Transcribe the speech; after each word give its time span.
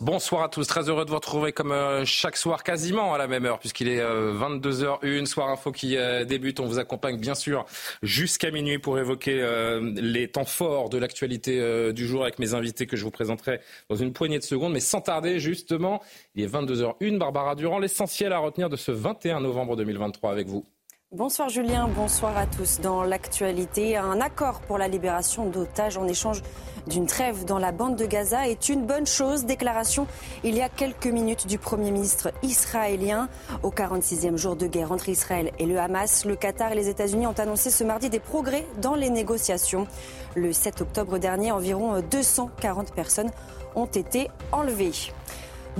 Bonsoir 0.00 0.44
à 0.44 0.48
tous, 0.48 0.66
très 0.66 0.88
heureux 0.88 1.04
de 1.04 1.10
vous 1.10 1.16
retrouver 1.16 1.52
comme 1.52 1.72
euh, 1.72 2.06
chaque 2.06 2.38
soir, 2.38 2.62
quasiment 2.62 3.12
à 3.12 3.18
la 3.18 3.26
même 3.26 3.44
heure, 3.44 3.58
puisqu'il 3.58 3.86
est 3.86 4.00
22h01, 4.00 5.26
soir 5.26 5.50
info 5.50 5.72
qui 5.72 5.98
euh, 5.98 6.24
débute. 6.24 6.58
On 6.58 6.64
vous 6.64 6.78
accompagne 6.78 7.18
bien 7.18 7.34
sûr 7.34 7.66
jusqu'à 8.02 8.50
minuit 8.50 8.78
pour 8.78 8.98
évoquer 8.98 9.42
euh, 9.42 9.92
les 9.96 10.28
temps 10.28 10.46
forts 10.46 10.88
de 10.88 10.96
l'actualité 10.96 11.92
du 11.92 12.06
jour 12.06 12.22
avec 12.22 12.38
mes 12.38 12.54
invités 12.54 12.86
que 12.86 12.96
je 12.96 13.04
vous 13.04 13.10
présenterai 13.10 13.60
dans 13.90 13.96
une 13.96 14.14
poignée 14.14 14.38
de 14.38 14.44
secondes. 14.44 14.72
Mais 14.72 14.80
sans 14.80 15.02
tarder, 15.02 15.38
justement, 15.38 16.00
il 16.34 16.44
est 16.44 16.48
22h01, 16.48 17.18
Barbara 17.18 17.54
Durand, 17.54 17.78
l'essentiel 17.78 18.32
à 18.32 18.38
retenir 18.38 18.70
de 18.70 18.76
ce 18.76 18.92
21 18.92 19.40
novembre 19.40 19.76
2023 19.76 20.32
avec 20.32 20.46
vous. 20.46 20.64
Bonsoir 21.12 21.48
Julien, 21.48 21.88
bonsoir 21.88 22.36
à 22.38 22.46
tous. 22.46 22.78
Dans 22.78 23.02
l'actualité, 23.02 23.96
un 23.96 24.20
accord 24.20 24.60
pour 24.60 24.78
la 24.78 24.86
libération 24.86 25.44
d'otages 25.46 25.96
en 25.96 26.06
échange 26.06 26.40
d'une 26.86 27.06
trêve 27.06 27.44
dans 27.44 27.58
la 27.58 27.72
bande 27.72 27.96
de 27.96 28.06
Gaza 28.06 28.46
est 28.46 28.68
une 28.68 28.86
bonne 28.86 29.08
chose. 29.08 29.44
Déclaration 29.44 30.06
il 30.44 30.54
y 30.54 30.62
a 30.62 30.68
quelques 30.68 31.08
minutes 31.08 31.48
du 31.48 31.58
Premier 31.58 31.90
ministre 31.90 32.30
israélien. 32.44 33.28
Au 33.64 33.70
46e 33.70 34.36
jour 34.36 34.54
de 34.54 34.68
guerre 34.68 34.92
entre 34.92 35.08
Israël 35.08 35.50
et 35.58 35.66
le 35.66 35.80
Hamas, 35.80 36.26
le 36.26 36.36
Qatar 36.36 36.70
et 36.70 36.76
les 36.76 36.88
États-Unis 36.88 37.26
ont 37.26 37.38
annoncé 37.40 37.70
ce 37.70 37.82
mardi 37.82 38.08
des 38.08 38.20
progrès 38.20 38.64
dans 38.80 38.94
les 38.94 39.10
négociations. 39.10 39.88
Le 40.36 40.52
7 40.52 40.80
octobre 40.80 41.18
dernier, 41.18 41.50
environ 41.50 42.00
240 42.08 42.94
personnes 42.94 43.32
ont 43.74 43.86
été 43.86 44.30
enlevées. 44.52 44.92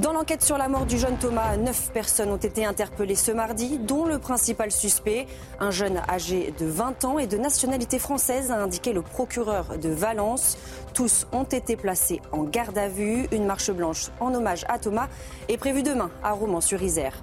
Dans 0.01 0.15
l'enquête 0.15 0.43
sur 0.43 0.57
la 0.57 0.69
mort 0.69 0.87
du 0.87 0.97
jeune 0.97 1.19
Thomas, 1.19 1.59
neuf 1.59 1.91
personnes 1.93 2.31
ont 2.31 2.39
été 2.39 2.65
interpellées 2.65 3.15
ce 3.15 3.33
mardi, 3.33 3.79
dont 3.79 4.07
le 4.07 4.19
principal 4.19 4.73
suspect, 4.73 5.27
un 5.59 5.71
jeune 5.71 6.01
âgé 6.09 6.55
de 6.59 6.65
20 6.65 7.05
ans 7.05 7.19
et 7.19 7.27
de 7.27 7.37
nationalité 7.37 7.99
française, 7.99 8.51
a 8.51 8.57
indiqué 8.57 8.95
le 8.95 9.03
procureur 9.03 9.77
de 9.77 9.91
Valence. 9.91 10.57
Tous 10.95 11.27
ont 11.33 11.45
été 11.45 11.77
placés 11.77 12.23
en 12.33 12.45
garde 12.45 12.79
à 12.79 12.89
vue. 12.89 13.27
Une 13.31 13.45
marche 13.45 13.71
blanche 13.73 14.11
en 14.21 14.33
hommage 14.33 14.65
à 14.71 14.79
Thomas 14.79 15.09
est 15.51 15.59
prévue 15.59 15.83
demain 15.83 16.11
à 16.23 16.33
Romans-sur-Isère. 16.33 17.21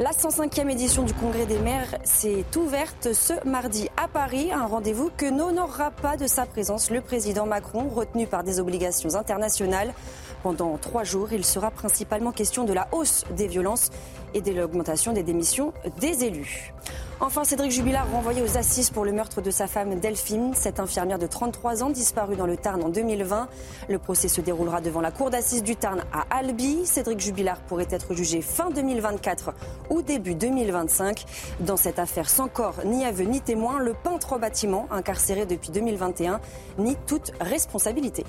La 0.00 0.12
105e 0.12 0.70
édition 0.70 1.02
du 1.02 1.12
Congrès 1.12 1.44
des 1.44 1.58
maires 1.58 1.98
s'est 2.02 2.46
ouverte 2.56 3.12
ce 3.12 3.34
mardi 3.46 3.90
à 4.02 4.08
Paris, 4.08 4.50
un 4.50 4.64
rendez-vous 4.64 5.10
que 5.16 5.26
n'honorera 5.26 5.90
pas 5.90 6.16
de 6.16 6.26
sa 6.26 6.46
présence 6.46 6.90
le 6.90 7.02
président 7.02 7.44
Macron, 7.44 7.88
retenu 7.88 8.26
par 8.26 8.42
des 8.42 8.58
obligations 8.58 9.14
internationales. 9.14 9.92
Pendant 10.42 10.76
trois 10.76 11.04
jours, 11.04 11.32
il 11.32 11.44
sera 11.44 11.70
principalement 11.70 12.32
question 12.32 12.64
de 12.64 12.72
la 12.72 12.88
hausse 12.92 13.24
des 13.36 13.46
violences 13.46 13.90
et 14.34 14.40
de 14.40 14.52
l'augmentation 14.52 15.12
des 15.12 15.22
démissions 15.22 15.72
des 16.00 16.24
élus. 16.24 16.72
Enfin, 17.20 17.44
Cédric 17.44 17.70
Jubilard 17.70 18.10
renvoyé 18.10 18.42
aux 18.42 18.58
assises 18.58 18.90
pour 18.90 19.04
le 19.04 19.12
meurtre 19.12 19.40
de 19.40 19.52
sa 19.52 19.68
femme 19.68 20.00
Delphine, 20.00 20.54
cette 20.56 20.80
infirmière 20.80 21.20
de 21.20 21.28
33 21.28 21.84
ans 21.84 21.90
disparue 21.90 22.34
dans 22.34 22.46
le 22.46 22.56
Tarn 22.56 22.82
en 22.82 22.88
2020. 22.88 23.46
Le 23.88 23.98
procès 23.98 24.26
se 24.26 24.40
déroulera 24.40 24.80
devant 24.80 25.00
la 25.00 25.12
cour 25.12 25.30
d'assises 25.30 25.62
du 25.62 25.76
Tarn 25.76 26.02
à 26.12 26.26
Albi. 26.36 26.84
Cédric 26.84 27.20
Jubilard 27.20 27.60
pourrait 27.60 27.86
être 27.90 28.12
jugé 28.12 28.42
fin 28.42 28.70
2024 28.70 29.54
ou 29.90 30.02
début 30.02 30.34
2025. 30.34 31.24
Dans 31.60 31.76
cette 31.76 32.00
affaire 32.00 32.28
sans 32.28 32.48
corps, 32.48 32.80
ni 32.84 33.04
aveu, 33.04 33.22
ni 33.22 33.40
témoin, 33.40 33.78
le 33.78 33.94
peintre 33.94 34.32
au 34.32 34.38
bâtiment, 34.40 34.88
incarcéré 34.90 35.46
depuis 35.46 35.70
2021, 35.70 36.40
nie 36.78 36.96
toute 37.06 37.30
responsabilité. 37.40 38.24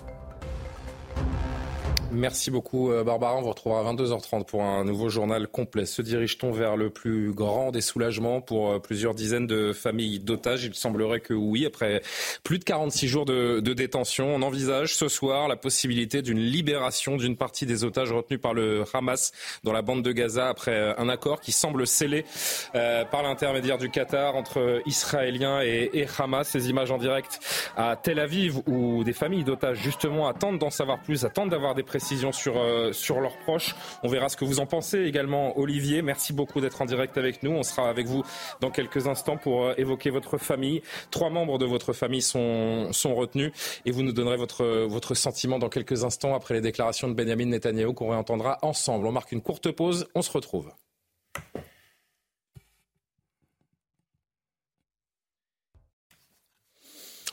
Merci 2.14 2.52
beaucoup 2.52 2.92
euh, 2.92 3.04
Barbara. 3.04 3.38
On 3.38 3.42
vous 3.42 3.50
retrouvera 3.50 3.80
à 3.80 3.92
22h30 3.92 4.46
pour 4.46 4.62
un 4.62 4.84
nouveau 4.86 5.10
journal 5.10 5.48
complet. 5.48 5.88
Se 5.88 6.04
dirige-t-on 6.04 6.52
vers 6.52 6.78
le 6.78 6.92
plus 6.92 7.32
grand 7.32 7.72
des 7.72 7.82
soulagements 7.82 8.40
pour 8.40 8.72
euh, 8.72 8.80
plusieurs 8.80 9.16
dizaines 9.16 9.48
de 9.48 9.74
familles 9.74 10.20
d'otages? 10.20 10.64
Il 10.64 10.76
semblerait 10.76 11.22
que 11.22 11.34
oui. 11.34 11.66
Après 11.66 12.04
plus 12.44 12.60
de 12.60 12.64
46 12.66 13.08
jours 13.08 13.26
de, 13.26 13.60
détention, 13.62 14.36
on 14.36 14.44
envisage 14.44 14.96
ce 14.96 15.08
soir 15.08 15.48
la 15.48 15.56
possibilité 15.56 16.22
d'une 16.22 16.38
libération 16.38 17.18
d'une 17.18 17.36
partie 17.36 17.66
des 17.66 17.84
otages 17.84 18.12
retenus 18.12 18.40
par 18.40 18.54
le 18.54 18.84
Hamas 18.94 19.32
dans 19.64 19.74
la 19.74 19.82
bande 19.82 20.04
de 20.04 20.12
Gaza 20.12 20.50
après 20.50 20.76
euh, 20.76 20.94
un 21.00 21.10
accord 21.10 21.42
qui 21.42 21.52
semble 21.52 21.88
scellé 21.88 22.26
par 22.74 23.24
l'intermédiaire 23.24 23.80
du 23.80 23.90
Qatar 23.90 24.36
entre 24.36 24.82
Israéliens 24.86 25.62
et, 25.64 25.90
et 25.94 26.06
Hamas. 26.20 26.48
Ces 26.48 26.70
images 26.70 26.92
en 26.92 27.00
direct 27.00 27.40
à 27.76 27.96
Tel 27.96 28.20
Aviv 28.20 28.60
où 28.68 29.04
des 29.04 29.14
familles 29.14 29.44
d'otages 29.44 29.80
justement 29.82 30.28
attendent 30.28 30.60
d'en 30.60 30.70
savoir 30.70 31.00
plus, 31.00 31.26
attendent 31.26 31.50
d'avoir 31.50 31.74
des 31.74 31.82
précisions 31.82 32.03
sur, 32.32 32.58
euh, 32.58 32.92
sur 32.92 33.20
leurs 33.20 33.38
proches. 33.38 33.76
On 34.04 34.08
verra 34.10 34.30
ce 34.30 34.38
que 34.38 34.46
vous 34.46 34.60
en 34.60 34.66
pensez 34.66 35.00
également, 35.00 35.58
Olivier. 35.58 36.02
Merci 36.02 36.34
beaucoup 36.34 36.62
d'être 36.62 36.82
en 36.82 36.86
direct 36.86 37.18
avec 37.18 37.44
nous. 37.44 37.52
On 37.52 37.64
sera 37.64 37.90
avec 37.90 38.08
vous 38.08 38.24
dans 38.60 38.70
quelques 38.70 39.08
instants 39.08 39.38
pour 39.38 39.66
euh, 39.66 39.74
évoquer 39.78 40.10
votre 40.10 40.38
famille. 40.38 40.82
Trois 41.12 41.30
membres 41.30 41.58
de 41.58 41.66
votre 41.66 41.94
famille 41.94 42.22
sont, 42.22 42.92
sont 42.92 43.16
retenus 43.16 43.52
et 43.86 43.92
vous 43.92 44.04
nous 44.04 44.14
donnerez 44.14 44.38
votre, 44.38 44.66
votre 44.86 45.16
sentiment 45.16 45.60
dans 45.60 45.70
quelques 45.70 46.04
instants 46.04 46.36
après 46.36 46.54
les 46.54 46.62
déclarations 46.62 47.08
de 47.08 47.14
Benjamin 47.14 47.46
Netanyahu 47.46 47.94
qu'on 47.94 48.10
réentendra 48.10 48.60
ensemble. 48.62 49.08
On 49.08 49.12
marque 49.12 49.32
une 49.32 49.42
courte 49.42 49.72
pause. 49.72 50.08
On 50.16 50.22
se 50.22 50.32
retrouve. 50.32 50.72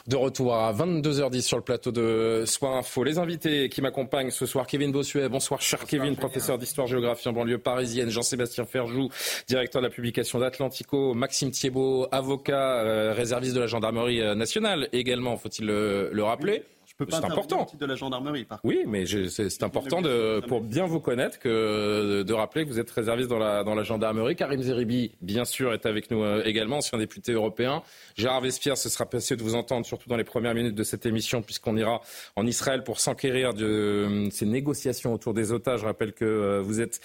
De 0.06 0.16
retour 0.16 0.54
à 0.54 0.72
22h10 0.72 1.42
sur 1.42 1.56
le 1.58 1.62
plateau 1.62 1.92
de 1.92 2.44
Soir 2.46 2.76
Info. 2.76 3.04
Les 3.04 3.18
invités 3.18 3.68
qui 3.68 3.82
m'accompagnent 3.82 4.30
ce 4.30 4.46
soir, 4.46 4.66
Kevin 4.66 4.92
Bossuet. 4.92 5.28
Bonsoir, 5.28 5.60
cher 5.60 5.84
Kevin, 5.86 6.16
professeur 6.16 6.58
d'histoire-géographie 6.58 7.28
en 7.28 7.32
banlieue 7.32 7.58
parisienne. 7.58 8.08
Jean-Sébastien 8.08 8.64
Ferjou, 8.64 9.10
directeur 9.46 9.82
de 9.82 9.86
la 9.86 9.92
publication 9.92 10.38
d'Atlantico. 10.38 11.14
Maxime 11.14 11.50
Thiebaud, 11.50 12.08
avocat, 12.12 12.82
euh, 12.82 13.12
réserviste 13.12 13.54
de 13.54 13.60
la 13.60 13.66
gendarmerie 13.66 14.22
euh, 14.22 14.34
nationale 14.34 14.88
également, 14.92 15.36
faut-il 15.36 15.66
le 15.66 16.22
rappeler 16.22 16.64
c'est 17.08 17.24
important. 17.24 17.66
de 17.78 17.86
la 17.86 17.94
gendarmerie, 17.94 18.46
Oui, 18.64 18.84
mais 18.86 19.04
c'est 19.06 19.62
important 19.62 20.02
de, 20.02 20.40
pour 20.46 20.60
bien 20.60 20.86
vous 20.86 21.00
connaître 21.00 21.38
que 21.38 22.22
de 22.22 22.32
rappeler 22.32 22.64
que 22.64 22.70
vous 22.70 22.78
êtes 22.78 22.90
réserviste 22.90 23.28
dans 23.28 23.38
la, 23.38 23.64
dans 23.64 23.74
la 23.74 23.82
gendarmerie. 23.82 24.36
Karim 24.36 24.62
Zeribi, 24.62 25.12
bien 25.20 25.44
sûr, 25.44 25.72
est 25.72 25.86
avec 25.86 26.10
nous 26.10 26.22
euh, 26.22 26.42
également, 26.44 26.78
ancien 26.78 26.98
député 26.98 27.32
européen. 27.32 27.82
Gérard 28.16 28.40
Vespierre, 28.40 28.76
ce 28.76 28.88
sera 28.88 29.06
passé 29.06 29.36
de 29.36 29.42
vous 29.42 29.54
entendre, 29.54 29.86
surtout 29.86 30.08
dans 30.08 30.16
les 30.16 30.24
premières 30.24 30.54
minutes 30.54 30.74
de 30.74 30.82
cette 30.82 31.06
émission, 31.06 31.42
puisqu'on 31.42 31.76
ira 31.76 32.00
en 32.36 32.46
Israël 32.46 32.82
pour 32.84 33.00
s'enquérir 33.00 33.54
de 33.54 33.66
euh, 33.66 34.30
ces 34.30 34.46
négociations 34.46 35.14
autour 35.14 35.34
des 35.34 35.52
otages. 35.52 35.80
Je 35.80 35.86
rappelle 35.86 36.12
que 36.12 36.24
euh, 36.24 36.60
vous 36.60 36.80
êtes 36.80 37.00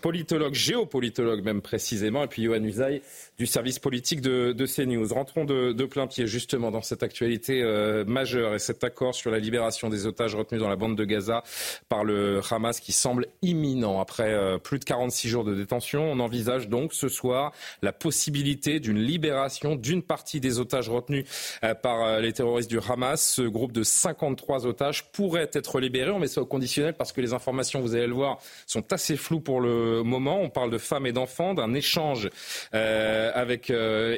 politologue, 0.00 0.54
géopolitologue 0.54 1.44
même 1.44 1.60
précisément, 1.62 2.24
et 2.24 2.28
puis 2.28 2.44
Johan 2.44 2.62
Usaï 2.62 3.02
du 3.38 3.46
service 3.46 3.78
politique 3.78 4.20
de, 4.20 4.52
de 4.52 4.66
CNews. 4.66 5.08
Rentrons 5.12 5.44
de, 5.44 5.72
de, 5.72 5.84
plein 5.84 6.06
pied 6.06 6.26
justement 6.26 6.70
dans 6.70 6.82
cette 6.82 7.02
actualité 7.02 7.62
majeure 8.06 8.54
et 8.54 8.58
cet 8.58 8.84
accord 8.84 8.99
sur 9.12 9.30
la 9.30 9.38
libération 9.38 9.88
des 9.88 10.06
otages 10.06 10.34
retenus 10.34 10.60
dans 10.60 10.68
la 10.68 10.76
bande 10.76 10.96
de 10.96 11.04
Gaza 11.04 11.42
par 11.88 12.04
le 12.04 12.40
Hamas 12.50 12.80
qui 12.80 12.92
semble 12.92 13.26
imminent. 13.42 13.98
Après 14.00 14.30
euh, 14.30 14.58
plus 14.58 14.78
de 14.78 14.84
46 14.84 15.28
jours 15.28 15.44
de 15.44 15.54
détention, 15.54 16.12
on 16.12 16.20
envisage 16.20 16.68
donc 16.68 16.92
ce 16.92 17.08
soir 17.08 17.52
la 17.82 17.92
possibilité 17.92 18.78
d'une 18.78 18.98
libération 18.98 19.74
d'une 19.74 20.02
partie 20.02 20.40
des 20.40 20.58
otages 20.58 20.90
retenus 20.90 21.24
euh, 21.64 21.74
par 21.74 22.02
euh, 22.02 22.20
les 22.20 22.32
terroristes 22.32 22.68
du 22.68 22.78
Hamas. 22.78 23.20
Ce 23.20 23.42
groupe 23.42 23.72
de 23.72 23.82
53 23.82 24.66
otages 24.66 25.10
pourrait 25.12 25.50
être 25.52 25.80
libéré. 25.80 26.10
On 26.10 26.18
met 26.18 26.28
ça 26.28 26.42
au 26.42 26.46
conditionnel 26.46 26.94
parce 26.94 27.12
que 27.12 27.22
les 27.22 27.32
informations, 27.32 27.80
vous 27.80 27.94
allez 27.94 28.06
le 28.06 28.14
voir, 28.14 28.38
sont 28.66 28.92
assez 28.92 29.16
floues 29.16 29.40
pour 29.40 29.60
le 29.60 30.02
moment. 30.02 30.40
On 30.42 30.50
parle 30.50 30.70
de 30.70 30.78
femmes 30.78 31.06
et 31.06 31.12
d'enfants, 31.12 31.54
d'un 31.54 31.72
échange 31.72 32.28
avec 32.72 33.72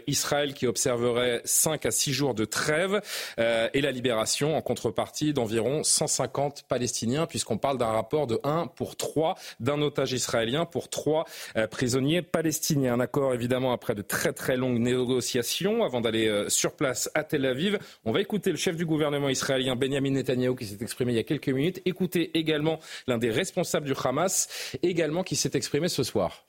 Israël 0.06 0.54
qui 0.54 0.66
observerait 0.66 1.40
5 1.44 1.86
à 1.86 1.90
6 1.90 2.12
jours 2.12 2.34
de 2.34 2.44
trêve 2.44 3.00
et 3.38 3.80
la 3.80 3.90
libération 3.90 4.56
en 4.56 4.62
contrepartie 4.72 5.34
d'environ 5.34 5.84
150 5.84 6.64
Palestiniens, 6.66 7.26
puisqu'on 7.26 7.58
parle 7.58 7.76
d'un 7.76 7.92
rapport 7.92 8.26
de 8.26 8.40
1 8.42 8.68
pour 8.68 8.96
3, 8.96 9.36
d'un 9.60 9.82
otage 9.82 10.12
israélien 10.14 10.64
pour 10.64 10.88
3 10.88 11.26
euh, 11.56 11.66
prisonniers 11.66 12.22
palestiniens. 12.22 12.94
Un 12.94 13.00
accord 13.00 13.34
évidemment 13.34 13.72
après 13.72 13.94
de 13.94 14.00
très 14.00 14.32
très 14.32 14.56
longues 14.56 14.78
négociations 14.78 15.84
avant 15.84 16.00
d'aller 16.00 16.26
euh, 16.26 16.48
sur 16.48 16.72
place 16.72 17.10
à 17.12 17.22
Tel 17.22 17.44
Aviv. 17.44 17.78
On 18.06 18.12
va 18.12 18.22
écouter 18.22 18.50
le 18.50 18.56
chef 18.56 18.76
du 18.76 18.86
gouvernement 18.86 19.28
israélien 19.28 19.76
Benjamin 19.76 20.12
Netanyahu 20.12 20.56
qui 20.56 20.64
s'est 20.64 20.78
exprimé 20.80 21.12
il 21.12 21.16
y 21.16 21.18
a 21.18 21.24
quelques 21.24 21.50
minutes. 21.50 21.82
Écoutez 21.84 22.30
également 22.38 22.78
l'un 23.06 23.18
des 23.18 23.30
responsables 23.30 23.84
du 23.84 23.92
Hamas 24.02 24.48
également 24.82 25.22
qui 25.22 25.36
s'est 25.36 25.50
exprimé 25.52 25.88
ce 25.90 26.02
soir. 26.02 26.46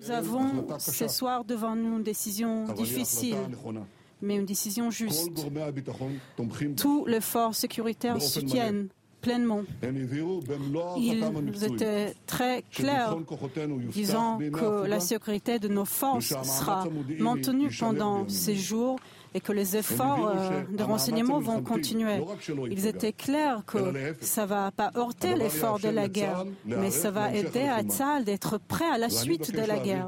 Nous 0.00 0.12
avons 0.12 0.78
ce 0.78 1.08
soir 1.08 1.44
devant 1.44 1.74
nous 1.74 1.96
une 1.96 2.04
décision 2.04 2.72
difficile 2.74 3.36
mais 4.24 4.36
une 4.36 4.46
décision 4.46 4.90
juste. 4.90 5.30
Tous 6.76 7.06
les 7.06 7.20
forces 7.20 7.58
sécuritaires 7.58 8.20
soutiennent 8.20 8.88
pleinement. 9.24 9.62
Ils 10.96 11.64
étaient 11.64 12.14
très 12.26 12.62
clairs, 12.70 13.16
disant 13.90 14.38
que 14.38 14.86
la 14.86 15.00
sécurité 15.00 15.58
de 15.58 15.68
nos 15.68 15.84
forces 15.84 16.34
sera 16.42 16.84
maintenue 17.18 17.70
pendant 17.78 18.28
ces 18.28 18.54
jours 18.54 18.98
et 19.36 19.40
que 19.40 19.50
les 19.52 19.76
efforts 19.76 20.28
euh, 20.28 20.62
de 20.70 20.82
renseignement 20.84 21.40
vont 21.40 21.60
continuer. 21.60 22.18
Ils 22.70 22.86
étaient 22.86 23.12
clairs 23.12 23.64
que 23.66 23.78
ça 24.20 24.42
ne 24.42 24.46
va 24.46 24.70
pas 24.70 24.92
heurter 24.96 25.34
l'effort 25.34 25.80
de 25.80 25.88
la 25.88 26.08
guerre, 26.08 26.44
mais 26.64 26.92
ça 26.92 27.10
va 27.10 27.34
aider 27.34 27.62
à 27.62 27.82
Tzal 27.82 28.24
d'être 28.24 28.58
prêt 28.58 28.88
à 28.92 28.98
la 28.98 29.10
suite 29.10 29.50
de 29.52 29.66
la 29.66 29.78
guerre. 29.78 30.06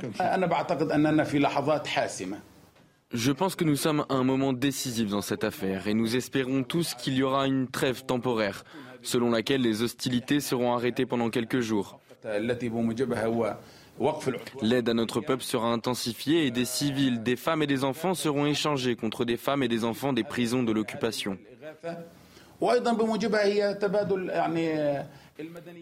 Je 3.17 3.33
pense 3.33 3.57
que 3.57 3.65
nous 3.65 3.77
sommes 3.77 4.05
à 4.11 4.15
un 4.15 4.25
moment 4.25 4.53
décisif 4.53 5.09
dans 5.09 5.23
cette 5.23 5.43
affaire 5.43 5.89
et 5.89 5.95
nous 5.95 6.17
espérons 6.17 6.63
tous 6.63 6.95
qu'il 6.95 7.15
y 7.15 7.23
aura 7.23 7.47
une 7.47 7.67
trêve 7.67 8.05
temporaire, 8.05 8.63
selon 9.01 9.31
laquelle 9.31 9.63
les 9.63 9.81
hostilités 9.83 10.39
seront 10.39 10.75
arrêtées 10.75 11.07
pendant 11.07 11.31
quelques 11.31 11.61
jours. 11.61 11.99
L'aide 14.61 14.89
à 14.91 14.93
notre 14.93 15.23
peuple 15.23 15.43
sera 15.43 15.73
intensifiée 15.73 16.45
et 16.45 16.51
des 16.51 16.67
civils, 16.67 17.23
des 17.23 17.37
femmes 17.37 17.63
et 17.63 17.67
des 17.67 17.85
enfants 17.85 18.13
seront 18.13 18.45
échangés 18.45 18.97
contre 18.97 19.25
des 19.25 19.39
femmes 19.39 19.63
et 19.63 19.69
des 19.69 19.85
enfants 19.85 20.13
des 20.13 20.25
prisons 20.25 20.63
de 20.63 20.73
l'occupation. 20.73 21.39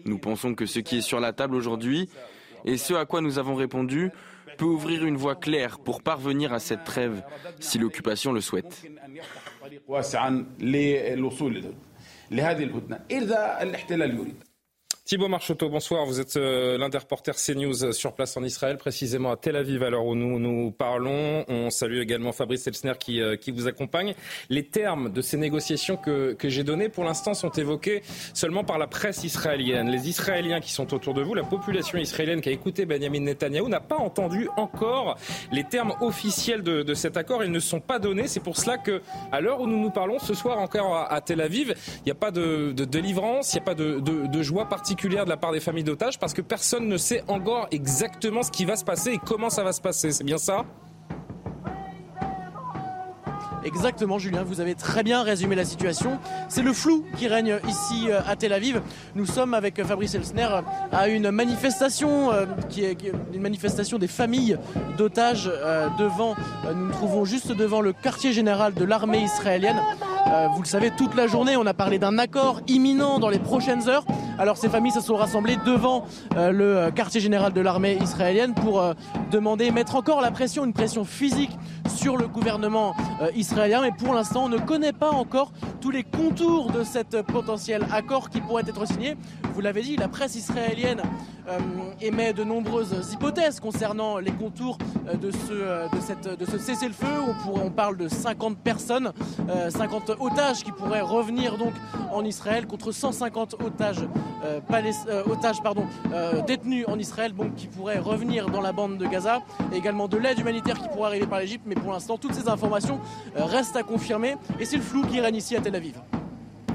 Nous 0.05 0.19
pensons 0.19 0.55
que 0.55 0.65
ce 0.65 0.79
qui 0.79 0.99
est 0.99 1.01
sur 1.01 1.19
la 1.19 1.33
table 1.33 1.55
aujourd'hui 1.55 2.07
et 2.63 2.77
ce 2.77 2.93
à 2.93 3.03
quoi 3.03 3.19
nous 3.19 3.39
avons 3.39 3.55
répondu 3.55 4.13
peut 4.57 4.65
ouvrir 4.65 5.05
une 5.05 5.17
voie 5.17 5.35
claire 5.35 5.79
pour 5.79 6.01
parvenir 6.01 6.53
à 6.53 6.59
cette 6.59 6.83
trêve 6.83 7.23
si 7.59 7.77
l'occupation 7.77 8.31
le 8.31 8.41
souhaite. 8.41 8.83
Thibault 15.05 15.27
Marchoteau, 15.27 15.69
bonsoir. 15.69 16.03
Vous 16.07 16.19
êtes 16.19 16.35
euh, 16.35 16.79
l'un 16.79 16.89
des 16.89 16.97
reporters 16.97 17.35
CNews 17.35 17.91
sur 17.93 18.13
place 18.13 18.35
en 18.37 18.43
Israël, 18.43 18.79
précisément 18.79 19.29
à 19.29 19.37
Tel 19.37 19.55
Aviv, 19.55 19.83
à 19.83 19.91
l'heure 19.91 20.07
où 20.07 20.15
nous 20.15 20.39
nous 20.39 20.71
parlons. 20.71 21.45
On 21.47 21.69
salue 21.69 21.99
également 21.99 22.31
Fabrice 22.31 22.65
Elsner 22.65 22.93
qui, 22.99 23.21
euh, 23.21 23.35
qui 23.35 23.51
vous 23.51 23.67
accompagne. 23.67 24.15
Les 24.49 24.65
termes 24.65 25.11
de 25.11 25.21
ces 25.21 25.37
négociations 25.37 25.95
que, 25.95 26.33
que 26.33 26.49
j'ai 26.49 26.63
données, 26.63 26.89
pour 26.89 27.03
l'instant, 27.03 27.35
sont 27.35 27.51
évoqués 27.51 28.01
seulement 28.33 28.63
par 28.63 28.79
la 28.79 28.87
presse 28.87 29.23
israélienne. 29.23 29.91
Les 29.91 30.09
Israéliens 30.09 30.59
qui 30.59 30.71
sont 30.71 30.91
autour 30.91 31.13
de 31.13 31.21
vous, 31.21 31.35
la 31.35 31.43
population 31.43 31.99
israélienne 31.99 32.41
qui 32.41 32.49
a 32.49 32.53
écouté 32.53 32.87
Benjamin 32.87 33.19
Netanyahou, 33.19 33.69
n'a 33.69 33.81
pas 33.81 33.97
entendu 33.97 34.49
encore 34.57 35.19
les 35.51 35.65
termes 35.65 35.93
officiels 36.01 36.63
de, 36.63 36.81
de, 36.81 36.93
cet 36.95 37.15
accord. 37.15 37.43
Ils 37.43 37.51
ne 37.51 37.59
sont 37.59 37.79
pas 37.79 37.99
donnés. 37.99 38.27
C'est 38.27 38.39
pour 38.39 38.57
cela 38.57 38.79
que, 38.79 39.03
à 39.31 39.39
l'heure 39.39 39.61
où 39.61 39.67
nous 39.67 39.79
nous 39.79 39.91
parlons, 39.91 40.17
ce 40.17 40.33
soir 40.33 40.57
encore 40.57 40.95
à, 40.95 41.13
à 41.13 41.21
Tel 41.21 41.41
Aviv, 41.41 41.75
il 41.97 42.05
n'y 42.05 42.11
a 42.11 42.15
pas 42.15 42.31
de, 42.31 42.71
de 42.71 42.85
délivrance, 42.85 43.53
il 43.53 43.57
n'y 43.57 43.61
a 43.61 43.65
pas 43.65 43.75
de, 43.75 43.99
de 43.99 44.41
joie 44.41 44.67
particulière 44.67 44.94
de 44.95 45.29
la 45.29 45.37
part 45.37 45.51
des 45.51 45.59
familles 45.59 45.83
d'otages 45.83 46.17
parce 46.17 46.33
que 46.33 46.41
personne 46.41 46.87
ne 46.87 46.97
sait 46.97 47.23
encore 47.27 47.67
exactement 47.71 48.43
ce 48.43 48.51
qui 48.51 48.65
va 48.65 48.75
se 48.75 48.83
passer 48.83 49.11
et 49.11 49.17
comment 49.17 49.49
ça 49.49 49.63
va 49.63 49.71
se 49.71 49.81
passer. 49.81 50.11
C'est 50.11 50.23
bien 50.23 50.37
ça? 50.37 50.65
Exactement, 53.65 54.19
Julien, 54.19 54.43
vous 54.43 54.61
avez 54.61 54.75
très 54.75 55.01
bien 55.01 55.23
résumé 55.23 55.55
la 55.55 55.65
situation. 55.65 56.19
C'est 56.49 56.61
le 56.61 56.71
flou 56.71 57.03
qui 57.17 57.27
règne 57.27 57.57
ici 57.67 58.05
euh, 58.09 58.19
à 58.27 58.35
Tel 58.35 58.53
Aviv. 58.53 58.79
Nous 59.15 59.25
sommes 59.25 59.55
avec 59.55 59.83
Fabrice 59.83 60.13
Elsner 60.13 60.47
à 60.91 61.07
une 61.07 61.31
manifestation 61.31 62.31
euh, 62.31 62.45
qui 62.69 62.83
est 62.83 62.95
une 63.33 63.41
manifestation 63.41 63.97
des 63.97 64.07
familles 64.07 64.59
d'otages 64.99 65.49
euh, 65.51 65.87
devant. 65.97 66.35
Nous 66.75 66.85
nous 66.85 66.91
trouvons 66.91 67.25
juste 67.25 67.53
devant 67.53 67.81
le 67.81 67.91
quartier 67.91 68.33
général 68.33 68.75
de 68.75 68.85
l'armée 68.85 69.23
israélienne. 69.23 69.81
Vous 70.55 70.63
le 70.63 70.67
savez, 70.67 70.89
toute 70.89 71.15
la 71.15 71.27
journée, 71.27 71.55
on 71.55 71.67
a 71.67 71.75
parlé 71.75 71.99
d'un 71.99 72.17
accord 72.17 72.59
imminent 72.67 73.19
dans 73.19 73.29
les 73.29 73.37
prochaines 73.37 73.87
heures. 73.87 74.03
Alors 74.39 74.57
ces 74.57 74.69
familles 74.69 74.91
se 74.91 74.99
sont 74.99 75.15
rassemblées 75.15 75.57
devant 75.65 76.05
le 76.35 76.89
quartier 76.89 77.21
général 77.21 77.53
de 77.53 77.61
l'armée 77.61 77.97
israélienne 78.01 78.55
pour 78.55 78.83
demander, 79.31 79.69
mettre 79.69 79.95
encore 79.95 80.21
la 80.21 80.31
pression, 80.31 80.65
une 80.65 80.73
pression 80.73 81.05
physique 81.05 81.51
sur 81.95 82.17
le 82.17 82.27
gouvernement 82.27 82.95
israélien 83.35 83.54
mais 83.55 83.91
pour 83.97 84.13
l'instant, 84.13 84.45
on 84.45 84.49
ne 84.49 84.57
connaît 84.57 84.93
pas 84.93 85.11
encore 85.11 85.51
tous 85.79 85.91
les 85.91 86.03
contours 86.03 86.71
de 86.71 86.83
cet 86.83 87.21
potentiel 87.21 87.85
accord 87.91 88.29
qui 88.29 88.41
pourrait 88.41 88.63
être 88.67 88.85
signé. 88.85 89.15
Vous 89.53 89.61
l'avez 89.61 89.81
dit, 89.81 89.95
la 89.95 90.09
presse 90.09 90.35
israélienne 90.35 91.01
euh, 91.47 91.59
émet 92.01 92.33
de 92.33 92.43
nombreuses 92.43 93.13
hypothèses 93.13 93.59
concernant 93.59 94.17
les 94.17 94.31
contours 94.31 94.77
euh, 95.07 95.15
de 95.15 95.31
ce, 95.31 95.37
euh, 95.51 95.87
de 95.89 95.99
cette, 96.01 96.27
de 96.27 96.43
ce 96.45 96.57
cessez-le-feu. 96.57 97.07
On, 97.47 97.65
on, 97.67 97.69
parle 97.69 97.97
de 97.97 98.07
50 98.07 98.57
personnes, 98.57 99.11
50 99.69 100.11
otages 100.19 100.63
qui 100.63 100.71
pourraient 100.71 101.01
revenir 101.01 101.57
donc 101.57 101.73
en 102.11 102.23
Israël 102.23 102.65
contre 102.67 102.91
150 102.91 103.55
otages, 103.63 104.07
otages 105.29 105.61
pardon, 105.61 105.85
détenus 106.47 106.85
en 106.87 106.97
Israël, 106.97 107.33
donc 107.33 107.55
qui 107.55 107.67
pourraient 107.67 107.99
revenir 107.99 108.49
dans 108.49 108.61
la 108.61 108.71
bande 108.71 108.97
de 108.97 109.05
Gaza. 109.05 109.41
Et 109.73 109.77
également 109.77 110.07
de 110.07 110.17
l'aide 110.17 110.39
humanitaire 110.39 110.81
qui 110.81 110.87
pourrait 110.89 111.09
arriver 111.09 111.27
par 111.27 111.39
l'Égypte. 111.39 111.63
Mais 111.65 111.75
pour 111.75 111.91
l'instant, 111.91 112.17
toutes 112.17 112.33
ces 112.33 112.47
informations 112.47 112.99
restent 113.45 113.75
à 113.75 113.83
confirmer. 113.83 114.35
Et 114.59 114.65
c'est 114.65 114.77
le 114.77 114.83
flou 114.83 115.05
qui 115.05 115.19
règne 115.19 115.35
ici 115.35 115.55
à 115.55 115.61
Tel 115.61 115.75
Aviv. 115.75 115.95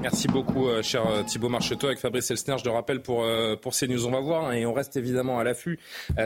Merci 0.01 0.27
beaucoup, 0.27 0.67
euh, 0.67 0.81
cher 0.81 1.05
euh, 1.05 1.21
Thibault 1.21 1.49
Marcheteau, 1.49 1.85
avec 1.85 1.99
Fabrice 1.99 2.31
Elsner. 2.31 2.55
Je 2.57 2.65
le 2.65 2.71
rappelle 2.71 3.03
pour, 3.03 3.23
euh, 3.23 3.55
pour 3.55 3.73
CNews. 3.75 4.07
On 4.07 4.09
va 4.09 4.19
voir 4.19 4.45
hein, 4.45 4.53
et 4.53 4.65
on 4.65 4.73
reste 4.73 4.97
évidemment 4.97 5.37
à 5.37 5.43
l'affût 5.43 5.77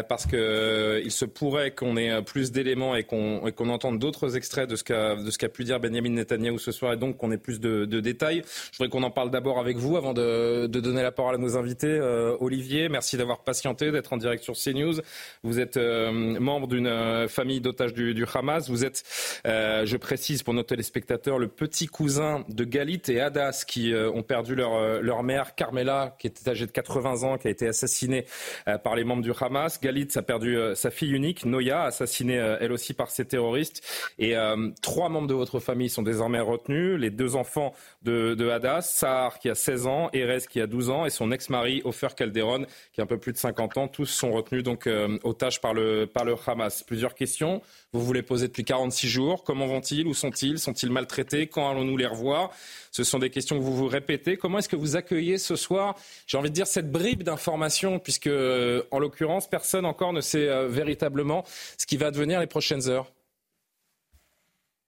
parce 0.07 0.25
que 0.25 1.01
il 1.04 1.12
se 1.12 1.25
pourrait 1.25 1.72
qu'on 1.72 1.98
ait 1.98 2.22
plus 2.22 2.54
d'éléments 2.54 2.95
et 2.95 3.04
qu'on 3.04 3.69
entende 3.69 4.00
d'autres 4.00 4.38
extraits 4.38 4.69
de 4.69 4.77
ce 4.77 4.83
qu'a 4.86 5.16
de 5.16 5.30
ce 5.30 5.38
qu'a 5.38 5.50
pu 5.50 5.66
dire 5.66 5.81
Benjamin 5.81 6.12
Netanyahu 6.12 6.57
ce 6.57 6.72
soir 6.72 6.94
et 6.94 6.98
donc 6.98 7.18
qu'on 7.18 7.31
ait 7.33 7.38
plus 7.38 7.60
de, 7.60 7.83
de 7.83 8.00
détails. 8.00 8.44
Je 8.72 8.77
voudrais 8.77 8.89
qu'on 8.89 9.04
en 9.04 9.12
parle 9.12 9.30
d'abord 9.30 9.60
avec 9.60 9.75
vous 9.75 9.98
avant 9.98 10.13
de, 10.13 10.68
de, 10.68 10.80
donner 10.80 11.04
la 11.04 11.12
parole 11.12 11.36
à 11.36 11.38
nos 11.38 11.57
invités. 11.57 12.00
Olivier, 12.39 12.88
merci 12.88 13.18
d'avoir 13.18 13.39
patienté, 13.39 13.92
d'être 13.92 14.13
en 14.13 14.18
direct 14.18 14.44
sur 14.44 14.56
CNews. 14.56 15.01
Vous 15.44 15.60
êtes 15.60 15.77
membre 15.77 16.68
d'une 16.68 17.27
famille 17.27 17.60
d'otages 17.60 17.94
du, 17.94 18.13
du, 18.13 18.25
Hamas. 18.33 18.69
Vous 18.69 18.86
êtes, 18.86 19.04
je 19.44 19.98
précise 19.98 20.44
pour 20.44 20.54
nos 20.54 20.63
téléspectateurs, 20.63 21.39
le 21.39 21.50
petit 21.50 21.88
cousin 21.88 22.45
de 22.48 22.63
Galit 22.63 23.01
et 23.10 23.19
Hadas 23.19 23.64
qui 23.65 23.94
euh, 23.94 24.12
ont 24.12 24.23
perdu 24.23 24.56
leur, 24.56 24.75
euh, 24.75 25.01
leur 25.01 25.23
mère, 25.23 25.56
Carmela, 25.56 26.15
qui 26.19 26.27
était 26.27 26.50
âgée 26.50 26.65
de 26.65 26.71
80 26.71 27.23
ans, 27.23 27.38
qui 27.38 27.47
a 27.47 27.51
été 27.51 27.67
assassinée 27.67 28.25
euh, 28.67 28.77
par 28.77 28.95
les 28.95 29.03
membres 29.03 29.21
du 29.21 29.31
Hamas. 29.39 29.79
Galit 29.81 30.07
a 30.15 30.21
perdu 30.21 30.57
sa 30.75 30.91
fille 30.91 31.12
unique, 31.12 31.45
Noya, 31.45 31.83
assassinée 31.83 32.35
elle 32.35 32.71
aussi 32.71 32.94
par 32.94 33.12
ces 33.12 33.25
terroristes. 33.25 33.83
Et 34.19 34.35
trois 34.81 35.09
membres 35.09 35.27
de 35.27 35.33
votre 35.33 35.59
famille 35.59 35.89
sont 35.89 36.01
désormais 36.01 36.39
retenus. 36.39 37.00
Les 37.00 37.09
deux 37.09 37.35
enfants 37.35 37.73
de, 38.03 38.33
de 38.33 38.50
Hadas, 38.50 38.81
Sahar 38.81 39.39
qui 39.39 39.50
a 39.50 39.56
16 39.56 39.88
ans, 39.88 40.09
Erez 40.13 40.39
qui 40.50 40.62
a 40.62 40.67
12 40.67 40.89
ans 40.89 41.05
et 41.05 41.10
son 41.10 41.31
ex-mari, 41.31 41.81
Ofer 41.84 42.10
Calderon, 42.15 42.65
qui 42.93 43.01
a 43.01 43.03
un 43.03 43.07
peu 43.07 43.17
plus 43.17 43.34
de 43.34 43.38
50 43.38 43.77
ans. 43.77 43.88
Tous 43.88 44.05
sont 44.05 44.31
retenus 44.31 44.63
donc 44.63 44.89
otages 45.24 45.62
par 45.62 45.74
le, 45.74 46.05
par 46.05 46.25
le 46.25 46.36
Hamas. 46.48 46.84
Plusieurs 46.84 47.15
questions. 47.15 47.62
Vous 47.91 48.01
vous 48.01 48.13
les 48.13 48.24
posez 48.24 48.48
depuis 48.48 48.65
46 48.65 49.07
jours. 49.07 49.43
Comment 49.43 49.67
vont-ils? 49.67 50.07
Où 50.07 50.13
sont-ils? 50.13 50.60
Sont-ils 50.60 50.91
maltraités? 50.91 51.48
Quand 51.48 51.69
allons-nous 51.69 51.98
les 51.98 52.07
revoir? 52.07 52.51
Ce 52.96 53.04
sont 53.04 53.20
des 53.20 53.30
questions 53.30 53.58
que 53.58 53.62
vous 53.62 53.75
vous 53.75 53.88
répétez. 53.88 54.38
Comment 54.38 54.60
est-ce 54.60 54.70
que 54.70 54.78
vous 54.78 54.96
accueillez 54.96 55.38
ce 55.38 55.58
soir, 55.58 55.96
j'ai 56.28 56.38
envie 56.38 56.50
de 56.50 56.56
dire, 56.56 56.66
cette 56.66 56.94
bribe 56.94 57.24
d'informations, 57.24 58.00
puisque, 58.00 58.28
euh, 58.28 58.84
en 58.90 59.00
l'occurrence, 59.00 59.50
personne 59.50 59.86
encore 59.86 60.14
ne 60.14 60.22
sait 60.22 60.48
euh, 60.48 60.70
véritablement 60.70 61.44
ce 61.78 61.86
qui 61.86 61.98
va 61.98 62.10
devenir 62.10 62.40
les 62.40 62.48
prochaines 62.48 62.88
heures? 62.88 63.12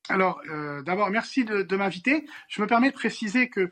Alors, 0.07 0.39
euh, 0.49 0.81
d'abord, 0.83 1.09
merci 1.09 1.43
de, 1.43 1.75
m'inviter. 1.75 2.25
Je 2.47 2.61
me 2.61 2.67
permets 2.67 2.91
de 2.91 2.95
préciser 2.95 3.49
que, 3.49 3.69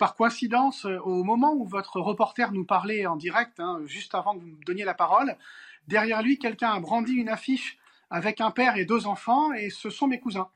par 0.00 0.16
coïncidence, 0.16 0.84
au 1.04 1.22
moment 1.22 1.52
où 1.54 1.64
votre 1.64 2.00
reporter 2.00 2.50
nous 2.50 2.64
parlait 2.64 3.06
en 3.06 3.14
direct, 3.14 3.60
hein, 3.60 3.80
juste 3.86 4.16
avant 4.16 4.34
que 4.34 4.40
vous 4.40 4.48
me 4.48 4.64
donniez 4.64 4.84
la 4.84 4.94
parole, 4.94 5.36
derrière 5.86 6.22
lui, 6.24 6.40
quelqu'un 6.40 6.72
a 6.72 6.80
brandi 6.80 7.12
une 7.12 7.28
affiche 7.28 7.78
avec 8.10 8.40
un 8.40 8.50
père 8.50 8.76
et 8.78 8.84
deux 8.84 9.06
enfants, 9.06 9.52
et 9.52 9.70
ce 9.70 9.90
sont 9.90 10.08
mes 10.08 10.18
cousins. 10.18 10.48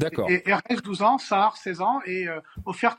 D'accord. 0.00 0.30
Et 0.30 0.42
RS 0.50 0.82
12 0.82 1.02
ans, 1.02 1.18
Sahar 1.18 1.56
16 1.56 1.82
ans 1.82 2.00
et 2.06 2.26
euh, 2.26 2.40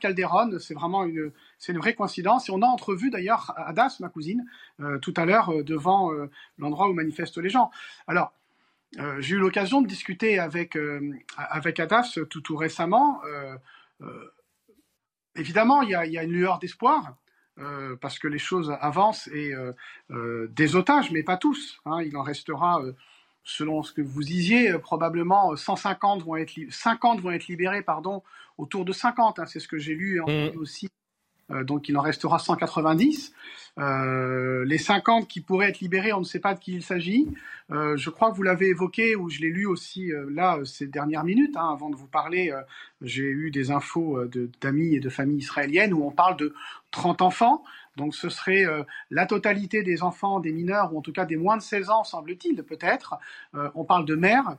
Calderon, 0.00 0.58
c'est 0.60 0.74
vraiment 0.74 1.04
une, 1.04 1.32
vraie 1.68 1.94
coïncidence. 1.94 2.48
Et 2.48 2.52
on 2.52 2.62
a 2.62 2.66
entrevu 2.66 3.10
d'ailleurs 3.10 3.52
Adas, 3.56 3.96
ma 4.00 4.08
cousine, 4.08 4.44
euh, 4.80 4.98
tout 4.98 5.12
à 5.16 5.24
l'heure 5.24 5.50
euh, 5.50 5.64
devant 5.64 6.12
euh, 6.12 6.30
l'endroit 6.58 6.88
où 6.88 6.92
manifestent 6.92 7.38
les 7.38 7.50
gens. 7.50 7.70
Alors, 8.06 8.32
j'ai 9.20 9.36
eu 9.36 9.38
l'occasion 9.38 9.80
de 9.80 9.86
discuter 9.86 10.38
avec, 10.38 10.76
avec 11.34 11.80
Adas 11.80 12.18
tout, 12.28 12.56
récemment. 12.56 13.22
évidemment, 15.34 15.80
il 15.80 15.88
y, 15.88 15.94
a, 15.94 16.04
il 16.04 16.12
y, 16.12 16.18
a, 16.18 16.22
une 16.24 16.32
lueur 16.32 16.58
d'espoir. 16.58 17.16
parce 18.02 18.18
que 18.18 18.28
les 18.28 18.38
choses 18.38 18.70
avancent 18.82 19.28
et 19.28 19.54
des 20.10 20.76
otages, 20.76 21.10
mais 21.10 21.22
pas 21.22 21.38
tous. 21.38 21.80
Hein, 21.86 22.02
il 22.02 22.14
en 22.18 22.22
restera 22.22 22.82
selon 23.44 23.82
ce 23.82 23.92
que 23.92 24.02
vous 24.02 24.22
disiez, 24.22 24.70
euh, 24.70 24.78
probablement 24.78 25.54
150 25.56 26.22
vont 26.22 26.36
être 26.36 26.52
50 26.70 27.20
vont 27.20 27.30
être 27.30 27.48
libérés, 27.48 27.82
pardon, 27.82 28.22
autour 28.58 28.84
de 28.84 28.92
50. 28.92 29.38
Hein, 29.38 29.46
c'est 29.46 29.60
ce 29.60 29.68
que 29.68 29.78
j'ai 29.78 29.94
lu 29.94 30.20
mm. 30.20 30.58
aussi. 30.58 30.88
Euh, 31.50 31.64
donc 31.64 31.88
il 31.88 31.96
en 31.96 32.02
restera 32.02 32.38
190. 32.38 33.32
Euh, 33.78 34.64
les 34.66 34.76
50 34.76 35.28
qui 35.28 35.40
pourraient 35.40 35.70
être 35.70 35.80
libérés, 35.80 36.12
on 36.12 36.20
ne 36.20 36.24
sait 36.24 36.40
pas 36.40 36.54
de 36.54 36.60
qui 36.60 36.74
il 36.74 36.82
s'agit. 36.82 37.28
Euh, 37.70 37.96
je 37.96 38.10
crois 38.10 38.30
que 38.30 38.36
vous 38.36 38.42
l'avez 38.42 38.68
évoqué, 38.68 39.16
ou 39.16 39.30
je 39.30 39.40
l'ai 39.40 39.48
lu 39.48 39.66
aussi 39.66 40.12
euh, 40.12 40.26
là 40.30 40.58
ces 40.64 40.86
dernières 40.86 41.24
minutes, 41.24 41.56
hein, 41.56 41.70
avant 41.72 41.88
de 41.88 41.96
vous 41.96 42.06
parler. 42.06 42.52
J'ai 43.00 43.24
eu 43.24 43.50
des 43.50 43.70
infos 43.70 44.24
d'amis 44.60 44.94
et 44.94 45.00
de 45.00 45.08
familles 45.08 45.38
israéliennes 45.38 45.92
où 45.92 46.04
on 46.04 46.10
parle 46.10 46.36
de 46.36 46.54
30 46.90 47.22
enfants. 47.22 47.64
Donc 47.96 48.14
ce 48.14 48.30
serait 48.30 48.64
la 49.10 49.26
totalité 49.26 49.82
des 49.82 50.02
enfants, 50.02 50.40
des 50.40 50.52
mineurs, 50.52 50.94
ou 50.94 50.98
en 50.98 51.02
tout 51.02 51.12
cas 51.12 51.26
des 51.26 51.36
moins 51.36 51.56
de 51.56 51.62
16 51.62 51.90
ans, 51.90 52.04
semble-t-il, 52.04 52.62
peut-être. 52.62 53.16
On 53.52 53.84
parle 53.84 54.06
de 54.06 54.14
mères 54.14 54.56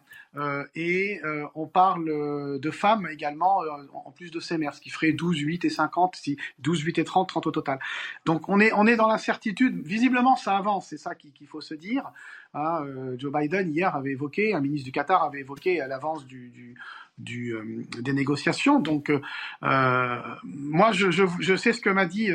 et 0.75 1.19
on 1.55 1.65
parle 1.65 2.59
de 2.59 2.71
femmes 2.71 3.07
également, 3.09 3.61
en 3.93 4.11
plus 4.11 4.29
de 4.29 4.39
ces 4.39 4.57
mères, 4.57 4.75
ce 4.75 4.81
qui 4.81 4.89
ferait 4.89 5.13
12, 5.13 5.39
8 5.39 5.65
et 5.65 5.69
50, 5.69 6.15
si 6.15 6.37
12, 6.59 6.81
8 6.81 6.99
et 6.99 7.03
30, 7.03 7.29
30 7.29 7.47
au 7.47 7.51
total. 7.51 7.79
Donc 8.25 8.49
on 8.49 8.59
est, 8.59 8.71
on 8.73 8.85
est 8.85 8.97
dans 8.97 9.02
l'incertitude. 9.07 9.85
Visiblement, 9.85 10.35
ça 10.35 10.57
avance, 10.57 10.87
c'est 10.87 10.97
ça 10.97 11.15
qu'il 11.15 11.47
faut 11.47 11.61
se 11.61 11.73
dire. 11.73 12.11
Hein, 12.53 12.85
Joe 13.17 13.31
Biden, 13.31 13.71
hier, 13.71 13.95
avait 13.95 14.11
évoqué, 14.11 14.53
un 14.53 14.61
ministre 14.61 14.85
du 14.85 14.91
Qatar 14.91 15.23
avait 15.23 15.39
évoqué 15.39 15.81
à 15.81 15.87
l'avance 15.87 16.25
du 16.25 16.75
du, 17.17 17.55
euh, 17.55 17.83
des 18.01 18.13
négociations. 18.13 18.79
Donc, 18.79 19.09
euh, 19.09 19.21
euh, 19.63 20.21
moi, 20.43 20.91
je, 20.91 21.55
sais 21.55 21.73
ce 21.73 21.81
que 21.81 21.89
m'a 21.89 22.05
dit 22.05 22.29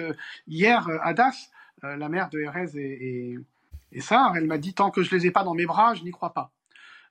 hier 0.47 0.89
Adas, 1.03 1.51
la 1.83 2.09
mère 2.09 2.29
de 2.31 2.41
Erez 2.41 2.77
et, 2.77 3.31
et, 3.33 3.39
et 3.93 4.01
Elle 4.35 4.47
m'a 4.47 4.59
dit 4.59 4.75
tant 4.75 4.91
que 4.91 5.03
je 5.03 5.15
les 5.15 5.27
ai 5.27 5.31
pas 5.31 5.45
dans 5.45 5.55
mes 5.55 5.67
bras, 5.67 5.95
je 5.95 6.03
n'y 6.03 6.11
crois 6.11 6.33
pas. 6.33 6.51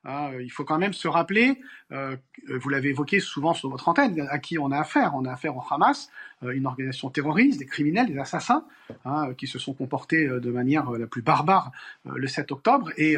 Hein, 0.06 0.32
il 0.40 0.50
faut 0.50 0.64
quand 0.64 0.78
même 0.78 0.94
se 0.94 1.08
rappeler, 1.08 1.60
euh, 1.92 2.16
vous 2.50 2.70
l'avez 2.70 2.90
évoqué 2.90 3.20
souvent 3.20 3.54
sur 3.54 3.70
votre 3.70 3.88
antenne, 3.90 4.28
à 4.30 4.40
qui 4.40 4.58
on 4.58 4.72
a 4.72 4.80
affaire. 4.80 5.14
On 5.16 5.26
a 5.26 5.32
affaire 5.32 5.56
au 5.56 5.64
Hamas, 5.70 6.10
euh, 6.44 6.52
une 6.52 6.66
organisation 6.66 7.10
terroriste, 7.10 7.60
des 7.60 7.66
criminels, 7.66 8.08
des 8.08 8.18
assassins, 8.18 8.66
hein, 9.06 9.34
qui 9.38 9.48
se 9.48 9.60
sont 9.60 9.74
comportés 9.74 10.28
euh, 10.28 10.40
de 10.40 10.52
manière 10.52 10.90
la 10.92 11.08
plus 11.08 11.22
barbare 11.22 11.72
le 12.06 12.28
7 12.28 12.52
octobre. 12.52 12.92
Et 12.98 13.18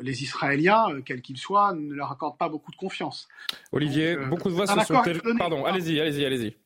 les 0.00 0.22
Israéliens, 0.22 1.00
quels 1.04 1.22
qu'ils 1.22 1.38
soient, 1.38 1.74
ne 1.74 1.94
leur 1.94 2.10
accordent 2.10 2.38
pas 2.38 2.48
beaucoup 2.48 2.70
de 2.70 2.76
confiance. 2.76 3.28
Olivier, 3.72 4.16
beaucoup 4.16 4.48
de 4.48 4.54
voix 4.54 4.66
se 4.66 4.78
sont... 4.80 5.02
Pardon, 5.38 5.64
allez-y, 5.64 6.00
allez-y, 6.00 6.24
allez-y. 6.24 6.56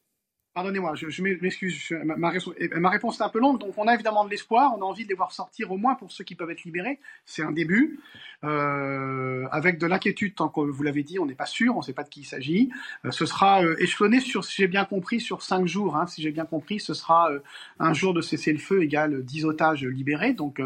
Pardonnez-moi, 0.59 0.97
je, 0.97 1.23
m'excuse, 1.23 1.95
ma, 2.05 2.17
ma, 2.17 2.91
réponse 2.91 3.21
est 3.21 3.23
un 3.23 3.29
peu 3.29 3.39
longue, 3.39 3.61
donc 3.61 3.75
on 3.77 3.87
a 3.87 3.95
évidemment 3.95 4.25
de 4.25 4.31
l'espoir, 4.31 4.75
on 4.77 4.83
a 4.83 4.85
envie 4.85 5.05
de 5.05 5.09
les 5.09 5.15
voir 5.15 5.31
sortir 5.31 5.71
au 5.71 5.77
moins 5.77 5.95
pour 5.95 6.11
ceux 6.11 6.25
qui 6.25 6.35
peuvent 6.35 6.51
être 6.51 6.65
libérés, 6.65 6.99
c'est 7.25 7.45
un 7.45 7.53
début, 7.53 8.01
euh, 8.43 9.47
avec 9.53 9.79
de 9.79 9.87
l'inquiétude, 9.87 10.35
tant 10.35 10.49
que 10.49 10.59
vous 10.61 10.83
l'avez 10.83 11.05
dit, 11.05 11.21
on 11.21 11.27
n'est 11.27 11.37
pas 11.37 11.47
sûr, 11.47 11.77
on 11.77 11.79
ne 11.79 11.85
sait 11.85 11.93
pas 11.93 12.03
de 12.03 12.09
qui 12.09 12.23
il 12.23 12.25
s'agit. 12.25 12.73
Euh, 13.05 13.13
ce 13.13 13.25
sera 13.25 13.63
euh, 13.63 13.77
échelonné 13.79 14.19
sur, 14.19 14.45
si 14.45 14.57
j'ai 14.57 14.67
bien 14.67 14.85
compris, 14.85 15.21
sur 15.21 15.43
cinq 15.43 15.65
jours, 15.67 15.97
hein, 15.97 16.09
si 16.09 16.23
j'ai 16.23 16.33
bien 16.33 16.45
compris, 16.45 16.81
ce 16.81 16.93
sera 16.93 17.31
un 17.79 17.93
jour 17.93 18.13
de 18.13 18.21
cessez-le-feu 18.21 18.83
égale 18.83 19.23
dix 19.23 19.45
otages 19.45 19.85
libérés, 19.85 20.33
donc 20.33 20.61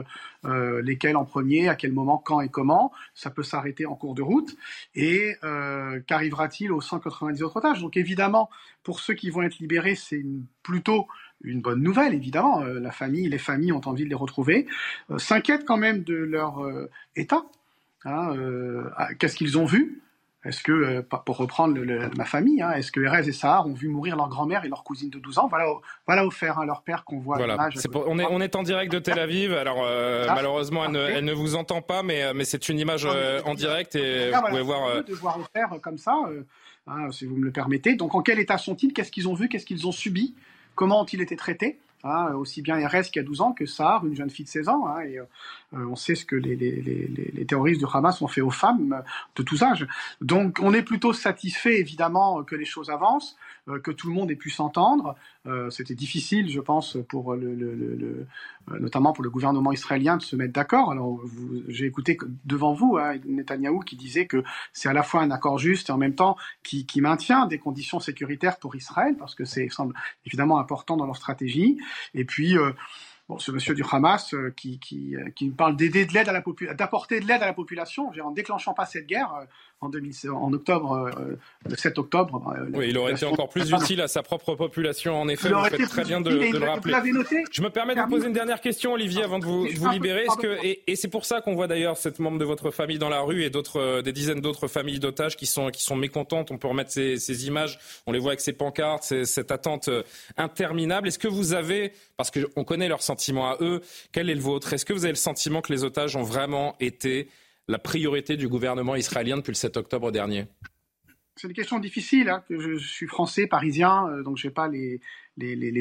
lesquels 0.45 1.17
en 1.17 1.25
premier, 1.25 1.69
à 1.69 1.77
quel 1.77 1.93
moment, 1.93 2.19
quand 2.19 2.41
et 2.41 2.49
comment, 2.49 2.93
ça 3.15 3.31
peut 3.31 3.45
s'arrêter 3.45 3.87
en 3.87 3.95
cours 3.95 4.15
de 4.15 4.23
route, 4.23 4.57
et 4.95 5.35
qu'arrivera-t-il 6.07 6.73
aux 6.73 6.81
190 6.81 7.43
autres 7.43 7.57
otages? 7.59 7.81
Donc 7.81 7.97
évidemment, 7.97 8.51
pour 8.83 9.01
ceux 9.01 9.15
qui 9.15 9.31
vont 9.31 9.43
être 9.43 9.59
libérés, 9.59 9.95
c'est 9.95 10.25
plutôt 10.63 11.07
une 11.45 11.61
bonne 11.61 11.83
nouvelle, 11.83 12.15
évidemment. 12.15 12.63
Euh, 12.63 12.81
la 12.81 12.93
famille, 12.93 13.29
les 13.29 13.39
familles 13.39 13.73
ont 13.73 13.87
envie 13.87 14.05
de 14.05 14.09
les 14.09 14.15
retrouver. 14.15 14.67
Euh, 15.11 15.19
s'inquiètent 15.19 15.65
quand 15.65 15.77
même 15.77 16.03
de 16.03 16.15
leur 16.15 16.65
euh, 16.65 16.91
état. 17.17 17.45
Hein, 18.05 18.35
qu'est-ce 19.21 19.37
qu'ils 19.37 19.59
ont 19.59 19.65
vu? 19.65 20.03
Est-ce 20.45 20.63
que, 20.63 21.01
pour 21.01 21.37
reprendre 21.37 21.79
ma 22.17 22.25
famille, 22.25 22.63
hein, 22.63 22.73
est-ce 22.73 22.91
que 22.91 23.01
Erez 23.01 23.29
et 23.29 23.33
Sahar 23.33 23.67
ont 23.67 23.75
vu 23.75 23.87
mourir 23.89 24.17
leur 24.17 24.29
grand-mère 24.29 24.65
et 24.65 24.69
leur 24.69 24.83
cousine 24.83 25.09
de 25.09 25.19
12 25.19 25.39
ans? 25.39 25.47
Voilà, 25.49 25.67
voilà 26.07 26.27
offert 26.27 26.59
à 26.59 26.67
leur 26.67 26.83
père 26.83 27.05
qu'on 27.05 27.21
voit 27.21 27.37
voilà. 27.37 27.69
on, 27.95 28.19
est, 28.19 28.27
on 28.29 28.41
est 28.41 28.57
en 28.57 28.65
direct 28.65 28.91
de 28.91 28.99
Tel 28.99 29.21
Aviv. 29.21 29.53
Alors 29.53 29.87
ah, 29.87 30.35
malheureusement, 30.35 30.85
elle 30.85 31.25
ne, 31.25 31.33
vous 31.33 31.55
entend 31.55 31.81
pas, 31.81 32.03
mais, 32.03 32.35
mais 32.35 32.45
c'est 32.45 32.69
une 32.69 32.79
image 32.79 33.07
en 33.07 33.55
direct 33.55 33.95
et 33.95 34.33
vous 34.33 34.43
pouvez 34.49 34.63
voir. 34.63 35.05
De 35.05 35.15
voir 35.15 35.39
offert 35.39 35.81
comme 35.81 35.99
ça. 35.99 36.17
Hein, 36.89 37.13
si 37.13 37.27
vous 37.27 37.37
me 37.37 37.45
le 37.45 37.53
permettez. 37.53 37.95
Donc, 37.95 38.15
en 38.15 38.23
quel 38.23 38.41
état 38.41 38.59
sont-ils? 38.59 38.93
Qu'est-ce 38.93 39.13
qu'ils 39.13 39.29
ont 39.29 39.35
vu? 39.35 39.49
Qu'est-ce 39.49 39.67
qu'ils 39.67 39.87
ont 39.87 39.93
subi? 39.93 40.35
Comment 40.75 41.03
ont-ils 41.03 41.21
été 41.21 41.37
traités? 41.37 41.79
Hein, 42.05 42.33
aussi 42.35 42.63
bien 42.63 42.77
RS 42.87 43.11
qui 43.13 43.19
a 43.19 43.23
12 43.23 43.41
ans 43.41 43.53
que 43.53 43.67
Sahar, 43.67 44.05
une 44.07 44.15
jeune 44.15 44.31
fille 44.31 44.45
de 44.45 44.51
16 44.51 44.69
ans. 44.69 44.87
Hein, 44.87 45.01
et, 45.03 45.19
euh, 45.19 45.25
on 45.73 45.97
sait 45.97 46.15
ce 46.15 46.25
que 46.25 46.37
les, 46.37 46.55
les, 46.55 46.83
les, 46.83 47.33
les, 47.33 47.47
terroristes 47.47 47.81
du 47.81 47.87
Hamas 47.93 48.21
ont 48.21 48.29
fait 48.29 48.43
aux 48.43 48.51
femmes 48.51 49.03
de 49.37 49.43
tous 49.43 49.63
âges. 49.63 49.87
Donc 50.21 50.59
on 50.61 50.75
est 50.75 50.83
plutôt 50.83 51.13
satisfait 51.13 51.79
évidemment 51.81 52.43
que 52.43 52.57
les 52.57 52.67
choses 52.67 52.91
avancent. 52.91 53.37
Euh, 53.69 53.79
que 53.79 53.93
tout 53.93 54.09
le 54.09 54.15
monde 54.15 54.29
ait 54.33 54.37
pu 54.37 54.51
s'entendre. 54.51 55.15
Euh, 55.47 55.71
c'était 55.71 55.95
difficile, 55.95 56.51
je 56.51 56.59
pense, 56.59 56.97
pour 57.09 57.37
le, 57.37 57.55
le, 57.55 57.75
le, 57.77 57.95
euh, 57.97 58.27
notamment 58.81 59.13
pour 59.13 59.25
le 59.25 59.31
gouvernement 59.31 59.73
israélien 59.73 60.17
de 60.17 60.23
se 60.23 60.37
mettre 60.37 60.53
d'accord. 60.53 60.91
Alors, 60.91 61.21
j'ai 61.69 61.87
écouté 61.87 62.19
devant 62.45 62.73
vous 62.73 62.97
hein, 62.97 63.15
Netanyahou 63.25 63.81
qui 63.81 63.97
disait 63.97 64.27
que 64.27 64.43
c'est 64.73 64.89
à 64.89 64.93
la 64.93 65.03
fois 65.03 65.23
un 65.23 65.31
accord 65.31 65.59
juste 65.59 65.89
et 65.91 65.93
en 65.93 65.99
même 65.99 66.15
temps 66.15 66.37
qui, 66.63 66.87
qui 66.87 67.01
maintient 67.01 67.47
des 67.47 67.59
conditions 67.59 68.01
sécuritaires 68.01 68.59
pour 68.59 68.77
Israël, 68.77 69.17
parce 69.19 69.35
que 69.35 69.45
c'est 69.45 69.69
semble 69.69 69.95
évidemment 70.27 70.59
important 70.59 70.97
dans 70.97 71.07
leur 71.07 71.17
stratégie. 71.17 71.79
Et 72.15 72.25
puis 72.25 72.57
Bon, 73.29 73.39
ce 73.39 73.53
monsieur 73.53 73.75
du 73.75 73.85
Hamas 73.89 74.35
qui, 74.57 74.81
qui, 74.81 75.15
qui 75.37 75.51
parle 75.51 75.77
d'aider 75.77 76.07
de 76.07 76.13
l'aide 76.13 76.29
à 76.29 76.33
la 76.33 76.43
d'apporter 76.75 77.21
de 77.21 77.27
l'aide 77.27 77.43
à 77.43 77.47
la 77.47 77.53
population, 77.53 78.11
en 78.23 78.31
déclenchant 78.33 78.75
pas 78.75 78.85
cette 78.85 79.07
guerre, 79.07 79.47
en, 79.83 79.89
2000, 79.89 80.31
en 80.31 80.53
octobre, 80.53 81.11
euh, 81.19 81.37
le 81.69 81.77
7 81.77 81.99
octobre. 81.99 82.55
Euh, 82.57 82.71
oui, 82.75 82.87
il 82.91 82.99
aurait 82.99 83.13
été 83.13 83.27
encore 83.27 83.49
plus 83.49 83.71
utile 83.71 84.01
à 84.01 84.09
sa 84.09 84.23
propre 84.23 84.55
population, 84.55 85.21
en 85.21 85.29
effet, 85.29 85.51
vous 85.51 85.65
faites 85.65 85.89
très 85.89 86.05
bien 86.05 86.21
de, 86.21 86.31
de 86.31 86.59
le 86.59 86.67
rappeler. 86.67 86.95
Je 87.51 87.63
me 87.63 87.71
permets 87.71 87.95
de 87.95 88.01
vous 88.01 88.09
poser 88.09 88.29
une 88.29 88.33
dernière 88.33 88.61
question, 88.61 88.93
Olivier, 88.93 89.25
avant 89.25 89.39
de 89.39 89.45
vous, 89.45 89.67
vous 89.67 89.89
libérer. 89.91 90.27
-ce 90.27 90.41
que, 90.41 90.65
et, 90.65 90.83
et 90.87 90.97
c'est 90.97 91.09
pour 91.09 91.25
ça 91.25 91.41
qu'on 91.41 91.55
voit 91.55 91.67
d'ailleurs 91.67 91.97
cette 91.97 92.19
membre 92.19 92.39
de 92.39 92.45
votre 92.45 92.71
famille 92.71 92.99
dans 92.99 93.09
la 93.09 93.21
rue 93.21 93.43
et 93.43 93.51
d'autres, 93.51 93.81
euh, 93.81 94.03
des 94.03 94.13
dizaines 94.13 94.41
d'autres 94.41 94.69
familles 94.69 95.01
d'otages 95.01 95.37
qui 95.37 95.47
sont, 95.47 95.71
qui 95.71 95.83
sont 95.83 95.97
mécontentes. 95.97 96.51
On 96.51 96.59
peut 96.59 96.69
remettre 96.69 96.91
ces, 96.91 97.19
ces 97.19 97.47
images, 97.47 97.79
on 98.07 98.13
les 98.13 98.19
voit 98.19 98.31
avec 98.31 98.41
ces 98.41 98.53
pancartes, 98.53 99.25
cette 99.25 99.51
attente 99.51 99.91
interminable. 100.37 101.09
Est-ce 101.09 101.19
que 101.19 101.29
vous 101.29 101.53
avez, 101.53 101.93
parce 102.17 102.31
qu'on 102.31 102.65
connaît 102.65 102.89
leurs 102.89 103.03
sentiments 103.03 103.51
à 103.51 103.57
eux, 103.61 103.81
quel 104.13 104.31
est 104.31 104.35
le 104.35 104.41
vôtre? 104.41 104.73
Est-ce 104.73 104.85
que 104.85 104.93
vous 104.93 105.05
avez 105.05 105.13
le 105.13 105.17
sentiment 105.17 105.61
que 105.61 105.73
les 105.73 105.85
otages 105.85 106.17
ont 106.17 106.23
vraiment 106.23 106.77
été 106.81 107.29
la 107.69 107.79
priorité 107.79 108.37
du 108.37 108.49
gouvernement 108.49 108.97
israélien 108.97 109.37
depuis 109.37 109.53
le 109.53 109.57
7 109.57 109.77
octobre 109.77 110.11
dernier 110.11 110.47
C'est 111.37 111.49
une 111.49 111.55
question 111.55 111.79
difficile. 111.79 112.29
Hein, 112.29 112.43
je, 112.51 112.77
suis 112.79 113.07
français, 113.07 113.47
parisien, 113.47 114.09
euh, 114.09 114.23
donc 114.23 114.37
je 114.37 114.47
n'ai 114.47 114.53
pas 114.53 114.69
les, 114.69 115.01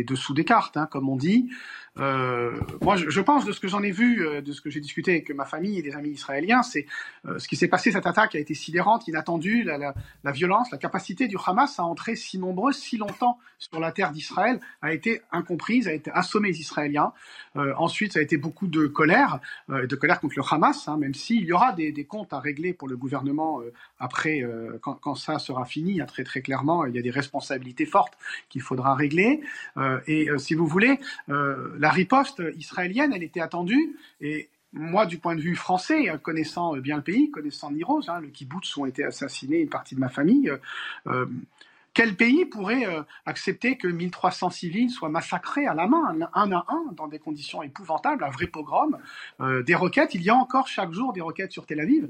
dessous 0.03 0.33
des 0.33 0.45
cartes, 0.45 0.77
hein, 0.77 0.87
comme 0.91 1.09
on 1.09 1.17
dit. 1.17 1.49
Euh, 1.99 2.57
moi, 2.81 2.95
je, 2.95 3.19
pense 3.19 3.43
de 3.43 3.51
ce 3.51 3.59
que 3.59 3.67
j'en 3.67 3.83
ai 3.83 3.91
vu, 3.91 4.25
euh, 4.25 4.41
de 4.41 4.53
ce 4.53 4.61
que 4.61 4.69
j'ai 4.69 4.79
discuté 4.79 5.11
avec 5.11 5.29
ma 5.31 5.43
famille 5.43 5.77
et 5.77 5.81
des 5.81 5.93
amis 5.93 6.11
israéliens, 6.11 6.63
c'est 6.63 6.85
euh, 7.25 7.37
ce 7.37 7.47
qui 7.47 7.57
s'est 7.57 7.67
passé. 7.67 7.91
Cette 7.91 8.07
attaque 8.07 8.33
a 8.35 8.39
été 8.39 8.53
sidérante, 8.53 9.07
inattendue. 9.07 9.63
La, 9.63 9.77
la, 9.77 9.93
la, 10.23 10.31
violence, 10.31 10.71
la 10.71 10.77
capacité 10.77 11.27
du 11.27 11.35
Hamas 11.45 11.79
à 11.79 11.83
entrer 11.83 12.15
si 12.15 12.39
nombreux, 12.39 12.71
si 12.71 12.97
longtemps 12.97 13.39
sur 13.59 13.79
la 13.79 13.91
terre 13.91 14.11
d'Israël 14.11 14.59
a 14.81 14.93
été 14.93 15.21
incomprise, 15.31 15.87
a 15.87 15.93
été 15.93 16.09
assommé 16.11 16.49
les 16.49 16.61
Israéliens. 16.61 17.11
Euh, 17.57 17.73
ensuite, 17.77 18.13
ça 18.13 18.19
a 18.19 18.21
été 18.21 18.37
beaucoup 18.37 18.67
de 18.67 18.87
colère, 18.87 19.39
de 19.69 19.95
colère 19.95 20.19
contre 20.19 20.35
le 20.37 20.43
Hamas, 20.49 20.87
hein, 20.87 20.97
même 20.97 21.13
s'il 21.13 21.43
y 21.43 21.51
aura 21.51 21.73
des, 21.73 21.91
des, 21.91 22.05
comptes 22.05 22.31
à 22.33 22.39
régler 22.39 22.73
pour 22.73 22.87
le 22.87 22.95
gouvernement 22.95 23.61
après, 23.99 24.41
quand, 24.81 24.95
quand, 24.95 25.15
ça 25.15 25.39
sera 25.39 25.65
fini. 25.65 26.01
Hein, 26.01 26.05
très 26.05 26.23
très 26.23 26.41
clairement, 26.41 26.85
il 26.85 26.95
y 26.95 26.99
a 26.99 27.01
des 27.01 27.11
responsabilités 27.11 27.85
fortes 27.85 28.17
qu'il 28.49 28.61
faudra 28.61 28.95
régler. 28.95 29.41
et 30.07 30.29
si 30.37 30.55
vous 30.55 30.65
voulez 30.65 30.99
la 31.81 31.89
riposte 31.89 32.41
israélienne, 32.57 33.11
elle 33.13 33.23
était 33.23 33.41
attendue. 33.41 33.97
Et 34.21 34.49
moi, 34.71 35.05
du 35.05 35.17
point 35.17 35.35
de 35.35 35.41
vue 35.41 35.55
français, 35.55 36.05
connaissant 36.21 36.77
bien 36.77 36.97
le 36.97 37.03
pays, 37.03 37.29
connaissant 37.31 37.71
Niroz, 37.71 38.07
hein, 38.07 38.21
le 38.21 38.29
kibbutz 38.29 38.77
ont 38.77 38.85
été 38.85 39.03
assassinés, 39.03 39.59
une 39.59 39.69
partie 39.69 39.95
de 39.95 39.99
ma 39.99 40.09
famille, 40.09 40.51
euh, 41.07 41.25
quel 41.93 42.15
pays 42.15 42.45
pourrait 42.45 42.85
euh, 42.85 43.01
accepter 43.25 43.77
que 43.77 43.87
1300 43.87 44.49
civils 44.49 44.89
soient 44.89 45.09
massacrés 45.09 45.67
à 45.67 45.73
la 45.73 45.87
main, 45.87 46.15
un 46.33 46.51
à 46.51 46.65
un, 46.69 46.93
dans 46.93 47.07
des 47.07 47.19
conditions 47.19 47.63
épouvantables, 47.63 48.23
un 48.23 48.29
vrai 48.29 48.47
pogrom 48.47 48.97
euh, 49.41 49.61
Des 49.63 49.75
roquettes, 49.75 50.15
il 50.15 50.21
y 50.21 50.29
a 50.29 50.35
encore 50.35 50.67
chaque 50.67 50.93
jour 50.93 51.11
des 51.11 51.21
roquettes 51.21 51.51
sur 51.51 51.65
Tel 51.65 51.81
Aviv. 51.81 52.07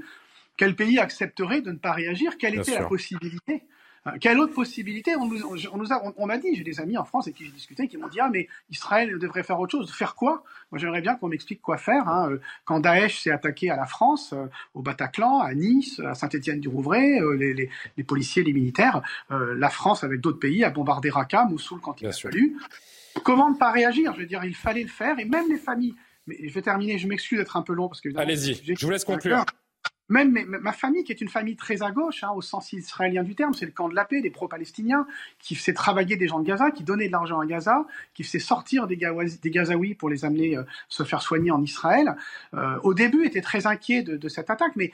Quel 0.55 0.75
pays 0.75 0.99
accepterait 0.99 1.61
de 1.61 1.71
ne 1.71 1.77
pas 1.77 1.93
réagir? 1.93 2.37
Quelle 2.37 2.59
était 2.59 2.75
la 2.75 2.85
possibilité 2.85 3.53
euh, 3.53 3.80
quelle 4.19 4.39
autre 4.39 4.53
possibilité? 4.53 5.15
On 5.15 5.27
nous, 5.27 5.43
on 5.43 5.77
nous 5.77 5.93
a, 5.93 6.13
on, 6.17 6.25
m'a 6.25 6.37
dit, 6.37 6.55
j'ai 6.55 6.63
des 6.63 6.79
amis 6.79 6.97
en 6.97 7.03
France 7.03 7.27
avec 7.27 7.37
qui 7.37 7.45
j'ai 7.45 7.51
discuté 7.51 7.87
qui 7.87 7.97
m'ont 7.97 8.07
dit 8.07 8.19
ah 8.19 8.29
mais 8.31 8.47
Israël 8.69 9.17
devrait 9.19 9.43
faire 9.43 9.59
autre 9.59 9.71
chose. 9.71 9.91
Faire 9.93 10.15
quoi? 10.15 10.43
Moi 10.71 10.79
j'aimerais 10.79 11.01
bien 11.01 11.15
qu'on 11.15 11.27
m'explique 11.27 11.61
quoi 11.61 11.77
faire. 11.77 12.07
Hein. 12.07 12.31
Euh, 12.31 12.41
quand 12.65 12.79
Daesh 12.79 13.21
s'est 13.21 13.31
attaqué 13.31 13.69
à 13.69 13.75
la 13.75 13.85
France, 13.85 14.33
euh, 14.33 14.47
au 14.73 14.81
Bataclan, 14.81 15.39
à 15.39 15.53
Nice, 15.53 15.99
à 15.99 16.15
Saint-Étienne-du-Rouvray, 16.15 17.19
les, 17.37 17.53
les, 17.53 17.69
les, 17.97 18.03
policiers, 18.03 18.43
les 18.43 18.53
militaires, 18.53 19.01
la 19.29 19.69
France 19.69 20.03
avec 20.03 20.19
d'autres 20.19 20.39
pays 20.39 20.63
a 20.63 20.69
bombardé 20.69 21.09
Raqqa, 21.09 21.45
Mossoul 21.45 21.79
quand 21.79 22.01
il 22.01 22.07
a 22.07 22.11
fallu. 22.11 22.57
Comment 23.23 23.49
ne 23.49 23.55
pas 23.55 23.71
réagir? 23.71 24.13
Je 24.15 24.21
veux 24.21 24.25
dire, 24.25 24.43
il 24.43 24.55
fallait 24.55 24.83
le 24.83 24.89
faire 24.89 25.19
et 25.19 25.25
même 25.25 25.49
les 25.49 25.57
familles. 25.57 25.95
Mais 26.27 26.37
je 26.43 26.53
vais 26.53 26.61
terminer. 26.61 26.97
Je 26.97 27.07
m'excuse 27.07 27.39
d'être 27.39 27.57
un 27.57 27.61
peu 27.61 27.73
long 27.73 27.87
parce 27.87 28.01
que 28.01 28.09
allez-y. 28.17 28.75
Je 28.75 28.85
vous 28.85 28.91
laisse 28.91 29.05
conclure 29.05 29.45
même 30.11 30.31
ma 30.61 30.73
famille, 30.73 31.03
qui 31.03 31.11
est 31.13 31.21
une 31.21 31.29
famille 31.29 31.55
très 31.55 31.81
à 31.81 31.91
gauche, 31.91 32.23
hein, 32.23 32.31
au 32.35 32.41
sens 32.41 32.73
israélien 32.73 33.23
du 33.23 33.33
terme, 33.33 33.53
c'est 33.53 33.65
le 33.65 33.71
camp 33.71 33.87
de 33.87 33.95
la 33.95 34.03
paix, 34.03 34.21
des 34.21 34.29
pro-palestiniens, 34.29 35.07
qui 35.39 35.55
faisait 35.55 35.73
travailler 35.73 36.17
des 36.17 36.27
gens 36.27 36.39
de 36.39 36.45
Gaza, 36.45 36.69
qui 36.69 36.83
donnait 36.83 37.07
de 37.07 37.13
l'argent 37.13 37.39
à 37.39 37.45
Gaza, 37.45 37.85
qui 38.13 38.23
faisait 38.23 38.39
sortir 38.39 38.87
des, 38.87 38.97
des 38.97 39.49
Gazaouis 39.49 39.95
pour 39.95 40.09
les 40.09 40.25
amener 40.25 40.57
euh, 40.57 40.63
se 40.89 41.03
faire 41.03 41.21
soigner 41.21 41.51
en 41.51 41.61
Israël, 41.63 42.15
euh, 42.53 42.77
au 42.83 42.93
début 42.93 43.25
était 43.25 43.41
très 43.41 43.67
inquiet 43.67 44.03
de, 44.03 44.27
cette 44.27 44.49
attaque, 44.49 44.73
mais 44.75 44.91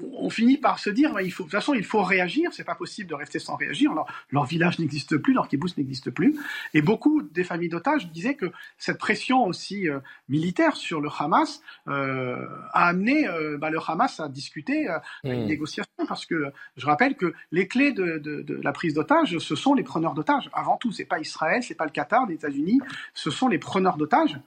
on 0.00 0.30
finit 0.30 0.58
par 0.58 0.78
se 0.80 0.90
dire, 0.90 1.14
de 1.14 1.30
toute 1.30 1.50
façon, 1.50 1.74
il 1.74 1.84
faut 1.84 2.02
réagir, 2.02 2.50
c'est 2.52 2.64
pas 2.64 2.74
possible 2.74 3.08
de 3.08 3.14
rester 3.14 3.38
sans 3.38 3.54
réagir, 3.54 3.94
leur, 3.94 4.06
leur 4.30 4.46
village 4.46 4.78
n'existe 4.80 5.16
plus, 5.16 5.32
leur 5.32 5.48
kibbutz 5.48 5.76
n'existe 5.76 6.10
plus, 6.10 6.36
et 6.74 6.82
beaucoup 6.82 7.22
des 7.22 7.44
familles 7.44 7.68
d'otages 7.68 8.10
disaient 8.10 8.34
que 8.34 8.52
cette 8.78 8.98
pression 8.98 9.44
aussi 9.44 9.88
euh, 9.88 10.00
militaire 10.28 10.74
sur 10.76 11.00
le 11.00 11.08
Hamas 11.16 11.62
a 11.86 12.88
amené 12.88 13.26
bah, 13.58 13.70
le 13.70 13.78
Hamas 13.86 14.20
à 14.20 14.28
discuter 14.28 14.55
euh, 14.68 14.98
une 15.24 15.44
hmm. 15.44 15.46
négociation, 15.46 16.06
parce 16.08 16.26
que 16.26 16.52
je 16.76 16.86
rappelle 16.86 17.16
que 17.16 17.34
les 17.52 17.68
clés 17.68 17.92
de, 17.92 18.18
de 18.18 18.60
la 18.62 18.72
prise 18.72 18.94
d'otages, 18.94 19.38
ce 19.38 19.56
sont 19.56 19.74
les 19.74 19.82
preneurs 19.82 20.14
d'otages. 20.14 20.50
Avant 20.52 20.76
tout, 20.76 20.92
c'est 20.92 21.04
pas 21.04 21.18
Israël, 21.18 21.62
c'est 21.62 21.74
pas 21.74 21.84
le 21.84 21.90
Qatar, 21.90 22.26
les 22.26 22.34
États-Unis, 22.34 22.80
ce 23.14 23.30
sont 23.30 23.48
les 23.48 23.58
preneurs 23.58 23.96
d'otages 23.96 24.38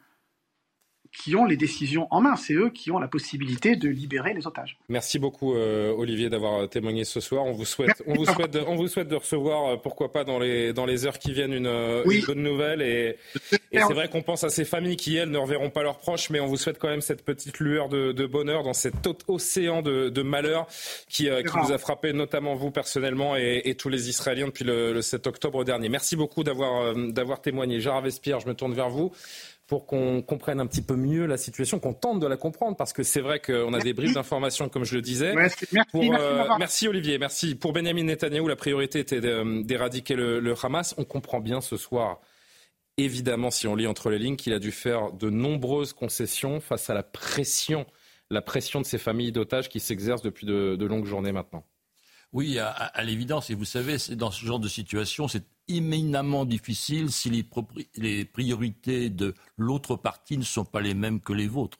qui 1.11 1.35
ont 1.35 1.45
les 1.45 1.57
décisions 1.57 2.07
en 2.11 2.21
main. 2.21 2.35
C'est 2.35 2.53
eux 2.53 2.69
qui 2.69 2.91
ont 2.91 2.99
la 2.99 3.07
possibilité 3.07 3.75
de 3.75 3.89
libérer 3.89 4.33
les 4.33 4.45
otages. 4.45 4.77
Merci 4.89 5.17
beaucoup, 5.17 5.55
euh, 5.55 5.91
Olivier, 5.91 6.29
d'avoir 6.29 6.69
témoigné 6.69 7.03
ce 7.03 7.19
soir. 7.19 7.45
On 7.45 7.51
vous 7.51 7.65
souhaite, 7.65 8.03
on 8.05 8.13
vous 8.13 8.25
souhaite, 8.25 8.51
de, 8.51 8.59
on 8.67 8.75
vous 8.75 8.87
souhaite 8.87 9.07
de 9.07 9.15
recevoir, 9.15 9.65
euh, 9.65 9.77
pourquoi 9.77 10.11
pas 10.11 10.23
dans 10.23 10.39
les, 10.39 10.71
dans 10.71 10.85
les 10.85 11.05
heures 11.05 11.17
qui 11.17 11.31
viennent, 11.31 11.53
une, 11.53 11.67
euh, 11.67 12.03
bonne 12.27 12.43
nouvelle. 12.43 12.81
Et, 12.81 13.17
et 13.71 13.79
c'est 13.79 13.93
vrai 13.93 14.07
qu'on 14.07 14.21
pense 14.21 14.43
à 14.43 14.49
ces 14.49 14.65
familles 14.65 14.97
qui, 14.97 15.15
elles, 15.15 15.31
ne 15.31 15.37
reverront 15.37 15.71
pas 15.71 15.83
leurs 15.83 15.97
proches, 15.97 16.29
mais 16.29 16.39
on 16.39 16.47
vous 16.47 16.57
souhaite 16.57 16.77
quand 16.77 16.89
même 16.89 17.01
cette 17.01 17.25
petite 17.25 17.59
lueur 17.59 17.89
de, 17.89 18.11
de 18.11 18.25
bonheur 18.27 18.63
dans 18.63 18.73
cet 18.73 18.95
océan 19.27 19.81
de, 19.81 20.09
de 20.09 20.21
malheur 20.21 20.67
qui, 21.07 21.27
qui 21.27 21.57
vous 21.63 21.71
a 21.71 21.77
frappé, 21.77 22.13
notamment 22.13 22.55
vous 22.55 22.71
personnellement 22.71 23.35
et, 23.35 23.61
et 23.65 23.75
tous 23.75 23.89
les 23.89 24.09
Israéliens 24.09 24.47
depuis 24.47 24.65
le, 24.65 24.93
le 24.93 25.01
7 25.01 25.25
octobre 25.27 25.63
dernier. 25.63 25.89
Merci 25.89 26.15
beaucoup 26.15 26.43
d'avoir 26.43 26.93
d'avoir 26.95 27.41
témoigné. 27.41 27.79
Gérard 27.79 28.01
Vespierre, 28.01 28.39
je 28.39 28.47
me 28.47 28.53
tourne 28.53 28.73
vers 28.73 28.89
vous 28.89 29.11
pour 29.69 29.85
qu'on 29.85 30.23
comprenne 30.23 30.59
un 30.59 30.65
petit 30.65 30.81
peu 30.81 30.95
mieux 30.95 31.27
la 31.27 31.37
situation, 31.37 31.79
qu'on 31.79 31.93
tente 31.93 32.19
de 32.19 32.25
la 32.25 32.37
comprendre, 32.37 32.75
parce 32.75 32.91
que 32.91 33.03
c'est 33.03 33.21
vrai 33.21 33.39
qu'on 33.39 33.71
a 33.75 33.79
des 33.79 33.93
bribes 33.93 34.15
d'informations, 34.15 34.67
comme 34.67 34.83
je 34.83 34.95
le 34.95 35.03
disais. 35.03 35.35
Merci, 35.35 35.67
euh, 35.93 36.47
merci, 36.57 36.87
Olivier, 36.87 37.19
merci. 37.19 37.53
Pour 37.53 37.71
Benjamin 37.71 38.03
Netanyahu, 38.03 38.47
la 38.47 38.55
priorité 38.55 38.97
était 38.97 39.21
d'éradiquer 39.21 40.15
le, 40.15 40.55
Hamas. 40.63 40.95
On 40.97 41.05
comprend 41.05 41.39
bien 41.39 41.61
ce 41.61 41.77
soir, 41.77 42.19
évidemment, 42.97 43.51
si 43.51 43.67
on 43.67 43.75
lit 43.75 43.85
entre 43.85 44.09
les 44.09 44.17
lignes, 44.17 44.37
qu'il 44.37 44.53
a 44.53 44.59
dû 44.59 44.71
faire 44.71 45.13
de 45.13 45.29
nombreuses 45.29 45.93
concessions 45.93 46.59
face 46.59 46.89
à 46.89 46.95
la 46.95 47.03
pression, 47.03 47.85
la 48.31 48.41
pression 48.41 48.81
de 48.81 48.87
ces 48.87 48.97
familles 48.97 49.31
d'otages 49.31 49.69
qui 49.69 49.79
s'exercent 49.79 50.23
depuis 50.23 50.47
de, 50.47 50.83
longues 50.83 51.05
journées 51.05 51.31
maintenant. 51.31 51.63
Oui, 52.31 52.59
à, 52.59 52.69
à 52.69 53.03
l'évidence. 53.03 53.49
Et 53.49 53.55
vous 53.55 53.65
savez, 53.65 53.97
dans 54.15 54.31
ce 54.31 54.45
genre 54.45 54.59
de 54.59 54.67
situation, 54.67 55.27
c'est 55.27 55.45
immédiatement 55.69 56.45
difficile 56.45 57.11
si 57.11 57.29
les, 57.95 58.25
priorités 58.25 59.09
de 59.09 59.33
l'autre 59.57 59.95
partie 59.95 60.37
ne 60.37 60.43
sont 60.43 60.65
pas 60.65 60.81
les 60.81 60.95
mêmes 60.95 61.21
que 61.21 61.31
les 61.31 61.47
vôtres. 61.47 61.77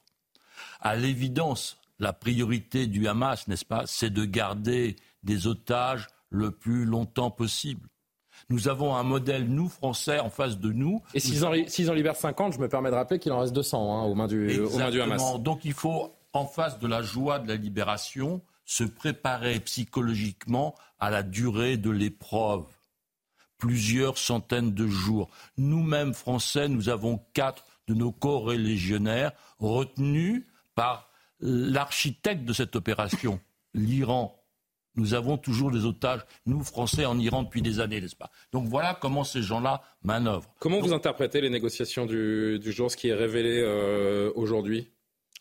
À 0.80 0.96
l'évidence, 0.96 1.78
la 2.00 2.14
priorité 2.14 2.88
du 2.88 3.08
Hamas, 3.08 3.48
n'est-ce 3.48 3.66
pas, 3.66 3.84
c'est 3.86 4.12
de 4.12 4.24
garder 4.24 4.96
des 5.24 5.48
otages 5.48 6.08
le 6.30 6.52
plus 6.52 6.86
longtemps 6.86 7.32
possible. 7.32 7.88
Nous 8.50 8.70
avons 8.70 8.96
un 8.96 9.04
modèle, 9.04 9.48
nous, 9.48 9.68
Français, 9.68 10.20
en 10.20 10.30
face 10.30 10.60
de 10.60 10.72
nous. 10.72 11.02
Et 11.14 11.20
s'ils 11.20 11.46
en, 11.46 11.94
libèrent 11.94 12.16
50, 12.16 12.54
je 12.54 12.60
me 12.60 12.70
permets 12.70 12.90
de 12.90 12.96
rappeler 12.96 13.20
qu'il 13.20 13.34
en 13.34 13.40
reste 13.40 13.54
200 13.54 13.78
hein, 13.78 14.04
aux, 14.04 14.16
mains 14.16 14.28
du, 14.28 14.60
aux 14.60 14.78
mains 14.78 14.92
du 14.92 15.02
Hamas. 15.02 15.40
Donc 15.40 15.66
il 15.66 15.74
faut, 15.74 16.14
en 16.32 16.46
face 16.46 16.80
de 16.80 16.88
la 16.88 17.02
joie 17.02 17.40
de 17.40 17.48
la 17.50 17.56
libération, 17.56 18.42
se 18.70 18.84
préparer 18.84 19.60
psychologiquement 19.62 20.76
à 21.00 21.10
la 21.10 21.24
durée 21.24 21.76
de 21.76 21.90
l'épreuve 21.90 22.66
plusieurs 23.58 24.20
centaines 24.20 24.76
de 24.76 24.86
jours. 24.86 25.28
Nous-mêmes, 25.58 26.14
Français, 26.14 26.68
nous 26.68 26.88
avons 26.88 27.20
quatre 27.34 27.66
de 27.88 27.96
nos 27.96 28.12
corps 28.12 28.52
légionnaires 28.52 29.32
retenus 29.58 30.44
par 30.76 31.10
l'architecte 31.40 32.46
de 32.46 32.54
cette 32.54 32.76
opération, 32.76 33.40
l'Iran. 33.74 34.40
Nous 34.94 35.16
avons 35.16 35.40
toujours 35.40 35.72
des 35.72 35.86
otages, 35.86 36.22
nous, 36.46 36.64
Français, 36.64 37.06
en 37.06 37.18
Iran 37.18 37.42
depuis 37.42 37.64
des 37.64 37.80
années, 37.80 38.00
n'est-ce 38.00 38.16
pas? 38.16 38.30
Donc 38.52 38.68
voilà 38.68 38.94
comment 39.02 39.24
ces 39.24 39.42
gens-là 39.42 39.82
manœuvrent. 40.04 40.54
Comment 40.60 40.80
vous 40.80 40.94
interprétez 40.94 41.42
les 41.42 41.50
négociations 41.50 42.06
du, 42.06 42.62
jour, 42.72 42.92
ce 42.92 42.98
qui 42.98 43.08
est 43.08 43.16
révélé 43.16 43.64
euh, 43.64 44.32
aujourd'hui? 44.36 44.92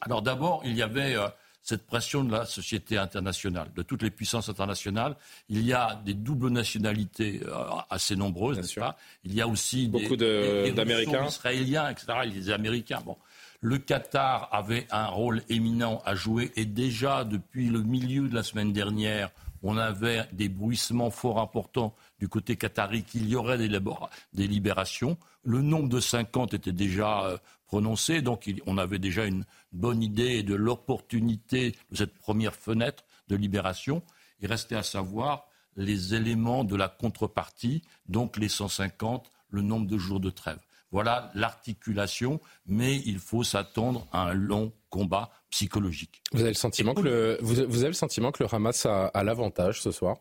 Alors 0.00 0.22
d'abord, 0.22 0.62
il 0.64 0.74
y 0.74 0.80
avait... 0.80 1.14
Euh, 1.14 1.28
cette 1.68 1.87
pression 1.87 2.24
de 2.24 2.33
la 2.33 2.46
société 2.46 2.96
internationale, 2.96 3.68
de 3.76 3.83
toutes 3.83 4.02
les 4.02 4.11
puissances 4.11 4.48
internationales. 4.48 5.16
Il 5.50 5.66
y 5.66 5.74
a 5.74 6.00
des 6.02 6.14
doubles 6.14 6.48
nationalités 6.48 7.42
euh, 7.44 7.52
assez 7.90 8.16
nombreuses, 8.16 8.57
n'est-ce 8.57 8.81
pas? 8.81 8.96
Il 9.24 9.35
y 9.35 9.42
a 9.42 9.46
aussi 9.46 9.87
beaucoup 9.87 10.16
d'Américains, 10.16 11.26
Israéliens, 11.26 11.90
etc. 11.90 12.07
Les 12.24 12.48
Américains. 12.48 13.02
Bon, 13.04 13.18
le 13.61 13.76
Qatar 13.76 14.48
avait 14.50 14.87
un 14.90 15.09
rôle 15.09 15.42
éminent 15.50 16.00
à 16.07 16.14
jouer 16.14 16.52
et 16.57 16.64
déjà 16.64 17.24
depuis 17.24 17.68
le 17.68 17.83
milieu 17.83 18.28
de 18.28 18.35
la 18.35 18.42
semaine 18.42 18.72
dernière, 18.72 19.31
on 19.62 19.76
avait 19.76 20.24
des 20.33 20.48
bruissements 20.48 21.11
fort 21.11 21.38
importants 21.38 21.94
du 22.18 22.28
côté 22.28 22.57
qatari 22.57 23.02
qu'il 23.02 23.28
y 23.28 23.37
aurait 23.37 23.59
des, 23.59 24.46
libérations. 24.46 25.18
Le 25.44 25.61
nombre 25.61 25.90
de 25.90 26.00
50 26.00 26.54
était 26.54 26.72
déjà 26.72 27.24
euh, 27.24 27.37
prononcé, 27.66 28.22
donc 28.22 28.50
on 28.66 28.78
avait 28.78 28.98
déjà 28.98 29.26
une 29.26 29.44
bonne 29.72 30.02
idée 30.02 30.42
de 30.42 30.54
l'opportunité 30.54 31.74
de 31.90 31.96
cette 31.96 32.14
première 32.14 32.54
fenêtre 32.54 33.04
de 33.28 33.37
libération. 33.37 34.02
Il 34.40 34.48
restait 34.48 34.76
à 34.76 34.83
savoir 34.83 35.46
les 35.76 36.14
éléments 36.14 36.64
de 36.64 36.76
la 36.76 36.88
contrepartie, 36.88 37.83
donc 38.07 38.37
les 38.37 38.48
150, 38.48 39.31
le 39.50 39.62
nombre 39.62 39.87
de 39.87 39.96
jours 39.96 40.20
de 40.20 40.31
trêve. 40.31 40.59
Voilà 40.90 41.31
l'articulation, 41.35 42.40
mais 42.66 42.96
il 42.96 43.18
faut 43.18 43.44
s'attendre 43.44 44.09
à 44.11 44.22
un 44.22 44.35
long 44.35 44.72
combat 44.88 45.31
psychologique. 45.50 46.22
Vous 46.33 46.40
avez 46.40 46.50
le 46.50 46.54
sentiment, 46.54 46.94
que 46.94 47.02
le, 47.02 47.38
vous, 47.42 47.59
avez 47.61 47.88
le 47.88 47.92
sentiment 47.92 48.33
que 48.33 48.42
le 48.42 48.54
Hamas 48.54 48.87
a, 48.87 49.11
l'avantage 49.22 49.83
ce 49.83 49.90
soir? 49.90 50.16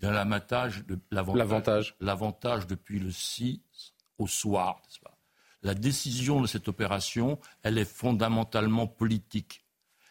Il 0.00 0.06
a 0.06 0.12
l'avantage, 0.12 0.84
l'avantage, 1.10 1.96
l'avantage 2.00 2.66
depuis 2.66 3.00
le 3.00 3.10
6 3.10 3.60
au 4.18 4.26
soir, 4.26 4.80
n'est-ce 4.84 5.00
pas? 5.00 5.07
La 5.62 5.74
décision 5.74 6.40
de 6.40 6.46
cette 6.46 6.68
opération, 6.68 7.38
elle 7.62 7.78
est 7.78 7.84
fondamentalement 7.84 8.86
politique. 8.86 9.64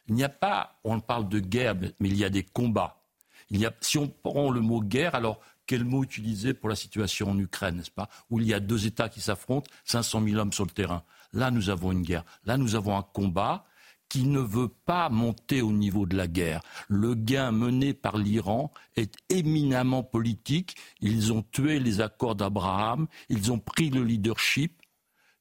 Il 0.07 0.15
n'y 0.15 0.23
a 0.23 0.29
pas, 0.29 0.79
on 0.83 0.99
parle 0.99 1.27
de 1.29 1.39
guerre, 1.39 1.75
mais 1.99 2.09
il 2.09 2.17
y 2.17 2.25
a 2.25 2.29
des 2.29 2.43
combats. 2.43 3.01
Si 3.81 3.97
on 3.97 4.07
prend 4.07 4.51
le 4.51 4.61
mot 4.61 4.81
guerre, 4.81 5.15
alors 5.15 5.39
quel 5.65 5.83
mot 5.83 6.03
utiliser 6.03 6.53
pour 6.53 6.69
la 6.69 6.75
situation 6.75 7.31
en 7.31 7.39
Ukraine, 7.39 7.77
n'est-ce 7.77 7.91
pas? 7.91 8.09
Où 8.29 8.39
il 8.39 8.47
y 8.47 8.53
a 8.53 8.59
deux 8.59 8.87
États 8.87 9.09
qui 9.09 9.21
s'affrontent, 9.21 9.69
500 9.85 10.23
000 10.23 10.37
hommes 10.37 10.53
sur 10.53 10.65
le 10.65 10.71
terrain. 10.71 11.03
Là, 11.33 11.51
nous 11.51 11.69
avons 11.69 11.91
une 11.91 12.03
guerre. 12.03 12.23
Là, 12.45 12.57
nous 12.57 12.75
avons 12.75 12.97
un 12.97 13.03
combat 13.03 13.65
qui 14.09 14.23
ne 14.23 14.39
veut 14.39 14.69
pas 14.69 15.09
monter 15.09 15.61
au 15.61 15.73
niveau 15.73 16.05
de 16.05 16.15
la 16.15 16.27
guerre. 16.27 16.61
Le 16.87 17.13
gain 17.13 17.51
mené 17.51 17.93
par 17.93 18.17
l'Iran 18.17 18.71
est 18.95 19.13
éminemment 19.29 20.03
politique. 20.03 20.77
Ils 21.01 21.33
ont 21.33 21.43
tué 21.51 21.79
les 21.79 21.99
accords 21.99 22.35
d'Abraham, 22.35 23.07
ils 23.27 23.51
ont 23.51 23.59
pris 23.59 23.89
le 23.89 24.03
leadership, 24.03 24.81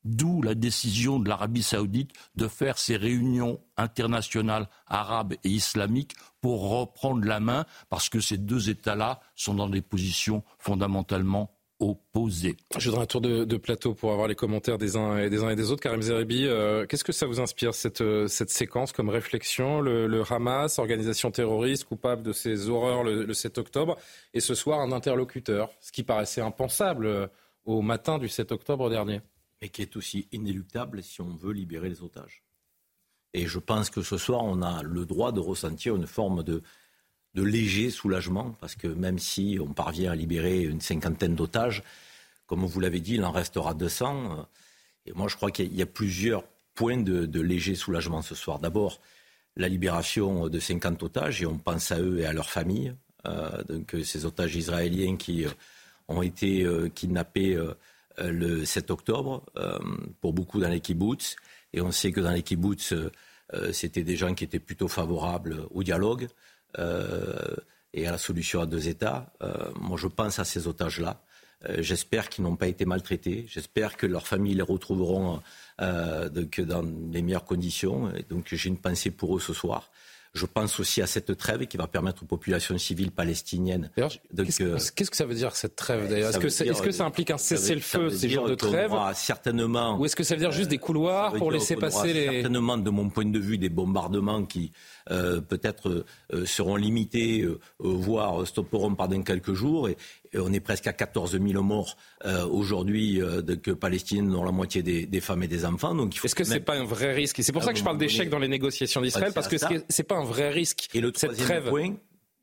D'où 0.07 0.41
la 0.41 0.55
décision 0.55 1.19
de 1.19 1.29
l'Arabie 1.29 1.65
saoudite 1.65 2.13
de 2.37 2.47
faire 2.47 2.79
ces 2.79 2.97
réunions 2.97 3.59
internationales 3.77 4.69
arabes 4.87 5.35
et 5.43 5.49
islamiques 5.49 6.15
pour 6.41 6.71
reprendre 6.71 7.27
la 7.27 7.41
main, 7.41 7.67
parce 7.89 8.09
que 8.09 8.21
ces 8.21 8.39
deux 8.39 8.71
États-là 8.71 9.19
sont 9.35 9.55
dans 9.55 9.69
des 9.69 9.83
positions 9.83 10.45
fondamentalement 10.61 11.51
opposées. 11.81 12.57
Je 12.79 12.89
voudrais 12.89 13.03
un 13.03 13.07
tour 13.07 13.21
de, 13.21 13.57
plateau 13.57 13.95
pour 13.95 14.13
avoir 14.13 14.29
les 14.29 14.37
commentaires 14.37 14.79
des 14.79 14.97
uns 14.97 15.19
et 15.19 15.29
des, 15.29 15.71
autres. 15.73 15.83
Karim 15.83 16.03
Zeribi, 16.03 16.47
euh, 16.47 16.87
qu'est-ce 16.87 17.03
que 17.03 17.11
ça 17.11 17.27
vous 17.27 17.41
inspire, 17.41 17.75
cette, 17.75 18.01
euh, 18.01 18.29
séquence 18.29 18.93
comme 18.93 19.09
réflexion 19.09 19.81
le, 19.81 20.23
Hamas, 20.31 20.79
organisation 20.79 21.33
terroriste, 21.33 21.83
coupable 21.83 22.23
de 22.23 22.33
ces 22.33 22.69
horreurs 22.69 23.03
le, 23.03 23.25
le 23.25 23.35
7 23.35 23.59
octobre, 23.59 23.97
et 24.35 24.41
ce 24.41 24.55
soir 24.55 24.79
un 24.79 24.93
interlocuteur, 24.93 25.69
ce 25.81 25.91
qui 25.91 26.05
paraissait 26.05 26.43
impensable 26.43 27.07
euh, 27.07 27.27
au 27.65 27.83
matin 27.83 28.19
du 28.19 28.29
7 28.29 28.53
octobre 28.53 28.89
dernier? 28.89 29.21
Et 29.61 29.69
qui 29.69 29.83
est 29.83 29.97
aussi 29.97 30.29
inéluctable 30.33 31.03
si 31.03 31.21
on 31.21 31.35
veut 31.35 31.53
libérer 31.53 31.89
les 31.89 32.03
otages. 32.03 32.43
Et 33.35 33.47
je 33.47 33.59
pense 33.59 33.91
que 33.91 34.03
ce 34.03 34.17
soir, 34.17 34.45
on 34.45 34.63
a 34.63 34.83
le 34.83 35.05
droit 35.05 35.33
de 35.33 35.41
ressentir 35.41 35.95
une 35.95 36.07
forme 36.07 36.43
de, 36.43 36.63
léger 37.35 37.91
soulagement, 37.91 38.57
parce 38.61 38.77
que 38.77 38.89
même 38.89 39.19
si 39.19 39.59
on 39.61 39.75
parvient 39.75 40.13
à 40.13 40.15
libérer 40.15 40.63
une 40.63 40.81
cinquantaine 40.81 41.35
d'otages, 41.35 41.83
comme 42.47 42.65
vous 42.65 42.81
l'avez 42.81 43.01
dit, 43.01 43.17
il 43.17 43.25
en 43.25 43.33
restera 43.33 43.75
200. 43.75 44.49
Et 45.05 45.13
moi, 45.13 45.29
je 45.29 45.37
crois 45.37 45.51
qu'il 45.51 45.75
y 45.75 45.83
a 45.83 45.87
plusieurs 45.87 46.45
points 46.75 46.97
de, 46.97 47.41
léger 47.41 47.75
soulagement 47.75 48.23
ce 48.23 48.35
soir. 48.35 48.59
D'abord, 48.59 49.03
la 49.55 49.69
libération 49.69 50.49
de 50.49 50.59
50 50.59 51.03
otages, 51.03 51.43
et 51.43 51.47
on 51.47 51.59
pense 51.59 51.93
à 51.93 52.01
eux 52.01 52.21
et 52.21 52.25
à 52.25 52.33
leurs 52.33 52.49
familles. 52.49 52.95
Euh, 53.27 53.63
donc, 53.65 53.95
ces 54.03 54.25
otages 54.25 54.57
israéliens 54.57 55.17
qui 55.17 55.45
euh, 55.45 55.51
ont 56.09 56.23
été 56.23 56.63
euh, 56.63 56.89
kidnappés 56.89 57.59
le 58.19 58.65
7 58.65 58.91
octobre, 58.91 59.45
euh, 59.57 59.79
pour 60.21 60.33
beaucoup 60.33 60.61
dans 60.61 60.69
les 60.69 60.81
kibbutz. 60.81 61.37
Et 61.73 61.81
on 61.81 61.93
sait 61.93 62.13
que 62.13 62.21
dans 62.21 62.31
les 62.31 62.43
kibbutz, 62.43 62.95
c'était 63.73 64.03
des 64.03 64.17
gens 64.17 64.35
qui 64.35 64.45
étaient 64.45 64.59
plutôt 64.59 64.89
favorables 64.89 65.67
au 65.71 65.83
dialogue 65.83 66.29
et 66.79 68.07
à 68.07 68.11
la 68.11 68.19
solution 68.19 68.61
à 68.61 68.67
deux 68.67 68.89
États. 68.89 69.33
moi, 69.79 69.97
je 69.97 70.07
pense 70.07 70.39
à 70.39 70.45
ces 70.45 70.67
otages-là. 70.67 71.23
J'espère 71.79 72.29
qu'ils 72.29 72.45
n'ont 72.45 72.57
pas 72.57 72.67
été 72.67 72.87
maltraités. 72.87 73.45
J'espère 73.49 73.97
que 73.97 74.07
leurs 74.07 74.27
familles 74.27 74.55
les 74.55 74.63
retrouveront 74.63 75.43
dans 75.79 76.83
les 77.13 77.23
meilleures 77.23 77.45
conditions. 77.45 78.13
Et 78.15 78.23
donc, 78.23 78.47
j'ai 78.53 78.69
une 78.69 78.79
pensée 78.79 79.11
pour 79.11 79.37
eux 79.37 79.41
ce 79.41 79.53
soir. 79.53 79.91
Je 80.37 80.47
pense 80.47 80.79
aussi 80.81 81.01
à 81.03 81.07
cette 81.07 81.37
trêve 81.37 81.67
qui 81.67 81.77
va 81.77 81.87
permettre 81.87 82.23
aux 82.23 82.27
populations 82.27 82.77
civiles 82.79 83.11
palestiniennes. 83.11 83.91
Qu'est-ce 83.97 85.11
que 85.11 85.17
ça 85.17 85.25
veut 85.25 85.35
dire 85.35 85.57
cette 85.57 85.77
trêve 85.77 86.09
d'ailleurs? 86.09 86.31
Est-ce 86.31 86.39
que, 86.39 86.47
est, 86.47 86.83
que, 86.83 86.91
ça 86.91 87.05
implique 87.05 87.31
un 87.31 87.39
cessez-le-feu, 87.39 88.11
ces 88.11 88.29
jours 88.29 88.49
de 88.49 88.55
trêve? 88.55 88.93
Certainement. 89.15 89.99
Ou 89.99 90.05
est-ce 90.05 90.17
que 90.17 90.23
ça 90.23 90.35
veut 90.35 90.41
dire 90.41 90.53
juste 90.53 90.71
des 90.71 90.79
couloirs 90.79 91.33
pour 91.35 91.51
laisser 91.51 91.77
passer 91.77 92.13
les. 92.13 92.43
Certainement, 92.43 92.77
de 92.77 92.91
mon 92.91 93.09
point 93.09 93.25
de 93.25 93.39
vue, 93.39 93.59
des 93.59 93.69
bombardements 93.69 94.45
qui 94.45 94.73
euh, 94.73 94.96
peut-être 95.09 96.05
euh, 96.33 96.47
seront 96.47 96.77
limités, 96.77 97.43
euh, 97.43 97.59
voire 97.79 98.47
stopperont 98.47 98.95
pendant 98.95 99.23
quelques 99.23 99.55
jours. 99.55 99.89
Et, 99.89 99.97
on 100.35 100.53
est 100.53 100.61
presque 100.61 100.87
à 100.87 100.93
14 100.93 101.41
000 101.41 101.63
morts 101.63 101.97
aujourd'hui 102.51 103.23
que 103.63 103.71
Palestine, 103.71 104.31
dont 104.31 104.45
la 104.45 104.51
moitié 104.51 104.83
des, 104.83 105.21
femmes 105.23 105.45
et 105.45 105.49
des 105.49 105.65
enfants. 105.65 105.95
Donc, 105.95 106.15
Est-ce 106.23 106.35
que 106.35 106.45
c'est 106.45 106.61
pas 106.61 106.77
un 106.77 106.85
vrai 106.85 107.15
risque? 107.15 107.43
C'est 107.43 107.53
pour 107.53 107.65
ça 107.65 107.73
que 107.73 107.79
je 107.79 107.85
parle 107.85 107.97
d'échec 107.97 108.29
dans 108.29 108.39
les 108.39 108.49
négociations 108.49 109.01
d'Israël, 109.01 109.33
parce 109.33 109.49
que 109.49 109.57
c'est 109.89 110.03
pas 110.03 110.17
un 110.17 110.25
vrai 110.25 110.51
risque. 110.51 110.91
Et 110.93 111.01
le 111.01 111.11
troisième 111.11 111.63
point, 111.65 111.95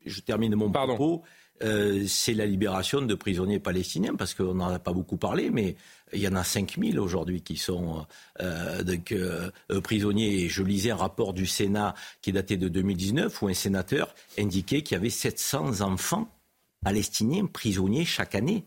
je 0.04 0.20
termine 0.22 0.56
mon 0.56 0.70
Pardon. 0.70 0.96
propos. 0.96 1.22
C'est 1.60 2.34
la 2.34 2.46
libération 2.46 3.00
de 3.02 3.14
prisonniers 3.14 3.60
palestiniens, 3.60 4.14
parce 4.14 4.34
qu'on 4.34 4.54
n'en 4.54 4.68
a 4.68 4.78
pas 4.78 4.92
beaucoup 4.92 5.16
parlé, 5.16 5.50
mais 5.50 5.76
il 6.14 6.20
y 6.20 6.28
en 6.28 6.36
a 6.36 6.44
5000 6.44 6.98
aujourd'hui 6.98 7.42
qui 7.42 7.56
sont 7.56 8.06
euh, 8.40 8.82
euh, 9.12 9.80
prisonniers. 9.80 10.48
Je 10.48 10.62
lisais 10.62 10.90
un 10.90 10.96
rapport 10.96 11.32
du 11.32 11.46
Sénat 11.46 11.94
qui 12.22 12.32
datait 12.32 12.56
de 12.56 12.68
2019 12.68 13.42
où 13.42 13.48
un 13.48 13.54
sénateur 13.54 14.14
indiquait 14.38 14.82
qu'il 14.82 14.96
y 14.96 14.98
avait 14.98 15.10
700 15.10 15.80
enfants 15.80 16.28
palestiniens 16.82 17.46
prisonniers 17.46 18.04
chaque 18.04 18.34
année. 18.34 18.64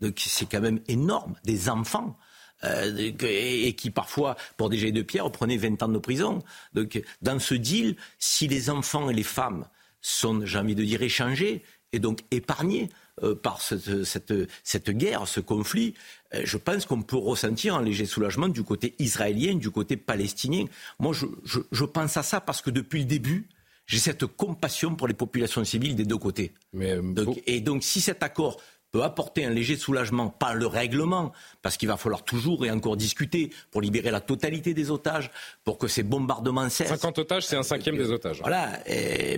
Donc 0.00 0.20
c'est 0.24 0.46
quand 0.46 0.60
même 0.60 0.80
énorme, 0.88 1.34
des 1.44 1.68
enfants. 1.68 2.16
Euh, 2.64 3.12
et, 3.20 3.72
qui 3.74 3.92
parfois, 3.92 4.36
pour 4.56 4.68
des 4.68 4.78
jets 4.78 4.90
de 4.90 5.02
pierre, 5.02 5.30
prenaient 5.30 5.56
20 5.56 5.80
ans 5.84 5.88
de 5.88 5.98
prison. 5.98 6.40
Donc, 6.72 7.00
dans 7.22 7.38
ce 7.38 7.54
deal, 7.54 7.94
si 8.18 8.48
les 8.48 8.68
enfants 8.68 9.08
et 9.08 9.14
les 9.14 9.22
femmes 9.22 9.68
sont, 10.00 10.44
j'ai 10.44 10.58
envie 10.58 10.74
de 10.74 10.82
dire, 10.82 11.00
échangés 11.02 11.62
et 11.92 11.98
donc 11.98 12.20
épargnés 12.30 12.88
euh, 13.22 13.34
par 13.34 13.60
cette, 13.60 14.04
cette, 14.04 14.32
cette, 14.62 14.90
guerre, 14.90 15.26
ce 15.26 15.40
conflit, 15.40 15.94
euh, 16.34 16.42
je 16.44 16.56
pense 16.56 16.86
qu'on 16.86 17.02
peut 17.02 17.16
ressentir 17.16 17.74
un 17.74 17.82
léger 17.82 18.06
soulagement 18.06 18.48
du 18.48 18.62
côté 18.62 18.94
israélien, 18.98 19.54
du 19.54 19.70
côté 19.70 19.96
palestinien. 19.96 20.64
Moi, 20.98 21.12
je, 21.12 21.26
je, 21.44 21.60
je 21.72 21.84
pense 21.84 22.16
à 22.16 22.22
ça 22.22 22.40
parce 22.40 22.62
que 22.62 22.70
depuis 22.70 23.00
le 23.00 23.06
début, 23.06 23.48
j'ai 23.86 23.98
cette 23.98 24.26
compassion 24.26 24.94
pour 24.94 25.08
les 25.08 25.14
populations 25.14 25.64
civiles 25.64 25.96
des 25.96 26.04
deux 26.04 26.18
côtés. 26.18 26.52
Mais, 26.74 26.96
donc, 27.00 27.42
et 27.46 27.60
donc, 27.60 27.82
si 27.82 28.00
cet 28.00 28.22
accord 28.22 28.60
peut 28.90 29.02
apporter 29.02 29.44
un 29.44 29.50
léger 29.50 29.76
soulagement, 29.76 30.28
pas 30.28 30.54
le 30.54 30.66
règlement, 30.66 31.32
parce 31.62 31.76
qu'il 31.76 31.88
va 31.88 31.96
falloir 31.96 32.24
toujours 32.24 32.64
et 32.64 32.70
encore 32.70 32.96
discuter 32.96 33.50
pour 33.70 33.80
libérer 33.80 34.10
la 34.10 34.20
totalité 34.20 34.74
des 34.74 34.90
otages, 34.90 35.30
pour 35.64 35.78
que 35.78 35.88
ces 35.88 36.02
bombardements 36.02 36.68
cessent. 36.68 36.88
50 36.88 37.18
otages, 37.18 37.46
c'est 37.46 37.56
un 37.56 37.62
cinquième 37.62 37.96
des 37.96 38.10
otages. 38.10 38.40
Voilà. 38.40 38.80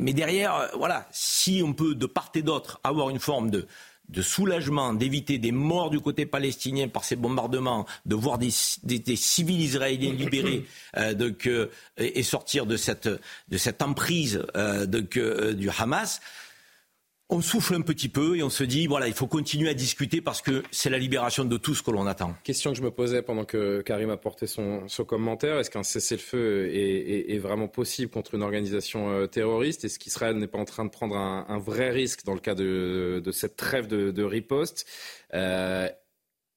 mais 0.01 0.13
derrière, 0.13 0.71
voilà, 0.77 1.09
si 1.11 1.63
on 1.65 1.73
peut 1.73 1.95
de 1.95 2.07
part 2.07 2.31
et 2.35 2.43
d'autre 2.43 2.81
avoir 2.85 3.11
une 3.11 3.19
forme 3.19 3.51
de, 3.51 3.67
de 4.11 4.23
soulagement, 4.23 4.93
d'éviter 4.93 5.39
des 5.39 5.53
morts 5.53 5.91
du 5.91 6.01
côté 6.01 6.27
palestinien 6.27 6.89
par 6.89 7.05
ces 7.05 7.17
bombardements, 7.17 7.87
de 8.07 8.15
voir 8.15 8.39
des, 8.39 8.51
des, 8.83 9.17
civils 9.17 9.61
israéliens 9.61 10.13
libérés 10.19 10.65
euh, 10.97 11.15
donc, 11.15 11.47
euh, 11.47 11.69
et 11.97 12.23
sortir 12.23 12.67
de 12.67 12.77
cette, 12.77 13.09
de 13.09 13.59
cette 13.59 13.83
emprise 13.83 14.43
euh, 14.57 14.87
donc, 14.87 15.19
du 15.19 15.71
Hamas, 15.79 16.21
on 17.31 17.41
souffle 17.41 17.75
un 17.75 17.81
petit 17.81 18.09
peu 18.09 18.37
et 18.37 18.43
on 18.43 18.51
se 18.51 18.65
dit, 18.65 18.87
voilà, 18.87 19.07
il 19.07 19.15
faut 19.15 19.27
continuer 19.27 19.69
à 19.69 19.75
discuter 19.75 20.21
parce 20.21 20.43
que 20.43 20.63
c'est 20.71 20.91
la 20.91 20.99
libération 20.99 21.45
de 21.45 21.57
tout 21.57 21.75
ce 21.75 21.83
que 21.83 21.91
l'on 21.91 22.07
attend. 22.07 22.35
Question 22.43 22.73
que 22.73 22.77
je 22.77 22.83
me 22.83 22.91
posais 22.91 23.23
pendant 23.23 23.45
que 23.45 23.83
Karim 23.83 24.11
a 24.11 24.17
porté 24.17 24.47
son, 24.47 24.87
commentaire, 25.07 25.59
est-ce 25.59 25.71
qu'un 25.71 25.83
cessez-le-feu 25.83 26.69
est, 26.73 27.39
vraiment 27.39 27.69
possible 27.69 28.11
contre 28.11 28.35
une 28.35 28.43
organisation 28.43 29.11
euh, 29.11 29.27
terroriste? 29.27 29.85
Est-ce 29.85 29.99
qu'Israël 29.99 30.37
n'est 30.37 30.49
pas 30.49 30.59
en 30.59 30.65
train 30.65 30.85
de 30.85 30.91
prendre 30.91 31.17
un, 31.17 31.59
vrai 31.59 31.91
risque 31.91 32.25
dans 32.25 32.35
le 32.35 32.41
cas 32.41 32.55
de, 32.55 33.23
cette 33.33 33.57
trêve 33.57 33.87
de, 33.87 34.23
riposte? 34.23 34.87
Euh, 35.35 35.89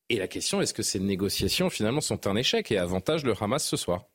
Et 0.09 0.17
la 0.17 0.27
question, 0.27 0.61
est-ce 0.61 0.73
que 0.73 0.83
ces 0.83 0.99
négociations 0.99 1.69
finalement 1.69 2.01
sont 2.01 2.27
un 2.27 2.35
échec 2.35 2.71
et 2.71 2.77
avantage 2.77 3.23
le 3.23 3.33
Hamas 3.39 3.63
ce 3.63 3.77
soir? 3.77 4.05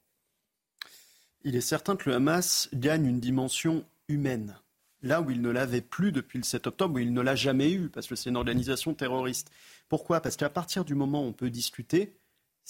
Il 1.44 1.54
est 1.56 1.60
certain 1.60 1.96
que 1.96 2.10
le 2.10 2.16
Hamas 2.16 2.68
gagne 2.74 3.06
une 3.06 3.20
dimension 3.20 3.84
humaine 4.08 4.58
là 5.02 5.20
où 5.20 5.30
il 5.30 5.40
ne 5.40 5.50
l'avait 5.50 5.80
plus 5.80 6.12
depuis 6.12 6.38
le 6.38 6.44
7 6.44 6.66
octobre, 6.66 6.96
où 6.96 6.98
il 6.98 7.12
ne 7.12 7.20
l'a 7.20 7.34
jamais 7.34 7.72
eu, 7.72 7.88
parce 7.88 8.06
que 8.06 8.16
c'est 8.16 8.30
une 8.30 8.36
organisation 8.36 8.94
terroriste. 8.94 9.50
Pourquoi? 9.88 10.20
Parce 10.20 10.36
qu'à 10.36 10.50
partir 10.50 10.84
du 10.84 10.94
moment 10.94 11.22
où 11.22 11.28
on 11.28 11.32
peut 11.32 11.50
discuter, 11.50 12.18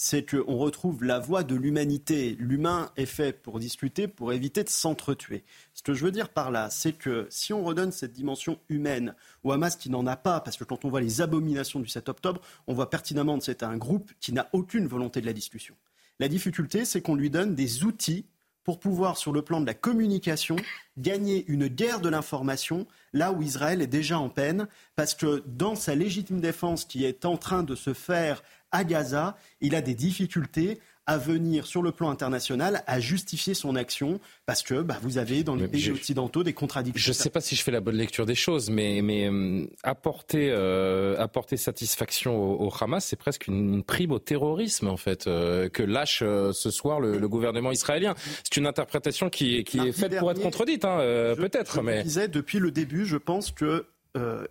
c'est 0.01 0.25
qu'on 0.25 0.57
retrouve 0.57 1.03
la 1.03 1.19
voie 1.19 1.43
de 1.43 1.55
l'humanité. 1.55 2.37
L'humain 2.39 2.89
est 2.95 3.05
fait 3.05 3.33
pour 3.33 3.59
discuter, 3.59 4.07
pour 4.07 4.31
éviter 4.31 4.63
de 4.63 4.69
s'entretuer. 4.69 5.43
Ce 5.73 5.83
que 5.83 5.93
je 5.93 6.05
veux 6.05 6.11
dire 6.11 6.29
par 6.29 6.51
là, 6.51 6.69
c'est 6.69 6.93
que 6.93 7.27
si 7.29 7.51
on 7.51 7.65
redonne 7.65 7.91
cette 7.91 8.13
dimension 8.13 8.59
humaine 8.69 9.13
au 9.43 9.51
Hamas 9.51 9.75
qui 9.75 9.89
n'en 9.89 10.07
a 10.07 10.15
pas, 10.15 10.39
parce 10.39 10.55
que 10.55 10.63
quand 10.63 10.85
on 10.85 10.89
voit 10.89 11.01
les 11.01 11.19
abominations 11.19 11.81
du 11.81 11.89
7 11.89 12.07
octobre, 12.07 12.39
on 12.65 12.73
voit 12.73 12.89
pertinemment 12.89 13.37
que 13.39 13.43
c'est 13.43 13.61
un 13.61 13.75
groupe 13.75 14.09
qui 14.21 14.31
n'a 14.31 14.47
aucune 14.53 14.87
volonté 14.87 15.19
de 15.19 15.25
la 15.25 15.33
discussion. 15.33 15.75
La 16.19 16.29
difficulté, 16.29 16.85
c'est 16.85 17.01
qu'on 17.01 17.15
lui 17.15 17.29
donne 17.29 17.53
des 17.53 17.83
outils 17.83 18.25
pour 18.63 18.79
pouvoir, 18.79 19.17
sur 19.17 19.31
le 19.31 19.41
plan 19.41 19.61
de 19.61 19.65
la 19.65 19.73
communication, 19.73 20.55
gagner 20.97 21.45
une 21.47 21.67
guerre 21.67 22.01
de 22.01 22.09
l'information 22.09 22.85
là 23.13 23.31
où 23.31 23.41
Israël 23.41 23.81
est 23.81 23.87
déjà 23.87 24.19
en 24.19 24.29
peine, 24.29 24.67
parce 24.95 25.15
que 25.15 25.43
dans 25.47 25.75
sa 25.75 25.95
légitime 25.95 26.41
défense 26.41 26.85
qui 26.85 27.05
est 27.05 27.25
en 27.25 27.37
train 27.37 27.63
de 27.63 27.75
se 27.75 27.93
faire 27.93 28.43
à 28.71 28.83
Gaza, 28.83 29.37
il 29.61 29.75
a 29.75 29.81
des 29.81 29.95
difficultés 29.95 30.79
à 31.09 31.17
venir 31.17 31.65
sur 31.65 31.81
le 31.81 31.91
plan 31.91 32.11
international 32.11 32.83
à 32.85 32.99
justifier 32.99 33.55
son 33.55 33.75
action 33.75 34.19
parce 34.45 34.61
que 34.61 34.83
bah, 34.83 34.99
vous 35.01 35.17
avez 35.17 35.43
dans 35.43 35.55
les 35.55 35.67
pays 35.67 35.89
occidentaux 35.89 36.43
des 36.43 36.53
contradictions. 36.53 37.01
Je 37.01 37.09
ne 37.09 37.13
sais 37.13 37.31
pas 37.31 37.41
si 37.41 37.55
je 37.55 37.63
fais 37.63 37.71
la 37.71 37.81
bonne 37.81 37.95
lecture 37.95 38.27
des 38.27 38.35
choses, 38.35 38.69
mais, 38.69 39.01
mais 39.01 39.27
euh, 39.27 39.65
apporter, 39.81 40.51
euh, 40.51 41.17
apporter 41.17 41.57
satisfaction 41.57 42.61
au, 42.61 42.71
Hamas, 42.79 43.03
c'est 43.03 43.15
presque 43.15 43.47
une, 43.47 43.83
prime 43.83 44.11
au 44.11 44.19
terrorisme 44.19 44.87
en 44.87 44.97
fait 44.97 45.25
euh, 45.25 45.67
que 45.67 45.81
lâche 45.81 46.19
ce 46.19 46.69
soir 46.69 46.99
le, 46.99 47.27
gouvernement 47.27 47.71
israélien. 47.71 48.13
C'est 48.43 48.57
une 48.57 48.67
interprétation 48.67 49.31
qui, 49.31 49.63
qui 49.63 49.79
est 49.79 49.91
faite 49.91 50.15
pour 50.19 50.29
être 50.29 50.41
contredite, 50.43 50.85
hein, 50.85 50.99
peut-être. 51.35 51.77
Je 51.77 51.81
mais 51.81 52.03
disais 52.03 52.27
depuis 52.27 52.59
le 52.59 52.69
début, 52.69 53.07
je 53.07 53.17
pense 53.17 53.49
que 53.49 53.87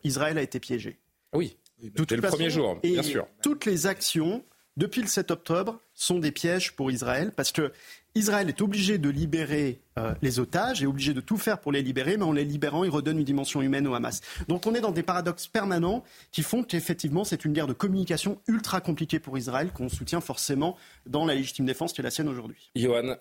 Israël 0.03 0.37
a 0.39 0.43
été 0.43 0.59
piégé. 0.59 0.99
Oui. 1.33 1.57
Tout 1.95 2.05
le 2.11 2.21
premier 2.21 2.51
jour, 2.51 2.81
bien 2.83 3.05
sûr. 3.05 3.29
Toutes 3.45 3.65
les 3.65 3.87
actions 3.87 4.43
depuis 4.79 5.03
le 5.03 5.09
7 5.09 5.33
octobre, 5.33 5.81
sont 5.93 6.21
des 6.21 6.31
pièges 6.31 6.77
pour 6.77 6.93
Israël 6.93 7.33
parce 7.35 7.51
que 7.51 7.73
Israël 8.15 8.49
est 8.49 8.63
obligé 8.63 8.97
de 8.97 9.09
libérer 9.09 9.81
euh, 9.99 10.15
les 10.23 10.39
otages 10.39 10.83
et 10.83 10.87
obligé 10.87 11.15
de 11.15 11.21
tout 11.21 11.37
faire 11.37 11.61
pour 11.61 11.73
les 11.73 11.83
libérer, 11.83 12.17
mais 12.17 12.23
en 12.23 12.33
les 12.33 12.45
libérant, 12.45 12.85
il 12.85 12.91
redonne 12.91 13.19
une 13.19 13.25
dimension 13.25 13.61
humaine 13.61 13.89
au 13.89 13.95
Hamas. 13.95 14.21
Donc 14.47 14.67
on 14.67 14.75
est 14.75 14.81
dans 14.81 14.93
des 14.93 15.03
paradoxes 15.03 15.49
permanents 15.49 16.05
qui 16.31 16.43
font 16.43 16.63
qu'effectivement 16.63 17.25
c'est 17.25 17.45
une 17.45 17.53
guerre 17.53 17.67
de 17.67 17.73
communication 17.73 18.41
ultra 18.47 18.81
compliquée 18.81 19.19
pour 19.19 19.37
Israël 19.37 19.73
qu'on 19.73 19.89
soutient 19.89 20.21
forcément 20.21 20.77
dans 21.07 21.27
la 21.27 21.35
légitime 21.35 21.67
défense 21.67 21.93
qui 21.93 22.01
est 22.01 22.05
la 22.05 22.11
sienne 22.11 22.29
aujourd'hui. 22.29 22.71
Johan. 22.77 23.17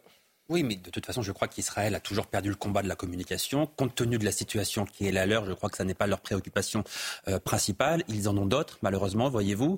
Oui, 0.49 0.63
mais 0.63 0.77
de 0.77 0.89
toute 0.89 1.05
façon, 1.05 1.21
je 1.21 1.33
crois 1.33 1.49
qu'Israël 1.49 1.93
a 1.93 1.99
toujours 1.99 2.27
perdu 2.27 2.47
le 2.49 2.55
combat 2.55 2.81
de 2.81 2.87
la 2.87 2.95
communication. 2.95 3.67
Compte 3.67 3.95
tenu 3.95 4.17
de 4.17 4.23
la 4.23 4.31
situation 4.31 4.85
qui 4.85 5.05
est 5.05 5.11
la 5.11 5.25
leur, 5.25 5.45
je 5.45 5.51
crois 5.51 5.69
que 5.69 5.75
ça 5.75 5.83
n'est 5.83 5.93
pas 5.93 6.07
leur 6.07 6.21
préoccupation 6.21 6.85
euh, 7.27 7.37
principale. 7.37 8.03
Ils 8.07 8.29
en 8.29 8.37
ont 8.37 8.45
d'autres, 8.45 8.79
malheureusement, 8.81 9.29
voyez-vous. 9.29 9.77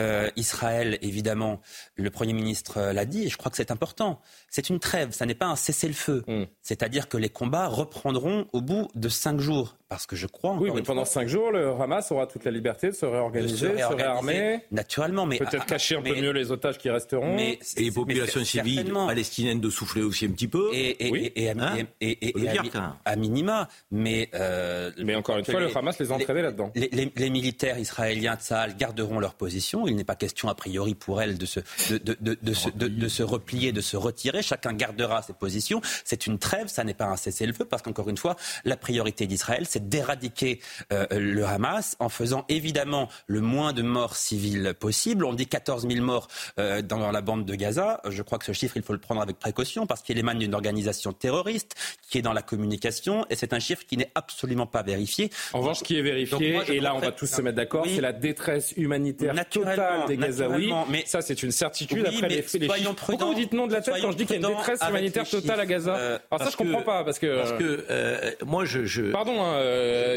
Euh, 0.00 0.28
Israël, 0.34 0.98
évidemment, 1.00 1.60
le 1.94 2.10
Premier 2.10 2.32
ministre 2.32 2.78
euh, 2.78 2.92
l'a 2.92 3.04
dit, 3.04 3.24
et 3.24 3.28
je 3.28 3.36
crois 3.36 3.50
que 3.52 3.56
c'est 3.56 3.70
important. 3.70 4.20
C'est 4.48 4.68
une 4.68 4.80
trêve, 4.80 5.12
ça 5.12 5.26
n'est 5.26 5.34
pas 5.34 5.46
un 5.46 5.56
cessez-le-feu. 5.56 6.24
Hmm. 6.26 6.44
C'est-à-dire 6.60 7.08
que 7.08 7.16
les 7.16 7.28
combats 7.28 7.68
reprendront 7.68 8.48
au 8.52 8.60
bout 8.60 8.88
de 8.96 9.08
cinq 9.08 9.38
jours. 9.38 9.76
Parce 9.90 10.06
que 10.06 10.14
je 10.14 10.28
crois. 10.28 10.52
Oui, 10.52 10.70
mais 10.72 10.82
pendant 10.82 11.04
cinq 11.04 11.26
jours, 11.26 11.50
le 11.50 11.70
Hamas 11.72 12.12
aura 12.12 12.28
toute 12.28 12.44
la 12.44 12.52
liberté 12.52 12.90
de 12.90 12.94
se 12.94 13.04
réorganiser, 13.04 13.70
de 13.70 13.76
se, 13.76 13.92
réarmer. 13.92 14.60
Naturellement, 14.70 15.26
mais. 15.26 15.38
Peut-être 15.38 15.66
cacher 15.66 15.96
un 15.96 16.02
peu 16.02 16.14
mieux 16.14 16.30
les 16.30 16.52
otages 16.52 16.78
qui 16.78 16.88
resteront. 16.88 17.36
et 17.36 17.58
les 17.76 17.90
populations 17.90 18.44
civiles 18.44 18.92
palestiniennes 18.92 19.60
de 19.60 19.68
souffler 19.68 20.02
aussi 20.02 20.26
un 20.26 20.30
petit 20.30 20.46
peu. 20.46 20.70
Et, 20.72 21.42
et, 21.44 21.50
à, 21.50 23.16
minima. 23.16 23.66
Mais, 23.90 24.30
euh, 24.34 24.92
mais 24.98 25.16
encore 25.16 25.38
une 25.38 25.44
fois, 25.44 25.58
le 25.58 25.76
Hamas 25.76 25.98
les 25.98 26.12
a 26.12 26.14
entraînés 26.14 26.42
là-dedans. 26.42 26.70
Les, 26.76 27.30
militaires 27.30 27.78
israéliens 27.78 28.36
de 28.36 28.42
Sahel 28.42 28.76
garderont 28.76 29.18
leur 29.18 29.34
position. 29.34 29.88
Il 29.88 29.96
n'est 29.96 30.04
pas 30.04 30.14
question, 30.14 30.48
a 30.48 30.54
priori, 30.54 30.94
pour 30.94 31.20
elles 31.20 31.36
de 31.36 31.46
se, 31.46 31.58
de, 31.90 31.98
de, 32.20 32.38
de, 32.40 32.86
de, 32.86 33.08
se 33.08 33.22
replier, 33.24 33.72
de 33.72 33.80
se 33.80 33.96
retirer. 33.96 34.42
Chacun 34.42 34.72
gardera 34.72 35.22
ses 35.22 35.32
positions. 35.32 35.80
C'est 36.04 36.28
une 36.28 36.38
trêve, 36.38 36.68
ça 36.68 36.84
n'est 36.84 36.94
pas 36.94 37.06
un 37.06 37.16
cessez-le-feu, 37.16 37.64
parce 37.64 37.82
qu'encore 37.82 38.08
une 38.08 38.18
fois, 38.18 38.36
la 38.64 38.76
priorité 38.76 39.26
d'Israël, 39.26 39.64
c'est 39.68 39.79
c'est 39.80 39.88
d'éradiquer 39.88 40.60
euh, 40.92 41.06
le 41.10 41.44
Hamas 41.44 41.96
en 41.98 42.08
faisant 42.08 42.44
évidemment 42.48 43.08
le 43.26 43.40
moins 43.40 43.72
de 43.72 43.82
morts 43.82 44.16
civiles 44.16 44.74
possible. 44.78 45.24
On 45.24 45.32
dit 45.32 45.46
14 45.46 45.88
000 45.88 46.04
morts 46.04 46.28
euh, 46.58 46.82
dans 46.82 47.10
la 47.10 47.20
bande 47.20 47.44
de 47.44 47.54
Gaza. 47.54 48.00
Je 48.08 48.22
crois 48.22 48.38
que 48.38 48.44
ce 48.44 48.52
chiffre, 48.52 48.76
il 48.76 48.82
faut 48.82 48.92
le 48.92 48.98
prendre 48.98 49.20
avec 49.20 49.38
précaution 49.38 49.86
parce 49.86 50.02
qu'il 50.02 50.18
émane 50.18 50.38
d'une 50.38 50.54
organisation 50.54 51.12
terroriste 51.12 51.74
qui 52.08 52.18
est 52.18 52.22
dans 52.22 52.32
la 52.32 52.42
communication 52.42 53.24
et 53.30 53.36
c'est 53.36 53.52
un 53.52 53.58
chiffre 53.58 53.84
qui 53.86 53.96
n'est 53.96 54.10
absolument 54.14 54.66
pas 54.66 54.82
vérifié. 54.82 55.30
En 55.52 55.60
revanche, 55.60 55.78
ce 55.78 55.84
qui 55.84 55.98
est 55.98 56.02
vérifié, 56.02 56.60
et 56.68 56.80
là 56.80 56.94
on 56.94 56.98
va 56.98 57.12
tous 57.12 57.26
se 57.26 57.40
mettre 57.40 57.56
d'accord, 57.56 57.86
c'est 57.86 58.00
la 58.00 58.12
détresse 58.12 58.74
humanitaire 58.76 59.34
totale 59.48 60.06
des 60.08 60.16
Gazaouis. 60.16 60.72
Mais 60.88 61.04
ça, 61.06 61.22
c'est 61.22 61.42
une 61.42 61.50
certitude 61.50 62.06
après 62.06 62.28
les, 62.28 62.36
les 62.36 62.42
chiffres. 62.42 62.94
Pourquoi 63.06 63.26
vous 63.26 63.34
dites 63.34 63.52
non 63.52 63.66
de 63.66 63.72
la 63.72 63.80
tête 63.80 63.94
quand 64.00 64.12
je 64.12 64.16
dis 64.16 64.26
qu'il 64.26 64.40
y 64.40 64.44
a 64.44 64.48
une 64.48 64.56
détresse 64.56 64.80
humanitaire 64.88 65.28
totale 65.28 65.60
à 65.60 65.66
Gaza 65.66 65.96
euh, 65.96 66.18
Alors 66.30 66.44
ça, 66.44 66.50
je 66.50 66.56
comprends 66.56 66.82
pas 66.82 67.04
parce 67.04 67.18
que. 67.18 67.36
Parce 67.36 67.52
que 67.52 67.86
euh, 67.90 68.30
moi, 68.44 68.64
je, 68.64 68.84
je, 68.84 69.02
Pardon, 69.12 69.42
hein, 69.42 69.54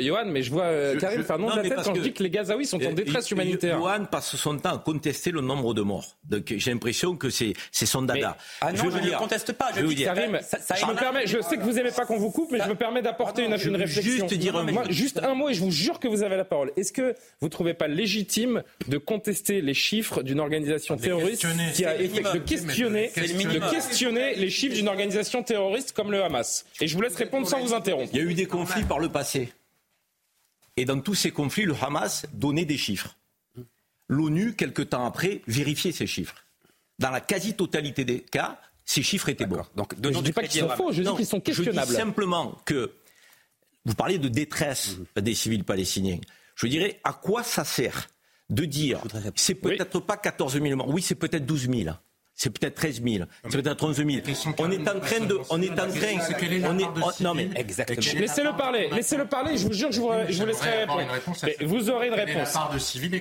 Johan, 0.02 0.26
mais 0.26 0.44
je 0.44 0.52
vois 0.52 0.64
euh, 0.66 0.98
Karim 1.00 1.24
faire 1.24 1.40
non 1.40 1.50
de 1.50 1.58
la 1.58 1.64
tête 1.64 1.80
quand 1.84 1.96
je 1.96 2.02
dis 2.02 2.14
que 2.14 2.24
les 2.24 2.30
Gazaouis 2.30 2.66
sont 2.66 2.84
en 2.86 2.92
détresse 2.92 3.30
humanitaire. 3.32 3.78
Johan 3.78 4.06
passe 4.06 4.36
son 4.36 4.58
temps 4.58 4.76
à 4.76 4.78
contester 4.78 5.32
le 5.32 5.42
nombre 5.42 5.74
de 5.74 5.82
morts. 5.82 6.16
Donc 6.30 6.54
j'ai 6.56 6.72
l'impression 6.72 7.16
que 7.16 7.30
c'est 7.30 7.54
son 7.72 8.02
dada. 8.02 8.38
ah 8.62 8.72
non, 8.72 8.90
je, 8.92 8.98
ne 8.98 9.06
le 9.06 9.18
conteste 9.18 9.54
pas. 9.54 9.70
Je, 9.76 9.82
je 9.82 9.88
dis, 9.88 10.04
Karim, 10.04 10.40
ça, 10.42 10.60
ça 10.60 10.76
je 10.76 10.86
me 10.86 10.96
permets, 10.96 11.28
je 11.28 11.42
sais 11.42 11.58
que 11.58 11.64
vous 11.64 11.78
aimez 11.78 11.92
pas 11.92 12.06
qu'on 12.06 12.18
vous 12.18 12.32
coupe, 12.32 12.52
mais 12.52 12.60
je 12.64 12.70
me 12.70 12.76
permets 12.76 13.02
d'apporter 13.02 13.46
une, 13.46 13.54
une 13.54 13.76
réflexion. 13.76 14.28
Juste 14.28 14.34
dire 14.34 14.56
un 14.56 14.64
mot. 14.64 14.82
Juste 14.90 15.20
un 15.24 15.34
mot 15.34 15.50
et 15.50 15.54
je 15.54 15.62
vous 15.62 15.72
jure 15.72 16.00
que 16.00 16.08
vous 16.08 16.24
avez 16.24 16.36
la 16.38 16.46
parole. 16.46 16.72
Est-ce 16.78 16.92
que 16.92 17.16
vous 17.42 17.50
trouvez 17.50 17.74
pas 17.74 17.88
légitime 17.88 18.64
de 18.88 18.98
contester 18.98 19.62
les 19.62 19.74
chiffres 19.74 20.24
d'une 20.24 20.40
organisation 20.40 20.98
terroriste 20.98 21.46
qui 21.74 21.86
a 21.86 21.98
de 21.98 22.38
questionner, 22.40 23.12
de 23.16 23.72
questionner 23.72 24.36
les 24.36 24.50
chiffres 24.50 24.76
d'une 24.76 24.88
organisation 24.88 25.44
terroriste 25.44 25.92
comme 25.94 26.12
le 26.12 26.24
Hamas? 26.24 26.66
Et 26.82 26.88
je 26.88 26.96
vous 26.96 27.02
laisse 27.02 27.16
répondre 27.16 27.48
sans 27.48 27.60
vous 27.60 27.74
interrompre. 27.74 28.10
Il 28.14 28.20
y 28.20 28.22
a 28.22 28.30
eu 28.30 28.34
des 28.34 28.46
conflits 28.46 28.84
par 28.84 29.00
le 29.00 29.10
passé. 29.10 29.43
Et 30.78 30.86
dans 30.86 31.00
tous 31.00 31.16
ces 31.16 31.32
conflits, 31.32 31.66
le 31.66 31.76
Hamas 31.80 32.26
donnait 32.34 32.66
des 32.66 32.78
chiffres. 32.78 33.16
L'ONU, 34.08 34.56
quelque 34.56 34.82
temps 34.82 35.06
après, 35.06 35.42
vérifiait 35.48 35.92
ces 35.92 36.08
chiffres. 36.08 36.36
Dans 37.00 37.12
la 37.12 37.22
quasi-totalité 37.22 38.06
des 38.06 38.22
cas, 38.22 38.60
ces 38.86 39.02
chiffres 39.02 39.30
étaient 39.30 39.46
bons. 39.46 39.64
Donc, 39.76 39.94
je 40.02 40.10
ne 40.10 40.22
dis 40.22 40.34
pas 40.34 40.44
qu'ils 40.44 40.62
sont 40.62 40.70
faux, 40.70 40.92
je 40.92 41.04
dis 41.04 41.16
qu'ils 41.16 41.26
sont 41.26 41.40
questionnables. 41.40 41.88
Je 41.88 41.94
dis 41.94 42.00
simplement 42.00 42.62
que 42.66 42.92
vous 43.86 43.96
parlez 43.96 44.18
de 44.18 44.28
détresse 44.28 44.98
des 45.16 45.34
civils 45.34 45.64
palestiniens. 45.64 46.20
Je 46.56 46.68
dirais 46.68 47.00
à 47.04 47.14
quoi 47.14 47.44
ça 47.44 47.64
sert 47.64 48.10
de 48.50 48.66
dire 48.66 49.00
c'est 49.36 49.56
peut-être 49.56 50.00
pas 50.00 50.18
14 50.18 50.62
000 50.62 50.76
morts, 50.76 50.90
oui, 50.90 51.02
c'est 51.02 51.16
peut-être 51.16 51.46
12 51.46 51.70
000 51.70 51.96
c'est 52.36 52.50
peut-être 52.50 52.76
13 52.76 53.02
000, 53.04 53.26
c'est 53.50 53.62
peut-être 53.62 53.84
11 53.84 53.96
000. 53.98 54.10
On 54.58 54.72
est 54.72 54.90
en 54.90 55.00
train 55.00 55.20
de, 55.20 55.38
on 55.50 55.62
est 55.62 55.72
en 55.72 55.76
train, 55.76 56.18
on 56.66 56.80
est, 56.80 57.22
non 57.22 57.34
mais 57.34 57.50
exactement. 57.56 58.20
Laissez-le 58.20 58.58
parler, 58.58 58.90
laissez-le 58.92 59.26
parler. 59.26 59.58
Je 59.58 59.68
vous 59.68 59.74
jure, 59.74 59.92
je 59.92 60.02
vous, 60.02 60.10
je 60.30 60.40
vous 60.40 60.46
laisserai 60.46 60.80
répondre. 60.86 61.02
vous 61.62 61.90
aurez 61.90 62.08
une 62.08 62.14
réponse. 62.16 62.56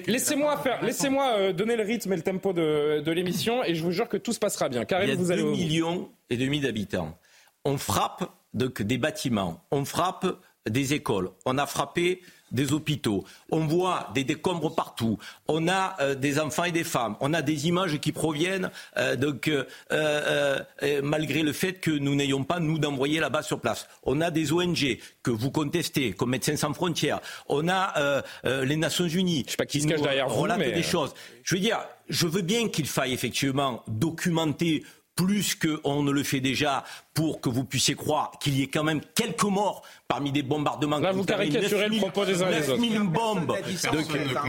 Laissez-moi 0.07 0.57
faire, 0.59 0.83
laissez-moi 0.83 1.35
euh, 1.38 1.53
donner 1.53 1.77
le 1.77 1.85
rythme 1.85 2.12
et 2.12 2.16
le 2.16 2.22
tempo 2.22 2.53
de, 2.53 3.01
de 3.01 3.12
l'émission, 3.12 3.62
et 3.64 3.75
je 3.75 3.83
vous 3.83 3.92
jure 3.92 4.09
que 4.09 4.16
tout 4.16 4.33
se 4.33 4.38
passera 4.38 4.68
bien. 4.68 4.85
Karim, 4.85 5.09
Il 5.09 5.11
y 5.11 5.12
a 5.12 5.16
vous 5.16 5.29
2 5.29 5.42
millions 5.51 6.11
et 6.31 6.37
demi 6.37 6.61
d'habitants. 6.61 7.18
On 7.64 7.77
frappe 7.79 8.25
donc 8.55 8.83
des 8.83 8.98
bâtiments, 8.98 9.62
on 9.70 9.85
frappe 9.85 10.27
des 10.68 10.94
écoles, 10.94 11.31
on 11.44 11.59
a 11.59 11.66
frappé 11.66 12.22
des 12.53 12.73
hôpitaux, 12.73 13.25
on 13.51 13.67
voit 13.67 14.11
des 14.15 14.25
décombres 14.25 14.75
partout, 14.75 15.19
on 15.49 15.69
a 15.69 15.97
euh, 16.01 16.15
des 16.15 16.38
enfants 16.38 16.65
et 16.65 16.73
des 16.73 16.85
femmes, 16.85 17.17
on 17.21 17.35
a 17.35 17.43
des 17.43 17.67
images 17.67 17.99
qui 17.99 18.12
proviennent, 18.12 18.71
euh, 18.97 19.17
donc, 19.17 19.51
euh, 19.93 20.59
malgré 21.03 21.43
le 21.43 21.53
fait 21.53 21.75
que 21.75 21.91
nous 21.91 22.15
n'ayons 22.15 22.45
pas, 22.45 22.61
nous, 22.61 22.79
d'envoyer 22.79 23.21
là-bas 23.21 23.43
sur 23.43 23.61
place. 23.61 23.88
On 24.05 24.21
a 24.21 24.31
des 24.31 24.53
ONG 24.53 24.99
que 25.23 25.31
vous 25.31 25.51
contestez, 25.51 26.12
comme 26.12 26.31
Médecins 26.31 26.57
sans 26.57 26.73
frontières, 26.73 27.21
on 27.49 27.69
a 27.69 28.23
les 28.45 28.77
Nations 28.77 29.07
Unies 29.07 29.45
Je 29.47 29.53
sais 29.53 29.57
pas 29.57 29.67
qui, 29.67 29.81
se 29.81 29.87
cache 29.87 30.01
derrière 30.01 30.29
vous, 30.29 30.47
mais... 30.59 30.73
des 30.73 30.83
choses. 30.83 31.15
Je 31.43 31.55
veux 31.55 31.61
dire, 31.61 31.79
je 32.09 32.27
veux 32.27 32.43
bien 32.43 32.69
qu'il 32.69 32.87
faille 32.87 33.12
effectivement 33.12 33.83
documenter 33.88 34.85
plus 35.14 35.55
qu'on 35.55 36.03
ne 36.03 36.11
le 36.11 36.22
fait 36.22 36.40
déjà 36.40 36.85
pour 37.14 37.40
que 37.40 37.48
vous 37.48 37.64
puissiez 37.64 37.94
croire 37.94 38.33
qu'il 38.40 38.55
y 38.55 38.62
ait 38.62 38.68
quand 38.68 38.85
même 38.85 39.01
quelques 39.14 39.42
morts 39.44 39.83
parmi 40.09 40.33
des 40.33 40.42
bombardements. 40.42 40.98
Là, 40.98 41.12
vous 41.12 41.25
caricaturez 41.25 41.88
le 41.88 41.98
propos 41.98 42.25
des 42.25 42.42
uns 42.42 42.51
et 42.51 42.61
des 42.61 42.70
autres. 42.70 43.05
bombes. 43.05 43.57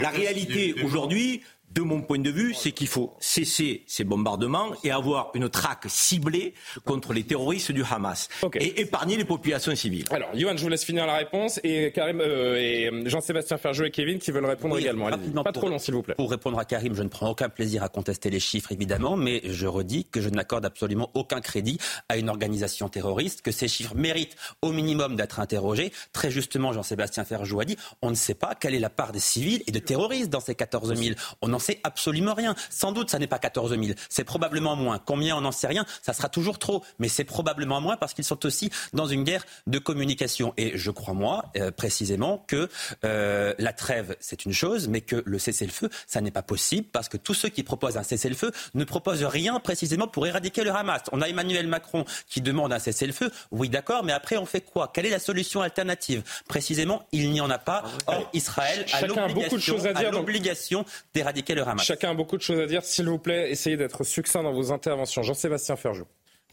la 0.01 0.09
réalité 0.09 0.75
aujourd'hui, 0.83 1.41
de 1.73 1.81
mon 1.81 2.01
point 2.01 2.19
de 2.19 2.29
vue, 2.29 2.53
c'est 2.53 2.71
qu'il 2.71 2.87
faut 2.87 3.15
cesser 3.19 3.83
ces 3.87 4.03
bombardements 4.03 4.71
et 4.83 4.91
avoir 4.91 5.31
une 5.33 5.49
traque 5.49 5.85
ciblée 5.87 6.53
contre 6.85 7.13
les 7.13 7.23
terroristes 7.23 7.71
du 7.71 7.83
Hamas 7.83 8.29
et 8.55 8.81
épargner 8.81 9.17
les 9.17 9.25
populations 9.25 9.75
civiles. 9.75 10.05
Alors, 10.11 10.29
Johan, 10.35 10.53
je 10.55 10.61
vous 10.63 10.69
laisse 10.69 10.83
finir 10.83 11.07
la 11.07 11.15
réponse 11.15 11.59
et 11.63 11.91
Karim 11.91 12.21
euh, 12.21 12.55
et 12.57 12.91
Jean-Sébastien 13.05 13.57
Ferjou 13.57 13.85
et 13.85 13.91
Kevin 13.91 14.19
qui 14.19 14.31
veulent 14.31 14.45
répondre 14.45 14.77
également. 14.77 15.09
Pas 15.43 15.51
trop 15.51 15.69
long, 15.69 15.79
s'il 15.79 15.95
vous 15.95 16.03
plaît. 16.03 16.15
Pour 16.15 16.29
répondre 16.29 16.59
à 16.59 16.65
Karim, 16.65 16.93
je 16.93 17.03
ne 17.03 17.09
prends 17.09 17.29
aucun 17.29 17.49
plaisir 17.49 17.83
à 17.83 17.89
contester 17.89 18.29
les 18.29 18.39
chiffres, 18.39 18.71
évidemment, 18.71 19.17
mais 19.17 19.41
je 19.45 19.65
redis 19.65 20.05
que 20.05 20.21
je 20.21 20.29
n'accorde 20.29 20.65
absolument 20.65 21.09
aucun 21.15 21.41
crédit 21.41 21.79
à 22.07 22.17
une 22.17 22.29
organisation 22.29 22.87
terroriste, 22.87 23.41
que 23.41 23.51
ces 23.51 23.67
chiffres 23.67 23.95
méritent 23.95 24.35
au 24.61 24.71
minimum 24.71 25.15
d'être 25.15 25.39
interrogés. 25.39 25.91
Très 26.11 26.29
justement, 26.29 26.71
Jean-Sébastien 26.71 27.23
Ferjou 27.23 27.59
a 27.59 27.65
dit, 27.65 27.77
on 28.01 28.11
ne 28.11 28.15
sait 28.15 28.35
pas 28.35 28.53
quelle 28.53 28.75
est 28.75 28.79
la 28.79 28.89
part 28.89 29.11
des 29.11 29.19
civils 29.19 29.63
et 29.65 29.71
de 29.71 29.79
terroristes 29.79 30.29
dans 30.29 30.39
ces 30.39 30.55
14 30.55 30.93
000. 30.95 31.15
On 31.41 31.51
en 31.53 31.59
sait 31.63 31.79
absolument 31.83 32.33
rien. 32.33 32.55
Sans 32.69 32.91
doute, 32.91 33.09
ça 33.09 33.19
n'est 33.19 33.27
pas 33.27 33.39
14 33.39 33.71
000. 33.71 33.97
C'est 34.09 34.23
probablement 34.23 34.75
moins. 34.75 34.99
Combien, 34.99 35.35
on 35.37 35.41
n'en 35.41 35.51
sait 35.51 35.67
rien. 35.67 35.85
Ça 36.01 36.13
sera 36.13 36.29
toujours 36.29 36.59
trop. 36.59 36.83
Mais 36.99 37.07
c'est 37.07 37.23
probablement 37.23 37.81
moins 37.81 37.97
parce 37.97 38.13
qu'ils 38.13 38.25
sont 38.25 38.45
aussi 38.45 38.69
dans 38.93 39.07
une 39.07 39.23
guerre 39.23 39.45
de 39.67 39.79
communication. 39.79 40.53
Et 40.57 40.77
je 40.77 40.91
crois, 40.91 41.13
moi, 41.13 41.45
euh, 41.57 41.71
précisément, 41.71 42.43
que 42.47 42.69
euh, 43.03 43.53
la 43.57 43.73
trêve, 43.73 44.15
c'est 44.19 44.45
une 44.45 44.53
chose, 44.53 44.87
mais 44.87 45.01
que 45.01 45.23
le 45.25 45.39
cessez-le-feu, 45.39 45.89
ça 46.07 46.21
n'est 46.21 46.31
pas 46.31 46.43
possible 46.43 46.87
parce 46.91 47.09
que 47.09 47.17
tous 47.17 47.33
ceux 47.33 47.49
qui 47.49 47.63
proposent 47.63 47.97
un 47.97 48.03
cessez-le-feu 48.03 48.51
ne 48.73 48.83
proposent 48.83 49.23
rien 49.23 49.59
précisément 49.59 50.07
pour 50.07 50.27
éradiquer 50.27 50.63
le 50.63 50.71
Hamas. 50.71 51.01
On 51.11 51.21
a 51.21 51.27
Emmanuel 51.27 51.67
Macron 51.67 52.05
qui 52.27 52.41
demande 52.41 52.73
un 52.73 52.79
cessez-le-feu. 52.79 53.31
Oui, 53.51 53.69
d'accord, 53.69 54.03
mais 54.03 54.13
après, 54.13 54.37
on 54.37 54.45
fait 54.45 54.61
quoi? 54.61 54.91
Quelle 54.93 55.05
est 55.05 55.11
la 55.11 55.19
solution 55.19 55.61
alternative? 55.61 56.23
Précisément, 56.47 57.05
il 57.11 57.31
n'y 57.31 57.41
en 57.41 57.49
a 57.49 57.57
pas. 57.57 57.83
Or, 58.07 58.29
Israël 58.33 58.85
a 58.93 60.11
l'obligation 60.11 60.85
d'éradiquer 61.13 61.52
le 61.55 61.67
Hamas. 61.67 61.85
Chacun 61.85 62.11
a 62.11 62.13
beaucoup 62.13 62.37
de 62.37 62.41
choses 62.41 62.59
à 62.59 62.65
dire. 62.65 62.83
S'il 62.83 63.07
vous 63.07 63.19
plaît, 63.19 63.51
essayez 63.51 63.77
d'être 63.77 64.03
succinct 64.03 64.43
dans 64.43 64.53
vos 64.53 64.71
interventions. 64.71 65.23
Jean-Sébastien 65.23 65.75
Ferjou. 65.75 66.05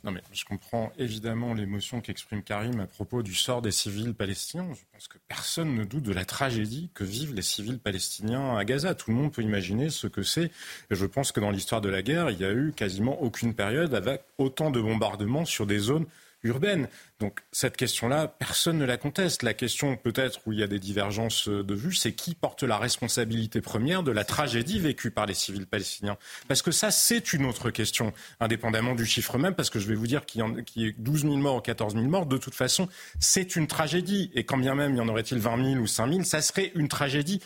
Non, 0.02 0.12
mais 0.12 0.22
je 0.32 0.46
comprends 0.46 0.90
évidemment 0.98 1.52
l'émotion 1.52 2.00
qu'exprime 2.00 2.42
Karim 2.42 2.80
à 2.80 2.86
propos 2.86 3.22
du 3.22 3.34
sort 3.34 3.60
des 3.60 3.70
civils 3.70 4.14
palestiniens. 4.14 4.66
Je 4.72 4.80
pense 4.92 5.08
que 5.08 5.18
personne 5.28 5.74
ne 5.74 5.84
doute 5.84 6.04
de 6.04 6.12
la 6.14 6.24
tragédie 6.24 6.90
que 6.94 7.04
vivent 7.04 7.34
les 7.34 7.42
civils 7.42 7.78
palestiniens 7.78 8.56
à 8.56 8.64
Gaza. 8.64 8.94
Tout 8.94 9.10
le 9.10 9.16
monde 9.16 9.32
peut 9.32 9.42
imaginer 9.42 9.90
ce 9.90 10.06
que 10.06 10.22
c'est. 10.22 10.50
Je 10.90 11.04
pense 11.04 11.32
que 11.32 11.40
dans 11.40 11.50
l'histoire 11.50 11.82
de 11.82 11.90
la 11.90 12.00
guerre, 12.00 12.30
il 12.30 12.38
n'y 12.38 12.44
a 12.44 12.52
eu 12.52 12.72
quasiment 12.74 13.20
aucune 13.20 13.52
période 13.52 13.94
avec 13.94 14.22
autant 14.38 14.70
de 14.70 14.80
bombardements 14.80 15.44
sur 15.44 15.66
des 15.66 15.78
zones 15.78 16.06
urbaine. 16.42 16.88
Donc 17.18 17.40
cette 17.52 17.76
question-là, 17.76 18.28
personne 18.28 18.78
ne 18.78 18.84
la 18.84 18.96
conteste. 18.96 19.42
La 19.42 19.54
question 19.54 19.96
peut-être 19.96 20.40
où 20.46 20.52
il 20.52 20.58
y 20.58 20.62
a 20.62 20.66
des 20.66 20.78
divergences 20.78 21.48
de 21.48 21.74
vues, 21.74 21.94
c'est 21.94 22.12
qui 22.12 22.34
porte 22.34 22.62
la 22.62 22.78
responsabilité 22.78 23.60
première 23.60 24.02
de 24.02 24.10
la 24.10 24.24
tragédie 24.24 24.78
vécue 24.78 25.10
par 25.10 25.26
les 25.26 25.34
civils 25.34 25.66
palestiniens? 25.66 26.16
Parce 26.48 26.62
que 26.62 26.70
ça, 26.70 26.90
c'est 26.90 27.32
une 27.32 27.44
autre 27.44 27.70
question, 27.70 28.12
indépendamment 28.40 28.94
du 28.94 29.04
chiffre 29.04 29.38
même, 29.38 29.54
parce 29.54 29.70
que 29.70 29.78
je 29.78 29.86
vais 29.86 29.94
vous 29.94 30.06
dire 30.06 30.24
qu'il 30.24 30.42
y, 30.76 30.88
a 30.88 30.92
12 30.98 31.22
000 31.22 31.36
morts 31.36 31.56
ou 31.56 31.60
14 31.60 31.94
000 31.94 32.06
morts, 32.06 32.26
de 32.26 32.38
toute 32.38 32.54
façon, 32.54 32.88
c'est 33.18 33.56
une 33.56 33.66
tragédie. 33.66 34.30
Et 34.34 34.44
quand 34.44 34.58
bien 34.58 34.74
même 34.74 34.94
il 34.94 34.98
y 34.98 35.00
en 35.00 35.08
aurait-il 35.08 35.38
20 35.38 35.72
000 35.72 35.80
ou 35.82 35.86
5 35.86 36.12
000, 36.12 36.24
ça 36.24 36.40
serait 36.40 36.72
une 36.74 36.88
tragédie 36.88 37.40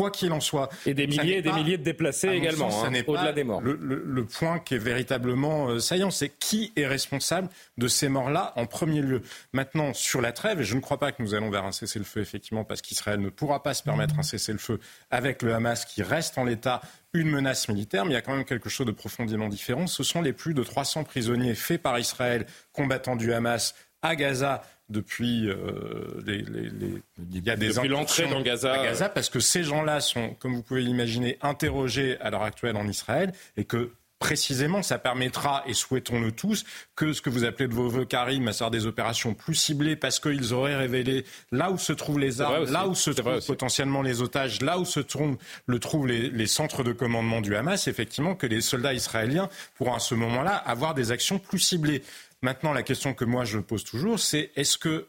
quoi 0.00 0.10
qu'il 0.10 0.32
en 0.32 0.40
soit. 0.40 0.70
Et 0.86 0.94
des 0.94 1.06
milliers 1.06 1.38
et 1.38 1.42
des 1.42 1.52
milliers 1.52 1.76
de 1.76 1.82
déplacés 1.82 2.28
également, 2.28 2.70
hein, 2.84 2.92
au-delà 3.06 3.32
des 3.32 3.44
morts. 3.44 3.60
Le, 3.60 4.24
point 4.24 4.58
qui 4.58 4.74
est 4.74 4.78
véritablement 4.78 5.68
euh, 5.68 5.78
saillant, 5.78 6.10
c'est 6.10 6.30
qui 6.30 6.72
est 6.76 6.86
responsable 6.86 7.48
de 7.76 7.88
ces 7.88 8.08
morts-là 8.08 8.52
en 8.56 8.66
premier 8.66 9.02
lieu. 9.02 9.22
Maintenant, 9.52 9.92
sur 9.92 10.20
la 10.20 10.32
trêve, 10.32 10.60
et 10.60 10.64
je 10.64 10.74
ne 10.74 10.80
crois 10.80 10.98
pas 10.98 11.12
que 11.12 11.22
nous 11.22 11.34
allons 11.34 11.50
vers 11.50 11.64
un 11.64 11.72
cessez-le-feu, 11.72 12.20
effectivement, 12.20 12.64
parce 12.64 12.80
qu'Israël 12.80 13.20
ne 13.20 13.28
pourra 13.28 13.62
pas 13.62 13.74
se 13.74 13.82
permettre 13.82 14.18
un 14.18 14.22
cessez-le-feu 14.22 14.80
avec 15.10 15.42
le 15.42 15.54
Hamas 15.54 15.84
qui 15.84 16.02
reste 16.02 16.38
en 16.38 16.44
l'état 16.44 16.80
une 17.12 17.28
menace 17.28 17.68
militaire, 17.68 18.04
mais 18.04 18.12
il 18.12 18.14
y 18.14 18.18
a 18.18 18.22
quand 18.22 18.34
même 18.34 18.44
quelque 18.44 18.70
chose 18.70 18.86
de 18.86 18.92
profondément 18.92 19.48
différent. 19.48 19.86
Ce 19.86 20.02
sont 20.02 20.22
les 20.22 20.32
plus 20.32 20.54
de 20.54 20.62
300 20.62 21.04
prisonniers 21.04 21.54
faits 21.54 21.82
par 21.82 21.98
Israël, 21.98 22.46
combattants 22.72 23.16
du 23.16 23.32
Hamas, 23.32 23.74
à 24.02 24.16
Gaza 24.16 24.62
depuis 24.90 25.48
euh, 25.48 26.20
les, 26.26 26.44
il 27.32 27.44
y 27.44 27.50
a 27.50 27.56
des 27.56 27.72
l'entrée 27.88 28.28
dans 28.28 28.42
Gaza. 28.42 28.72
À 28.74 28.84
Gaza 28.84 29.08
parce 29.08 29.30
que 29.30 29.40
ces 29.40 29.64
gens-là 29.64 30.00
sont, 30.00 30.34
comme 30.34 30.54
vous 30.54 30.62
pouvez 30.62 30.82
l'imaginer, 30.82 31.38
interrogés 31.42 32.18
à 32.20 32.30
l'heure 32.30 32.42
actuelle 32.42 32.76
en 32.76 32.86
Israël 32.86 33.32
et 33.56 33.64
que 33.64 33.92
précisément, 34.20 34.82
ça 34.82 34.98
permettra, 34.98 35.64
et 35.66 35.72
souhaitons-le 35.72 36.30
tous, 36.30 36.64
que 36.94 37.12
ce 37.12 37.22
que 37.22 37.30
vous 37.30 37.44
appelez 37.44 37.68
de 37.68 37.74
vos 37.74 37.88
voeux, 37.88 38.04
Karim, 38.04 38.46
à 38.46 38.52
savoir 38.52 38.70
des 38.70 38.86
opérations 38.86 39.32
plus 39.34 39.54
ciblées, 39.54 39.96
parce 39.96 40.20
qu'ils 40.20 40.52
auraient 40.52 40.76
révélé 40.76 41.24
là 41.50 41.70
où 41.70 41.78
se 41.78 41.92
trouvent 41.94 42.18
les 42.18 42.42
armes, 42.42 42.70
là 42.70 42.86
où 42.86 42.94
se 42.94 43.10
trouvent 43.10 43.44
potentiellement 43.44 44.02
les 44.02 44.20
otages, 44.20 44.60
là 44.60 44.78
où 44.78 44.84
se 44.84 45.00
trouvent, 45.00 45.38
le 45.66 45.78
trouvent 45.78 46.06
les, 46.06 46.28
les, 46.28 46.46
centres 46.46 46.84
de 46.84 46.92
commandement 46.92 47.40
du 47.40 47.56
Hamas, 47.56 47.88
effectivement, 47.88 48.34
que 48.34 48.46
les 48.46 48.60
soldats 48.60 48.92
israéliens 48.92 49.48
pourront 49.74 49.94
à 49.94 50.00
ce 50.00 50.14
moment-là 50.14 50.54
avoir 50.54 50.94
des 50.94 51.12
actions 51.12 51.38
plus 51.38 51.58
ciblées. 51.58 52.02
Maintenant, 52.42 52.72
la 52.72 52.82
question 52.82 53.14
que 53.14 53.24
moi 53.24 53.44
je 53.44 53.58
pose 53.58 53.84
toujours, 53.84 54.18
c'est 54.18 54.50
est-ce 54.56 54.78
que 54.78 55.08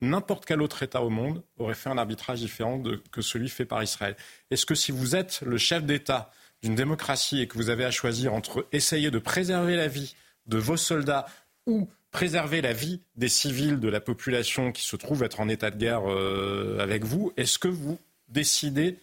n'importe 0.00 0.46
quel 0.46 0.62
autre 0.62 0.82
État 0.82 1.02
au 1.02 1.10
monde 1.10 1.42
aurait 1.58 1.74
fait 1.74 1.90
un 1.90 1.98
arbitrage 1.98 2.40
différent 2.40 2.82
que 3.12 3.22
celui 3.22 3.48
fait 3.48 3.64
par 3.64 3.82
Israël? 3.82 4.16
Est-ce 4.50 4.66
que 4.66 4.74
si 4.74 4.92
vous 4.92 5.14
êtes 5.14 5.42
le 5.42 5.58
chef 5.58 5.84
d'État 5.84 6.32
d'une 6.62 6.74
démocratie 6.74 7.40
et 7.40 7.46
que 7.46 7.56
vous 7.56 7.70
avez 7.70 7.84
à 7.84 7.90
choisir 7.90 8.34
entre 8.34 8.66
essayer 8.72 9.10
de 9.10 9.18
préserver 9.18 9.76
la 9.76 9.88
vie 9.88 10.14
de 10.46 10.58
vos 10.58 10.76
soldats 10.76 11.26
ou 11.66 11.88
préserver 12.10 12.60
la 12.60 12.72
vie 12.72 13.00
des 13.16 13.28
civils 13.28 13.78
de 13.78 13.88
la 13.88 14.00
population 14.00 14.72
qui 14.72 14.82
se 14.82 14.96
trouve 14.96 15.22
être 15.22 15.40
en 15.40 15.48
état 15.48 15.70
de 15.70 15.76
guerre 15.76 16.10
euh, 16.10 16.78
avec 16.80 17.04
vous, 17.04 17.32
est-ce 17.36 17.58
que 17.58 17.68
vous 17.68 17.98
décidez 18.28 18.98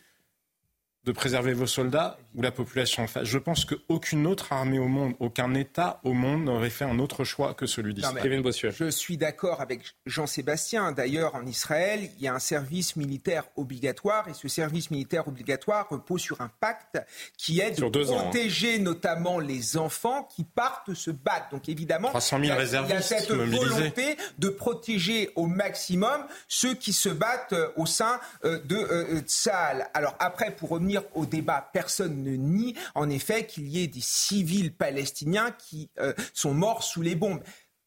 de 1.06 1.12
préserver 1.14 1.54
vos 1.54 1.68
soldats 1.68 2.20
ou 2.38 2.42
la 2.42 2.52
population 2.52 3.04
en 3.04 3.08
face. 3.08 3.26
Je 3.26 3.38
pense 3.38 3.66
qu'aucune 3.66 4.28
autre 4.28 4.54
armée 4.54 4.80
au 4.80 4.88
monde, 4.88 5.14
aucun 5.20 5.54
État 5.56 6.00
au 6.04 6.14
monde 6.14 6.46
n'aurait 6.46 6.70
fait 6.70 6.86
un 6.86 7.00
autre 7.00 7.24
choix 7.24 7.54
que 7.54 7.66
celui 7.66 7.94
d'Israël. 7.94 8.44
Je 8.78 8.90
suis 8.90 9.18
d'accord 9.18 9.60
avec 9.60 9.82
Jean-Sébastien. 10.06 10.92
D'ailleurs, 10.92 11.36
en 11.36 11.46
Israël, 11.46 12.10
il 12.18 12.24
y 12.24 12.28
a 12.28 12.34
un 12.34 12.40
service 12.40 12.96
militaire 12.96 13.44
obligatoire 13.56 14.28
et 14.30 14.34
ce 14.34 14.48
service 14.48 14.92
militaire 14.92 15.28
obligatoire 15.28 15.90
repose 15.90 16.22
sur 16.22 16.42
un 16.42 16.52
pacte 16.60 17.00
qui 17.38 17.60
est 17.60 17.80
de 17.80 17.84
hein. 17.84 17.90
protéger 17.90 18.80
notamment 18.80 19.40
les 19.40 19.78
enfants 19.78 20.24
qui 20.24 20.44
partent 20.44 20.94
se 20.94 21.12
battre. 21.12 21.50
Donc 21.52 21.70
évidemment, 21.70 22.10
300 22.10 22.40
000 22.40 22.44
il, 22.44 22.48
y 22.48 22.52
a, 22.52 22.82
il 22.84 22.90
y 22.90 22.94
a 22.94 23.02
cette 23.02 23.32
volonté 23.32 24.18
de 24.38 24.50
protéger 24.50 25.32
au 25.36 25.48
maximum 25.48 26.26
ceux 26.48 26.76
qui 26.76 26.94
se 26.94 27.10
battent 27.10 27.54
euh, 27.54 27.70
au 27.76 27.86
sein 27.86 28.20
euh, 28.46 28.60
de 28.66 28.76
euh, 28.76 29.20
Tsahal. 29.22 29.90
Alors 29.94 30.16
après, 30.20 30.52
pour 30.52 30.70
revenir 30.70 31.04
au 31.16 31.26
débat, 31.26 31.70
personne 31.74 32.24
ne 32.24 32.27
nie 32.36 32.76
en 32.96 33.10
effet 33.10 33.46
qu'il 33.46 33.68
y 33.68 33.84
ait 33.84 33.88
des 33.88 34.02
civils 34.02 34.74
palestiniens 34.74 35.52
qui 35.52 35.90
euh, 36.00 36.14
sont 36.34 36.54
morts 36.54 36.84
sous 36.84 37.02
les 37.02 37.16
bombes 37.16 37.42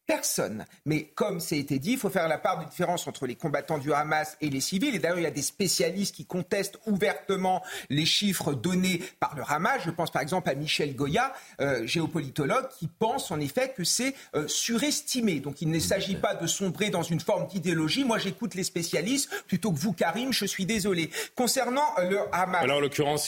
personne. 0.05 0.65
Mais 0.85 1.03
comme 1.15 1.39
ça 1.39 1.55
a 1.55 1.57
été 1.57 1.79
dit, 1.79 1.91
il 1.91 1.97
faut 1.97 2.09
faire 2.09 2.27
la 2.27 2.37
part 2.37 2.59
de 2.59 2.69
différence 2.69 3.07
entre 3.07 3.27
les 3.27 3.35
combattants 3.35 3.77
du 3.77 3.93
Hamas 3.93 4.37
et 4.41 4.49
les 4.49 4.59
civils. 4.59 4.95
Et 4.95 4.99
d'ailleurs, 4.99 5.19
il 5.19 5.23
y 5.23 5.27
a 5.27 5.31
des 5.31 5.41
spécialistes 5.41 6.15
qui 6.15 6.25
contestent 6.25 6.79
ouvertement 6.85 7.63
les 7.89 8.05
chiffres 8.05 8.53
donnés 8.53 9.01
par 9.19 9.35
le 9.35 9.43
Hamas. 9.47 9.81
Je 9.85 9.91
pense 9.91 10.11
par 10.11 10.21
exemple 10.21 10.49
à 10.49 10.55
Michel 10.55 10.95
Goya, 10.95 11.33
euh, 11.61 11.85
géopolitologue, 11.85 12.67
qui 12.77 12.87
pense 12.87 13.31
en 13.31 13.39
effet 13.39 13.73
que 13.75 13.83
c'est 13.83 14.13
euh, 14.35 14.47
surestimé. 14.47 15.39
Donc 15.39 15.61
il 15.61 15.69
ne 15.69 15.79
s'agit 15.79 16.15
pas 16.15 16.35
de 16.35 16.47
sombrer 16.47 16.89
dans 16.89 17.03
une 17.03 17.19
forme 17.19 17.47
d'idéologie. 17.47 18.03
Moi, 18.03 18.17
j'écoute 18.17 18.55
les 18.55 18.63
spécialistes 18.63 19.29
plutôt 19.47 19.71
que 19.71 19.79
vous, 19.79 19.93
Karim. 19.93 20.33
Je 20.33 20.45
suis 20.45 20.65
désolé. 20.65 21.09
Concernant 21.35 21.85
euh, 21.99 22.09
le 22.09 22.19
Hamas. 22.31 22.63
Alors, 22.63 22.77
en 22.77 22.81
l'occurrence, 22.81 23.27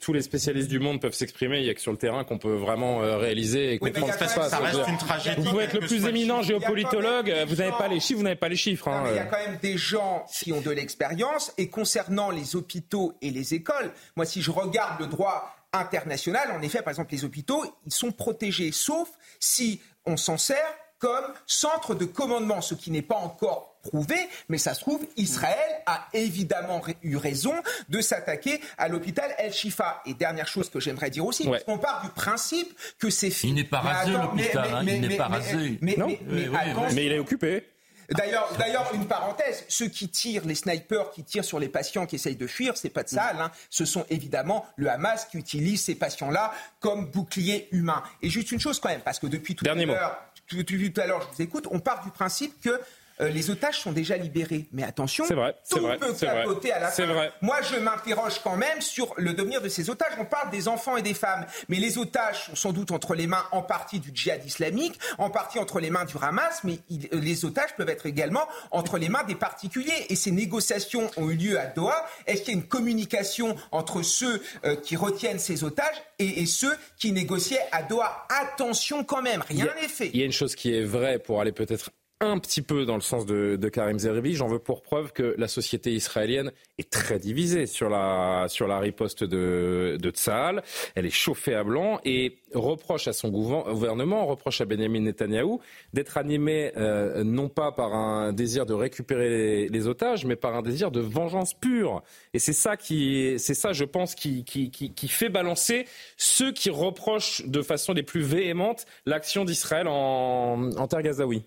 tous 0.00 0.12
les 0.12 0.22
spécialistes 0.22 0.68
du 0.68 0.78
monde 0.78 1.00
peuvent 1.00 1.14
s'exprimer. 1.14 1.58
Il 1.58 1.64
n'y 1.64 1.70
a 1.70 1.74
que 1.74 1.80
sur 1.80 1.92
le 1.92 1.98
terrain 1.98 2.24
qu'on 2.24 2.38
peut 2.38 2.54
vraiment 2.54 2.98
réaliser 2.98 3.72
et 3.72 3.78
comprendre 3.78 4.12
ce 4.12 4.18
qui 4.18 4.28
se 4.28 4.34
passe. 4.34 4.50
Ça 4.50 4.58
reste 4.58 4.88
une 4.88 4.98
tragédie. 4.98 5.42
Vous 5.42 5.50
pouvez 5.50 5.64
être 5.64 5.74
le 5.74 5.80
plus 5.80 5.95
plus 5.98 6.08
éminent 6.08 6.42
géopolitologue, 6.42 7.34
vous 7.48 7.56
n'avez 7.56 7.72
pas 7.72 7.88
les 7.88 8.00
chiffres, 8.00 8.18
vous 8.18 8.24
n'avez 8.24 8.36
pas 8.36 8.48
les 8.48 8.56
chiffres. 8.56 8.88
Hein. 8.88 9.04
il 9.10 9.16
y 9.16 9.18
a 9.18 9.24
quand 9.24 9.38
même 9.38 9.58
des 9.60 9.76
gens 9.76 10.24
qui 10.32 10.52
ont 10.52 10.60
de 10.60 10.70
l'expérience. 10.70 11.52
Et 11.58 11.68
concernant 11.68 12.30
les 12.30 12.56
hôpitaux 12.56 13.14
et 13.22 13.30
les 13.30 13.54
écoles, 13.54 13.92
moi, 14.16 14.26
si 14.26 14.42
je 14.42 14.50
regarde 14.50 15.00
le 15.00 15.06
droit 15.06 15.54
international, 15.72 16.52
en 16.52 16.62
effet, 16.62 16.82
par 16.82 16.90
exemple, 16.90 17.12
les 17.12 17.24
hôpitaux, 17.24 17.64
ils 17.84 17.92
sont 17.92 18.12
protégés, 18.12 18.72
sauf 18.72 19.08
si 19.40 19.80
on 20.04 20.16
s'en 20.16 20.38
sert 20.38 20.74
comme 20.98 21.24
centre 21.46 21.94
de 21.94 22.04
commandement, 22.04 22.60
ce 22.60 22.74
qui 22.74 22.90
n'est 22.90 23.02
pas 23.02 23.16
encore 23.16 23.76
prouvé, 23.82 24.16
mais 24.48 24.58
ça 24.58 24.74
se 24.74 24.80
trouve, 24.80 25.06
Israël 25.16 25.82
a 25.86 26.08
évidemment 26.12 26.82
eu 27.02 27.16
raison 27.16 27.54
de 27.88 28.00
s'attaquer 28.00 28.60
à 28.78 28.88
l'hôpital 28.88 29.32
El 29.38 29.52
Shifa. 29.52 30.02
Et 30.06 30.14
dernière 30.14 30.48
chose 30.48 30.70
que 30.70 30.80
j'aimerais 30.80 31.10
dire 31.10 31.24
aussi, 31.24 31.48
on 31.66 31.78
part 31.78 32.02
du 32.02 32.10
principe 32.10 32.76
que 32.98 33.10
c'est 33.10 33.28
Il 33.44 33.54
n'est 33.54 33.64
pas 33.64 33.80
rasé 33.80 34.12
l'hôpital, 34.12 34.74
hein, 34.74 34.84
il 34.86 35.00
n'est 35.00 35.16
pas 35.16 35.28
rasé. 35.28 35.78
Mais, 35.80 35.96
il 35.96 37.12
est 37.12 37.18
occupé. 37.18 37.64
D'ailleurs, 38.10 38.48
d'ailleurs, 38.58 38.90
une 38.94 39.06
parenthèse, 39.06 39.64
ceux 39.68 39.88
qui 39.88 40.08
tirent, 40.08 40.44
les 40.46 40.54
snipers 40.54 41.10
qui 41.10 41.24
tirent 41.24 41.44
sur 41.44 41.58
les 41.58 41.68
patients 41.68 42.06
qui 42.06 42.16
essayent 42.16 42.36
de 42.36 42.46
fuir, 42.46 42.76
c'est 42.76 42.90
pas 42.90 43.02
de 43.02 43.08
ça, 43.08 43.32
hein, 43.36 43.50
ce 43.68 43.84
sont 43.84 44.04
évidemment 44.10 44.64
le 44.76 44.88
Hamas 44.90 45.26
qui 45.26 45.38
utilise 45.38 45.82
ces 45.82 45.96
patients-là 45.96 46.52
comme 46.80 47.06
bouclier 47.06 47.68
humain. 47.72 48.02
Et 48.22 48.30
juste 48.30 48.52
une 48.52 48.60
chose 48.60 48.78
quand 48.78 48.88
même, 48.88 49.00
parce 49.00 49.18
que 49.18 49.26
depuis 49.26 49.56
tout 49.56 49.64
à 49.68 49.74
l'heure, 49.74 50.18
tout, 50.46 50.62
tout, 50.62 51.00
à 51.00 51.06
l'heure, 51.06 51.22
je 51.22 51.36
vous 51.36 51.42
écoute, 51.42 51.66
on 51.70 51.80
part 51.80 52.04
du 52.04 52.10
principe 52.10 52.60
que 52.60 52.80
euh, 53.20 53.30
les 53.30 53.50
otages 53.50 53.80
sont 53.80 53.92
déjà 53.92 54.16
libérés. 54.16 54.66
Mais 54.72 54.82
attention, 54.82 55.24
vrai, 55.24 55.56
tout 55.70 55.80
vrai, 55.80 55.96
peut 55.96 56.12
capoter 56.12 56.72
à 56.72 56.80
la 56.80 56.88
fin. 56.88 57.06
Vrai. 57.06 57.32
Moi, 57.40 57.56
je 57.62 57.76
m'interroge 57.76 58.40
quand 58.42 58.56
même 58.56 58.80
sur 58.80 59.14
le 59.16 59.32
devenir 59.32 59.62
de 59.62 59.68
ces 59.68 59.88
otages. 59.88 60.12
On 60.18 60.24
parle 60.24 60.50
des 60.50 60.68
enfants 60.68 60.96
et 60.96 61.02
des 61.02 61.14
femmes, 61.14 61.46
mais 61.68 61.76
les 61.76 61.96
otages 61.98 62.50
sont 62.54 62.66
sans 62.66 62.72
doute 62.72 62.90
entre 62.90 63.14
les 63.14 63.28
mains 63.28 63.44
en 63.52 63.62
partie 63.62 64.00
du 64.00 64.10
djihad 64.12 64.44
islamique, 64.44 64.98
en 65.18 65.30
partie 65.30 65.60
entre 65.60 65.78
les 65.78 65.88
mains 65.88 66.04
du 66.04 66.14
Hamas, 66.20 66.62
mais 66.64 66.80
euh, 66.90 67.20
les 67.20 67.44
otages 67.44 67.76
peuvent 67.76 67.88
être 67.88 68.06
également 68.06 68.48
entre 68.72 68.98
les 68.98 69.08
mains 69.08 69.22
des 69.22 69.36
particuliers. 69.36 70.06
Et 70.08 70.16
ces 70.16 70.32
négociations 70.32 71.08
ont 71.16 71.30
eu 71.30 71.36
lieu 71.36 71.60
à 71.60 71.66
Doha. 71.66 72.04
Est-ce 72.26 72.42
qu'il 72.42 72.54
y 72.54 72.56
a 72.56 72.60
une 72.60 72.66
communication 72.66 73.54
entre 73.70 74.02
ceux 74.02 74.42
euh, 74.64 74.74
qui 74.74 74.96
retiennent 74.96 75.38
ces 75.38 75.62
otages 75.62 76.02
et, 76.18 76.42
et, 76.42 76.46
ceux 76.46 76.76
qui 76.98 77.12
négociaient 77.12 77.64
à 77.70 77.84
Doha? 77.84 78.26
Attention 78.30 79.04
quand 79.04 79.22
même, 79.22 79.44
rien 79.46 79.68
n'est 79.80 79.86
fait. 79.86 80.10
Il 80.12 80.18
y 80.18 80.22
a 80.24 80.26
une 80.26 80.32
chose 80.32 80.56
qui 80.56 80.74
est 80.74 80.82
vraie 80.82 81.20
pour 81.20 81.40
aller 81.40 81.52
peut-être 81.52 81.90
un 82.20 82.38
petit 82.38 82.62
peu 82.62 82.86
dans 82.86 82.94
le 82.94 83.02
sens 83.02 83.26
de, 83.26 83.56
de 83.56 83.68
Karim 83.68 83.98
Zeribi. 83.98 84.34
J'en 84.34 84.48
veux 84.48 84.58
pour 84.58 84.82
preuve 84.82 85.12
que 85.12 85.34
la 85.36 85.48
société 85.48 85.92
israélienne 85.92 86.50
est 86.78 86.90
très 86.90 87.18
divisée 87.18 87.66
sur 87.66 87.90
la, 87.90 88.46
sur 88.48 88.66
la 88.66 88.78
riposte 88.78 89.22
de, 89.22 89.98
de 90.00 90.10
Tsahal. 90.10 90.62
Elle 90.94 91.04
est 91.04 91.10
chauffée 91.10 91.54
à 91.54 91.62
blanc 91.62 92.00
et 92.06 92.38
reproche 92.54 93.06
à 93.06 93.12
son 93.12 93.28
gouvernement, 93.28 94.24
reproche 94.24 94.62
à 94.62 94.64
Benjamin 94.64 95.00
Netanyahou 95.00 95.60
d'être 95.92 96.16
animé 96.16 96.72
euh, 96.78 97.22
non 97.22 97.50
pas 97.50 97.70
par 97.72 97.94
un 97.94 98.32
désir 98.32 98.64
de 98.64 98.72
récupérer 98.72 99.68
les, 99.68 99.86
otages, 99.86 100.24
mais 100.24 100.36
par 100.36 100.56
un 100.56 100.62
désir 100.62 100.90
de 100.90 101.00
vengeance 101.00 101.52
pure. 101.52 102.02
Et 102.32 102.38
c'est 102.38 102.54
ça 102.54 102.78
qui, 102.78 103.34
c'est 103.38 103.54
ça, 103.54 103.74
je 103.74 103.84
pense, 103.84 104.14
qui, 104.14 104.44
qui, 104.44 104.70
qui, 104.70 104.94
qui 104.94 105.08
fait 105.08 105.28
balancer 105.28 105.86
ceux 106.16 106.50
qui 106.50 106.70
reprochent 106.70 107.46
de 107.46 107.60
façon 107.60 107.92
les 107.92 108.02
plus 108.02 108.22
véhémentes 108.22 108.86
l'action 109.04 109.44
d'Israël 109.44 109.86
en, 109.86 110.72
en 110.72 110.88
terre 110.88 111.02
gazaoui. 111.02 111.44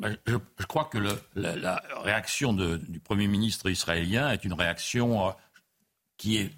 Ben, 0.00 0.16
je, 0.26 0.64
crois 0.64 0.86
que 0.86 0.98
la, 1.34 1.82
réaction 2.02 2.54
du 2.54 3.00
Premier 3.00 3.26
ministre 3.26 3.68
israélien 3.68 4.30
est 4.30 4.46
une 4.46 4.54
réaction 4.54 5.28
euh, 5.28 5.32
qui 6.16 6.38
est 6.38 6.50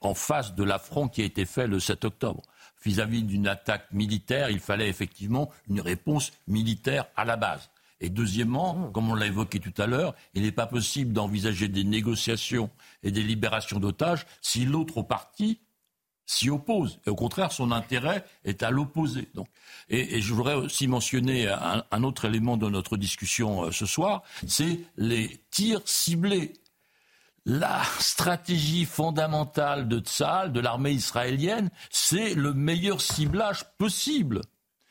en 0.00 0.14
face 0.14 0.56
de 0.56 0.64
l'affront 0.64 1.06
qui 1.08 1.22
a 1.22 1.24
été 1.24 1.44
fait 1.44 1.68
le 1.68 1.78
7 1.78 2.04
octobre. 2.04 2.42
Vis-à-vis 2.84 3.22
d'une 3.22 3.46
attaque 3.46 3.92
militaire, 3.92 4.50
il 4.50 4.58
fallait 4.58 4.88
effectivement 4.88 5.48
une 5.68 5.80
réponse 5.80 6.32
militaire 6.48 7.06
à 7.14 7.24
la 7.24 7.36
base. 7.36 7.70
Et 8.00 8.10
deuxièmement, 8.10 8.90
comme 8.90 9.10
on 9.10 9.14
l'a 9.14 9.26
évoqué 9.26 9.60
tout 9.60 9.74
à 9.80 9.86
l'heure, 9.86 10.14
il 10.34 10.42
n'est 10.42 10.52
pas 10.52 10.66
possible 10.66 11.12
d'envisager 11.12 11.68
des 11.68 11.84
négociations 11.84 12.68
et 13.04 13.12
des 13.12 13.22
libérations 13.22 13.78
d'otages 13.78 14.26
si 14.40 14.64
l'autre 14.64 15.02
partie 15.02 15.60
s'y 16.28 16.50
oppose. 16.50 17.00
Et 17.06 17.10
au 17.10 17.14
contraire, 17.14 17.50
son 17.50 17.72
intérêt 17.72 18.24
est 18.44 18.62
à 18.62 18.70
l'opposé. 18.70 19.28
Et, 19.88 20.20
je 20.20 20.34
voudrais 20.34 20.54
aussi 20.54 20.86
mentionner 20.86 21.48
un, 21.48 22.02
autre 22.04 22.26
élément 22.26 22.58
de 22.58 22.68
notre 22.68 22.96
discussion 22.96 23.64
euh, 23.64 23.72
ce 23.72 23.86
soir, 23.86 24.22
c'est 24.46 24.80
les 24.96 25.40
tirs 25.50 25.80
ciblés. 25.86 26.52
La 27.46 27.82
stratégie 27.98 28.84
fondamentale 28.84 29.88
de 29.88 30.00
Tzal, 30.00 30.52
de 30.52 30.60
l'armée 30.60 30.92
israélienne, 30.92 31.70
c'est 31.88 32.34
le 32.34 32.52
meilleur 32.52 33.00
ciblage 33.00 33.64
possible. 33.78 34.42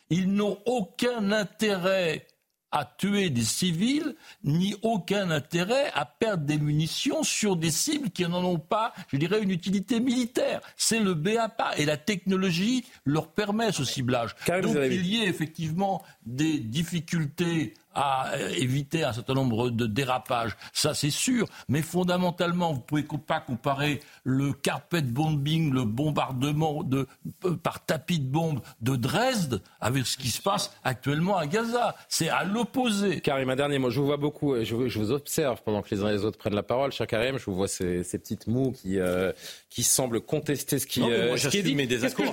Ils 0.10 0.34
n'ont 0.34 0.58
aucun 0.66 1.32
intérêt 1.32 2.26
à 2.72 2.86
tuer 2.86 3.30
des 3.30 3.44
civils, 3.44 4.16
ni 4.44 4.76
aucun 4.82 5.32
intérêt 5.32 5.92
à 5.94 6.06
perdre 6.06 6.44
des 6.46 6.58
munitions 6.58 7.24
sur 7.24 7.56
des 7.56 7.72
cibles 7.72 8.10
qui 8.10 8.24
n'en 8.24 8.44
ont 8.44 8.60
pas, 8.60 8.94
je 9.12 9.18
dirais, 9.18 9.42
une 9.42 9.52
utilité 9.52 10.00
militaire. 10.00 10.62
C'est 10.76 11.00
le 11.00 11.14
BAPA 11.14 11.78
et 11.78 11.86
la 11.86 11.98
technologie 11.98 12.86
leur 13.06 13.30
permet 13.30 13.72
ce 13.72 13.86
ciblage. 13.86 14.36
Donc 14.48 14.76
il 14.92 15.06
y 15.06 15.24
ait 15.24 15.28
effectivement 15.28 16.04
des 16.26 16.60
difficultés 16.60 17.74
à 17.98 18.34
euh, 18.36 18.50
éviter 18.50 19.04
un 19.04 19.12
certain 19.12 19.34
nombre 19.34 19.72
de 19.72 19.88
dérapages, 19.88 20.56
ça 20.72 20.94
c'est 20.94 21.10
sûr, 21.10 21.48
mais 21.68 21.82
fondamentalement, 21.82 22.72
vous 22.72 22.80
ne 22.80 22.84
pouvez 22.84 23.04
pas 23.26 23.40
comparer 23.40 24.02
le 24.24 24.54
carpet 24.54 25.02
bombing, 25.02 25.74
le 25.74 25.84
bombardement 25.84 26.84
de, 26.84 27.08
euh, 27.46 27.56
par 27.56 27.84
tapis 27.84 28.20
de 28.20 28.30
bombes 28.30 28.62
de 28.82 28.96
Dresde 28.96 29.62
avec 29.82 30.06
ce 30.06 30.18
qui 30.18 30.30
se 30.30 30.42
passe 30.42 30.72
actuellement 30.84 31.38
à 31.38 31.48
Gaza. 31.48 31.96
C'est 32.08 32.30
à 32.30 32.44
l'opposé. 32.44 33.20
Karim, 33.22 33.50
un 33.50 33.56
dernier 33.56 33.80
mot. 33.80 33.90
Je 33.90 34.00
vous 34.00 34.06
vois 34.06 34.18
beaucoup, 34.18 34.56
je, 34.56 34.88
je, 34.88 35.00
vous 35.00 35.12
observe 35.12 35.62
pendant 35.64 35.82
que 35.82 35.94
les 35.94 36.04
uns 36.04 36.10
et 36.10 36.14
les 36.14 36.24
autres 36.24 36.38
prennent 36.38 36.56
la 36.56 36.64
parole. 36.64 36.92
Cher 36.92 37.08
Karim, 37.08 37.40
je 37.40 37.46
vous 37.46 37.56
vois 37.56 37.68
ces, 37.68 38.04
ces 38.04 38.20
petites 38.20 38.48
mous 38.48 38.74
qui, 38.74 39.00
euh, 39.00 39.32
qui 39.70 39.84
semblent 39.84 40.22
contester 40.22 40.78
ce 40.78 40.86
qui, 40.86 41.00
non, 41.00 41.10
euh, 41.10 41.38
ce 41.38 41.48
qui 41.48 41.58
est 41.58 41.64
dit. 41.64 41.76
Mes 41.76 41.88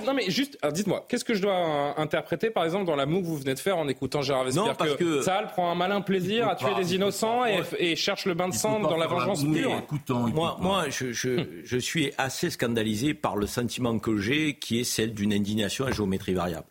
non, 0.05 0.13
mais 0.13 0.29
juste, 0.29 0.57
dites-moi, 0.71 1.05
qu'est-ce 1.07 1.25
que 1.25 1.33
je 1.33 1.41
dois 1.41 1.99
interpréter, 1.99 2.49
par 2.49 2.65
exemple, 2.65 2.85
dans 2.85 2.95
la 2.95 3.05
moue 3.05 3.21
que 3.21 3.25
vous 3.25 3.37
venez 3.37 3.53
de 3.53 3.59
faire 3.59 3.77
en 3.77 3.87
écoutant 3.87 4.21
Gérard 4.21 4.43
Vespierre 4.43 4.75
parce 4.77 4.95
que, 4.95 5.19
que 5.19 5.21
prend 5.55 5.71
un 5.71 5.75
malin 5.75 6.01
plaisir 6.01 6.49
à 6.49 6.55
tuer 6.55 6.75
des 6.75 6.95
innocents 6.95 7.43
et, 7.45 7.95
cherche 7.95 8.25
le 8.25 8.33
bain 8.33 8.49
de 8.49 8.53
sang 8.53 8.81
dans 8.81 8.97
la 8.97 9.07
vengeance 9.07 9.43
pure. 9.43 9.81
Moi, 10.09 10.57
moi 10.59 10.89
je, 10.89 11.13
je, 11.13 11.77
suis 11.77 12.11
assez 12.17 12.49
scandalisé 12.49 13.13
par 13.13 13.37
le 13.37 13.47
sentiment 13.47 13.97
que 13.97 14.17
j'ai, 14.17 14.55
qui 14.55 14.81
est 14.81 14.83
celle 14.83 15.13
d'une 15.13 15.31
indignation 15.31 15.85
à 15.85 15.91
géométrie 15.91 16.33
variable. 16.33 16.67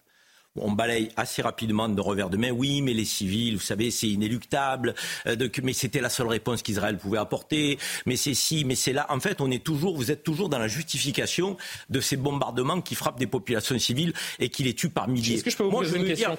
on 0.57 0.73
balaye 0.73 1.09
assez 1.17 1.41
rapidement 1.41 1.89
de 1.89 1.99
revers 1.99 2.29
de 2.29 2.37
main. 2.37 2.51
Oui, 2.51 2.83
mais 2.83 2.93
les 2.93 3.07
civils, 3.07 3.55
vous 3.55 3.63
savez, 3.63 3.91
c'est 3.91 4.09
inéluctable. 4.09 4.95
Euh, 5.27 5.49
mais 5.63 5.73
c'était 5.73 6.03
la 6.03 6.11
seule 6.11 6.29
réponse 6.29 6.63
qu'Israël 6.63 6.99
pouvait 6.99 7.19
apporter. 7.19 7.79
Mais 8.05 8.17
c'est 8.17 8.35
si, 8.35 8.67
mais 8.67 8.75
c'est 8.75 8.93
là. 8.93 9.07
En 9.09 9.21
fait, 9.21 9.41
on 9.41 9.51
est 9.51 9.65
toujours, 9.65 9.97
vous 9.97 10.11
êtes 10.11 10.25
toujours 10.25 10.51
dans 10.51 10.59
la 10.59 10.69
justification 10.69 11.57
de 11.89 12.01
ces 12.01 12.19
bombardements 12.19 12.83
qui 12.83 12.97
frappent 12.97 13.19
des 13.19 13.27
populations 13.27 13.79
civiles 13.79 14.13
et 14.41 14.51
qui 14.51 14.63
les 14.63 14.75
tuent 14.75 14.91
par 14.91 15.09
milliers. 15.09 15.37
Est-ce 15.37 15.45
que 15.45 15.51
je 15.51 15.57
peux 15.57 15.65
vous 15.65 15.71
poser 15.71 15.97
une 15.97 16.05
question, 16.05 16.37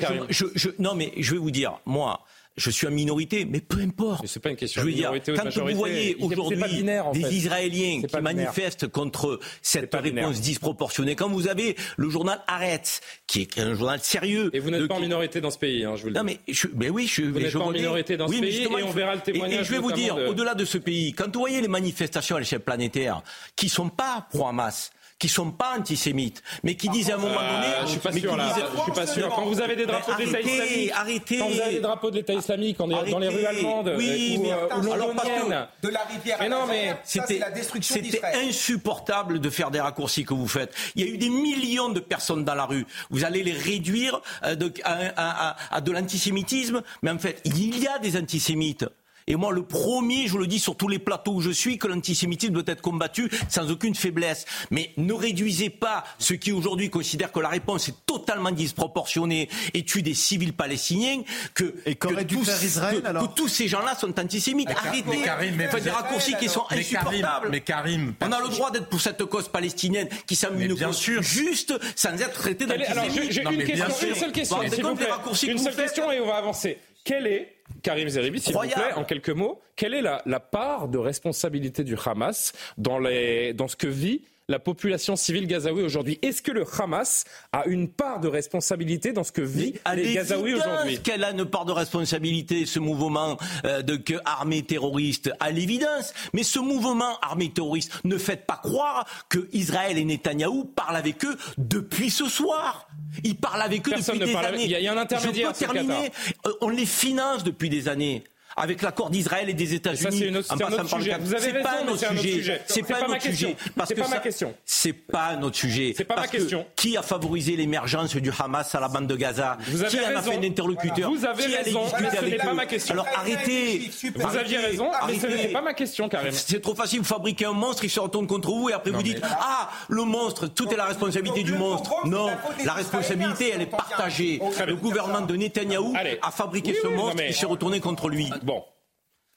Non, 0.77 0.93
mais 0.93 1.11
je 1.17 1.31
vais 1.33 1.39
vous 1.39 1.51
dire, 1.51 1.79
moi 1.87 2.21
je 2.57 2.69
suis 2.69 2.87
en 2.87 2.91
minorité, 2.91 3.45
mais 3.45 3.59
peu 3.59 3.81
importe. 3.81 4.25
C'est 4.27 4.39
pas 4.39 4.49
une 4.49 4.55
question 4.55 4.81
je 4.81 4.85
veux 4.85 4.91
de 4.91 4.97
minorité 4.97 5.33
dire, 5.33 5.43
quand 5.43 5.61
vous 5.61 5.75
voyez 5.75 6.15
aujourd'hui 6.19 6.83
des 7.13 7.35
Israéliens 7.35 8.01
qui 8.01 8.21
manifestent 8.21 8.87
contre 8.87 9.39
cette 9.61 9.93
réponse 9.93 10.41
disproportionnée, 10.41 11.15
quand 11.15 11.29
vous 11.29 11.47
avez 11.47 11.75
le 11.97 12.09
journal 12.09 12.41
Arrête, 12.47 13.01
qui 13.27 13.41
est 13.41 13.59
un 13.59 13.73
journal 13.73 13.99
sérieux. 13.99 14.49
Et 14.53 14.59
vous 14.59 14.71
n'êtes 14.71 14.87
pas 14.87 14.95
en 14.95 14.99
minorité 14.99 15.41
dans 15.41 15.51
ce 15.51 15.57
pays, 15.57 15.83
hein, 15.83 15.95
je 15.95 16.01
vous 16.01 16.07
le 16.07 16.13
dis. 16.13 16.19
Non, 16.19 16.23
mais, 16.23 16.39
je, 16.47 16.67
mais 16.75 16.89
oui, 16.89 17.07
je, 17.07 17.23
vous 17.23 17.39
n'êtes 17.39 17.53
pas 17.53 17.59
en 17.59 17.71
minorité 17.71 18.17
dans 18.17 18.27
ce 18.27 18.39
pays 18.39 18.63
et 18.63 18.83
on 18.83 18.91
verra 18.91 19.15
le 19.15 19.21
témoignage. 19.21 19.61
Et, 19.61 19.63
je 19.63 19.71
vais 19.71 19.79
vous 19.79 19.91
dire, 19.91 20.15
au-delà 20.15 20.53
de 20.55 20.65
ce 20.65 20.77
pays, 20.77 21.13
quand 21.13 21.33
vous 21.33 21.39
voyez 21.39 21.61
les 21.61 21.67
manifestations 21.67 22.35
à 22.35 22.39
l'échelle 22.39 22.61
planétaire 22.61 23.21
qui 23.55 23.69
sont 23.69 23.89
pas 23.89 24.27
pro-Hamas, 24.31 24.91
qui 25.17 25.29
sont 25.29 25.51
pas 25.51 25.77
antisémites, 25.77 26.43
mais 26.63 26.75
qui 26.75 26.89
disent 26.89 27.09
à 27.09 27.15
un 27.15 27.17
moment 27.17 27.39
euh, 27.39 27.55
donné. 27.55 27.73
je 27.83 27.87
suis 27.87 27.99
pas 27.99 28.11
sûr 28.11 28.35
là. 28.35 28.53
Je 28.75 28.81
suis 28.81 28.91
pas 28.91 29.07
sûr. 29.07 29.29
Quand 29.29 29.45
vous 29.45 29.61
avez 29.61 29.75
des 29.75 29.85
drapeaux 29.85 30.13
de 30.13 30.23
l'État 30.23 30.41
islamique, 30.41 30.91
arrêtez, 30.93 31.37
quand 31.39 31.49
vous 31.49 31.61
avez 31.61 31.73
des 31.75 31.79
drapeaux 31.79 32.11
de 32.11 32.15
l'État 32.17 32.33
islamique, 32.33 32.77
on 32.79 32.89
est 32.89 33.11
dans 33.11 33.19
les 33.19 33.29
rues 33.29 33.45
allemandes 33.45 33.93
oui, 33.97 34.35
ou, 34.37 34.43
mais 34.43 34.51
euh, 34.51 34.81
ou 34.81 34.91
alors 34.91 35.13
de 35.13 35.89
la 35.89 36.01
rivière. 36.01 36.37
Mais 36.39 36.49
non, 36.49 36.65
mais 36.67 36.97
c'était 37.03 37.39
la 37.39 37.51
destruction 37.51 37.95
C'était 37.95 38.21
insupportable 38.45 39.39
de 39.39 39.49
faire 39.49 39.71
des 39.71 39.79
raccourcis 39.79 40.25
que 40.25 40.33
vous 40.33 40.47
faites. 40.47 40.73
Il 40.95 41.05
y 41.05 41.09
a 41.09 41.13
eu 41.13 41.17
des 41.17 41.29
millions 41.29 41.89
de 41.89 41.99
personnes 42.01 42.43
dans 42.43 42.55
la 42.55 42.65
rue. 42.65 42.85
Vous 43.09 43.23
allez 43.23 43.43
les 43.43 43.53
réduire 43.53 44.21
euh, 44.43 44.55
à 44.83 45.81
de 45.81 45.91
l'antisémitisme, 45.91 46.81
mais 47.03 47.11
en 47.11 47.19
fait, 47.19 47.41
il 47.45 47.79
y 47.81 47.87
a 47.87 47.99
des 47.99 48.17
antisémites. 48.17 48.85
Et 49.27 49.35
moi, 49.35 49.51
le 49.51 49.63
premier, 49.63 50.27
je 50.27 50.33
vous 50.33 50.37
le 50.37 50.45
dis 50.45 50.59
sur 50.59 50.77
tous 50.77 50.87
les 50.87 50.99
plateaux 50.99 51.33
où 51.33 51.41
je 51.41 51.49
suis, 51.49 51.79
que 51.79 51.87
l'antisémitisme 51.87 52.53
doit 52.53 52.63
être 52.67 52.81
combattu 52.81 53.27
sans 53.49 53.71
aucune 53.71 53.95
faiblesse. 53.95 54.45
Mais 54.69 54.91
ne 54.97 55.13
réduisez 55.13 55.71
pas 55.71 56.03
ceux 56.19 56.35
qui 56.35 56.51
aujourd'hui 56.51 56.91
considèrent 56.91 57.31
que 57.31 57.39
la 57.39 57.49
réponse 57.49 57.89
est 57.89 58.05
totalement 58.05 58.51
disproportionnée 58.51 59.49
et 59.73 59.83
tue 59.83 60.03
des 60.03 60.13
civils 60.13 60.53
palestiniens, 60.53 61.23
que, 61.55 61.73
et 61.87 61.95
que, 61.95 62.23
tous, 62.23 62.63
Israël, 62.63 63.01
que, 63.01 63.35
tous 63.35 63.47
ces 63.47 63.67
gens-là 63.67 63.95
sont 63.95 64.19
antisémites. 64.19 64.69
Arrêtez, 64.69 65.23
Karim, 65.23 65.59
faites 65.71 65.83
des 65.83 65.89
raccourcis 65.89 66.35
qui 66.39 66.47
sont 66.47 66.65
insupportables. 66.69 67.49
mais 67.49 67.61
Karim, 67.61 68.13
on 68.21 68.31
a 68.31 68.41
le 68.41 68.49
droit 68.49 68.69
d'être 68.69 68.89
pour 68.89 69.01
cette 69.01 69.25
cause 69.25 69.47
palestinienne 69.47 70.07
qui 70.27 70.35
semble 70.35 70.61
une 70.61 70.77
cause 70.77 70.97
sûr. 70.97 71.23
juste 71.23 71.73
sans 71.95 72.13
être 72.13 72.33
traité 72.33 72.67
d'antisémite. 72.67 73.31
J'ai 73.31 73.41
une, 73.41 73.63
question, 73.63 74.07
une 74.07 74.15
seule 74.15 74.31
question, 74.31 74.61
s'il 74.69 74.83
vous 74.83 74.95
plaît. 74.95 75.07
Une 75.47 75.57
seule 75.57 75.75
question 75.75 76.11
et 76.11 76.19
on 76.19 76.27
va 76.27 76.35
avancer. 76.35 76.77
Quelle 77.03 77.27
est 77.27 77.55
Karim 77.85 78.09
Zeribi, 78.09 78.39
s'il 78.39 78.55
vous 78.55 78.61
plaît, 78.61 78.93
en 78.95 79.03
quelques 79.03 79.29
mots, 79.29 79.61
quelle 79.75 79.93
est 79.93 80.01
la, 80.01 80.39
part 80.39 80.87
de 80.87 80.97
responsabilité 80.97 81.83
du 81.83 81.95
Hamas 82.03 82.51
dans, 82.79 82.97
les, 82.97 83.53
dans 83.53 83.67
ce 83.67 83.75
que 83.75 83.85
vit 83.85 84.23
la 84.47 84.59
population 84.59 85.15
civile 85.15 85.47
gazaoui 85.47 85.83
aujourd'hui. 85.83 86.19
Est-ce 86.21 86.41
que 86.41 86.51
le 86.51 86.65
Hamas 86.79 87.25
a 87.51 87.65
une 87.65 87.87
part 87.87 88.19
de 88.19 88.27
responsabilité 88.27 89.11
dans 89.11 89.23
ce 89.23 89.31
que 89.31 89.41
vit 89.41 89.73
les 89.95 90.13
Gazaouis 90.13 90.53
aujourd'hui? 90.53 90.99
qu'elle 90.99 91.23
a 91.23 91.31
une 91.31 91.45
part 91.45 91.65
de 91.65 91.71
responsabilité, 91.71 92.65
ce 92.65 92.79
mouvement 92.79 93.37
euh, 93.65 93.81
de 93.81 93.95
que 93.95 94.13
armée 94.25 94.63
terroriste, 94.63 95.31
à 95.39 95.51
l'évidence. 95.51 96.13
Mais 96.33 96.43
ce 96.43 96.59
mouvement 96.59 97.19
armée 97.21 97.49
terroriste, 97.49 97.91
ne 98.03 98.17
fait 98.17 98.45
pas 98.45 98.59
croire 98.61 99.05
que 99.29 99.47
Israël 99.51 99.97
et 99.97 100.05
Netanyahou 100.05 100.65
parlent 100.65 100.95
avec 100.95 101.25
eux 101.25 101.37
depuis 101.57 102.09
ce 102.09 102.25
soir. 102.25 102.87
Ils 103.23 103.35
parlent 103.35 103.61
avec 103.61 103.87
eux 103.87 103.93
depuis 103.97 104.19
des 104.19 104.35
années. 104.35 104.63
Il 104.65 104.71
y, 104.71 104.87
a 104.87 104.93
un 104.93 104.97
intermédiaire. 104.97 105.53
Je 105.53 105.65
peux 105.65 105.73
terminer. 105.73 106.11
Euh, 106.45 106.51
on 106.61 106.69
les 106.69 106.85
finance 106.85 107.43
depuis 107.43 107.69
des 107.69 107.87
années 107.87 108.23
avec 108.57 108.81
l'accord 108.81 109.09
d'Israël 109.09 109.49
et 109.49 109.53
des 109.53 109.73
États-Unis. 109.73 110.17
C'est 110.17 110.31
notre 110.31 110.87
sujet. 110.87 111.17
Vous 111.19 111.35
avez 111.35 111.61
pas 111.61 111.83
notre 111.83 112.17
sujet. 112.17 112.61
C'est 112.67 112.83
pas, 112.83 113.07
notre 113.07 113.21
sujet. 113.21 113.55
C'est 113.85 113.95
pas 113.95 114.07
ma 114.07 114.19
question. 114.19 114.53
C'est 114.65 114.93
pas 114.93 115.35
notre 115.35 115.57
sujet. 115.57 115.93
C'est 115.95 116.03
pas 116.05 116.15
ma 116.15 116.27
question. 116.27 116.65
Qui 116.75 116.97
a 116.97 117.01
favorisé 117.01 117.55
l'émergence 117.55 118.15
du 118.15 118.31
Hamas 118.37 118.73
à 118.73 118.79
la 118.79 118.87
bande 118.87 119.07
de 119.07 119.15
Gaza? 119.15 119.57
Vous 119.67 119.81
avez 119.81 119.89
Qui 119.89 119.99
en 119.99 120.15
a 120.15 120.21
fait 120.21 120.35
un 120.37 120.43
interlocuteur? 120.43 121.11
Vous 121.11 121.25
avez 121.25 121.45
raison, 121.45 121.83
mais 121.99 122.09
ce 122.09 122.25
n'est 122.25 122.37
pas 122.37 122.53
ma 122.53 122.65
question. 122.65 122.93
Alors 122.93 123.07
arrêtez. 123.15 123.91
Vous 124.15 124.37
aviez 124.37 124.57
raison, 124.57 124.91
mais 125.07 125.19
ce 125.19 125.27
n'est 125.27 125.47
pas 125.49 125.61
ma 125.61 125.73
question, 125.73 126.07
Karim. 126.09 126.31
C'est 126.31 126.61
trop 126.61 126.75
facile. 126.75 126.99
Vous 126.99 127.05
fabriquez 127.05 127.45
un 127.45 127.53
monstre, 127.53 127.83
il 127.83 127.89
se 127.89 127.99
retourne 127.99 128.27
contre 128.27 128.49
vous 128.49 128.69
et 128.69 128.73
après 128.73 128.91
vous 128.91 129.03
dites 129.03 129.21
Ah, 129.23 129.69
le 129.89 130.03
monstre, 130.03 130.47
tout 130.47 130.69
est 130.69 130.77
la 130.77 130.85
responsabilité 130.85 131.43
du 131.43 131.53
monstre. 131.53 131.93
Non, 132.05 132.29
la 132.63 132.73
responsabilité, 132.73 133.51
elle 133.53 133.61
est 133.61 133.65
partagée. 133.65 134.39
Le 134.65 134.75
gouvernement 134.75 135.21
de 135.21 135.35
Netanyahou 135.35 135.93
a 136.21 136.31
fabriqué 136.31 136.75
ce 136.81 136.87
monstre 136.87 137.21
et 137.21 137.33
s'est 137.33 137.45
retourné 137.45 137.79
contre 137.79 138.09
lui. 138.09 138.29
Bon, 138.45 138.63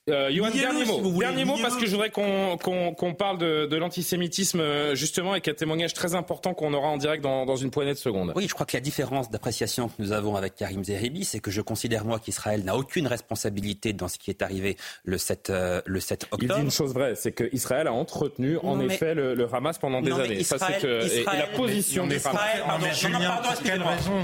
euh, 0.09 0.51
dernier 0.53 0.85
mot. 0.85 1.19
dernier 1.19 1.45
mot 1.45 1.57
parce 1.61 1.77
que 1.77 1.87
je 1.87 1.91
voudrais 1.91 2.11
qu'on 2.11 3.15
parle 3.19 3.39
de, 3.39 3.67
de 3.67 3.77
l'antisémitisme 3.77 4.61
euh, 4.61 4.95
justement 4.95 5.33
avec 5.33 5.49
un 5.49 5.55
témoignage 5.55 5.95
très 5.95 6.15
important 6.15 6.55
qu'on 6.55 6.73
aura 6.75 6.89
en 6.89 6.97
direct 6.97 7.23
dans, 7.23 7.47
dans, 7.47 7.57
une 7.57 7.71
poignée 7.71 7.93
de 7.93 7.99
secondes. 7.99 8.33
Oui, 8.37 8.47
je 8.49 8.55
crois 8.55 8.67
que 8.67 8.77
la 8.77 8.81
différence 8.81 9.31
d'appréciation 9.31 9.89
que 9.89 9.95
nous 9.99 10.13
avons 10.13 10.37
avec 10.37 10.55
Karim 10.55 10.85
Zeribi, 10.85 11.25
c'est 11.25 11.41
que 11.41 11.51
je 11.51 11.61
considère 11.61 12.05
moi 12.05 12.19
qu'Israël 12.19 12.65
n'a 12.65 12.77
aucune 12.77 13.07
responsabilité 13.07 13.93
dans 13.93 14.09
ce 14.09 14.19
qui 14.19 14.31
est 14.31 14.43
arrivé 14.43 14.77
le 15.05 15.19
7, 15.19 15.51
euh, 15.51 15.81
le 15.85 16.01
7 16.01 16.25
octobre. 16.31 16.43
Il 16.43 16.49
dit 16.49 16.65
une 16.65 16.71
chose 16.71 16.95
vraie, 16.95 17.15
c'est 17.15 17.33
qu'Israël 17.33 17.87
a 17.87 17.93
entretenu 17.93 18.59
en 18.59 18.81
effet 18.81 19.15
le, 19.15 19.35
le, 19.35 19.49
Hamas 19.53 19.79
pendant 19.79 20.01
des 20.03 20.13
années. 20.13 20.43
Ça, 20.43 20.59
que, 20.59 21.21
et, 21.21 21.25
la 21.25 21.47
position 21.57 22.07
du 22.07 22.17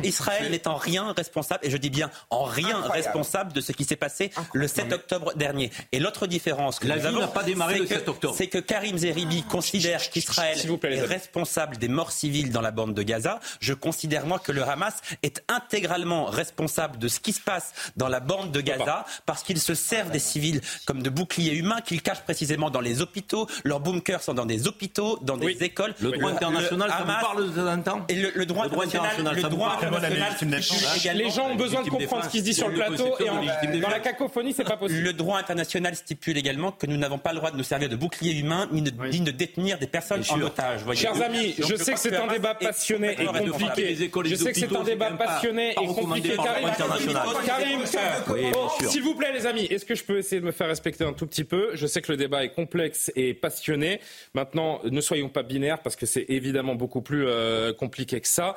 Israël 0.04 0.50
n'est 0.50 0.68
en 0.68 0.76
rien 0.76 1.12
responsable, 1.12 1.60
et 1.64 1.70
je 1.70 1.76
dis 1.76 1.90
bien 1.90 2.10
en 2.30 2.44
rien 2.44 2.80
responsable 2.80 3.52
de 3.52 3.60
ce 3.60 3.72
qui 3.72 3.84
s'est 3.84 3.96
passé 3.96 4.30
le 4.52 4.68
7 4.68 4.92
octobre 4.92 5.34
dernier. 5.34 5.70
Et 5.92 5.98
l'autre 5.98 6.26
différence 6.26 6.78
que 6.78 6.86
la 6.86 6.96
nous 6.96 7.06
avons, 7.06 7.20
n'a 7.20 7.28
pas 7.28 7.42
démarré 7.42 7.78
le 7.78 7.86
7 7.86 8.08
octobre. 8.08 8.34
C'est 8.36 8.48
que 8.48 8.58
Karim 8.58 8.98
Zeribi 8.98 9.42
considère 9.42 10.10
qu'Israël 10.10 10.58
est 10.58 11.00
responsable 11.02 11.76
des 11.76 11.88
morts 11.88 12.12
civiles 12.12 12.50
dans 12.50 12.60
la 12.60 12.70
bande 12.70 12.94
de 12.94 13.02
Gaza. 13.02 13.40
Je 13.60 13.74
considère 13.74 14.26
moi 14.26 14.38
que 14.38 14.52
le 14.52 14.62
Hamas 14.62 14.94
est 15.22 15.42
intégralement 15.48 16.26
responsable 16.26 16.98
de 16.98 17.08
ce 17.08 17.20
qui 17.20 17.32
se 17.32 17.40
passe 17.40 17.72
dans 17.96 18.08
la 18.08 18.20
bande 18.20 18.52
de 18.52 18.60
Gaza 18.60 19.04
parce 19.26 19.42
qu'ils 19.42 19.60
se 19.60 19.74
servent 19.74 20.10
des 20.10 20.18
civils 20.18 20.60
comme 20.86 21.02
de 21.02 21.10
boucliers 21.10 21.54
humains 21.54 21.80
qu'ils 21.80 22.02
cachent 22.02 22.22
précisément 22.22 22.70
dans 22.70 22.80
les 22.80 23.02
hôpitaux. 23.02 23.48
Leurs 23.64 23.80
bunkers 23.80 24.22
sont 24.22 24.34
dans 24.34 24.46
des 24.46 24.66
hôpitaux, 24.68 25.18
dans 25.22 25.36
des 25.36 25.62
écoles. 25.62 25.94
Le 26.00 26.12
droit 26.12 26.30
international, 26.30 26.90
ça 26.90 27.04
vous 27.04 27.26
parle 27.26 27.54
d'un 27.54 27.78
temps 27.80 28.04
Et 28.08 28.14
le, 28.14 28.46
droit, 28.46 28.66
international, 28.66 29.36
le 29.36 29.42
droit 29.42 29.76
international, 29.76 30.32
les 31.14 31.30
gens 31.30 31.48
ont 31.50 31.56
besoin 31.56 31.82
de 31.82 31.90
comprendre 31.90 32.24
ce 32.24 32.28
qui 32.28 32.38
se 32.38 32.44
dit 32.44 32.54
sur 32.54 32.68
le 32.68 32.74
plateau 32.74 33.16
et 33.18 33.78
dans 33.80 33.88
la 33.88 34.00
cacophonie, 34.00 34.52
c'est 34.52 34.64
pas 34.64 34.76
possible. 34.76 35.00
Le 35.00 35.12
droit 35.12 35.38
international 35.38 35.63
stipule 35.64 36.36
également 36.38 36.72
que 36.72 36.86
nous 36.86 36.96
n'avons 36.96 37.18
pas 37.18 37.32
le 37.32 37.38
droit 37.38 37.50
de 37.50 37.56
nous 37.56 37.62
servir 37.64 37.88
de 37.88 37.96
bouclier 37.96 38.32
humain 38.38 38.68
ni 38.72 38.82
de, 38.82 38.90
de 38.90 39.30
détenir 39.30 39.78
des 39.78 39.86
personnes 39.86 40.22
en 40.30 40.40
otage. 40.40 40.80
Chers 40.94 41.20
amis, 41.20 41.54
je, 41.58 41.74
sais 41.76 41.94
que 41.94 42.00
c'est 42.00 42.16
un 42.16 42.26
débat 42.26 42.54
passionné 42.54 43.16
et 43.20 43.26
compliqué. 43.26 43.94
Je 44.24 44.34
sais 44.34 44.52
que 44.52 44.58
c'est 44.58 44.76
un 44.76 44.84
débat 44.84 45.10
passionné 45.12 45.72
et 45.72 45.86
compliqué. 45.86 46.36
Karim, 47.46 47.80
s'il 48.88 49.02
vous 49.02 49.14
plaît 49.14 49.32
les 49.32 49.46
amis, 49.46 49.64
est-ce 49.64 49.84
que 49.84 49.94
je 49.94 50.04
peux 50.04 50.18
essayer 50.18 50.40
de 50.40 50.46
me 50.46 50.52
faire 50.52 50.68
respecter 50.68 51.04
un 51.04 51.12
tout 51.12 51.26
petit 51.26 51.44
peu? 51.44 51.70
Je 51.74 51.86
sais 51.86 52.00
que 52.00 52.12
le 52.12 52.16
débat 52.16 52.44
est 52.44 52.54
complexe 52.54 53.10
et 53.16 53.34
passionné. 53.34 54.00
Maintenant, 54.34 54.80
ne 54.84 55.00
soyons 55.00 55.28
pas 55.28 55.42
binaires 55.42 55.80
parce 55.82 55.96
que 55.96 56.06
c'est 56.06 56.26
évidemment 56.28 56.74
beaucoup 56.74 57.02
plus 57.02 57.26
euh, 57.26 57.72
compliqué 57.72 58.20
que 58.20 58.28
ça. 58.28 58.56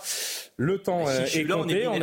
Le 0.58 0.80
temps 0.80 1.06
est 1.10 1.46
compté. 1.46 1.88
On 1.88 2.00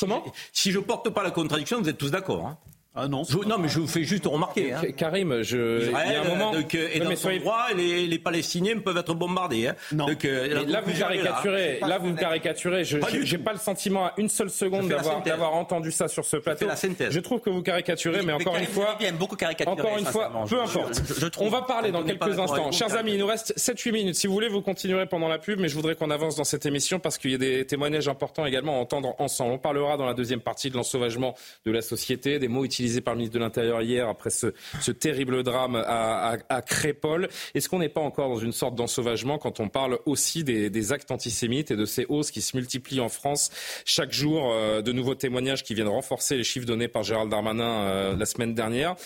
Comment? 0.00 0.24
Si 0.52 0.72
je 0.72 0.78
porte 0.78 1.10
pas 1.10 1.22
la 1.22 1.30
contradiction, 1.30 1.80
vous 1.80 1.88
êtes 1.88 1.98
tous 1.98 2.10
d'accord. 2.10 2.46
Hein 2.46 2.58
ah 2.92 3.06
non. 3.06 3.22
non, 3.46 3.56
mais 3.58 3.68
je 3.68 3.78
vous 3.78 3.86
fais 3.86 4.02
juste 4.02 4.26
remarquer. 4.26 4.72
Hein. 4.72 4.82
Karim, 4.96 5.42
je. 5.42 5.84
il 5.86 5.92
y 5.92 5.94
a 5.94 6.22
un 6.22 6.24
moment. 6.24 6.50
Donc, 6.50 6.74
et 6.74 6.98
dans 6.98 7.14
son 7.14 7.36
droit, 7.36 7.66
les, 7.76 8.08
les, 8.08 8.18
Palestiniens 8.18 8.78
peuvent 8.78 8.96
être 8.96 9.14
bombardés. 9.14 9.68
Hein. 9.68 9.76
Non. 9.92 10.06
Donc, 10.06 10.24
euh, 10.24 10.64
là, 10.66 10.80
vous 10.80 10.98
caricaturez. 10.98 11.78
Là, 11.86 11.98
vous 11.98 12.14
caricaturez. 12.14 12.84
Je 12.84 12.96
n'ai 12.98 13.42
pas 13.42 13.52
le 13.52 13.60
sentiment 13.60 14.06
à 14.06 14.14
une 14.16 14.28
seule 14.28 14.50
seconde 14.50 14.88
d'avoir 14.88 15.54
entendu 15.54 15.92
ça 15.92 16.08
sur 16.08 16.24
ce 16.24 16.36
plateau. 16.36 16.66
La 16.66 16.74
synthèse. 16.74 17.12
Je 17.12 17.20
trouve 17.20 17.40
que 17.40 17.50
vous 17.50 17.62
caricaturez, 17.62 18.22
mais 18.22 18.32
encore 18.32 18.56
une 18.56 18.66
fois. 18.66 18.98
beaucoup 19.12 19.36
Encore 19.66 19.96
une 19.96 20.06
fois, 20.06 20.32
peu 20.48 20.60
importe. 20.60 21.00
On 21.38 21.48
va 21.48 21.62
parler 21.62 21.92
dans 21.92 22.02
quelques 22.02 22.38
instants. 22.40 22.72
Chers 22.72 22.96
amis, 22.96 23.12
il 23.12 23.18
nous 23.18 23.26
reste 23.26 23.56
7-8 23.56 23.92
minutes. 23.92 24.14
Si 24.16 24.26
vous 24.26 24.32
voulez, 24.32 24.48
vous 24.48 24.62
continuerez 24.62 25.06
pendant 25.06 25.28
la 25.28 25.38
pub, 25.38 25.60
mais 25.60 25.68
je 25.68 25.76
voudrais 25.76 25.94
qu'on 25.94 26.10
avance 26.10 26.34
dans 26.34 26.44
cette 26.44 26.66
émission 26.66 26.98
parce 26.98 27.18
qu'il 27.18 27.30
y 27.30 27.34
a 27.34 27.38
des 27.38 27.64
témoignages 27.66 28.08
importants 28.08 28.46
également 28.46 28.78
à 28.78 28.80
entendre 28.80 29.14
ensemble. 29.18 29.52
On 29.52 29.58
parlera 29.58 29.96
dans 29.96 30.06
la 30.06 30.14
deuxième 30.14 30.40
partie 30.40 30.70
de 30.70 30.76
l'ensauvagement 30.76 31.34
de 31.64 31.70
la 31.70 31.82
société, 31.82 32.40
des 32.40 32.48
mots 32.48 32.64
utilisés 32.64 32.79
utilisé 32.80 33.02
par 33.02 33.12
le 33.12 33.18
ministre 33.18 33.38
de 33.38 33.44
l'Intérieur 33.44 33.82
hier 33.82 34.08
après 34.08 34.30
ce, 34.30 34.46
terrible 34.90 35.42
drame 35.42 35.76
à, 35.76 36.38
à, 36.48 36.62
Crépole. 36.62 37.28
Est-ce 37.54 37.68
qu'on 37.68 37.78
n'est 37.78 37.90
pas 37.90 38.00
encore 38.00 38.30
dans 38.30 38.38
une 38.38 38.52
sorte 38.52 38.74
d'ensauvagement 38.74 39.36
quand 39.38 39.60
on 39.60 39.68
parle 39.68 39.98
aussi 40.06 40.44
des, 40.44 40.92
actes 40.92 41.10
antisémites 41.10 41.70
et 41.70 41.76
de 41.76 41.84
ces 41.84 42.06
hausses 42.08 42.30
qui 42.30 42.40
se 42.40 42.56
multiplient 42.56 43.00
en 43.00 43.10
France 43.10 43.50
chaque 43.84 44.12
jour 44.12 44.50
euh, 44.50 44.80
De 44.80 44.92
nouveaux 44.92 45.14
témoignages 45.14 45.62
qui 45.62 45.74
viennent 45.74 45.88
renforcer 45.88 46.36
les 46.36 46.44
chiffres 46.44 46.66
donnés 46.66 46.88
par 46.88 47.02
Gérald 47.02 47.30
Darmanin 47.30 47.68
euh, 47.68 48.16
la 48.16 48.24
semaine 48.24 48.54
dernière. 48.54 48.96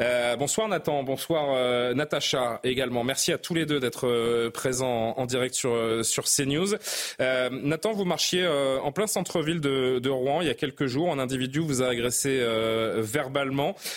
Euh, 0.00 0.36
bonsoir 0.36 0.68
Nathan, 0.68 1.02
bonsoir 1.02 1.94
Natacha 1.94 2.60
également. 2.62 3.02
Merci 3.02 3.32
à 3.32 3.38
tous 3.38 3.54
les 3.54 3.66
deux 3.66 3.80
d'être 3.80 4.48
présents 4.50 5.14
en, 5.16 5.26
direct 5.26 5.54
sur, 5.54 6.04
sur 6.04 6.24
CNews. 6.24 6.76
Nathan, 7.18 7.92
vous 7.92 8.04
marchiez 8.04 8.46
en 8.46 8.92
plein 8.92 9.06
centre-ville 9.06 9.60
de, 9.60 9.98
de, 9.98 10.10
Rouen 10.10 10.40
il 10.40 10.46
y 10.46 10.50
a 10.50 10.54
quelques 10.54 10.86
jours. 10.86 11.12
Un 11.12 11.18
individu 11.18 11.58
vous 11.58 11.82
a 11.82 11.88
agressé 11.88 12.40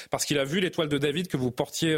parce 0.10 0.26
qu'il 0.26 0.40
a 0.40 0.44
vu 0.44 0.60
l'étoile 0.60 0.90
de 0.90 0.98
David 0.98 1.28
que 1.28 1.38
vous 1.38 1.52
portiez 1.52 1.96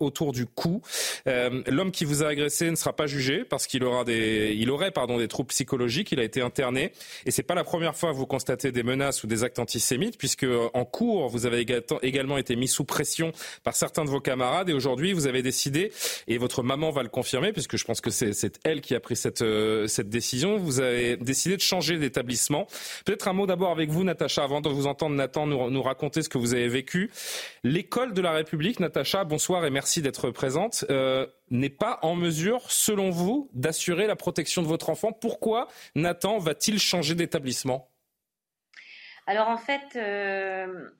autour 0.00 0.32
du 0.32 0.46
cou. 0.46 0.82
L'homme 1.26 1.90
qui 1.90 2.04
vous 2.04 2.22
a 2.22 2.28
agressé 2.28 2.70
ne 2.70 2.76
sera 2.76 2.94
pas 2.94 3.06
jugé 3.06 3.44
parce 3.44 3.66
qu'il 3.66 3.84
aura 3.84 4.04
des, 4.04 4.54
il 4.58 4.70
aurait 4.70 4.90
pardon 4.90 5.18
des 5.18 5.28
troubles 5.28 5.48
psychologiques. 5.48 6.12
Il 6.12 6.20
a 6.20 6.24
été 6.24 6.40
interné 6.40 6.92
et 7.26 7.30
c'est 7.30 7.42
pas 7.42 7.54
la 7.54 7.64
première 7.64 7.96
fois 7.96 8.10
que 8.10 8.16
vous 8.16 8.26
constatez 8.26 8.72
des 8.72 8.82
menaces 8.82 9.24
ou 9.24 9.26
des 9.26 9.44
actes 9.44 9.58
antisémites 9.58 10.18
puisque 10.18 10.46
en 10.74 10.84
cours 10.84 11.28
vous 11.28 11.46
avez 11.46 11.66
également 12.02 12.38
été 12.38 12.56
mis 12.56 12.68
sous 12.68 12.84
pression 12.84 13.32
par 13.62 13.74
certains 13.76 14.04
de 14.04 14.10
vos 14.10 14.20
camarades 14.20 14.68
et 14.68 14.72
aujourd'hui 14.72 15.12
vous 15.12 15.26
avez 15.26 15.42
décidé 15.42 15.92
et 16.28 16.38
votre 16.38 16.62
maman 16.62 16.90
va 16.90 17.02
le 17.02 17.08
confirmer 17.08 17.52
puisque 17.52 17.76
je 17.76 17.84
pense 17.84 18.00
que 18.00 18.10
c'est 18.10 18.58
elle 18.64 18.80
qui 18.80 18.94
a 18.94 19.00
pris 19.00 19.16
cette 19.16 19.42
euh, 19.42 19.86
cette 19.86 20.08
décision. 20.08 20.56
Vous 20.56 20.80
avez 20.80 21.16
décidé 21.16 21.56
de 21.56 21.62
changer 21.62 21.98
d'établissement. 21.98 22.66
Peut-être 23.04 23.28
un 23.28 23.32
mot 23.32 23.46
d'abord 23.46 23.70
avec 23.70 23.90
vous, 23.90 24.04
Natacha, 24.04 24.42
avant 24.42 24.60
de 24.60 24.68
vous 24.68 24.86
entendre 24.86 25.14
Nathan 25.14 25.46
nous, 25.46 25.70
nous 25.70 25.82
raconter 25.82 26.22
ce 26.22 26.28
que 26.28 26.38
vous 26.38 26.54
avez 26.54 26.63
vécu. 26.68 27.10
L'école 27.62 28.12
de 28.12 28.20
la 28.20 28.32
République, 28.32 28.80
Natacha, 28.80 29.24
bonsoir 29.24 29.64
et 29.64 29.70
merci 29.70 30.02
d'être 30.02 30.30
présente. 30.30 30.84
Euh, 30.90 31.26
n'est 31.50 31.70
pas 31.70 31.98
en 32.02 32.14
mesure, 32.14 32.70
selon 32.70 33.10
vous, 33.10 33.50
d'assurer 33.52 34.06
la 34.06 34.16
protection 34.16 34.62
de 34.62 34.66
votre 34.66 34.90
enfant. 34.90 35.12
Pourquoi 35.12 35.68
Nathan 35.94 36.38
va-t-il 36.38 36.78
changer 36.78 37.14
d'établissement? 37.14 37.90
Alors 39.26 39.48
en 39.48 39.56
fait, 39.56 39.96
euh, 39.96 40.90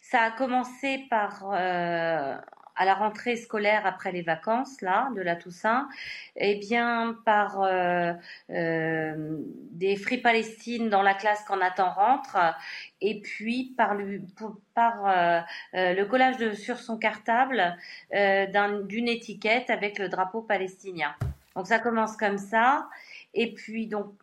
ça 0.00 0.22
a 0.22 0.30
commencé 0.32 1.06
par 1.10 1.50
euh, 1.52 2.36
à 2.78 2.84
la 2.84 2.94
rentrée 2.94 3.36
scolaire 3.36 3.84
après 3.84 4.12
les 4.12 4.22
vacances 4.22 4.80
là 4.80 5.10
de 5.14 5.20
la 5.20 5.34
Toussaint, 5.34 5.88
eh 6.36 6.54
bien 6.54 7.18
par 7.24 7.60
euh, 7.60 8.12
euh, 8.50 9.36
des 9.72 9.96
Free 9.96 10.18
Palestine 10.18 10.88
dans 10.88 11.02
la 11.02 11.14
classe 11.14 11.44
quand 11.46 11.56
Nathan 11.56 11.90
rentre, 11.90 12.38
et 13.00 13.20
puis 13.20 13.74
par, 13.76 13.94
le, 13.94 14.22
euh, 14.78 16.04
collage 16.06 16.52
sur 16.54 16.78
son 16.78 16.96
cartable 16.96 17.76
d'une 18.12 19.08
étiquette 19.08 19.70
avec 19.70 19.98
le 19.98 20.08
drapeau 20.08 20.40
palestinien. 20.40 21.14
Donc 21.56 21.66
ça 21.66 21.80
commence 21.80 22.16
comme 22.16 22.38
ça, 22.38 22.88
et 23.34 23.52
puis 23.52 23.88
donc 23.88 24.14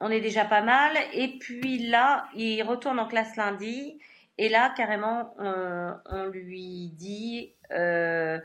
on 0.00 0.10
est 0.10 0.20
déjà 0.20 0.46
pas 0.46 0.62
mal, 0.62 0.96
et 1.12 1.38
puis 1.38 1.78
là 1.88 2.26
il 2.34 2.62
retourne 2.62 2.98
en 2.98 3.06
classe 3.06 3.36
lundi. 3.36 3.98
Et 4.38 4.48
là, 4.48 4.72
carrément, 4.76 5.34
on 5.38 6.24
lui 6.26 6.88
dit 6.94 7.54
euh, 7.72 8.40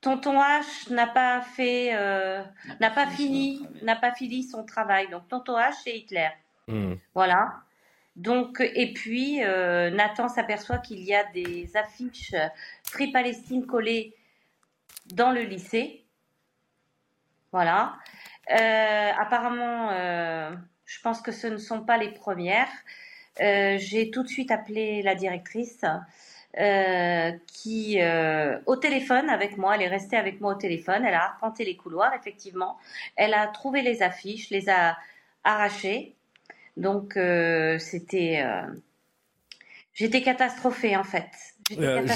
Tonton 0.00 0.40
H 0.40 0.92
n'a 0.92 1.06
pas 1.06 1.40
fait, 1.40 1.90
euh, 1.94 2.42
n'a 2.80 2.90
pas 2.90 3.06
fini, 3.06 3.66
n'a 3.82 3.96
pas 3.96 4.14
fini 4.14 4.44
son 4.44 4.64
travail. 4.64 5.08
Donc 5.08 5.28
Tonton 5.28 5.58
H 5.58 5.72
c'est 5.84 5.96
Hitler. 5.96 6.28
Hmm. 6.68 6.94
Voilà. 7.14 7.54
Donc 8.16 8.60
et 8.60 8.92
puis 8.92 9.42
euh, 9.42 9.90
Nathan 9.90 10.28
s'aperçoit 10.28 10.78
qu'il 10.78 11.02
y 11.02 11.14
a 11.14 11.24
des 11.32 11.76
affiches 11.76 12.34
Free 12.84 13.10
Palestine 13.10 13.66
collées 13.66 14.14
dans 15.06 15.32
le 15.32 15.42
lycée. 15.42 16.04
Voilà. 17.50 17.96
apparemment, 18.48 19.90
je 20.84 21.00
pense 21.02 21.22
que 21.22 21.32
ce 21.32 21.46
ne 21.46 21.56
sont 21.56 21.82
pas 21.82 21.96
les 21.96 22.12
premières. 22.12 22.68
J'ai 23.38 24.10
tout 24.10 24.22
de 24.22 24.28
suite 24.28 24.50
appelé 24.50 25.02
la 25.02 25.14
directrice 25.14 25.84
euh, 26.58 27.30
qui, 27.46 28.00
euh, 28.00 28.58
au 28.66 28.74
téléphone 28.76 29.28
avec 29.28 29.58
moi, 29.58 29.76
elle 29.76 29.82
est 29.82 29.88
restée 29.88 30.16
avec 30.16 30.40
moi 30.40 30.54
au 30.54 30.58
téléphone, 30.58 31.04
elle 31.04 31.14
a 31.14 31.24
arpenté 31.24 31.64
les 31.64 31.76
couloirs, 31.76 32.12
effectivement, 32.14 32.78
elle 33.16 33.34
a 33.34 33.46
trouvé 33.48 33.82
les 33.82 34.02
affiches, 34.02 34.50
les 34.50 34.68
a 34.70 34.96
arrachées. 35.44 36.16
Donc, 36.76 37.16
euh, 37.16 37.78
c'était. 37.78 38.44
J'étais 39.94 40.22
catastrophée, 40.22 40.96
en 40.96 41.04
fait. 41.04 41.28
Euh, 41.78 42.06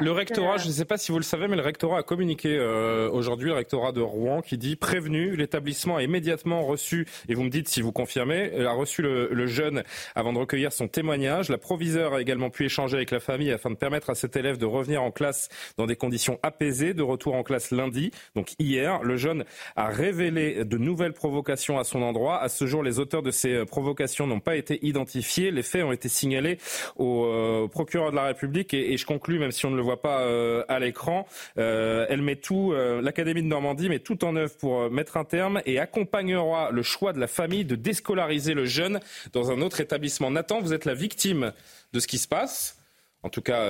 le 0.00 0.12
rectorat, 0.12 0.58
je 0.58 0.66
ne 0.66 0.72
sais 0.72 0.84
pas 0.84 0.98
si 0.98 1.12
vous 1.12 1.18
le 1.18 1.24
savez, 1.24 1.48
mais 1.48 1.56
le 1.56 1.62
rectorat 1.62 1.98
a 1.98 2.02
communiqué 2.02 2.56
euh, 2.56 3.08
aujourd'hui, 3.10 3.48
le 3.48 3.54
rectorat 3.54 3.92
de 3.92 4.00
Rouen, 4.00 4.42
qui 4.42 4.58
dit 4.58 4.76
prévenu, 4.76 5.36
l'établissement 5.36 5.96
a 5.96 6.02
immédiatement 6.02 6.64
reçu, 6.64 7.06
et 7.28 7.34
vous 7.34 7.42
me 7.42 7.50
dites 7.50 7.68
si 7.68 7.80
vous 7.80 7.92
confirmez, 7.92 8.64
a 8.64 8.72
reçu 8.72 9.02
le, 9.02 9.46
jeune 9.46 9.82
avant 10.14 10.32
de 10.32 10.38
recueillir 10.38 10.72
son 10.72 10.86
témoignage. 10.86 11.48
La 11.48 11.58
proviseure 11.58 12.14
a 12.14 12.20
également 12.20 12.50
pu 12.50 12.64
échanger 12.64 12.96
avec 12.96 13.10
la 13.10 13.20
famille 13.20 13.50
afin 13.50 13.70
de 13.70 13.74
permettre 13.74 14.10
à 14.10 14.14
cet 14.14 14.36
élève 14.36 14.58
de 14.58 14.66
revenir 14.66 15.02
en 15.02 15.10
classe 15.10 15.48
dans 15.76 15.86
des 15.86 15.96
conditions 15.96 16.38
apaisées, 16.42 16.94
de 16.94 17.02
retour 17.02 17.34
en 17.34 17.42
classe 17.42 17.70
lundi. 17.70 18.10
Donc 18.36 18.52
hier, 18.58 19.02
le 19.02 19.16
jeune 19.16 19.44
a 19.76 19.88
révélé 19.88 20.64
de 20.64 20.76
nouvelles 20.76 21.14
provocations 21.14 21.78
à 21.78 21.84
son 21.84 22.02
endroit. 22.02 22.40
À 22.40 22.48
ce 22.48 22.66
jour, 22.66 22.82
les 22.82 22.98
auteurs 22.98 23.22
de 23.22 23.30
ces 23.30 23.54
euh, 23.54 23.64
provocations 23.64 24.26
n'ont 24.26 24.40
pas 24.40 24.56
été 24.56 24.78
identifiés. 24.86 25.50
Les 25.50 25.62
faits 25.62 25.84
ont 25.84 25.92
été 25.92 26.08
signalés 26.08 26.58
au 26.96 27.68
procureur 27.72 28.10
de 28.10 28.16
la 28.16 28.24
République 28.24 28.74
et 28.74 28.89
et 28.90 28.96
je 28.96 29.06
conclus, 29.06 29.38
même 29.38 29.52
si 29.52 29.66
on 29.66 29.70
ne 29.70 29.76
le 29.76 29.82
voit 29.82 30.02
pas 30.02 30.22
euh, 30.22 30.64
à 30.68 30.80
l'écran, 30.80 31.26
euh, 31.58 32.06
elle 32.08 32.22
met 32.22 32.36
tout, 32.36 32.72
euh, 32.72 33.00
l'Académie 33.00 33.42
de 33.42 33.46
Normandie 33.46 33.88
met 33.88 34.00
tout 34.00 34.24
en 34.24 34.34
œuvre 34.34 34.56
pour 34.56 34.90
mettre 34.90 35.16
un 35.16 35.24
terme 35.24 35.62
et 35.64 35.78
accompagnera 35.78 36.70
le 36.72 36.82
choix 36.82 37.12
de 37.12 37.20
la 37.20 37.28
famille 37.28 37.64
de 37.64 37.76
déscolariser 37.76 38.54
le 38.54 38.66
jeune 38.66 39.00
dans 39.32 39.50
un 39.52 39.60
autre 39.60 39.80
établissement. 39.80 40.30
Nathan, 40.30 40.60
vous 40.60 40.72
êtes 40.72 40.84
la 40.84 40.94
victime 40.94 41.52
de 41.92 42.00
ce 42.00 42.08
qui 42.08 42.18
se 42.18 42.26
passe. 42.26 42.76
En 43.22 43.28
tout 43.28 43.42
cas, 43.42 43.68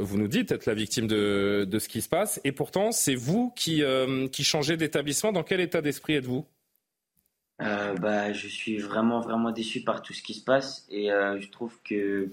vous 0.00 0.18
nous 0.18 0.26
dites 0.26 0.50
être 0.50 0.66
la 0.66 0.74
victime 0.74 1.06
de, 1.06 1.78
ce 1.78 1.88
qui 1.88 2.02
se 2.02 2.08
passe. 2.08 2.40
Et 2.42 2.50
pourtant, 2.50 2.90
c'est 2.90 3.14
vous 3.14 3.52
qui, 3.54 3.84
qui 4.32 4.42
changez 4.42 4.76
d'établissement. 4.76 5.30
Dans 5.30 5.44
quel 5.44 5.60
état 5.60 5.80
d'esprit 5.80 6.14
êtes-vous? 6.14 6.44
Bah, 7.60 8.32
Je 8.32 8.48
suis 8.48 8.78
vraiment, 8.78 9.20
vraiment 9.20 9.52
déçu 9.52 9.82
par 9.82 10.02
tout 10.02 10.14
ce 10.14 10.22
qui 10.22 10.34
se 10.34 10.42
passe. 10.42 10.84
Et 10.90 11.10
je 11.10 11.48
trouve 11.48 11.78
que 11.84 12.28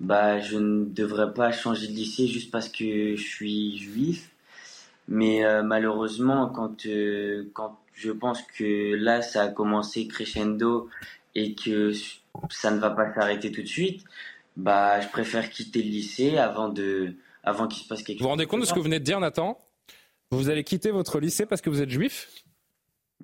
bah, 0.00 0.40
je 0.40 0.58
ne 0.58 0.84
devrais 0.84 1.32
pas 1.32 1.52
changer 1.52 1.88
de 1.88 1.92
lycée 1.92 2.26
juste 2.26 2.50
parce 2.50 2.68
que 2.68 3.16
je 3.16 3.22
suis 3.22 3.78
juif. 3.78 4.30
Mais 5.08 5.44
euh, 5.44 5.62
malheureusement, 5.62 6.48
quand, 6.48 6.86
euh, 6.86 7.48
quand 7.54 7.78
je 7.94 8.10
pense 8.10 8.42
que 8.42 8.94
là, 8.94 9.22
ça 9.22 9.44
a 9.44 9.48
commencé 9.48 10.06
crescendo 10.06 10.88
et 11.34 11.54
que 11.54 11.92
ça 12.50 12.70
ne 12.70 12.78
va 12.78 12.90
pas 12.90 13.12
s'arrêter 13.14 13.50
tout 13.50 13.62
de 13.62 13.66
suite, 13.66 14.04
bah, 14.56 15.00
je 15.00 15.08
préfère 15.08 15.48
quitter 15.50 15.82
le 15.82 15.88
lycée 15.88 16.36
avant, 16.36 16.68
de, 16.68 17.14
avant 17.42 17.66
qu'il 17.66 17.82
se 17.82 17.88
passe 17.88 18.02
quelque 18.02 18.18
chose. 18.18 18.22
Vous 18.22 18.24
vous 18.24 18.30
rendez 18.30 18.46
compte 18.46 18.60
de 18.60 18.66
ce 18.66 18.72
que 18.72 18.78
vous 18.78 18.84
venez 18.84 19.00
de 19.00 19.04
dire, 19.04 19.18
Nathan? 19.18 19.58
Vous 20.30 20.50
allez 20.50 20.62
quitter 20.62 20.90
votre 20.90 21.20
lycée 21.20 21.46
parce 21.46 21.62
que 21.62 21.70
vous 21.70 21.80
êtes 21.80 21.90
juif? 21.90 22.28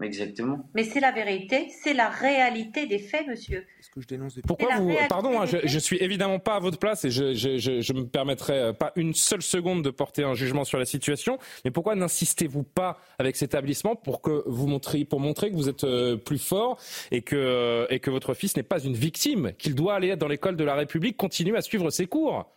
Exactement. 0.02 0.68
Mais 0.74 0.82
c'est 0.82 0.98
la 0.98 1.12
vérité, 1.12 1.68
c'est 1.70 1.94
la 1.94 2.08
réalité 2.08 2.86
des 2.86 2.98
faits, 2.98 3.28
monsieur. 3.28 3.64
que 3.94 4.00
je 4.00 4.06
dénonce 4.08 4.40
Pourquoi 4.44 4.74
vous 4.76 4.92
Pardon, 5.08 5.40
hein, 5.40 5.46
je, 5.46 5.58
je, 5.62 5.78
suis 5.78 5.98
évidemment 5.98 6.40
pas 6.40 6.56
à 6.56 6.58
votre 6.58 6.78
place 6.78 7.04
et 7.04 7.10
je, 7.10 7.32
je, 7.32 7.58
je, 7.58 7.80
je 7.80 7.92
me 7.92 8.04
permettrai 8.04 8.58
euh, 8.58 8.72
pas 8.72 8.92
une 8.96 9.14
seule 9.14 9.42
seconde 9.42 9.84
de 9.84 9.90
porter 9.90 10.24
un 10.24 10.34
jugement 10.34 10.64
sur 10.64 10.80
la 10.80 10.84
situation. 10.84 11.38
Mais 11.64 11.70
pourquoi 11.70 11.94
n'insistez-vous 11.94 12.64
pas 12.64 12.98
avec 13.20 13.36
cet 13.36 13.52
établissement 13.52 13.94
pour 13.94 14.20
que 14.20 14.42
vous 14.46 14.66
montriez, 14.66 15.04
pour 15.04 15.20
montrer 15.20 15.50
que 15.50 15.54
vous 15.54 15.68
êtes 15.68 15.84
euh, 15.84 16.16
plus 16.16 16.44
fort 16.44 16.80
et 17.12 17.22
que 17.22 17.86
et 17.88 18.00
que 18.00 18.10
votre 18.10 18.34
fils 18.34 18.56
n'est 18.56 18.64
pas 18.64 18.80
une 18.80 18.94
victime, 18.94 19.52
qu'il 19.58 19.76
doit 19.76 19.94
aller 19.94 20.16
dans 20.16 20.28
l'école 20.28 20.56
de 20.56 20.64
la 20.64 20.74
République, 20.74 21.16
continuer 21.16 21.56
à 21.56 21.62
suivre 21.62 21.90
ses 21.90 22.08
cours? 22.08 22.52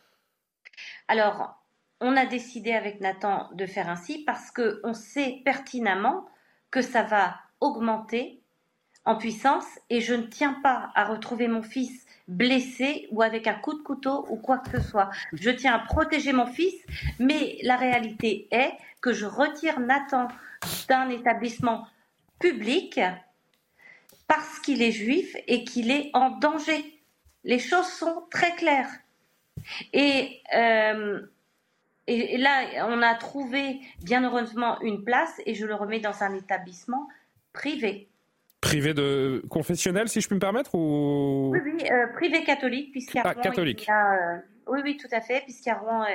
Alors, 1.08 1.56
on 2.02 2.18
a 2.18 2.26
décidé 2.26 2.72
avec 2.72 3.00
Nathan 3.00 3.50
de 3.54 3.68
faire 3.68 3.90
ainsi 3.90 4.24
parce 4.26 4.50
que 4.50 4.82
on 4.84 4.94
sait 4.94 5.42
pertinemment 5.46 6.26
que 6.72 6.82
ça 6.82 7.04
va 7.04 7.36
augmenter 7.60 8.42
en 9.06 9.16
puissance 9.16 9.66
et 9.90 10.02
je 10.02 10.14
ne 10.14 10.24
tiens 10.24 10.58
pas 10.62 10.92
à 10.94 11.06
retrouver 11.06 11.48
mon 11.48 11.64
fils 11.64 12.06
blessé 12.28 13.08
ou 13.12 13.22
avec 13.22 13.48
un 13.48 13.54
coup 13.54 13.74
de 13.74 13.82
couteau 13.82 14.26
ou 14.30 14.36
quoi 14.36 14.58
que 14.58 14.80
ce 14.80 14.90
soit. 14.90 15.10
Je 15.34 15.50
tiens 15.50 15.76
à 15.76 15.80
protéger 15.80 16.34
mon 16.34 16.46
fils, 16.46 16.76
mais 17.20 17.58
la 17.64 17.78
réalité 17.78 18.48
est 18.52 18.74
que 19.02 19.14
je 19.14 19.26
retire 19.26 19.80
Nathan 19.80 20.28
d'un 20.90 21.10
établissement 21.10 21.88
public 22.40 23.00
parce 24.28 24.60
qu'il 24.60 24.82
est 24.82 24.92
juif 24.92 25.36
et 25.48 25.64
qu'il 25.64 25.90
est 25.90 26.10
en 26.14 26.32
danger. 26.32 27.02
Les 27.44 27.60
choses 27.60 27.88
sont 27.88 28.26
très 28.30 28.54
claires. 28.56 28.92
Et 29.94 30.42
euh, 30.54 31.22
et, 32.08 32.38
là, 32.38 32.88
on 32.88 33.02
a 33.02 33.16
trouvé 33.16 33.80
bien 34.02 34.24
heureusement 34.24 34.80
une 34.82 35.04
place 35.04 35.42
et 35.46 35.54
je 35.54 35.66
le 35.66 35.76
remets 35.76 36.00
dans 36.00 36.24
un 36.24 36.34
établissement 36.34 37.08
privé. 37.54 38.08
Privé 38.62 38.94
de 38.94 39.44
confessionnel, 39.50 40.08
si 40.08 40.22
je 40.22 40.28
puis 40.28 40.36
me 40.36 40.40
permettre 40.40 40.76
ou... 40.76 41.52
Oui, 41.52 41.60
oui, 41.64 41.84
privé 42.14 42.44
catholique, 42.44 42.92
puisqu'il 42.92 43.22
ah, 43.24 43.36
catholique. 43.36 43.88
Oui, 44.68 44.80
oui, 44.84 44.98
tout 44.98 45.08
à 45.12 45.22
fait, 45.22 45.42
puisqu'à 45.42 45.76
Rouen, 45.76 46.06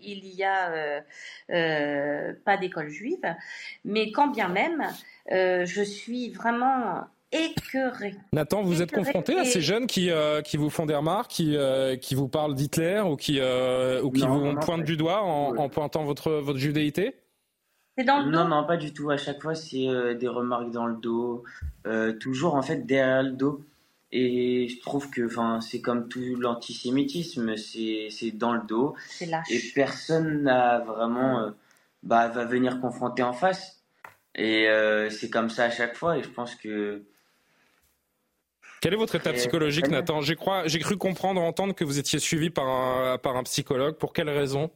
il 0.00 0.24
y 0.34 0.44
a 0.44 1.02
pas 1.48 2.56
d'école 2.56 2.88
juive. 2.88 3.34
Mais 3.84 4.12
quand 4.12 4.28
bien 4.28 4.48
même, 4.48 4.86
je 5.30 5.82
suis 5.82 6.30
vraiment 6.30 7.04
écœuré. 7.32 8.14
Nathan, 8.32 8.62
vous 8.62 8.82
êtes 8.82 8.92
confronté 8.92 9.38
à 9.38 9.44
ces 9.44 9.60
jeunes 9.60 9.86
qui, 9.86 10.10
euh, 10.10 10.40
qui 10.40 10.56
vous 10.56 10.70
font 10.70 10.86
des 10.86 10.94
remarques, 10.94 11.30
qui, 11.30 11.56
euh, 11.56 11.96
qui 11.96 12.14
vous 12.14 12.28
parlent 12.28 12.54
d'Hitler 12.54 13.02
ou 13.04 13.16
qui, 13.16 13.38
euh, 13.40 14.02
ou 14.02 14.10
qui 14.10 14.26
vous 14.26 14.54
pointent 14.56 14.84
du 14.84 14.96
doigt 14.96 15.22
en, 15.22 15.68
pointant 15.68 16.04
votre, 16.04 16.32
votre 16.32 16.58
judéité? 16.58 17.16
Dans 18.06 18.24
le 18.24 18.30
Non, 18.30 18.46
non, 18.46 18.64
pas 18.64 18.76
du 18.76 18.92
tout. 18.92 19.10
À 19.10 19.16
chaque 19.16 19.42
fois, 19.42 19.54
c'est 19.54 20.14
des 20.14 20.28
remarques 20.28 20.70
dans 20.70 20.86
le 20.86 20.96
dos, 20.96 21.44
toujours 22.20 22.54
en 22.54 22.62
fait 22.62 22.86
derrière 22.86 23.22
le 23.22 23.32
dos. 23.32 23.64
Et 24.10 24.68
je 24.68 24.80
trouve 24.80 25.10
que 25.10 25.28
c'est 25.60 25.82
comme 25.82 26.08
tout 26.08 26.36
l'antisémitisme, 26.38 27.56
c'est 27.56 28.30
dans 28.32 28.52
le 28.52 28.62
dos. 28.66 28.94
Et 29.20 29.60
personne 29.74 30.44
n'a 30.44 30.78
vraiment 30.78 31.50
bah, 32.02 32.28
va 32.28 32.44
venir 32.44 32.80
confronter 32.80 33.22
en 33.22 33.32
face. 33.34 33.82
Et 34.36 34.68
c'est 35.10 35.28
comme 35.28 35.50
ça 35.50 35.64
à 35.64 35.70
chaque 35.70 35.96
fois. 35.96 36.16
Et 36.16 36.22
je 36.22 36.30
pense 36.30 36.54
que 36.54 37.02
quel 38.80 38.94
est 38.94 38.96
votre 38.96 39.14
état 39.14 39.32
psychologique, 39.32 39.88
Nathan? 39.88 40.20
J'ai 40.20 40.36
cru 40.36 40.96
comprendre, 40.96 41.40
entendre 41.40 41.74
que 41.74 41.84
vous 41.84 41.98
étiez 41.98 42.18
suivi 42.18 42.50
par 42.50 42.66
un, 42.66 43.18
par 43.18 43.36
un 43.36 43.42
psychologue. 43.42 43.96
Pour 43.96 44.12
quelle 44.12 44.30
raison? 44.30 44.70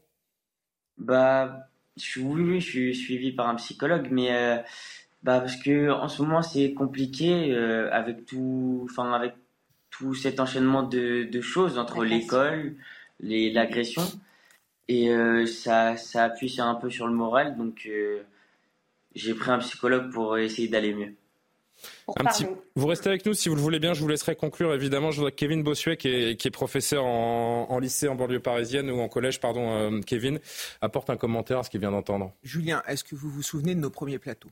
Bah, 0.98 1.68
oui, 2.16 2.42
oui, 2.42 2.60
je 2.60 2.70
suis 2.70 2.94
suivi 2.94 3.32
par 3.32 3.48
un 3.48 3.54
psychologue, 3.56 4.08
mais 4.10 4.32
euh, 4.32 4.56
bah 5.22 5.40
parce 5.40 5.56
que 5.56 5.90
en 5.90 6.08
ce 6.08 6.22
moment 6.22 6.42
c'est 6.42 6.74
compliqué 6.74 7.52
euh, 7.52 7.90
avec 7.92 8.26
tout, 8.26 8.86
enfin 8.90 9.12
avec 9.12 9.34
tout 9.90 10.14
cet 10.14 10.40
enchaînement 10.40 10.82
de, 10.82 11.24
de 11.24 11.40
choses 11.40 11.78
entre 11.78 12.04
l'école, 12.04 12.76
l'agression, 13.20 14.02
et 14.88 15.10
euh, 15.10 15.46
ça, 15.46 15.96
ça 15.96 16.24
appuie 16.24 16.54
un 16.60 16.74
peu 16.74 16.90
sur 16.90 17.06
le 17.06 17.14
moral, 17.14 17.56
donc 17.56 17.88
j'ai 19.14 19.34
pris 19.34 19.50
un 19.50 19.58
psychologue 19.58 20.10
pour 20.12 20.38
essayer 20.38 20.68
d'aller 20.68 20.94
mieux. 20.94 21.14
Vous 22.76 22.86
restez 22.86 23.08
avec 23.08 23.26
nous 23.26 23.34
si 23.34 23.48
vous 23.48 23.54
le 23.54 23.60
voulez 23.60 23.78
bien. 23.78 23.94
Je 23.94 24.00
vous 24.00 24.08
laisserai 24.08 24.36
conclure 24.36 24.72
évidemment. 24.74 25.10
Je 25.10 25.16
voudrais 25.16 25.32
que 25.32 25.36
Kevin 25.36 25.62
Bossuet, 25.62 25.96
qui 25.96 26.08
est, 26.08 26.50
professeur 26.50 27.04
en, 27.04 27.78
lycée 27.78 28.08
en 28.08 28.14
banlieue 28.14 28.40
parisienne 28.40 28.90
ou 28.90 29.00
en 29.00 29.08
collège, 29.08 29.40
pardon, 29.40 29.72
euh, 29.72 30.00
Kevin, 30.00 30.40
apporte 30.80 31.10
un 31.10 31.16
commentaire 31.16 31.58
à 31.58 31.62
ce 31.64 31.70
qu'il 31.70 31.80
vient 31.80 31.90
d'entendre. 31.90 32.32
Julien, 32.42 32.82
est-ce 32.86 33.04
que 33.04 33.14
vous 33.14 33.30
vous 33.30 33.42
souvenez 33.42 33.74
de 33.74 33.80
nos 33.80 33.90
premiers 33.90 34.18
plateaux? 34.18 34.50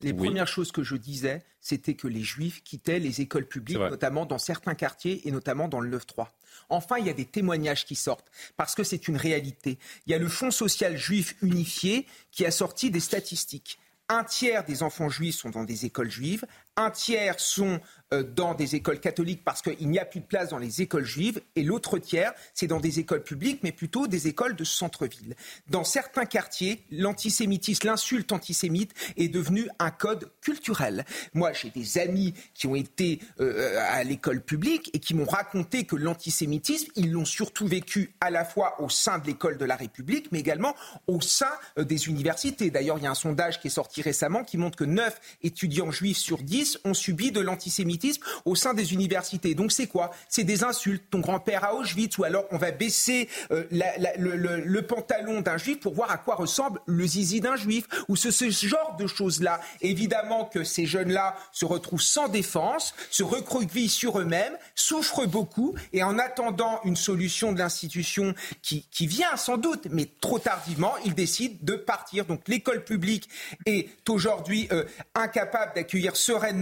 Les 0.00 0.14
premières 0.14 0.46
choses 0.46 0.70
que 0.70 0.84
je 0.84 0.94
disais, 0.94 1.42
c'était 1.60 1.94
que 1.94 2.06
les 2.06 2.22
juifs 2.22 2.62
quittaient 2.62 3.00
les 3.00 3.20
écoles 3.20 3.46
publiques, 3.46 3.78
notamment 3.78 4.26
dans 4.26 4.38
certains 4.38 4.76
quartiers 4.76 5.26
et 5.26 5.32
notamment 5.32 5.66
dans 5.66 5.80
le 5.80 5.98
9-3. 5.98 6.28
Enfin, 6.68 6.98
il 6.98 7.06
y 7.06 7.10
a 7.10 7.14
des 7.14 7.24
témoignages 7.24 7.84
qui 7.84 7.96
sortent, 7.96 8.30
parce 8.56 8.76
que 8.76 8.84
c'est 8.84 9.08
une 9.08 9.16
réalité. 9.16 9.78
Il 10.06 10.12
y 10.12 10.14
a 10.14 10.18
le 10.18 10.28
Fonds 10.28 10.52
social 10.52 10.96
juif 10.96 11.34
unifié 11.42 12.06
qui 12.30 12.46
a 12.46 12.52
sorti 12.52 12.90
des 12.90 13.00
statistiques 13.00 13.78
un 14.08 14.24
tiers 14.24 14.64
des 14.64 14.82
enfants 14.82 15.08
juifs 15.08 15.36
sont 15.36 15.50
dans 15.50 15.64
des 15.64 15.84
écoles 15.84 16.10
juives, 16.10 16.44
un 16.78 16.90
tiers 16.90 17.40
sont 17.40 17.80
euh, 18.14 18.22
dans 18.22 18.54
des 18.54 18.76
écoles 18.76 19.00
catholiques 19.00 19.42
parce 19.44 19.60
qu'il 19.60 19.88
n'y 19.88 19.98
a 19.98 20.04
plus 20.04 20.20
de 20.20 20.24
place 20.24 20.48
dans 20.48 20.58
les 20.58 20.80
écoles 20.80 21.04
juives, 21.04 21.42
et 21.56 21.62
l'autre 21.62 21.98
tiers, 21.98 22.32
c'est 22.54 22.68
dans 22.68 22.80
des 22.80 23.00
écoles 23.00 23.22
publiques, 23.22 23.60
mais 23.62 23.72
plutôt 23.72 24.06
des 24.06 24.28
écoles 24.28 24.54
de 24.54 24.64
centre-ville. 24.64 25.34
Dans 25.68 25.84
certains 25.84 26.24
quartiers, 26.24 26.84
l'antisémitisme, 26.90 27.88
l'insulte 27.88 28.32
antisémite 28.32 28.94
est 29.16 29.28
devenu 29.28 29.68
un 29.78 29.90
code 29.90 30.30
culturel. 30.40 31.04
Moi, 31.34 31.52
j'ai 31.52 31.70
des 31.70 31.98
amis 31.98 32.32
qui 32.54 32.66
ont 32.66 32.76
été 32.76 33.20
euh, 33.40 33.78
à 33.90 34.04
l'école 34.04 34.40
publique 34.40 34.90
et 34.94 35.00
qui 35.00 35.14
m'ont 35.14 35.26
raconté 35.26 35.84
que 35.84 35.96
l'antisémitisme, 35.96 36.90
ils 36.94 37.10
l'ont 37.10 37.24
surtout 37.24 37.66
vécu 37.66 38.14
à 38.20 38.30
la 38.30 38.44
fois 38.44 38.80
au 38.80 38.88
sein 38.88 39.18
de 39.18 39.26
l'école 39.26 39.58
de 39.58 39.64
la 39.64 39.76
République, 39.76 40.30
mais 40.30 40.38
également 40.38 40.76
au 41.08 41.20
sein 41.20 41.50
euh, 41.78 41.84
des 41.84 42.08
universités. 42.08 42.70
D'ailleurs, 42.70 42.98
il 42.98 43.04
y 43.04 43.06
a 43.06 43.10
un 43.10 43.16
sondage 43.16 43.60
qui 43.60 43.66
est 43.66 43.70
sorti 43.70 44.00
récemment 44.00 44.44
qui 44.44 44.56
montre 44.56 44.78
que 44.78 44.84
9 44.84 45.20
étudiants 45.42 45.90
juifs 45.90 46.18
sur 46.18 46.38
10 46.38 46.67
ont 46.84 46.94
subi 46.94 47.32
de 47.32 47.40
l'antisémitisme 47.40 48.22
au 48.44 48.54
sein 48.54 48.74
des 48.74 48.92
universités. 48.92 49.54
Donc 49.54 49.72
c'est 49.72 49.86
quoi? 49.86 50.10
C'est 50.28 50.44
des 50.44 50.64
insultes. 50.64 51.04
Ton 51.10 51.20
grand-père 51.20 51.64
à 51.64 51.74
Auschwitz, 51.74 52.18
ou 52.18 52.24
alors 52.24 52.44
on 52.50 52.58
va 52.58 52.70
baisser 52.70 53.28
euh, 53.50 53.64
le, 53.70 54.80
pantalon 54.80 55.40
d'un 55.40 55.58
juif 55.58 55.80
pour 55.80 55.94
voir 55.94 56.10
à 56.10 56.16
quoi 56.18 56.34
ressemble 56.34 56.80
le 56.86 57.06
zizi 57.06 57.40
d'un 57.40 57.56
juif, 57.56 57.86
ou 58.08 58.16
ce, 58.16 58.30
genre 58.50 58.96
de 58.98 59.06
choses-là. 59.06 59.60
Évidemment 59.80 60.44
que 60.44 60.64
ces 60.64 60.86
jeunes-là 60.86 61.36
se 61.52 61.64
retrouvent 61.64 62.02
sans 62.02 62.28
défense, 62.28 62.94
se 63.10 63.22
recroquevillent 63.22 63.88
sur 63.88 64.18
eux-mêmes, 64.18 64.56
souffrent 64.74 65.26
beaucoup, 65.26 65.74
et 65.92 66.02
en 66.02 66.18
attendant 66.18 66.80
une 66.84 66.96
solution 66.96 67.52
de 67.52 67.58
l'institution 67.58 68.34
qui, 68.62 68.84
vient 69.00 69.36
sans 69.36 69.56
doute, 69.56 69.86
mais 69.90 70.08
trop 70.20 70.38
tardivement, 70.38 70.92
ils 71.04 71.14
décident 71.14 71.56
de 71.62 71.74
partir. 71.74 72.26
Donc 72.26 72.46
l'école 72.48 72.84
publique 72.84 73.28
est 73.64 73.88
aujourd'hui 74.08 74.68
euh, 74.72 74.84
incapable 75.14 75.72
d'accueillir 75.74 76.16
sereinement 76.16 76.57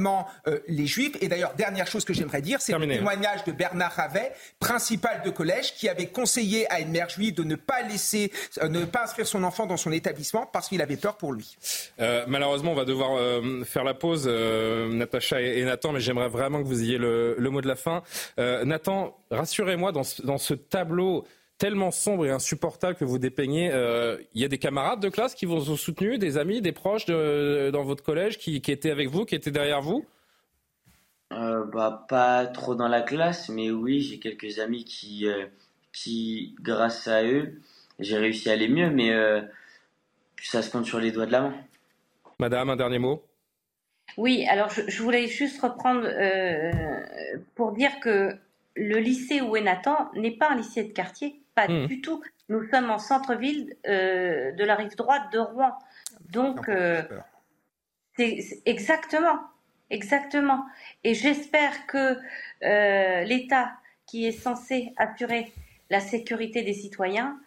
euh, 0.46 0.58
les 0.68 0.86
juifs. 0.86 1.16
Et 1.20 1.28
d'ailleurs, 1.28 1.54
dernière 1.54 1.86
chose 1.86 2.04
que 2.04 2.12
j'aimerais 2.12 2.42
dire, 2.42 2.60
c'est 2.60 2.76
le 2.76 2.86
témoignage 2.86 3.44
de 3.44 3.52
Bernard 3.52 3.92
Ravet, 3.92 4.32
principal 4.60 5.22
de 5.24 5.30
collège, 5.30 5.74
qui 5.74 5.88
avait 5.88 6.06
conseillé 6.06 6.70
à 6.70 6.80
une 6.80 6.90
mère 6.90 7.08
juive 7.08 7.34
de 7.34 7.44
ne 7.44 7.56
pas 7.56 7.82
laisser, 7.82 8.32
euh, 8.62 8.68
ne 8.68 8.84
pas 8.84 9.04
inscrire 9.04 9.26
son 9.26 9.44
enfant 9.44 9.66
dans 9.66 9.76
son 9.76 9.92
établissement 9.92 10.46
parce 10.46 10.68
qu'il 10.68 10.82
avait 10.82 10.96
peur 10.96 11.16
pour 11.16 11.32
lui. 11.32 11.56
Euh, 12.00 12.24
malheureusement, 12.26 12.72
on 12.72 12.76
va 12.76 12.84
devoir 12.84 13.42
faire 13.64 13.84
la 13.84 13.94
pause, 13.94 14.26
Natacha 14.28 15.40
et, 15.40 15.64
Nathan, 15.64 15.92
mais 15.92 16.00
j'aimerais 16.00 16.28
vraiment 16.28 16.62
que 16.62 16.66
vous 16.66 16.82
ayez 16.82 16.98
le, 16.98 17.36
mot 17.50 17.60
de 17.60 17.68
la 17.68 17.76
fin. 17.76 18.02
Nathan, 18.38 19.16
rassurez-moi, 19.30 19.92
dans, 19.92 20.02
dans 20.24 20.38
ce 20.38 20.54
tableau 20.54 21.24
tellement 21.58 21.90
sombre 21.90 22.26
et 22.26 22.30
insupportable 22.30 22.96
que 22.96 23.04
vous 23.04 23.18
dépeignez. 23.18 23.66
Il 24.34 24.40
y 24.40 24.44
a 24.44 24.48
des 24.48 24.58
camarades 24.58 25.00
de 25.00 25.08
classe 25.08 25.34
qui 25.34 25.46
vous 25.46 25.70
ont 25.70 25.76
soutenu, 25.76 26.18
des 26.18 26.38
amis, 26.38 26.60
des 26.60 26.72
proches 26.72 27.06
dans 27.06 27.84
votre 27.84 28.02
collège 28.02 28.38
qui, 28.38 28.56
étaient 28.56 28.90
avec 28.90 29.08
vous, 29.08 29.24
qui 29.24 29.34
étaient 29.34 29.50
derrière 29.50 29.80
vous? 29.80 30.04
Euh, 31.32 31.64
bah, 31.64 32.06
pas 32.08 32.46
trop 32.46 32.74
dans 32.74 32.88
la 32.88 33.02
classe, 33.02 33.48
mais 33.48 33.70
oui, 33.70 34.00
j'ai 34.00 34.18
quelques 34.18 34.60
amis 34.60 34.84
qui, 34.84 35.26
euh, 35.26 35.46
qui, 35.92 36.54
grâce 36.60 37.08
à 37.08 37.24
eux, 37.24 37.60
j'ai 37.98 38.16
réussi 38.16 38.48
à 38.48 38.52
aller 38.52 38.68
mieux, 38.68 38.90
mais 38.90 39.10
euh, 39.12 39.42
ça 40.40 40.62
se 40.62 40.70
compte 40.70 40.86
sur 40.86 41.00
les 41.00 41.10
doigts 41.10 41.26
de 41.26 41.32
la 41.32 41.40
main. 41.42 41.54
Madame, 42.38 42.70
un 42.70 42.76
dernier 42.76 43.00
mot? 43.00 43.24
Oui, 44.16 44.46
alors 44.48 44.70
je, 44.70 45.02
voulais 45.02 45.26
juste 45.26 45.60
reprendre 45.60 46.08
pour 47.56 47.72
dire 47.72 47.98
que 48.00 48.36
le 48.76 48.98
lycée 48.98 49.40
où 49.40 49.56
est 49.56 49.62
Nathan 49.62 50.10
n'est 50.14 50.30
pas 50.30 50.50
un 50.50 50.56
lycée 50.56 50.84
de 50.84 50.92
quartier, 50.92 51.40
pas 51.56 51.66
hmm. 51.66 51.86
du 51.86 52.00
tout. 52.00 52.22
Nous 52.48 52.62
sommes 52.70 52.90
en 52.90 52.98
centre-ville 52.98 53.74
de 53.84 54.64
la 54.64 54.76
rive 54.76 54.94
droite 54.94 55.32
de 55.32 55.40
Rouen. 55.40 55.72
Donc, 56.30 56.70
c'est 58.16 58.62
exactement. 58.64 59.40
Exactement. 59.90 60.64
Et 61.04 61.14
j'espère 61.14 61.86
que 61.86 62.18
euh, 62.64 63.22
l'État, 63.22 63.72
qui 64.06 64.26
est 64.26 64.32
censé 64.32 64.92
assurer 64.96 65.52
la 65.90 66.00
sécurité 66.00 66.62
des 66.62 66.72
citoyens, 66.72 67.38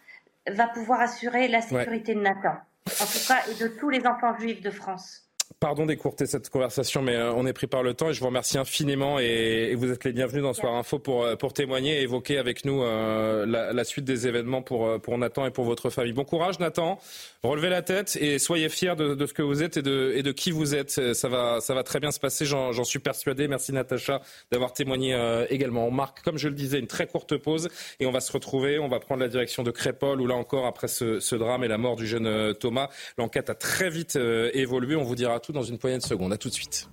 va 0.48 0.68
pouvoir 0.68 1.00
assurer 1.00 1.48
la 1.48 1.60
sécurité 1.60 2.14
de 2.14 2.20
Nathan, 2.20 2.56
en 2.86 3.04
tout 3.04 3.28
cas, 3.28 3.40
et 3.50 3.62
de 3.62 3.68
tous 3.68 3.90
les 3.90 4.06
enfants 4.06 4.36
juifs 4.38 4.62
de 4.62 4.70
France. 4.70 5.29
Pardon 5.58 5.84
d'écourter 5.84 6.26
cette 6.26 6.48
conversation, 6.48 7.02
mais 7.02 7.16
euh, 7.16 7.34
on 7.34 7.44
est 7.44 7.52
pris 7.52 7.66
par 7.66 7.82
le 7.82 7.92
temps 7.92 8.08
et 8.08 8.14
je 8.14 8.20
vous 8.20 8.26
remercie 8.26 8.56
infiniment 8.56 9.18
et, 9.18 9.74
vous 9.74 9.90
êtes 9.90 10.04
les 10.04 10.12
bienvenus 10.12 10.42
dans 10.42 10.54
Soir 10.54 10.74
Info 10.74 10.98
pour, 10.98 11.24
euh, 11.24 11.36
pour 11.36 11.52
témoigner 11.52 11.98
et 11.98 12.02
évoquer 12.02 12.38
avec 12.38 12.64
nous 12.64 12.82
euh, 12.82 13.44
la, 13.46 13.84
suite 13.84 14.04
des 14.04 14.26
événements 14.26 14.62
pour, 14.62 15.00
pour 15.00 15.18
Nathan 15.18 15.46
et 15.46 15.50
pour 15.50 15.64
votre 15.64 15.90
famille. 15.90 16.12
Bon 16.12 16.24
courage 16.24 16.60
Nathan, 16.60 16.98
relevez 17.42 17.68
la 17.68 17.82
tête 17.82 18.16
et 18.20 18.38
soyez 18.38 18.68
fiers 18.68 18.94
de, 18.96 19.26
ce 19.26 19.34
que 19.34 19.42
vous 19.42 19.62
êtes 19.62 19.76
et 19.76 19.82
de, 19.82 20.12
et 20.14 20.22
de 20.22 20.32
qui 20.32 20.50
vous 20.50 20.74
êtes. 20.74 21.14
Ça 21.14 21.28
va, 21.28 21.60
ça 21.60 21.74
va 21.74 21.82
très 21.82 21.98
bien 21.98 22.12
se 22.12 22.20
passer, 22.20 22.46
j'en 22.46 22.84
suis 22.84 22.98
persuadé. 22.98 23.48
Merci 23.48 23.72
Natacha 23.72 24.22
d'avoir 24.50 24.72
témoigné 24.72 25.18
également. 25.50 25.86
On 25.86 25.90
marque, 25.90 26.22
comme 26.22 26.38
je 26.38 26.48
le 26.48 26.54
disais, 26.54 26.78
une 26.78 26.86
très 26.86 27.06
courte 27.06 27.36
pause 27.36 27.68
et 27.98 28.06
on 28.06 28.12
va 28.12 28.20
se 28.20 28.32
retrouver. 28.32 28.78
On 28.78 28.88
va 28.88 29.00
prendre 29.00 29.20
la 29.20 29.28
direction 29.28 29.62
de 29.62 29.70
Crépol 29.70 30.20
où 30.20 30.26
là 30.26 30.36
encore, 30.36 30.66
après 30.66 30.88
ce, 30.88 31.20
ce 31.20 31.34
drame 31.34 31.64
et 31.64 31.68
la 31.68 31.78
mort 31.78 31.96
du 31.96 32.06
jeune 32.06 32.54
Thomas, 32.54 32.88
l'enquête 33.18 33.50
a 33.50 33.54
très 33.54 33.90
vite 33.90 34.16
évolué. 34.54 34.96
On 34.96 35.02
vous 35.02 35.16
dira 35.16 35.39
tout 35.40 35.52
dans 35.52 35.62
une 35.62 35.78
poignée 35.78 35.98
de 35.98 36.02
secondes. 36.02 36.32
À 36.32 36.38
tout 36.38 36.48
de 36.48 36.54
suite. 36.54 36.88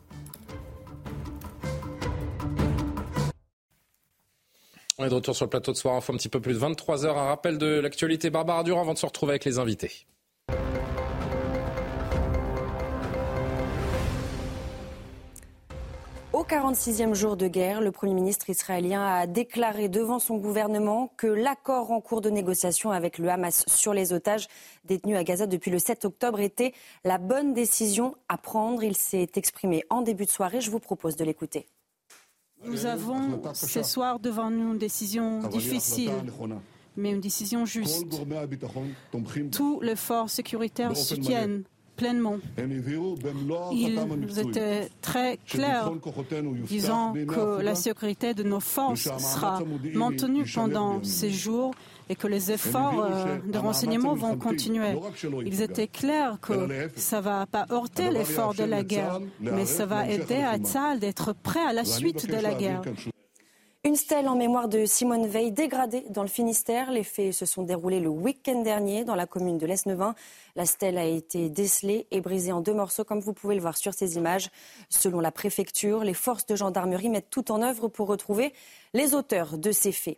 On 5.00 5.06
est 5.06 5.10
de 5.10 5.14
retour 5.14 5.36
sur 5.36 5.46
le 5.46 5.50
plateau 5.52 5.72
de 5.72 5.78
soir, 5.78 5.96
info 5.96 6.12
un 6.12 6.18
petit 6.18 6.30
peu 6.30 6.42
plus 6.42 6.54
de 6.54 6.58
23 6.58 7.06
heures. 7.06 7.18
Un 7.20 7.28
rappel 7.28 7.60
de 7.60 7.68
l'actualité 7.80 8.32
Barbara 8.32 8.64
Durand 8.64 8.82
avant 8.82 8.94
de 8.94 8.98
se 8.98 9.06
retrouver 9.06 9.34
avec 9.34 9.46
les 9.46 9.60
invités. 9.60 10.08
46e 16.48 17.14
jour 17.14 17.36
de 17.36 17.50
guerre, 17.50 17.82
le 17.82 17.92
Premier 17.92 18.14
ministre 18.14 18.50
israélien 18.50 19.06
a 19.06 19.28
déclaré 19.28 19.90
devant 19.90 20.18
son 20.18 20.38
gouvernement 20.38 21.12
que 21.18 21.28
l'accord 21.28 21.92
en 21.92 22.00
cours 22.00 22.22
de 22.22 22.30
négociation 22.30 22.92
avec 22.92 23.18
le 23.18 23.28
Hamas 23.28 23.66
sur 23.68 23.94
les 23.94 24.14
otages 24.14 24.48
détenus 24.86 25.18
à 25.18 25.26
Gaza 25.26 25.46
depuis 25.46 25.72
le 25.72 25.80
7 25.80 26.06
octobre 26.06 26.40
était 26.40 26.74
la 27.04 27.18
bonne 27.18 27.54
décision 27.54 28.16
à 28.30 28.38
prendre. 28.38 28.82
Il 28.82 28.96
s'est 28.96 29.30
exprimé 29.36 29.84
en 29.90 30.02
début 30.02 30.26
de 30.26 30.32
soirée. 30.32 30.62
Je 30.62 30.72
vous 30.72 30.80
propose 30.80 31.18
de 31.18 31.26
l'écouter. 31.26 31.68
Nous 32.64 32.86
avons 32.86 33.42
ce 33.54 33.84
soir 33.84 34.20
devant 34.20 34.50
nous 34.50 34.72
une 34.72 34.78
décision 34.78 35.46
difficile, 35.50 36.14
mais 36.96 37.12
une 37.12 37.20
décision 37.20 37.66
juste. 37.66 38.08
Tous 39.52 39.82
les 39.82 39.98
forces 39.98 40.34
sécuritaires 40.34 40.96
soutiennent 40.96 41.66
pleinement. 41.98 42.38
Ils 43.72 44.40
étaient 44.40 44.90
très 45.02 45.38
clairs, 45.48 45.92
disant 46.66 47.14
que 47.14 47.62
la 47.62 47.76
sécurité 47.76 48.34
de 48.34 48.44
nos 48.44 48.60
forces 48.62 49.10
sera 49.18 49.60
maintenue 49.94 50.46
pendant 50.54 51.04
ces 51.04 51.32
jours 51.32 51.74
et 52.10 52.16
que 52.16 52.28
les 52.28 52.52
efforts 52.52 53.04
euh, 53.04 53.38
de 53.46 53.58
renseignement 53.58 54.16
vont 54.16 54.38
continuer. 54.38 54.96
Ils 55.46 55.62
étaient 55.62 55.88
clairs 55.88 56.38
que 56.42 56.54
ça 56.96 57.18
ne 57.18 57.22
va 57.24 57.46
pas 57.46 57.66
heurter 57.70 58.10
l'effort 58.12 58.54
de 58.54 58.64
la 58.64 58.84
guerre, 58.84 59.20
mais 59.42 59.66
ça 59.66 59.86
va 59.86 60.08
aider 60.08 60.36
à 60.36 60.58
Tzal 60.58 61.00
d'être 61.00 61.34
prêt 61.34 61.66
à 61.68 61.74
la 61.74 61.84
suite 61.84 62.28
de 62.28 62.40
la 62.42 62.54
guerre. 62.54 62.82
Une 63.88 63.96
stèle 63.96 64.28
en 64.28 64.36
mémoire 64.36 64.68
de 64.68 64.84
Simone 64.84 65.28
Veil 65.28 65.54
dégradée 65.54 66.04
dans 66.10 66.22
le 66.22 66.28
Finistère. 66.28 66.92
Les 66.92 67.06
faits 67.06 67.32
se 67.32 67.46
sont 67.46 67.64
déroulés 67.64 68.02
le 68.02 68.10
week-end 68.10 68.62
dernier 68.62 69.06
dans 69.06 69.16
la 69.16 69.26
commune 69.26 69.58
de 69.58 69.66
Lesnevin. 69.66 70.14
La 70.58 70.66
stèle 70.66 70.98
a 70.98 71.06
été 71.06 71.50
décelée 71.50 72.06
et 72.12 72.20
brisée 72.20 72.52
en 72.52 72.60
deux 72.60 72.74
morceaux, 72.74 73.06
comme 73.06 73.22
vous 73.22 73.32
pouvez 73.32 73.56
le 73.56 73.62
voir 73.62 73.78
sur 73.78 73.94
ces 73.94 74.18
images. 74.18 74.50
Selon 74.90 75.22
la 75.22 75.32
préfecture, 75.32 76.04
les 76.04 76.14
forces 76.14 76.46
de 76.48 76.58
gendarmerie 76.58 77.08
mettent 77.08 77.30
tout 77.30 77.50
en 77.50 77.62
œuvre 77.62 77.88
pour 77.88 78.10
retrouver 78.10 78.52
les 78.94 79.16
auteurs 79.16 79.58
de 79.58 79.72
ces 79.72 79.94
faits. 79.94 80.18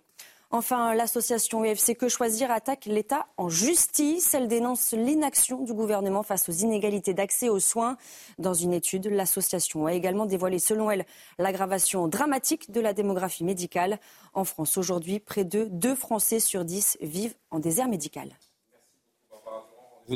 Enfin, 0.52 0.96
l'association 0.96 1.64
UFC 1.64 1.96
Que 1.96 2.10
Choisir 2.10 2.50
attaque 2.50 2.86
l'État 2.86 3.28
en 3.38 3.50
justice. 3.50 4.34
Elle 4.34 4.48
dénonce 4.48 4.94
l'inaction 4.94 5.64
du 5.64 5.74
gouvernement 5.74 6.24
face 6.24 6.50
aux 6.50 6.54
inégalités 6.54 7.14
d'accès 7.14 7.50
aux 7.50 7.60
soins. 7.60 7.98
Dans 8.40 8.56
une 8.56 8.74
étude, 8.74 9.06
l'association 9.06 9.86
a 9.86 9.94
également 9.94 10.26
dévoilé, 10.26 10.58
selon 10.58 10.90
elle, 10.90 11.06
l'aggravation 11.38 12.08
dramatique 12.08 12.72
de 12.72 12.82
la 12.82 12.94
démographie 12.94 13.44
médicale. 13.44 14.00
En 14.34 14.44
France, 14.44 14.76
aujourd'hui, 14.76 15.20
près 15.20 15.44
de 15.46 15.66
2 15.66 15.94
Français 15.94 16.40
sur 16.40 16.66
10 16.66 16.98
vivent 17.02 17.36
en 17.52 17.60
désert 17.60 17.88
médical 17.88 18.32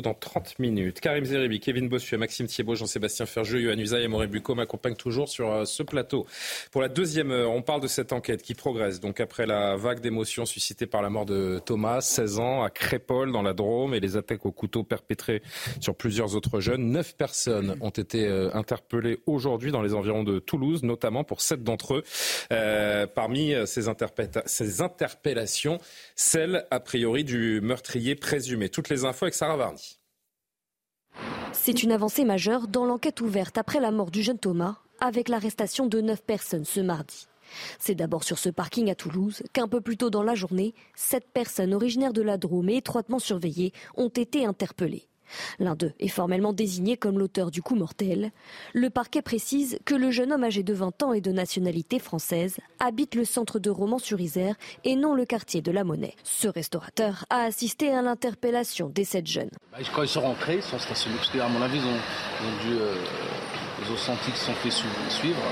dans 0.00 0.14
30 0.14 0.58
minutes. 0.58 1.00
Karim 1.00 1.24
Zeribi, 1.24 1.60
Kevin 1.60 1.88
Bossuet, 1.88 2.16
Maxime 2.16 2.46
Thiebaud, 2.46 2.74
Jean-Sébastien 2.74 3.26
Ferjeux, 3.26 3.60
Yohann 3.60 3.80
Usaï 3.80 4.04
et 4.04 4.08
Maureen 4.08 4.30
Bucco 4.30 4.54
m'accompagnent 4.54 4.96
toujours 4.96 5.28
sur 5.28 5.52
euh, 5.52 5.64
ce 5.64 5.82
plateau. 5.82 6.26
Pour 6.70 6.80
la 6.80 6.88
deuxième 6.88 7.30
heure, 7.30 7.50
on 7.50 7.62
parle 7.62 7.80
de 7.80 7.86
cette 7.86 8.12
enquête 8.12 8.42
qui 8.42 8.54
progresse. 8.54 9.00
Donc 9.00 9.20
après 9.20 9.46
la 9.46 9.76
vague 9.76 10.00
d'émotions 10.00 10.46
suscitée 10.46 10.86
par 10.86 11.02
la 11.02 11.10
mort 11.10 11.26
de 11.26 11.60
Thomas, 11.64 12.00
16 12.00 12.38
ans, 12.38 12.62
à 12.62 12.70
Crépol 12.70 13.32
dans 13.32 13.42
la 13.42 13.52
Drôme 13.52 13.94
et 13.94 14.00
les 14.00 14.16
attaques 14.16 14.46
au 14.46 14.52
couteau 14.52 14.84
perpétrées 14.84 15.42
sur 15.80 15.94
plusieurs 15.94 16.34
autres 16.36 16.60
jeunes, 16.60 16.90
neuf 16.90 17.16
personnes 17.16 17.76
ont 17.80 17.90
été 17.90 18.26
euh, 18.26 18.50
interpellées 18.54 19.18
aujourd'hui 19.26 19.72
dans 19.72 19.82
les 19.82 19.94
environs 19.94 20.24
de 20.24 20.38
Toulouse, 20.38 20.82
notamment 20.82 21.24
pour 21.24 21.40
sept 21.40 21.62
d'entre 21.62 21.94
eux. 21.94 22.02
Euh, 22.52 23.06
parmi 23.06 23.54
ces, 23.66 23.82
ces 24.46 24.82
interpellations, 24.82 25.78
celle 26.16 26.66
a 26.70 26.80
priori 26.80 27.24
du 27.24 27.60
meurtrier 27.60 28.14
présumé. 28.14 28.68
Toutes 28.68 28.88
les 28.88 29.04
infos 29.04 29.24
avec 29.24 29.34
Sarah 29.34 29.56
Varny. 29.56 29.83
C'est 31.52 31.82
une 31.82 31.92
avancée 31.92 32.24
majeure 32.24 32.68
dans 32.68 32.84
l'enquête 32.84 33.20
ouverte 33.20 33.58
après 33.58 33.80
la 33.80 33.90
mort 33.90 34.10
du 34.10 34.22
jeune 34.22 34.38
Thomas, 34.38 34.78
avec 35.00 35.28
l'arrestation 35.28 35.86
de 35.86 36.00
neuf 36.00 36.22
personnes 36.22 36.64
ce 36.64 36.80
mardi. 36.80 37.26
C'est 37.78 37.94
d'abord 37.94 38.24
sur 38.24 38.38
ce 38.38 38.48
parking 38.48 38.90
à 38.90 38.94
Toulouse 38.94 39.42
qu'un 39.52 39.68
peu 39.68 39.80
plus 39.80 39.96
tôt 39.96 40.10
dans 40.10 40.22
la 40.22 40.34
journée, 40.34 40.74
sept 40.94 41.26
personnes 41.32 41.74
originaires 41.74 42.12
de 42.12 42.22
la 42.22 42.38
Drôme 42.38 42.68
et 42.68 42.76
étroitement 42.76 43.18
surveillées 43.18 43.72
ont 43.96 44.08
été 44.08 44.46
interpellées. 44.46 45.08
L'un 45.58 45.74
d'eux 45.74 45.92
est 45.98 46.08
formellement 46.08 46.52
désigné 46.52 46.96
comme 46.96 47.18
l'auteur 47.18 47.50
du 47.50 47.62
coup 47.62 47.74
mortel. 47.74 48.30
Le 48.72 48.90
parquet 48.90 49.22
précise 49.22 49.78
que 49.84 49.94
le 49.94 50.10
jeune 50.10 50.32
homme 50.32 50.44
âgé 50.44 50.62
de 50.62 50.74
20 50.74 51.02
ans 51.02 51.12
et 51.12 51.20
de 51.20 51.32
nationalité 51.32 51.98
française 51.98 52.58
habite 52.80 53.14
le 53.14 53.24
centre 53.24 53.58
de 53.58 53.70
Romans-sur-Isère 53.70 54.56
et 54.84 54.96
non 54.96 55.14
le 55.14 55.24
quartier 55.24 55.62
de 55.62 55.70
la 55.70 55.84
Monnaie. 55.84 56.14
Ce 56.22 56.48
restaurateur 56.48 57.24
a 57.30 57.44
assisté 57.44 57.92
à 57.92 58.02
l'interpellation 58.02 58.88
des 58.88 59.04
sept 59.04 59.26
jeunes. 59.26 59.50
Bah, 59.72 59.78
quand 59.94 60.02
ils 60.02 60.08
sont 60.08 60.20
rentrés, 60.20 60.56
ils 60.56 60.62
sont 60.62 60.78
stationnés, 60.78 61.16
parce 61.16 61.30
qu'à 61.30 61.48
mon 61.48 61.62
avis, 61.62 61.78
ils 61.78 61.84
ont, 61.84 62.70
dû, 62.70 62.78
ils 63.90 63.98
senti 63.98 64.30
qu'ils 64.30 64.34
sont 64.34 64.52
fait 64.52 64.70
suivre. 64.70 65.42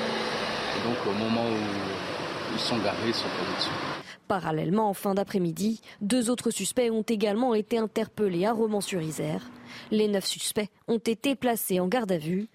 Et 0.77 0.89
donc 0.89 0.97
au 1.07 1.13
moment 1.13 1.45
où 1.45 2.55
ils 2.55 2.61
sont 2.61 2.79
garés, 2.79 2.97
ils 3.09 3.15
sont 3.15 3.23
tombés 3.23 3.57
dessus. 3.57 3.92
Parallèlement, 4.33 4.89
en 4.89 4.95
fin 4.95 5.13
d'après-midi, 5.13 5.83
deux 6.01 6.31
autres 6.31 6.51
suspects 6.51 6.91
ont 6.91 7.03
également 7.03 7.53
été 7.55 7.77
interpellés 7.77 8.47
à 8.47 8.55
Romans-sur-Isère. 8.55 9.51
Les 9.91 10.09
neuf 10.09 10.25
suspects 10.25 10.71
ont 10.89 10.97
été 10.97 11.35
placés 11.35 11.81
en 11.81 11.87
garde 11.87 12.13
à 12.13 12.17
vue. 12.17 12.49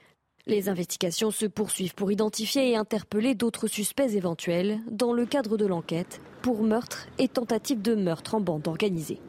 Les 0.47 0.69
investigations 0.69 1.29
se 1.29 1.45
poursuivent 1.45 1.93
pour 1.93 2.11
identifier 2.11 2.71
et 2.71 2.75
interpeller 2.75 3.35
d'autres 3.35 3.67
suspects 3.67 4.09
éventuels 4.09 4.79
dans 4.89 5.13
le 5.13 5.27
cadre 5.27 5.55
de 5.55 5.67
l'enquête 5.67 6.19
pour 6.41 6.63
meurtre 6.63 7.05
et 7.19 7.27
tentative 7.27 7.83
de 7.83 7.93
meurtre 7.93 8.33
en 8.33 8.41
bande 8.41 8.67
organisée. 8.67 9.21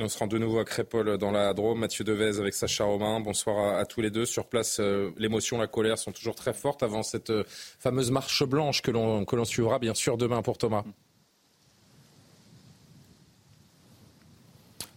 On 0.00 0.08
se 0.08 0.18
rend 0.18 0.26
de 0.26 0.38
nouveau 0.38 0.58
à 0.58 0.64
Crépol 0.64 1.18
dans 1.18 1.30
la 1.30 1.52
Drôme. 1.54 1.80
Mathieu 1.80 2.04
Devez 2.04 2.38
avec 2.38 2.54
Sacha 2.54 2.84
Romain. 2.84 3.20
Bonsoir 3.20 3.78
à, 3.78 3.84
tous 3.84 4.00
les 4.00 4.10
deux. 4.10 4.26
Sur 4.26 4.46
place, 4.46 4.78
euh, 4.80 5.10
l'émotion, 5.16 5.58
la 5.58 5.66
colère 5.66 5.98
sont 5.98 6.12
toujours 6.12 6.34
très 6.34 6.52
fortes 6.52 6.82
avant 6.82 7.02
cette 7.02 7.30
euh, 7.30 7.44
fameuse 7.78 8.10
marche 8.10 8.44
blanche 8.44 8.82
que 8.82 8.90
l'on 8.90 9.44
suivra 9.44 9.78
bien 9.78 9.94
sûr 9.94 10.16
demain 10.16 10.42
pour 10.42 10.58
Thomas. 10.58 10.84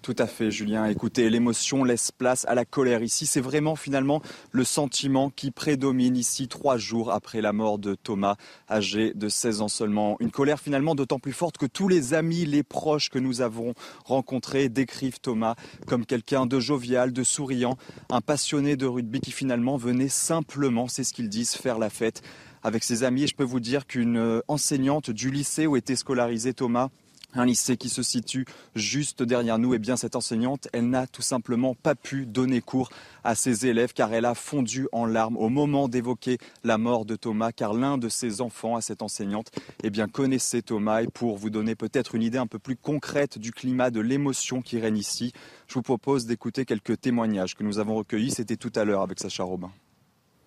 Tout 0.02 0.16
à 0.18 0.26
fait, 0.26 0.50
Julien. 0.50 0.86
Écoutez, 0.86 1.30
l'émotion 1.30 1.84
laisse 1.84 2.12
place 2.12 2.44
à 2.46 2.56
la 2.56 2.66
colère. 2.66 3.04
Ici, 3.04 3.28
c'est 3.28 3.40
vraiment 3.40 3.76
finalement 3.76 4.24
le 4.52 4.64
sentiment 4.64 5.30
qui 5.30 5.52
prédomine 5.52 6.18
ici 6.18 6.48
trois 6.48 6.78
jours 6.78 7.12
après 7.12 7.40
la 7.40 7.54
mort 7.54 7.78
de 7.78 7.94
Thomas, 7.94 8.36
âgé 8.68 9.14
de 9.14 9.30
16 9.30 9.62
ans 9.62 9.68
seulement. 9.68 10.18
Une 10.20 10.32
colère 10.32 10.60
finalement 10.60 10.96
d'autant 10.96 11.20
plus 11.20 11.34
forte 11.34 11.60
que 11.60 11.68
tous 11.68 11.88
les 11.88 12.16
amis, 12.16 12.46
les 12.46 12.64
proches 12.64 13.12
que 13.12 13.20
nous 13.20 13.42
avons 13.42 13.76
rencontrés 14.04 14.70
décrivent 14.70 15.20
Thomas 15.20 15.54
comme 15.86 16.08
quelqu'un 16.08 16.48
de 16.48 16.60
jovial, 16.60 17.14
de 17.14 17.24
souriant, 17.24 17.78
un 18.10 18.22
passionné 18.22 18.78
de 18.78 18.88
rugby 18.88 19.22
qui 19.22 19.32
finalement 19.32 19.78
venait 19.78 20.10
simplement, 20.10 20.88
c'est 20.88 21.04
ce 21.04 21.14
qu'ils 21.14 21.30
disent, 21.30 21.54
faire 21.54 21.78
la 21.78 21.92
fête 21.92 22.24
avec 22.64 22.84
ses 22.84 23.04
amis. 23.04 23.24
Et 23.24 23.28
je 23.28 23.36
peux 23.36 23.44
vous 23.44 23.60
dire 23.60 23.86
qu'une 23.86 24.42
enseignante 24.48 25.12
du 25.12 25.30
lycée 25.30 25.68
où 25.68 25.76
était 25.76 25.96
scolarisé 25.96 26.56
Thomas 26.56 26.90
un 27.34 27.46
lycée 27.46 27.78
qui 27.78 27.90
se 27.90 28.04
situe 28.04 28.46
juste 28.76 29.24
derrière 29.24 29.58
nous, 29.58 29.74
et 29.74 29.78
eh 29.78 29.80
bien 29.80 29.96
cette 29.96 30.16
enseignante, 30.16 30.68
elle 30.74 30.90
n'a 30.90 31.08
tout 31.08 31.22
simplement 31.22 31.76
pas 31.76 31.96
pu 31.96 32.26
donner 32.26 32.62
cours 32.62 32.90
à 33.24 33.36
ses 33.36 33.68
élèves 33.68 33.94
car 33.94 34.14
elle 34.14 34.26
a 34.26 34.36
fondu 34.36 34.88
en 34.92 35.06
larmes 35.06 35.38
au 35.38 35.50
moment 35.50 35.88
d'évoquer 35.88 36.38
la 36.64 36.78
mort 36.78 37.06
de 37.06 37.16
Thomas 37.16 37.52
car 37.52 37.74
l'un 37.74 37.98
de 37.98 38.10
ses 38.10 38.42
enfants 38.42 38.76
à 38.76 38.82
cette 38.82 39.02
enseignante 39.02 39.52
eh 39.84 39.90
bien 39.90 40.08
connaissait 40.08 40.62
Thomas 40.62 41.04
et 41.04 41.08
pour 41.08 41.38
vous 41.38 41.50
donner 41.50 41.76
peut-être 41.76 42.16
une 42.16 42.24
idée 42.24 42.38
un 42.38 42.48
peu 42.48 42.60
plus 42.60 42.76
concrète 42.76 43.38
du 43.38 43.52
climat 43.52 43.92
de 43.92 44.00
l'émotion 44.00 44.62
qui 44.62 44.80
règne 44.80 44.98
ici, 44.98 45.34
je 45.68 45.76
vous 45.76 45.82
propose 45.82 46.26
d'écouter 46.26 46.66
quelques 46.66 47.00
témoignages 47.00 47.56
que 47.56 47.64
nous 47.64 47.80
avons 47.80 47.96
recueillis, 47.96 48.32
c'était 48.32 48.58
tout 48.58 48.72
à 48.76 48.84
l'heure 48.84 49.02
avec 49.02 49.20
Sacha 49.20 49.44
Robin. 49.44 49.72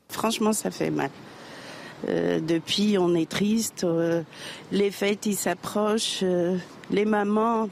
Franchement, 0.08 0.52
ça 0.52 0.70
fait 0.70 0.90
mal. 0.90 1.10
Euh, 2.08 2.40
depuis, 2.40 2.96
on 2.98 3.14
est 3.14 3.28
triste. 3.28 3.84
Euh, 3.84 4.22
les 4.72 4.90
fêtes, 4.90 5.26
ils 5.26 5.36
s'approchent. 5.36 6.20
Euh, 6.22 6.56
les 6.90 7.04
mamans, 7.04 7.68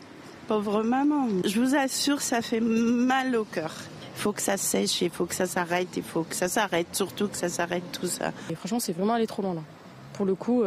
pauvres 0.49 0.83
mamans. 0.83 1.28
Je 1.45 1.61
vous 1.61 1.74
assure, 1.74 2.20
ça 2.20 2.43
fait 2.43 2.61
mal 2.61 3.37
au 3.37 3.45
cœur. 3.45 3.72
Il 4.16 4.20
faut 4.20 4.33
que 4.33 4.43
ça 4.43 4.57
sèche, 4.57 5.03
il 5.03 5.11
faut 5.11 5.26
que 5.26 5.35
ça 5.35 5.47
s'arrête, 5.47 5.89
il 5.97 6.03
faut 6.03 6.22
que 6.22 6.35
ça 6.35 6.49
s'arrête, 6.49 6.87
surtout 6.93 7.28
que 7.28 7.37
ça 7.37 7.49
s'arrête 7.49 7.83
tout 7.93 8.07
ça. 8.07 8.33
Et 8.51 8.55
franchement, 8.55 8.78
c'est 8.78 8.93
vraiment 8.93 9.14
aller 9.14 9.26
trop 9.26 9.43
loin 9.43 9.55
là. 9.55 9.62
Pour 10.12 10.26
le 10.26 10.35
coup, 10.35 10.62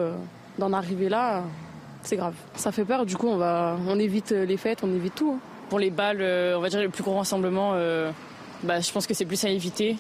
d'en 0.57 0.73
arriver 0.73 1.07
là, 1.07 1.43
c'est 2.01 2.17
grave. 2.17 2.33
Ça 2.55 2.73
fait 2.73 2.83
peur, 2.83 3.05
du 3.05 3.15
coup, 3.15 3.27
on, 3.27 3.37
va, 3.37 3.77
on 3.87 3.97
évite 3.97 4.31
les 4.31 4.57
fêtes, 4.57 4.79
on 4.83 4.93
évite 4.93 5.15
tout. 5.15 5.35
Hein. 5.37 5.39
Pour 5.69 5.79
les 5.79 5.89
balles, 5.89 6.21
on 6.57 6.59
va 6.59 6.67
dire 6.67 6.81
le 6.81 6.89
plus 6.89 7.03
gros 7.03 7.15
rassemblement, 7.15 7.75
bah, 8.63 8.81
je 8.81 8.91
pense 8.91 9.07
que 9.07 9.13
c'est 9.13 9.25
plus 9.25 9.45
à 9.45 9.49
éviter. 9.49 9.95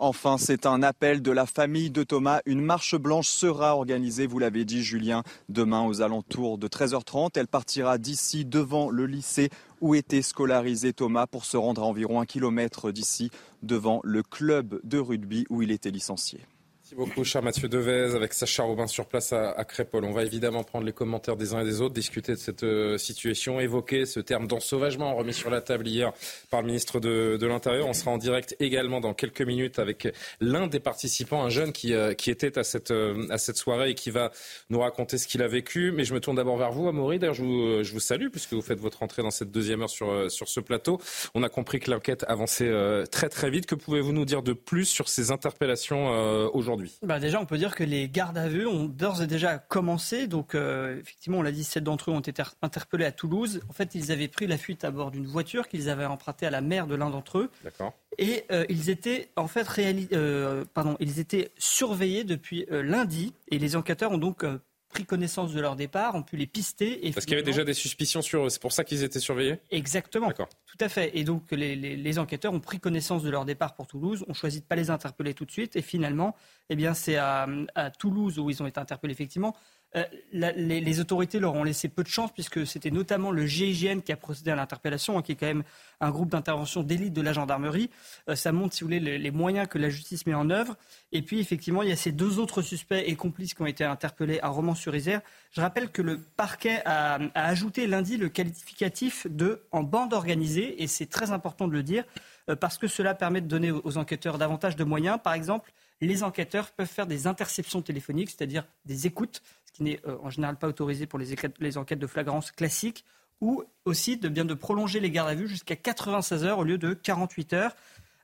Enfin, 0.00 0.38
c'est 0.38 0.64
un 0.64 0.84
appel 0.84 1.22
de 1.22 1.32
la 1.32 1.44
famille 1.44 1.90
de 1.90 2.04
Thomas. 2.04 2.40
Une 2.46 2.60
marche 2.60 2.94
blanche 2.94 3.26
sera 3.26 3.74
organisée, 3.74 4.28
vous 4.28 4.38
l'avez 4.38 4.64
dit 4.64 4.84
Julien, 4.84 5.24
demain 5.48 5.84
aux 5.84 6.02
alentours 6.02 6.56
de 6.56 6.68
13h30. 6.68 7.30
Elle 7.34 7.48
partira 7.48 7.98
d'ici 7.98 8.44
devant 8.44 8.90
le 8.90 9.06
lycée 9.06 9.50
où 9.80 9.96
était 9.96 10.22
scolarisé 10.22 10.92
Thomas 10.92 11.26
pour 11.26 11.44
se 11.44 11.56
rendre 11.56 11.82
à 11.82 11.86
environ 11.86 12.20
un 12.20 12.26
kilomètre 12.26 12.92
d'ici 12.92 13.32
devant 13.64 14.00
le 14.04 14.22
club 14.22 14.80
de 14.84 14.98
rugby 14.98 15.46
où 15.50 15.62
il 15.62 15.72
était 15.72 15.90
licencié. 15.90 16.46
Merci 16.90 17.06
beaucoup, 17.06 17.22
cher 17.22 17.42
Mathieu 17.42 17.68
Devez, 17.68 18.14
avec 18.16 18.32
Sacha 18.32 18.62
Robin 18.62 18.86
sur 18.86 19.04
place 19.04 19.34
à, 19.34 19.62
Crépole. 19.64 20.06
On 20.06 20.12
va 20.12 20.24
évidemment 20.24 20.64
prendre 20.64 20.86
les 20.86 20.94
commentaires 20.94 21.36
des 21.36 21.52
uns 21.52 21.60
et 21.60 21.64
des 21.64 21.82
autres, 21.82 21.92
discuter 21.92 22.32
de 22.32 22.38
cette 22.38 22.62
euh, 22.62 22.96
situation, 22.96 23.60
évoquer 23.60 24.06
ce 24.06 24.20
terme 24.20 24.46
d'ensauvagement 24.46 25.14
remis 25.14 25.34
sur 25.34 25.50
la 25.50 25.60
table 25.60 25.86
hier 25.86 26.14
par 26.48 26.62
le 26.62 26.68
ministre 26.68 26.98
de, 26.98 27.38
l'Intérieur. 27.46 27.86
On 27.88 27.92
sera 27.92 28.10
en 28.10 28.16
direct 28.16 28.56
également 28.58 29.00
dans 29.00 29.12
quelques 29.12 29.42
minutes 29.42 29.78
avec 29.78 30.08
l'un 30.40 30.66
des 30.66 30.80
participants, 30.80 31.44
un 31.44 31.50
jeune 31.50 31.72
qui, 31.72 31.92
euh, 31.92 32.14
était 32.26 32.58
à 32.58 32.64
cette, 32.64 32.90
euh, 32.90 33.26
à 33.28 33.36
cette 33.36 33.58
soirée 33.58 33.90
et 33.90 33.94
qui 33.94 34.10
va 34.10 34.30
nous 34.70 34.80
raconter 34.80 35.18
ce 35.18 35.28
qu'il 35.28 35.42
a 35.42 35.48
vécu. 35.48 35.92
Mais 35.92 36.04
je 36.04 36.14
me 36.14 36.20
tourne 36.20 36.36
d'abord 36.36 36.56
vers 36.56 36.72
vous, 36.72 36.88
Amaury. 36.88 37.18
D'ailleurs, 37.18 37.34
je 37.34 37.44
vous, 37.44 37.84
je 37.84 37.92
vous 37.92 38.00
salue 38.00 38.28
puisque 38.30 38.54
vous 38.54 38.62
faites 38.62 38.80
votre 38.80 39.02
entrée 39.02 39.20
dans 39.20 39.30
cette 39.30 39.50
deuxième 39.50 39.82
heure 39.82 39.90
sur, 39.90 40.30
sur 40.30 40.48
ce 40.48 40.60
plateau. 40.60 40.98
On 41.34 41.42
a 41.42 41.50
compris 41.50 41.80
que 41.80 41.90
l'enquête 41.90 42.24
avançait 42.28 42.72
très 43.10 43.28
très 43.28 43.50
vite. 43.50 43.66
Que 43.66 43.74
pouvez-vous 43.74 44.12
nous 44.12 44.24
dire 44.24 44.42
de 44.42 44.54
plus 44.54 44.86
sur 44.86 45.10
ces 45.10 45.30
interpellations 45.32 46.08
aujourd'hui? 46.54 46.77
Bah 47.02 47.18
Déjà, 47.18 47.40
on 47.40 47.46
peut 47.46 47.58
dire 47.58 47.74
que 47.74 47.84
les 47.84 48.08
gardes 48.08 48.38
à 48.38 48.48
vue 48.48 48.66
ont 48.66 48.84
d'ores 48.84 49.22
et 49.22 49.26
déjà 49.26 49.58
commencé. 49.58 50.26
Donc, 50.26 50.54
euh, 50.54 50.98
effectivement, 51.00 51.38
on 51.38 51.42
l'a 51.42 51.52
dit, 51.52 51.64
sept 51.64 51.84
d'entre 51.84 52.10
eux 52.10 52.14
ont 52.14 52.20
été 52.20 52.42
interpellés 52.62 53.04
à 53.04 53.12
Toulouse. 53.12 53.60
En 53.68 53.72
fait, 53.72 53.94
ils 53.94 54.12
avaient 54.12 54.28
pris 54.28 54.46
la 54.46 54.58
fuite 54.58 54.84
à 54.84 54.90
bord 54.90 55.10
d'une 55.10 55.26
voiture 55.26 55.68
qu'ils 55.68 55.90
avaient 55.90 56.06
empruntée 56.06 56.46
à 56.46 56.50
la 56.50 56.60
mère 56.60 56.86
de 56.86 56.94
l'un 56.94 57.10
d'entre 57.10 57.38
eux. 57.38 57.50
D'accord. 57.64 57.94
Et 58.18 58.44
euh, 58.50 58.64
ils 58.68 58.90
étaient 58.90 59.28
en 59.36 59.46
fait 59.46 59.66
euh, 60.12 60.64
pardon, 60.74 60.96
ils 60.98 61.20
étaient 61.20 61.52
surveillés 61.58 62.24
depuis 62.24 62.66
lundi. 62.70 63.34
Et 63.50 63.58
les 63.58 63.76
enquêteurs 63.76 64.12
ont 64.12 64.18
donc 64.18 64.44
pris 64.88 65.04
connaissance 65.04 65.52
de 65.52 65.60
leur 65.60 65.76
départ, 65.76 66.14
ont 66.14 66.22
pu 66.22 66.36
les 66.36 66.46
pister. 66.46 67.06
Et 67.06 67.12
Parce 67.12 67.26
qu'il 67.26 67.34
y 67.34 67.36
avait 67.36 67.44
déjà 67.44 67.64
des 67.64 67.74
suspicions 67.74 68.22
sur 68.22 68.46
eux, 68.46 68.48
c'est 68.50 68.60
pour 68.60 68.72
ça 68.72 68.84
qu'ils 68.84 69.02
étaient 69.02 69.20
surveillés 69.20 69.58
Exactement. 69.70 70.32
Tout 70.32 70.46
à 70.80 70.88
fait. 70.88 71.16
Et 71.16 71.24
donc 71.24 71.50
les, 71.52 72.18
enquêteurs 72.18 72.52
ont 72.52 72.60
pris 72.60 72.80
connaissance 72.80 73.22
de 73.22 73.30
leur 73.30 73.44
départ 73.44 73.74
pour 73.74 73.86
Toulouse, 73.86 74.24
ont 74.28 74.34
choisi 74.34 74.58
de 74.58 74.64
ne 74.64 74.68
pas 74.68 74.76
les 74.76 74.90
interpeller 74.90 75.34
tout 75.34 75.44
de 75.44 75.50
suite, 75.50 75.76
et 75.76 75.82
finalement, 75.82 76.34
eh 76.70 76.76
bien, 76.76 76.94
c'est 76.94 77.16
à, 77.16 77.46
à 77.74 77.90
Toulouse 77.90 78.38
où 78.38 78.50
ils 78.50 78.62
ont 78.62 78.66
été 78.66 78.80
interpellés 78.80 79.12
effectivement. 79.12 79.54
Euh, 79.96 80.04
les, 80.32 81.00
autorités 81.00 81.38
leur 81.38 81.54
ont 81.54 81.64
laissé 81.64 81.88
peu 81.88 82.02
de 82.02 82.08
chance 82.08 82.30
puisque 82.32 82.66
c'était 82.66 82.90
notamment 82.90 83.30
le 83.30 83.46
GIGN 83.46 84.00
qui 84.00 84.12
a 84.12 84.16
procédé 84.16 84.50
à 84.50 84.56
l'interpellation, 84.56 85.16
hein, 85.16 85.22
qui 85.22 85.32
est 85.32 85.34
quand 85.34 85.46
même 85.46 85.62
un 86.00 86.10
groupe 86.10 86.28
d'intervention 86.28 86.82
d'élite 86.82 87.14
de 87.14 87.22
la 87.22 87.32
gendarmerie. 87.32 87.88
Euh, 88.28 88.34
ça 88.34 88.52
montre, 88.52 88.74
si 88.74 88.84
vous 88.84 88.88
voulez, 88.88 89.00
les, 89.00 89.30
moyens 89.30 89.66
que 89.66 89.78
la 89.78 89.88
justice 89.88 90.26
met 90.26 90.34
en 90.34 90.50
œuvre. 90.50 90.76
Et 91.12 91.22
puis, 91.22 91.40
effectivement, 91.40 91.82
il 91.82 91.88
y 91.88 91.92
a 91.92 91.96
ces 91.96 92.12
deux 92.12 92.38
autres 92.38 92.60
suspects 92.60 93.02
et 93.06 93.16
complices 93.16 93.54
qui 93.54 93.62
ont 93.62 93.66
été 93.66 93.84
interpellés 93.84 94.40
à 94.42 94.48
Romans-sur-Isère. 94.48 95.22
Je 95.52 95.60
rappelle 95.60 95.90
que 95.90 96.02
le 96.02 96.18
parquet 96.18 96.82
a, 96.84 97.18
ajouté 97.34 97.86
lundi 97.86 98.18
le 98.18 98.28
qualificatif 98.28 99.26
de 99.30 99.62
en 99.72 99.82
bande 99.82 100.12
organisée, 100.12 100.82
et 100.82 100.86
c'est 100.86 101.06
très 101.06 101.30
important 101.30 101.66
de 101.66 101.72
le 101.72 101.82
dire, 101.82 102.04
euh, 102.50 102.56
parce 102.56 102.76
que 102.76 102.88
cela 102.88 103.14
permet 103.14 103.40
de 103.40 103.46
donner 103.46 103.70
aux 103.70 103.96
enquêteurs 103.96 104.36
davantage 104.36 104.76
de 104.76 104.84
moyens. 104.84 105.18
Par 105.22 105.32
exemple, 105.32 105.72
les 106.00 106.22
enquêteurs 106.22 106.70
peuvent 106.70 106.86
faire 106.86 107.06
des 107.06 107.26
interceptions 107.26 107.82
téléphoniques, 107.82 108.30
c'est-à-dire 108.30 108.64
des 108.84 109.06
écoutes 109.06 109.42
qui 109.72 109.82
n'est 109.82 110.00
euh, 110.06 110.16
en 110.22 110.30
général 110.30 110.56
pas 110.56 110.68
autorisé 110.68 111.06
pour 111.06 111.18
les, 111.18 111.34
les, 111.60 111.78
enquêtes 111.78 111.98
de 111.98 112.06
flagrance 112.06 112.50
classiques, 112.50 113.04
ou 113.40 113.62
aussi 113.84 114.16
de 114.16 114.28
bien 114.28 114.44
de 114.44 114.54
prolonger 114.54 114.98
les 114.98 115.10
gardes 115.10 115.28
à 115.28 115.34
vue 115.34 115.46
jusqu'à 115.46 115.76
96 115.76 116.44
heures 116.44 116.58
au 116.58 116.64
lieu 116.64 116.78
de 116.78 116.94
48 116.94 117.52
heures. 117.52 117.76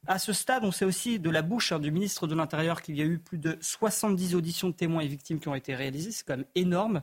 À 0.07 0.19
ce 0.19 0.33
stade, 0.33 0.65
on 0.65 0.73
sait 0.73 0.85
aussi 0.85 1.19
de 1.19 1.31
la 1.31 1.43
bouche 1.43 1.73
hein, 1.73 1.79
du 1.79 1.91
ministre 1.91 2.27
de 2.27 2.35
l'Intérieur 2.35 2.83
qu'il 2.83 2.97
y 2.97 3.03
a 3.03 3.05
eu 3.05 3.19
plus 3.19 3.39
de 3.39 3.57
70 3.61 4.35
auditions 4.35 4.69
de 4.69 4.75
témoins 4.75 5.03
et 5.03 5.07
victimes 5.07 5.41
qui 5.41 5.49
ont 5.49 5.55
été 5.55 5.75
réalisées. 5.75 6.11
C'est 6.11 6.27
quand 6.27 6.37
même 6.37 6.47
énorme. 6.55 7.03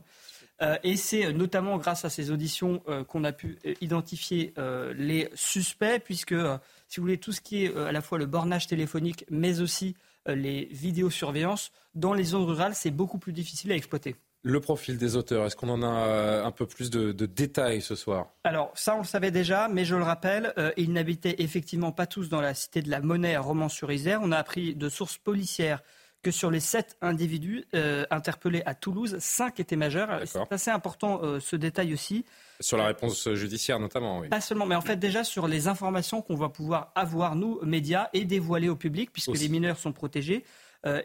Euh, 0.60 0.76
et 0.84 0.96
c'est 0.96 1.26
euh, 1.26 1.32
notamment 1.32 1.78
grâce 1.78 2.04
à 2.04 2.10
ces 2.10 2.30
auditions 2.30 2.82
qu'on 3.08 3.24
a 3.24 3.32
pu 3.32 3.58
identifier 3.80 4.54
les 4.94 5.30
suspects, 5.34 6.00
puisque, 6.04 6.34
si 6.88 7.00
vous 7.00 7.02
voulez, 7.02 7.18
tout 7.18 7.32
ce 7.32 7.40
qui 7.40 7.64
est 7.64 7.74
à 7.74 7.90
la 7.90 8.02
fois 8.02 8.18
le 8.18 8.26
bornage 8.26 8.66
téléphonique, 8.66 9.24
mais 9.30 9.60
aussi 9.60 9.96
les 10.26 10.66
vidéosurveillances, 10.66 11.72
dans 11.94 12.14
les 12.14 12.24
zones 12.24 12.44
rurales, 12.44 12.74
c'est 12.74 12.90
beaucoup 12.90 13.18
plus 13.18 13.32
difficile 13.32 13.72
à 13.72 13.76
exploiter. 13.76 14.16
Le 14.44 14.58
profil 14.58 14.98
des 14.98 15.14
auteurs, 15.14 15.46
est-ce 15.46 15.54
qu'on 15.54 15.68
en 15.68 15.82
a 15.82 16.08
euh, 16.08 16.44
un 16.44 16.50
peu 16.50 16.66
plus 16.66 16.90
de, 16.90 17.12
détails 17.12 17.80
ce 17.80 17.94
soir? 17.94 18.30
Alors 18.42 18.72
ça, 18.74 18.96
on 18.96 18.98
le 18.98 19.04
savait 19.04 19.30
déjà, 19.30 19.68
mais 19.68 19.84
je 19.84 19.94
le 19.94 20.02
rappelle, 20.02 20.52
euh, 20.58 20.72
ils 20.76 20.92
n'habitaient 20.92 21.36
effectivement 21.38 21.92
pas 21.92 22.06
tous 22.06 22.28
dans 22.28 22.40
la 22.40 22.52
cité 22.52 22.82
de 22.82 22.90
la 22.90 23.00
Monnaie 23.00 23.36
à 23.36 23.40
Romans-sur-Isère. 23.40 24.18
On 24.20 24.32
a 24.32 24.36
appris 24.36 24.74
de 24.74 24.88
sources 24.88 25.16
policières 25.16 25.82
que 26.22 26.30
sur 26.30 26.50
les 26.50 26.60
sept 26.60 26.96
individus 27.00 27.64
euh, 27.74 28.04
interpellés 28.10 28.62
à 28.66 28.74
Toulouse, 28.74 29.16
cinq 29.18 29.60
étaient 29.60 29.76
majeurs. 29.76 30.20
C'est 30.26 30.52
assez 30.52 30.70
important 30.70 31.20
ce 31.40 31.56
détail 31.56 31.92
aussi. 31.92 32.24
Sur 32.60 32.76
la 32.76 32.86
réponse 32.86 33.32
judiciaire 33.34 33.80
notamment, 33.80 34.20
oui. 34.20 34.28
Pas 34.28 34.40
seulement, 34.40 34.66
mais 34.66 34.74
en 34.74 34.80
fait 34.80 34.96
déjà 34.96 35.24
sur 35.24 35.48
les 35.48 35.68
informations 35.68 36.22
qu'on 36.22 36.36
va 36.36 36.48
pouvoir 36.48 36.92
avoir, 36.94 37.34
nous, 37.34 37.58
médias, 37.62 38.08
et 38.12 38.24
dévoiler 38.24 38.68
au 38.68 38.76
public, 38.76 39.10
puisque 39.12 39.36
les 39.36 39.48
mineurs 39.48 39.78
sont 39.78 39.92
protégés. 39.92 40.44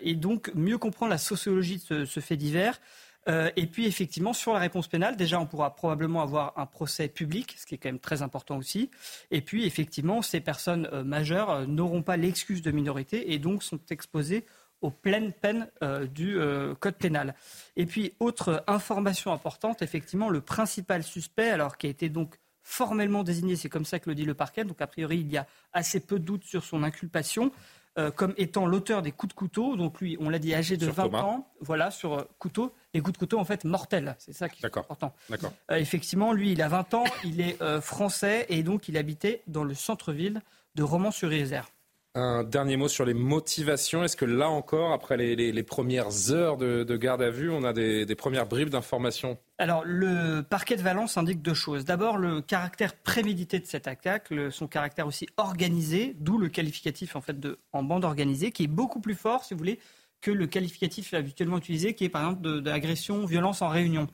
et 0.01 0.15
donc 0.15 0.51
mieux 0.55 0.77
comprendre 0.77 1.11
la 1.11 1.17
sociologie 1.17 1.81
de 1.89 2.05
ce 2.05 2.19
fait 2.19 2.37
divers. 2.37 2.79
Euh, 3.27 3.49
et 3.55 3.67
puis 3.67 3.85
effectivement, 3.85 4.33
sur 4.33 4.53
la 4.53 4.59
réponse 4.59 4.87
pénale, 4.87 5.17
déjà, 5.17 5.39
on 5.39 5.45
pourra 5.45 5.75
probablement 5.75 6.21
avoir 6.21 6.53
un 6.57 6.65
procès 6.65 7.07
public, 7.07 7.55
ce 7.57 7.65
qui 7.65 7.75
est 7.75 7.77
quand 7.77 7.89
même 7.89 7.99
très 7.99 8.21
important 8.21 8.57
aussi. 8.57 8.89
Et 9.31 9.41
puis 9.41 9.65
effectivement, 9.65 10.21
ces 10.21 10.39
personnes 10.39 10.87
euh, 10.93 11.03
majeures 11.03 11.49
euh, 11.49 11.65
n'auront 11.65 12.03
pas 12.03 12.17
l'excuse 12.17 12.61
de 12.61 12.71
minorité 12.71 13.33
et 13.33 13.39
donc 13.39 13.63
sont 13.63 13.79
exposées 13.89 14.45
aux 14.81 14.91
pleines 14.91 15.33
peines 15.33 15.67
du 16.13 16.37
code 16.79 16.95
pénal. 16.95 17.35
Et 17.75 17.85
puis, 17.85 18.13
autre 18.19 18.63
information 18.67 19.33
importante, 19.33 19.81
effectivement, 19.81 20.29
le 20.29 20.41
principal 20.41 21.03
suspect, 21.03 21.49
alors 21.49 21.77
qui 21.77 21.87
a 21.87 21.89
été 21.89 22.09
donc 22.09 22.37
formellement 22.67 23.23
désigné, 23.23 23.55
c'est 23.55 23.69
comme 23.69 23.85
ça 23.85 23.97
que 23.97 24.09
le 24.09 24.15
dit 24.15 24.25
le 24.25 24.33
parquet, 24.33 24.65
donc 24.65 24.81
a 24.81 24.87
priori 24.87 25.19
il 25.19 25.31
y 25.31 25.37
a 25.37 25.47
assez 25.71 26.01
peu 26.01 26.19
de 26.19 26.25
doutes 26.25 26.43
sur 26.43 26.65
son 26.65 26.83
inculpation, 26.83 27.51
euh, 27.97 28.11
comme 28.11 28.35
étant 28.37 28.67
l'auteur 28.67 29.01
des 29.01 29.11
coups 29.11 29.33
de 29.33 29.37
couteau. 29.37 29.75
Donc 29.75 30.01
lui, 30.01 30.17
on 30.19 30.29
l'a 30.29 30.37
dit, 30.37 30.53
âgé 30.53 30.77
de 30.77 30.85
20 30.85 31.15
ans, 31.15 31.47
voilà, 31.61 31.89
sur 31.89 32.13
euh, 32.13 32.29
couteau. 32.37 32.71
Les 32.93 33.01
coups 33.01 33.13
de 33.13 33.17
couteau, 33.17 33.39
en 33.39 33.45
fait, 33.45 33.63
mortels. 33.63 34.15
C'est 34.19 34.33
ça 34.33 34.49
qui 34.49 34.63
est 34.63 34.77
important. 34.77 35.15
D'accord. 35.29 35.51
Euh, 35.71 35.77
effectivement, 35.77 36.31
lui, 36.31 36.51
il 36.51 36.61
a 36.61 36.67
20 36.67 36.93
ans, 36.93 37.05
il 37.23 37.41
est 37.41 37.57
français 37.81 38.45
et 38.49 38.61
donc 38.61 38.87
il 38.87 38.97
habitait 38.97 39.41
dans 39.47 39.63
le 39.63 39.73
centre-ville 39.73 40.41
de 40.75 40.83
Romans-sur-Isère. 40.83 41.71
Un 42.17 42.43
dernier 42.43 42.77
mot 42.77 42.87
sur 42.87 43.05
les 43.05 43.13
motivations. 43.13 44.03
Est-ce 44.03 44.17
que 44.17 44.25
là 44.25 44.49
encore, 44.49 44.91
après 44.91 45.17
les, 45.17 45.61
premières 45.63 46.31
heures 46.31 46.57
de, 46.57 46.97
garde 46.97 47.21
à 47.21 47.29
vue, 47.29 47.51
on 47.51 47.63
a 47.63 47.73
des, 47.73 48.15
premières 48.15 48.47
bribes 48.47 48.69
d'informations? 48.69 49.37
Alors, 49.59 49.83
le 49.85 50.41
parquet 50.41 50.75
de 50.77 50.81
Valence 50.81 51.15
indique 51.17 51.43
deux 51.43 51.53
choses. 51.53 51.85
D'abord, 51.85 52.17
le 52.17 52.41
caractère 52.41 52.95
prémédité 52.95 53.59
de 53.59 53.67
cette 53.67 53.87
attaque, 53.87 54.33
son 54.49 54.65
caractère 54.65 55.05
aussi 55.05 55.27
organisé, 55.37 56.15
d'où 56.17 56.39
le 56.39 56.49
qualificatif 56.49 57.15
en 57.15 57.21
fait 57.21 57.39
de 57.39 57.59
en 57.71 57.83
bande 57.83 58.03
organisée, 58.03 58.49
qui 58.49 58.63
est 58.63 58.67
beaucoup 58.67 58.99
plus 58.99 59.13
fort, 59.13 59.43
si 59.43 59.53
vous 59.53 59.59
voulez, 59.59 59.77
que 60.19 60.31
le 60.31 60.47
qualificatif 60.47 61.13
habituellement 61.13 61.59
utilisé, 61.59 61.93
qui 61.93 62.05
est 62.05 62.09
par 62.09 62.23
exemple 62.23 62.61
d'agression, 62.61 63.27
violence 63.27 63.61
en 63.61 63.69
réunion. 63.69 64.07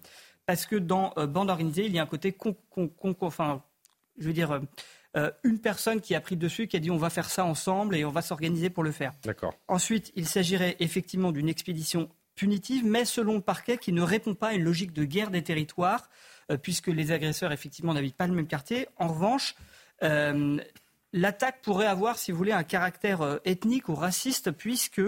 Parce 0.45 0.65
que 0.65 0.75
dans 0.75 1.13
euh, 1.17 1.25
bande 1.25 1.49
organisée, 1.49 1.85
il 1.85 1.93
y 1.93 1.99
a 1.99 2.03
un 2.03 2.07
côté 2.07 2.33
con, 2.33 2.57
enfin, 3.21 3.63
je 4.17 4.27
veux 4.27 4.33
dire. 4.33 4.51
Euh, 4.51 4.59
euh, 5.15 5.31
une 5.43 5.59
personne 5.59 6.01
qui 6.01 6.15
a 6.15 6.21
pris 6.21 6.35
dessus, 6.35 6.67
qui 6.67 6.75
a 6.75 6.79
dit 6.79 6.89
on 6.89 6.97
va 6.97 7.09
faire 7.09 7.29
ça 7.29 7.45
ensemble 7.45 7.95
et 7.95 8.03
on 8.05 8.09
va 8.09 8.21
s'organiser 8.21 8.69
pour 8.69 8.83
le 8.83 8.91
faire. 8.91 9.11
D'accord. 9.23 9.53
Ensuite, 9.67 10.11
il 10.15 10.27
s'agirait 10.27 10.75
effectivement 10.79 11.31
d'une 11.31 11.49
expédition 11.49 12.09
punitive, 12.35 12.83
mais 12.85 13.05
selon 13.05 13.35
le 13.35 13.41
parquet, 13.41 13.77
qui 13.77 13.93
ne 13.93 14.01
répond 14.01 14.33
pas 14.33 14.49
à 14.49 14.53
une 14.53 14.63
logique 14.63 14.91
de 14.91 15.03
guerre 15.03 15.29
des 15.29 15.43
territoires, 15.43 16.09
euh, 16.51 16.57
puisque 16.57 16.87
les 16.87 17.11
agresseurs, 17.11 17.51
effectivement, 17.51 17.93
n'habitent 17.93 18.17
pas 18.17 18.27
le 18.27 18.33
même 18.33 18.47
quartier. 18.47 18.87
En 18.97 19.09
revanche, 19.09 19.55
euh, 20.01 20.57
l'attaque 21.13 21.61
pourrait 21.61 21.85
avoir, 21.85 22.17
si 22.17 22.31
vous 22.31 22.37
voulez, 22.37 22.51
un 22.51 22.63
caractère 22.63 23.39
ethnique 23.45 23.89
ou 23.89 23.95
raciste, 23.95 24.51
puisque 24.51 25.01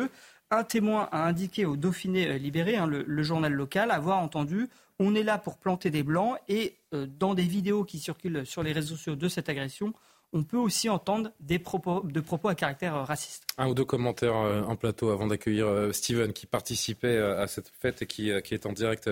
un 0.52 0.64
témoin 0.64 1.10
a 1.12 1.26
indiqué 1.26 1.66
au 1.66 1.76
Dauphiné 1.76 2.38
libéré, 2.40 2.76
hein, 2.76 2.88
le, 2.88 3.24
journal 3.24 3.54
local, 3.54 3.92
avoir 3.92 4.20
entendu 4.20 4.70
on 5.00 5.16
est 5.16 5.24
là 5.24 5.38
pour 5.38 5.58
planter 5.58 5.90
des 5.90 6.04
blancs 6.04 6.38
et 6.48 6.78
euh, 6.94 7.06
dans 7.08 7.34
des 7.34 7.44
vidéos 7.44 7.84
qui 7.84 8.00
circulent 8.00 8.46
sur 8.46 8.64
les 8.64 8.72
réseaux 8.72 8.96
sociaux 8.96 9.16
de 9.16 9.28
cette 9.28 9.50
agression, 9.50 9.94
on 10.34 10.44
peut 10.44 10.58
aussi 10.58 10.90
entendre 10.90 11.32
des 11.40 11.60
propos, 11.60 12.02
à 12.48 12.56
caractère 12.56 12.96
euh, 12.96 13.04
raciste. 13.04 13.46
Un 13.58 13.70
ou 13.70 13.74
deux 13.74 13.86
commentaires 13.86 14.36
euh, 14.36 14.62
en 14.64 14.76
plateau 14.76 15.10
avant 15.10 15.28
d'accueillir 15.28 15.90
Steven 15.94 16.34
qui 16.34 16.46
participait 16.46 17.18
à 17.18 17.48
cette 17.48 17.70
fête 17.70 18.02
et 18.02 18.06
qui, 18.06 18.30
est 18.30 18.66
en 18.66 18.74
direct 18.74 19.08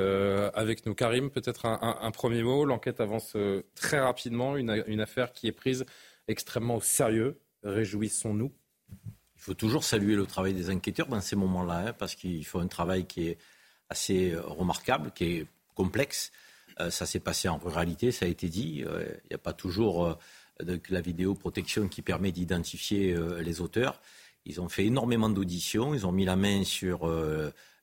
avec 0.54 0.86
nous. 0.86 0.94
Karim, 0.96 1.30
peut-être 1.30 1.66
un, 1.66 2.12
premier 2.12 2.44
mot. 2.44 2.66
L'enquête 2.66 3.00
avance 3.00 3.38
très 3.76 4.00
rapidement, 4.00 4.58
une, 4.58 4.84
une 4.88 5.02
affaire 5.02 5.32
qui 5.32 5.48
est 5.48 5.54
prise 5.54 5.86
extrêmement 6.28 6.78
au 6.78 6.82
sérieux. 6.82 7.40
Réjouissons-nous. 7.64 8.52
Il 9.44 9.48
faut 9.48 9.54
toujours 9.56 9.84
saluer 9.84 10.16
le 10.16 10.26
travail 10.26 10.54
des 10.54 10.70
enquêteurs 10.70 11.08
dans 11.08 11.20
ces 11.20 11.36
moments-là, 11.36 11.88
hein, 11.88 11.94
parce 11.94 12.16
qu'il 12.16 12.46
faut 12.46 12.60
un 12.60 12.68
travail 12.68 13.06
qui 13.06 13.28
est 13.28 13.38
assez 13.89 14.34
remarquable, 14.36 15.12
qui 15.14 15.26
est 15.26 15.48
complexe. 15.76 16.32
Euh, 16.80 16.89
ça 16.89 17.06
s'est 17.06 17.20
passé 17.20 17.50
en 17.50 17.58
ruralité, 17.58 18.14
ça 18.14 18.26
a 18.26 18.30
été 18.30 18.48
dit. 18.48 18.84
Euh, 18.86 19.04
il 19.26 19.28
n'y 19.32 19.36
a 19.36 19.39
pas 19.39 19.52
toujours 19.52 20.06
euh, 20.06 20.78
la 20.89 21.02
vidéoprotection 21.02 21.89
qui 21.89 22.02
permet 22.02 22.32
d'identifier 22.32 23.18
les 23.41 23.60
auteurs. 23.60 24.02
Ils 24.46 24.62
ont 24.62 24.70
fait 24.70 24.86
énormément 24.86 25.30
d'auditions, 25.30 25.94
ils 25.94 26.08
ont 26.08 26.14
mis 26.14 26.24
la 26.24 26.38
main 26.38 26.64
sur 26.64 27.12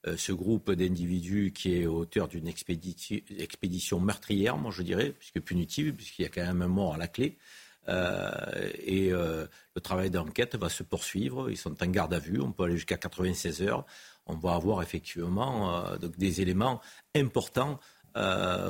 ce 0.05 0.33
groupe 0.33 0.71
d'individus 0.71 1.53
qui 1.53 1.75
est 1.75 1.87
auteur 1.87 2.29
d'une 2.29 2.47
expédition, 2.47 4.01
meurtrière, 4.01 4.57
moi 4.57 4.71
je 4.71 4.83
dirais, 4.83 5.13
puisque 5.19 5.41
punitive, 5.41 5.95
puisqu'il 5.95 6.23
y 6.23 6.27
a 6.27 6.29
quand 6.29 6.45
même 6.45 6.63
un 6.63 6.69
mort 6.69 6.95
à 6.95 6.99
la 6.99 7.09
clé. 7.09 7.37
Et 7.89 9.11
le 9.11 9.81
travail 9.83 10.11
d'enquête 10.11 10.57
va 10.57 10.68
se 10.68 10.83
poursuivre. 10.83 11.51
Ils 11.51 11.57
sont 11.57 11.83
en 11.83 11.87
garde 11.87 12.14
à 12.14 12.18
vue. 12.18 12.41
On 12.41 12.53
peut 12.53 12.64
aller 12.64 12.76
jusqu'à 12.76 12.97
96 12.97 13.62
heures. 13.62 13.85
on 14.26 14.37
va 14.37 14.55
avoir 14.55 14.83
effectivement 14.83 15.85
des 16.18 16.41
éléments 16.41 16.81
importants 17.16 17.81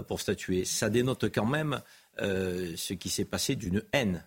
pour 0.09 0.21
statuer. 0.21 0.65
Ça 0.65 0.91
dénote 0.91 1.27
quand 1.33 1.47
même 1.47 1.83
ce 2.19 2.95
qui 2.95 3.09
s'est 3.09 3.25
passé 3.25 3.57
d'une 3.57 3.83
haine 3.93 4.25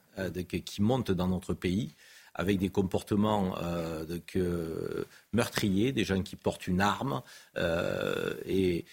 qui 0.65 0.81
monte 0.81 1.11
dans 1.11 1.27
notre 1.27 1.53
pays 1.53 1.95
avec 2.35 2.57
des 2.57 2.69
comportements 2.69 3.55
meurtriers, 5.33 5.91
des 5.91 6.03
gens 6.03 6.21
qui 6.21 6.35
portent 6.35 6.67
une 6.67 6.81
arme 6.81 7.21
et, 8.45 8.85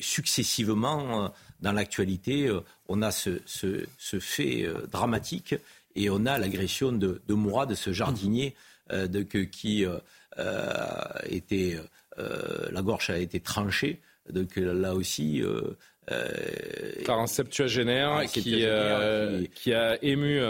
successivement 0.00 1.32
dans 1.60 1.72
l'actualité, 1.72 2.50
on 2.88 3.02
a 3.02 3.10
ce, 3.10 3.40
fait 4.20 4.66
dramatique 4.90 5.54
et 5.96 6.10
on 6.10 6.26
a 6.26 6.38
l'agression 6.38 6.92
de, 6.92 7.20
de 7.26 7.34
Mourad, 7.34 7.74
ce 7.74 7.92
jardinier 7.92 8.54
euh, 8.92 9.06
de, 9.06 9.22
qui 9.22 9.84
euh, 9.84 9.98
était. 11.28 11.76
Euh, 12.18 12.68
la 12.72 12.82
gorge 12.82 13.10
a 13.10 13.18
été 13.18 13.40
tranchée. 13.40 14.00
Donc 14.30 14.56
là 14.56 14.94
aussi. 14.94 15.42
par 17.04 17.18
un 17.18 17.26
septuagénaire, 17.26 18.22
qui, 18.26 18.40
qui, 19.54 19.74
a 19.74 20.04
ému 20.04 20.40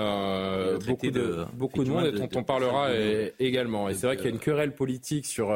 beaucoup, 0.87 1.11
de, 1.11 1.45
beaucoup 1.55 1.85
de 1.85 1.91
monde 1.91 2.07
et 2.07 2.12
dont 2.12 2.29
on 2.35 2.43
parlera 2.43 2.91
également. 3.39 3.89
Et 3.89 3.95
c'est 3.95 4.07
vrai 4.07 4.16
qu'il 4.16 4.27
y 4.27 4.29
a 4.29 4.33
une 4.33 4.39
querelle 4.39 4.75
politique 4.75 5.27
sur 5.27 5.55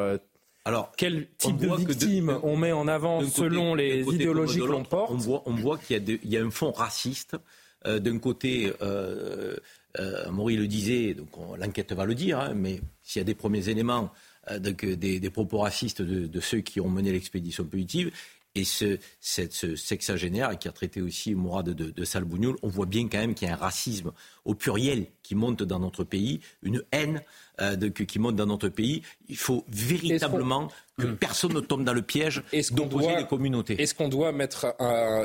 alors, 0.67 0.93
quel 0.97 1.29
type 1.37 1.59
de 1.59 1.69
victime 1.77 2.39
on 2.43 2.57
met 2.57 2.73
en 2.73 2.89
avant 2.89 3.23
selon 3.29 3.75
les 3.75 4.01
idéologies 4.01 4.61
que 4.61 4.65
l'on 4.65 4.83
porte 4.83 5.11
On 5.13 5.17
voit, 5.17 5.43
on 5.45 5.55
voit 5.55 5.77
qu'il 5.77 6.03
y, 6.09 6.29
y, 6.29 6.39
a 6.39 6.43
un 6.43 6.51
fond 6.51 6.73
raciste. 6.73 7.37
D'un 7.85 8.19
côté, 8.19 8.73
euh, 8.81 9.57
euh, 10.01 10.31
Maury 10.31 10.57
le 10.57 10.67
disait, 10.67 11.15
donc 11.15 11.29
l'enquête 11.59 11.93
va 11.93 12.05
le 12.05 12.15
dire, 12.15 12.41
hein, 12.41 12.55
mais 12.55 12.81
s'il 13.03 13.21
y 13.21 13.23
a 13.23 13.25
des 13.25 13.35
premiers 13.35 13.69
éléments 13.69 14.11
euh, 14.51 14.59
des, 14.59 15.31
propos 15.31 15.59
racistes 15.59 16.03
de, 16.03 16.41
ceux 16.41 16.61
qui 16.61 16.81
ont 16.81 16.89
mené 16.89 17.13
l'expédition 17.13 17.65
punitive, 17.65 18.11
et 18.57 18.65
ce, 18.65 18.99
ce, 19.21 19.75
sexagénaire 19.75 20.57
qui 20.59 20.69
a 20.69 20.73
traité 20.73 21.01
aussi 21.01 21.35
Mourad 21.35 21.69
de, 21.69 21.91
de 21.91 22.05
Salbougnoul, 22.05 22.57
on 22.63 22.69
voit 22.69 22.87
bien 22.87 23.09
quand 23.09 23.19
même 23.19 23.35
qu'il 23.35 23.49
y 23.49 23.51
a 23.51 23.55
un 23.55 23.59
racisme 23.59 24.13
au 24.45 24.55
pluriel 24.55 25.07
qui 25.23 25.35
monte 25.35 25.63
dans 25.63 25.81
notre 25.81 26.05
pays, 26.05 26.41
une 26.63 26.83
haine 26.93 27.23
euh, 27.61 27.91
qui 27.91 28.19
monte 28.19 28.37
dans 28.37 28.47
notre 28.47 28.69
pays. 28.69 29.03
Il 29.29 29.37
faut 29.37 29.65
véritablement 29.69 30.69
que 30.99 31.07
hmm. 31.07 31.17
personne 31.17 31.53
ne 31.53 31.61
tombe 31.61 31.85
dans 31.85 31.93
le 31.93 32.03
piège 32.03 32.43
d'opposer 32.71 33.17
les 33.17 33.27
communautés. 33.27 33.81
Est-ce 33.81 33.95
qu'on 33.95 34.09
doit 34.09 34.33
mettre 34.33 34.75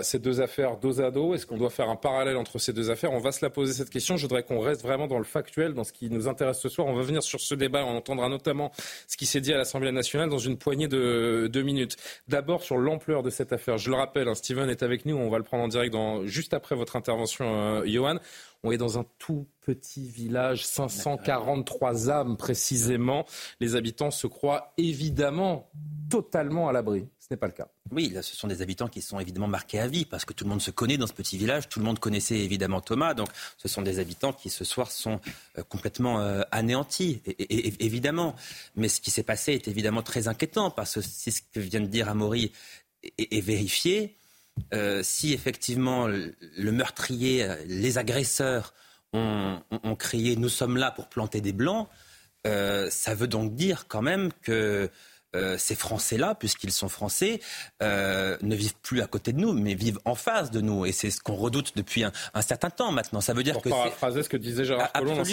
ces 0.01 0.19
deux 0.19 0.41
affaires 0.41 0.77
dos 0.77 0.99
à 1.01 1.11
dos? 1.11 1.35
Est-ce 1.35 1.45
qu'on 1.45 1.57
doit 1.57 1.69
faire 1.69 1.89
un 1.89 1.95
parallèle 1.95 2.37
entre 2.37 2.57
ces 2.57 2.73
deux 2.73 2.89
affaires? 2.89 3.11
On 3.11 3.19
va 3.19 3.31
se 3.31 3.45
la 3.45 3.49
poser 3.49 3.73
cette 3.73 3.89
question. 3.89 4.17
Je 4.17 4.23
voudrais 4.23 4.43
qu'on 4.43 4.59
reste 4.59 4.81
vraiment 4.81 5.07
dans 5.07 5.19
le 5.19 5.23
factuel, 5.23 5.73
dans 5.73 5.83
ce 5.83 5.93
qui 5.93 6.09
nous 6.09 6.27
intéresse 6.27 6.59
ce 6.59 6.69
soir. 6.69 6.87
On 6.87 6.95
va 6.95 7.03
venir 7.03 7.21
sur 7.21 7.39
ce 7.39 7.53
débat. 7.53 7.83
On 7.85 7.95
entendra 7.97 8.29
notamment 8.29 8.71
ce 9.07 9.17
qui 9.17 9.25
s'est 9.25 9.41
dit 9.41 9.53
à 9.53 9.57
l'Assemblée 9.57 9.91
nationale 9.91 10.29
dans 10.29 10.39
une 10.39 10.57
poignée 10.57 10.87
de 10.87 11.47
deux 11.51 11.63
minutes. 11.63 11.97
D'abord 12.27 12.63
sur 12.63 12.77
l'ampleur 12.77 13.21
de 13.21 13.29
cette 13.29 13.53
affaire. 13.53 13.77
Je 13.77 13.89
le 13.89 13.95
rappelle, 13.95 14.27
hein, 14.27 14.35
Steven 14.35 14.69
est 14.69 14.81
avec 14.81 15.05
nous. 15.05 15.15
On 15.15 15.29
va 15.29 15.37
le 15.37 15.43
prendre 15.43 15.63
en 15.63 15.67
direct 15.67 15.93
dans, 15.93 16.25
juste 16.25 16.53
après 16.53 16.75
votre 16.75 16.95
intervention, 16.95 17.45
euh, 17.45 17.85
Johan. 17.85 18.19
On 18.63 18.71
est 18.71 18.77
dans 18.77 18.99
un 18.99 19.05
tout 19.19 19.47
petit 19.61 20.09
village, 20.09 20.65
543 20.65 22.09
âmes 22.09 22.35
précisément. 22.35 23.25
Les 23.61 23.75
habitants 23.75 24.11
se 24.11 24.27
croient 24.27 24.73
évidemment 24.77 25.69
totalement 26.09 26.67
à 26.67 26.73
l'abri. 26.73 27.07
Ce 27.19 27.27
n'est 27.31 27.37
pas 27.37 27.47
le 27.47 27.53
cas. 27.53 27.67
Oui, 27.91 28.09
là, 28.09 28.21
ce 28.21 28.35
sont 28.35 28.47
des 28.47 28.61
habitants 28.61 28.87
qui 28.87 29.01
sont 29.01 29.19
évidemment 29.19 29.47
marqués 29.47 29.79
à 29.79 29.87
vie 29.87 30.03
parce 30.03 30.25
que 30.25 30.33
tout 30.33 30.43
le 30.43 30.49
monde 30.49 30.61
se 30.61 30.71
connaît 30.71 30.97
dans 30.97 31.07
ce 31.07 31.13
petit 31.13 31.37
village, 31.37 31.69
tout 31.69 31.79
le 31.79 31.85
monde 31.85 31.99
connaissait 31.99 32.39
évidemment 32.39 32.81
Thomas, 32.81 33.13
donc 33.13 33.29
ce 33.57 33.67
sont 33.67 33.81
des 33.81 33.99
habitants 33.99 34.33
qui 34.33 34.49
ce 34.49 34.65
soir 34.65 34.91
sont 34.91 35.21
euh, 35.57 35.63
complètement 35.63 36.19
euh, 36.19 36.41
anéantis, 36.51 37.21
et, 37.27 37.85
évidemment. 37.85 38.35
Mais 38.75 38.89
ce 38.89 38.99
qui 38.99 39.11
s'est 39.11 39.23
passé 39.23 39.53
est 39.53 39.67
évidemment 39.67 40.01
très 40.01 40.27
inquiétant 40.27 40.71
parce 40.71 40.95
que 40.95 41.01
c'est 41.01 41.31
ce 41.31 41.41
que 41.41 41.59
vient 41.59 41.81
de 41.81 41.85
dire 41.85 42.09
Amaury 42.09 42.51
est 43.17 43.41
vérifié. 43.41 44.18
Euh, 44.73 45.01
si 45.03 45.33
effectivement 45.33 46.07
le 46.07 46.71
meurtrier, 46.71 47.43
euh, 47.43 47.55
les 47.67 47.97
agresseurs 47.97 48.73
ont, 49.13 49.61
crié 49.97 50.35
Nous 50.35 50.49
sommes 50.49 50.77
là 50.77 50.91
pour 50.91 51.09
planter 51.09 51.41
des 51.41 51.51
blancs, 51.51 51.87
euh, 52.47 52.89
ça 52.89 53.15
veut 53.15 53.27
donc 53.27 53.55
dire 53.55 53.87
quand 53.87 54.01
même 54.01 54.31
que 54.41 54.89
euh, 55.35 55.57
ces 55.57 55.75
Français-là, 55.75 56.35
puisqu'ils 56.35 56.71
sont 56.71 56.89
Français, 56.89 57.39
euh, 57.83 58.37
ne 58.41 58.55
vivent 58.55 58.75
plus 58.81 59.01
à 59.01 59.07
côté 59.07 59.31
de 59.31 59.39
nous, 59.39 59.53
mais 59.53 59.75
vivent 59.75 59.99
en 60.05 60.15
face 60.15 60.49
de 60.51 60.61
nous. 60.61 60.85
Et 60.85 60.91
c'est 60.91 61.11
ce 61.11 61.21
qu'on 61.21 61.35
redoute 61.35 61.73
depuis 61.75 62.03
un, 62.03 62.11
certain 62.41 62.69
temps 62.69 62.91
maintenant. 62.91 63.21
Ça 63.21 63.33
veut 63.33 63.43
dire 63.43 63.53
Pour 63.53 63.61
que 63.61 63.69
paraphraser 63.69 64.23
ce 64.23 64.29
que 64.29 64.37
disait 64.37 64.65
Gérard 64.65 64.91
Collomb, 64.91 65.23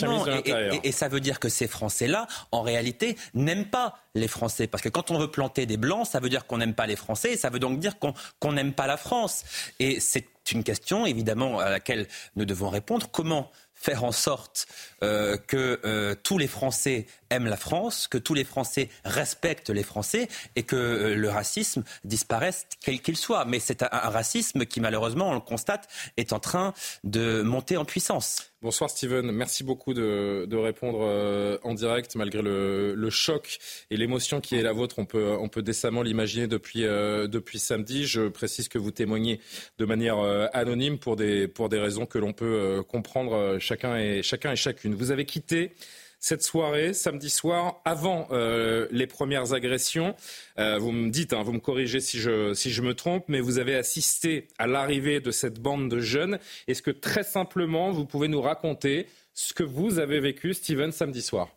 et, 0.44 0.50
et, 0.50 0.80
et, 0.88 0.92
ça 0.92 1.08
veut 1.08 1.20
dire 1.20 1.40
que 1.40 1.48
ces 1.48 1.66
Français-là, 1.66 2.26
en 2.52 2.62
réalité, 2.62 3.16
n'aiment 3.34 3.66
pas 3.66 3.98
les 4.14 4.28
Français. 4.28 4.66
Parce 4.66 4.82
que 4.82 4.88
quand 4.88 5.10
on 5.10 5.18
veut 5.18 5.30
planter 5.30 5.66
des 5.66 5.76
Blancs, 5.76 6.06
ça 6.06 6.20
veut 6.20 6.28
dire 6.28 6.46
qu'on 6.46 6.58
n'aime 6.58 6.74
pas 6.74 6.86
les 6.86 6.96
Français, 6.96 7.32
et 7.32 7.36
ça 7.36 7.50
veut 7.50 7.58
donc 7.58 7.78
dire 7.78 7.94
qu'on 7.98 8.52
n'aime 8.52 8.72
pas 8.72 8.86
la 8.86 8.96
France. 8.96 9.44
Et 9.78 10.00
c'est 10.00 10.26
une 10.52 10.62
question, 10.62 11.06
évidemment, 11.06 11.58
à 11.58 11.70
laquelle 11.70 12.06
nous 12.36 12.44
devons 12.44 12.68
répondre. 12.68 13.08
Comment 13.10 13.50
faire 13.74 14.04
en 14.04 14.12
sorte 14.12 14.66
euh, 15.02 15.36
que 15.36 15.80
euh, 15.84 16.14
tous 16.22 16.38
les 16.38 16.48
Français 16.48 17.06
aiment 17.30 17.46
la 17.46 17.56
France, 17.56 18.08
que 18.08 18.18
tous 18.18 18.34
les 18.34 18.44
Français 18.44 18.88
respectent 19.04 19.70
les 19.70 19.82
Français 19.82 20.28
et 20.54 20.62
que 20.62 20.76
euh, 20.76 21.14
le 21.14 21.28
racisme 21.28 21.84
disparaisse 22.04 22.66
quel 22.82 23.00
qu'il 23.00 23.16
soit. 23.16 23.44
Mais 23.44 23.58
c'est 23.58 23.82
un, 23.82 23.88
racisme 23.90 24.64
qui, 24.66 24.80
malheureusement, 24.80 25.30
on 25.30 25.34
le 25.34 25.40
constate, 25.40 25.88
est 26.16 26.32
en 26.32 26.38
train 26.38 26.74
de 27.04 27.42
monter 27.42 27.76
en 27.76 27.84
puissance. 27.84 28.52
Bonsoir 28.62 28.90
Steven, 28.90 29.30
merci 29.30 29.62
beaucoup 29.62 29.94
de, 29.94 30.56
répondre 30.56 31.60
en 31.62 31.74
direct 31.74 32.16
malgré 32.16 32.42
le, 32.42 33.10
choc 33.10 33.58
et 33.90 33.96
l'émotion 33.96 34.40
qui 34.40 34.56
est 34.56 34.62
la 34.62 34.72
vôtre. 34.72 34.98
On 34.98 35.04
peut, 35.04 35.36
on 35.38 35.48
peut 35.48 35.62
décemment 35.62 36.02
l'imaginer 36.02 36.46
depuis, 36.46 36.80
depuis 36.80 37.58
samedi. 37.58 38.06
Je 38.06 38.28
précise 38.28 38.68
que 38.68 38.78
vous 38.78 38.90
témoignez 38.90 39.40
de 39.78 39.84
manière 39.84 40.18
anonyme 40.52 40.98
pour 40.98 41.16
des, 41.16 41.46
pour 41.46 41.68
des 41.68 41.78
raisons 41.78 42.06
que 42.06 42.18
l'on 42.18 42.32
peut 42.32 42.82
comprendre 42.88 43.58
chacun 43.60 43.96
et, 43.98 44.22
chacun 44.22 44.52
et 44.52 44.56
chacune. 44.56 44.94
Vous 44.94 45.10
avez 45.10 45.26
quitté 45.26 45.72
cette 46.18 46.42
soirée, 46.42 46.94
samedi 46.94 47.30
soir, 47.30 47.80
avant 47.84 48.28
euh, 48.30 48.86
les 48.90 49.06
premières 49.06 49.52
agressions. 49.52 50.14
Euh, 50.58 50.78
vous 50.78 50.92
me 50.92 51.10
dites, 51.10 51.32
hein, 51.32 51.42
vous 51.42 51.52
me 51.52 51.60
corrigez 51.60 52.00
si 52.00 52.18
je, 52.18 52.54
si 52.54 52.70
je 52.70 52.82
me 52.82 52.94
trompe, 52.94 53.24
mais 53.28 53.40
vous 53.40 53.58
avez 53.58 53.74
assisté 53.74 54.48
à 54.58 54.66
l'arrivée 54.66 55.20
de 55.20 55.30
cette 55.30 55.60
bande 55.60 55.88
de 55.88 56.00
jeunes. 56.00 56.38
Est-ce 56.66 56.82
que 56.82 56.90
très 56.90 57.22
simplement, 57.22 57.90
vous 57.92 58.06
pouvez 58.06 58.28
nous 58.28 58.40
raconter 58.40 59.06
ce 59.34 59.52
que 59.52 59.62
vous 59.62 59.98
avez 59.98 60.20
vécu, 60.20 60.54
Steven, 60.54 60.92
samedi 60.92 61.22
soir? 61.22 61.48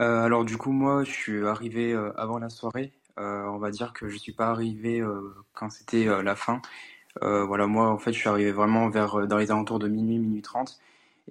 Euh, 0.00 0.24
Alors 0.24 0.44
du 0.44 0.56
coup, 0.56 0.72
moi, 0.72 1.04
je 1.04 1.10
suis 1.10 1.46
arrivé 1.46 1.94
avant 2.16 2.38
la 2.38 2.48
soirée. 2.48 2.92
on 3.16 3.58
va 3.58 3.70
dire 3.70 3.92
que 3.92 4.08
je 4.08 4.14
ne 4.14 4.18
suis 4.18 4.32
pas 4.32 4.48
arrivé 4.48 5.02
quand 5.52 5.70
c'était 5.70 6.04
la 6.22 6.36
fin. 6.36 6.60
voilà, 7.20 7.66
moi, 7.66 7.88
en 7.90 7.98
fait, 7.98 8.12
je 8.12 8.18
suis 8.18 8.28
arrivé 8.28 8.52
vraiment 8.52 8.88
vers 8.88 9.26
dans 9.26 9.38
les 9.38 9.50
alentours 9.50 9.78
de 9.78 9.88
minuit, 9.88 10.18
minuit 10.18 10.42
trente. 10.42 10.78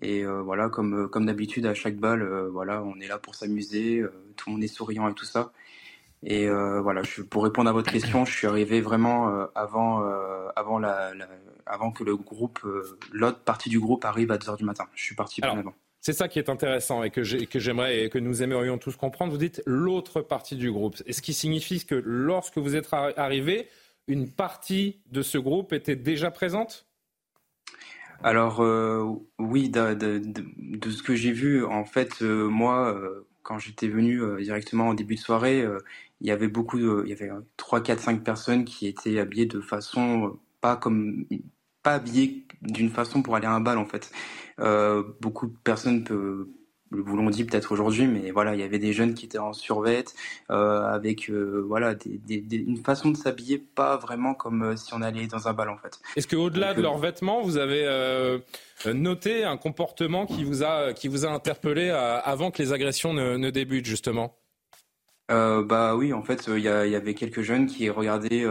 Et 0.01 0.23
euh, 0.23 0.41
voilà, 0.41 0.69
comme, 0.69 1.05
euh, 1.05 1.07
comme 1.07 1.25
d'habitude, 1.25 1.65
à 1.65 1.73
chaque 1.73 1.95
balle, 1.95 2.21
euh, 2.21 2.49
voilà, 2.49 2.83
on 2.83 2.99
est 2.99 3.07
là 3.07 3.17
pour 3.17 3.35
s'amuser, 3.35 4.03
tout 4.35 4.49
le 4.49 4.53
monde 4.53 4.63
est 4.63 4.67
souriant 4.67 5.07
et 5.07 5.13
tout 5.13 5.25
ça. 5.25 5.51
Et 6.23 6.47
voilà, 6.47 7.03
je, 7.03 7.21
pour 7.21 7.43
répondre 7.43 7.69
à 7.69 7.73
votre 7.73 7.91
question, 7.91 8.25
je 8.25 8.35
suis 8.35 8.47
arrivé 8.47 8.81
vraiment 8.81 9.47
avant, 9.53 10.03
avant, 10.55 10.79
la, 10.79 11.11
avant 11.67 11.91
que 11.91 12.03
le 12.03 12.15
groupe, 12.15 12.61
l'autre 13.11 13.41
partie 13.41 13.69
du 13.69 13.79
groupe 13.79 14.03
arrive 14.05 14.31
à 14.31 14.37
2h 14.37 14.57
du 14.57 14.63
matin. 14.63 14.87
Je 14.95 15.03
suis 15.03 15.13
parti 15.13 15.41
bien 15.41 15.55
avant. 15.55 15.75
C'est 16.01 16.13
ça 16.13 16.27
qui 16.27 16.39
est 16.39 16.49
intéressant 16.49 17.03
et 17.03 17.11
que 17.11 17.21
j'aimerais 17.23 18.05
et 18.05 18.09
que 18.09 18.17
nous 18.17 18.41
aimerions 18.41 18.79
tous 18.79 18.95
comprendre. 18.95 19.31
Vous 19.31 19.37
dites 19.37 19.61
l'autre 19.67 20.21
partie 20.21 20.55
du 20.55 20.71
groupe. 20.71 20.95
est 21.05 21.13
ce 21.13 21.21
qui 21.21 21.33
signifie 21.33 21.85
que 21.85 21.95
lorsque 22.03 22.57
vous 22.57 22.75
êtes 22.75 22.91
arrivé, 22.91 23.67
une 24.07 24.27
partie 24.27 25.01
de 25.11 25.21
ce 25.21 25.37
groupe 25.37 25.73
était 25.73 25.95
déjà 25.95 26.31
présente? 26.31 26.84
Alors 28.23 28.61
euh, 28.61 29.03
oui, 29.39 29.69
de, 29.69 30.21
ce 30.89 31.03
que 31.03 31.15
j'ai 31.15 31.31
vu, 31.31 31.65
en 31.65 31.85
fait, 31.85 32.21
euh, 32.21 32.47
moi, 32.47 32.93
euh, 32.93 33.27
quand 33.43 33.59
j'étais 33.59 33.87
venu 33.87 34.21
directement 34.41 34.89
en 34.89 34.93
début 34.93 35.15
de 35.15 35.19
soirée, 35.19 35.65
il 36.21 36.27
y 36.27 36.31
avait 36.31 36.47
beaucoup, 36.47 36.79
de, 36.79 37.03
il 37.05 37.09
y 37.09 37.13
avait 37.13 37.29
3, 37.57 37.83
4, 37.83 37.99
5 37.99 38.23
personnes 38.23 38.65
qui 38.65 38.87
étaient 38.87 39.19
habillées 39.19 39.45
de 39.45 39.61
façon 39.61 40.39
pas 40.61 40.75
comme 40.77 41.25
pas 41.83 41.95
habillées 41.95 42.47
d'une 42.63 42.89
façon 42.89 43.21
pour 43.21 43.35
aller 43.35 43.45
à 43.45 43.51
un 43.51 43.59
bal 43.59 43.77
en 43.77 43.85
fait. 43.85 44.11
beaucoup 45.21 45.47
de 45.47 45.55
personnes 45.63 46.03
peuvent 46.03 46.47
vous 46.91 47.17
l'ont 47.17 47.29
dit 47.29 47.43
peut-être 47.43 47.71
aujourd'hui, 47.71 48.07
mais 48.07 48.31
voilà, 48.31 48.53
il 48.53 48.59
y 48.59 48.63
avait 48.63 48.79
des 48.79 48.93
jeunes 48.93 49.13
qui 49.13 49.25
étaient 49.25 49.37
en 49.37 49.53
survêt, 49.53 50.05
euh, 50.51 50.83
avec 50.83 51.29
euh, 51.29 51.63
voilà 51.67 51.95
une 52.29 52.77
façon 52.77 53.09
de 53.09 53.17
s'habiller 53.17 53.57
pas 53.57 53.97
vraiment 53.97 54.33
comme 54.33 54.63
euh, 54.63 54.75
si 54.75 54.93
on 54.93 55.01
allait 55.01 55.27
dans 55.27 55.47
un 55.47 55.53
bal 55.53 55.69
en 55.69 55.77
fait. 55.77 55.99
Est-ce 56.15 56.27
qu'au-delà 56.27 56.73
de 56.73 56.81
leurs 56.81 56.97
vêtements, 56.97 57.41
vous 57.41 57.57
avez 57.57 57.85
noté 58.93 59.43
un 59.43 59.57
comportement 59.57 60.25
qui 60.25 60.43
vous 60.43 60.63
a 60.63 60.93
qui 60.93 61.07
vous 61.07 61.25
a 61.25 61.29
interpellé 61.29 61.89
avant 61.89 62.51
que 62.51 62.61
les 62.61 62.73
agressions 62.73 63.13
ne, 63.13 63.49
débutent 63.49 63.85
justement? 63.85 64.35
Bah 65.27 65.95
oui, 65.95 66.13
en 66.13 66.21
fait, 66.21 66.47
il 66.47 66.59
y, 66.59 66.63
y, 66.63 66.95
avait 66.95 67.15
quelques 67.15 67.41
jeunes 67.41 67.65
qui 67.65 67.89
regardaient 67.89 68.45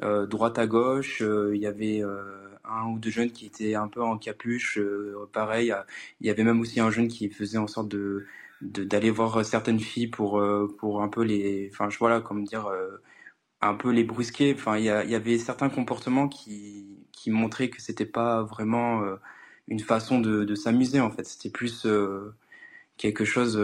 droite 0.00 0.58
à 0.58 0.66
gauche, 0.66 1.22
il 1.22 1.60
y 1.60 1.66
avait 1.66 2.02
un 2.70 2.86
ou 2.86 2.98
deux 2.98 3.10
jeunes 3.10 3.30
qui 3.32 3.46
étaient 3.46 3.74
un 3.74 3.88
peu 3.88 4.02
en 4.02 4.18
capuche. 4.18 4.78
Euh, 4.78 5.28
pareil, 5.32 5.74
il 6.20 6.26
y 6.26 6.30
avait 6.30 6.44
même 6.44 6.60
aussi 6.60 6.80
un 6.80 6.90
jeune 6.90 7.08
qui 7.08 7.28
faisait 7.30 7.58
en 7.58 7.66
sorte 7.66 7.94
d'aller 8.62 9.10
voir 9.10 9.44
certaines 9.44 9.80
filles 9.80 10.08
pour 10.08 10.42
pour 10.78 11.02
un 11.02 11.08
peu 11.08 11.22
les, 11.22 11.70
enfin 11.72 11.88
je 11.90 12.20
comme 12.20 12.44
dire, 12.44 12.68
un 13.60 13.74
peu 13.74 13.90
les 13.90 14.04
brusquer. 14.04 14.56
Il 14.76 14.84
y, 14.84 14.90
avait 14.90 15.38
certains 15.38 15.70
comportements 15.70 16.28
qui 16.28 16.86
qui 17.12 17.30
montraient 17.30 17.70
que 17.70 17.80
c'était 17.82 18.06
pas 18.06 18.42
vraiment 18.42 19.04
une 19.68 19.80
façon 19.80 20.20
de, 20.20 20.44
de 20.44 20.54
s'amuser 20.54 21.00
en 21.00 21.10
fait. 21.10 21.24
C'était 21.24 21.50
plus 21.50 21.86
quelque 22.98 23.24
chose 23.24 23.58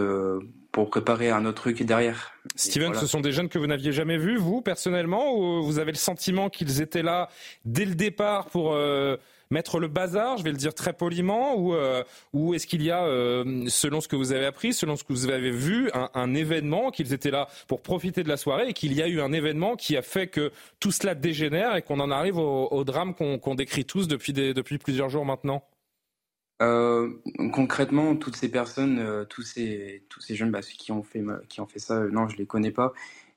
pour 0.77 0.91
préparer 0.91 1.31
un 1.31 1.43
autre 1.45 1.63
truc 1.63 1.81
derrière. 1.81 2.33
Steven, 2.55 2.93
ce 2.93 3.07
sont 3.07 3.19
des 3.19 3.31
jeunes 3.31 3.49
que 3.49 3.57
vous 3.57 3.65
n'aviez 3.65 3.91
jamais 3.91 4.19
vus, 4.19 4.37
vous, 4.37 4.61
personnellement, 4.61 5.35
ou 5.35 5.63
vous 5.63 5.79
avez 5.79 5.91
le 5.91 5.97
sentiment 5.97 6.51
qu'ils 6.51 6.83
étaient 6.83 7.01
là 7.01 7.29
dès 7.65 7.83
le 7.83 7.95
départ 7.95 8.45
pour 8.45 8.73
euh, 8.73 9.17
mettre 9.49 9.79
le 9.79 9.87
bazar, 9.87 10.37
je 10.37 10.43
vais 10.43 10.51
le 10.51 10.57
dire 10.57 10.75
très 10.75 10.93
poliment, 10.93 11.55
ou, 11.55 11.73
euh, 11.73 12.03
ou 12.31 12.53
est-ce 12.53 12.67
qu'il 12.67 12.83
y 12.83 12.91
a, 12.91 13.05
euh, 13.05 13.65
selon 13.69 14.01
ce 14.01 14.07
que 14.07 14.15
vous 14.15 14.33
avez 14.33 14.45
appris, 14.45 14.71
selon 14.71 14.95
ce 14.95 15.03
que 15.03 15.13
vous 15.13 15.27
avez 15.31 15.49
vu, 15.49 15.89
un, 16.13 16.35
événement, 16.35 16.91
qu'ils 16.91 17.11
étaient 17.11 17.31
là 17.31 17.47
pour 17.67 17.81
profiter 17.81 18.21
de 18.21 18.29
la 18.29 18.37
soirée, 18.37 18.69
et 18.69 18.73
qu'il 18.73 18.93
y 18.93 19.01
a 19.01 19.07
eu 19.07 19.19
un 19.19 19.33
événement 19.33 19.77
qui 19.77 19.97
a 19.97 20.03
fait 20.03 20.27
que 20.27 20.51
tout 20.79 20.91
cela 20.91 21.15
dégénère 21.15 21.75
et 21.75 21.81
qu'on 21.81 21.99
en 21.99 22.11
arrive 22.11 22.37
au, 22.37 22.83
drame 22.83 23.15
qu'on 23.15 23.55
décrit 23.55 23.85
tous 23.85 24.07
depuis, 24.07 24.31
depuis 24.31 24.77
plusieurs 24.77 25.09
jours 25.09 25.25
maintenant? 25.25 25.63
Euh, 26.61 27.21
concrètement, 27.53 28.15
toutes 28.15 28.35
ces 28.35 28.49
personnes, 28.49 28.99
euh, 28.99 29.25
tous 29.25 29.43
ces 29.43 30.01
jeunes 30.29 30.51
bah, 30.51 30.61
qui 30.61 30.91
ont 30.91 31.03
fait 31.03 31.21
ça, 31.77 31.97
euh, 31.97 32.09
non, 32.09 32.27
je 32.27 32.37
les 32.37 32.45
connais 32.47 32.71
pas. 32.71 32.93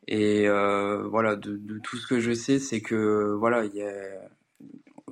Et 0.08 0.48
voilà, 0.48 1.36
de, 1.36 1.78
tout 1.78 1.96
ce 1.96 2.06
que 2.06 2.20
je 2.20 2.32
sais, 2.32 2.58
c'est 2.58 2.80
que 2.80 3.34
voilà, 3.38 3.64
il 3.64 3.84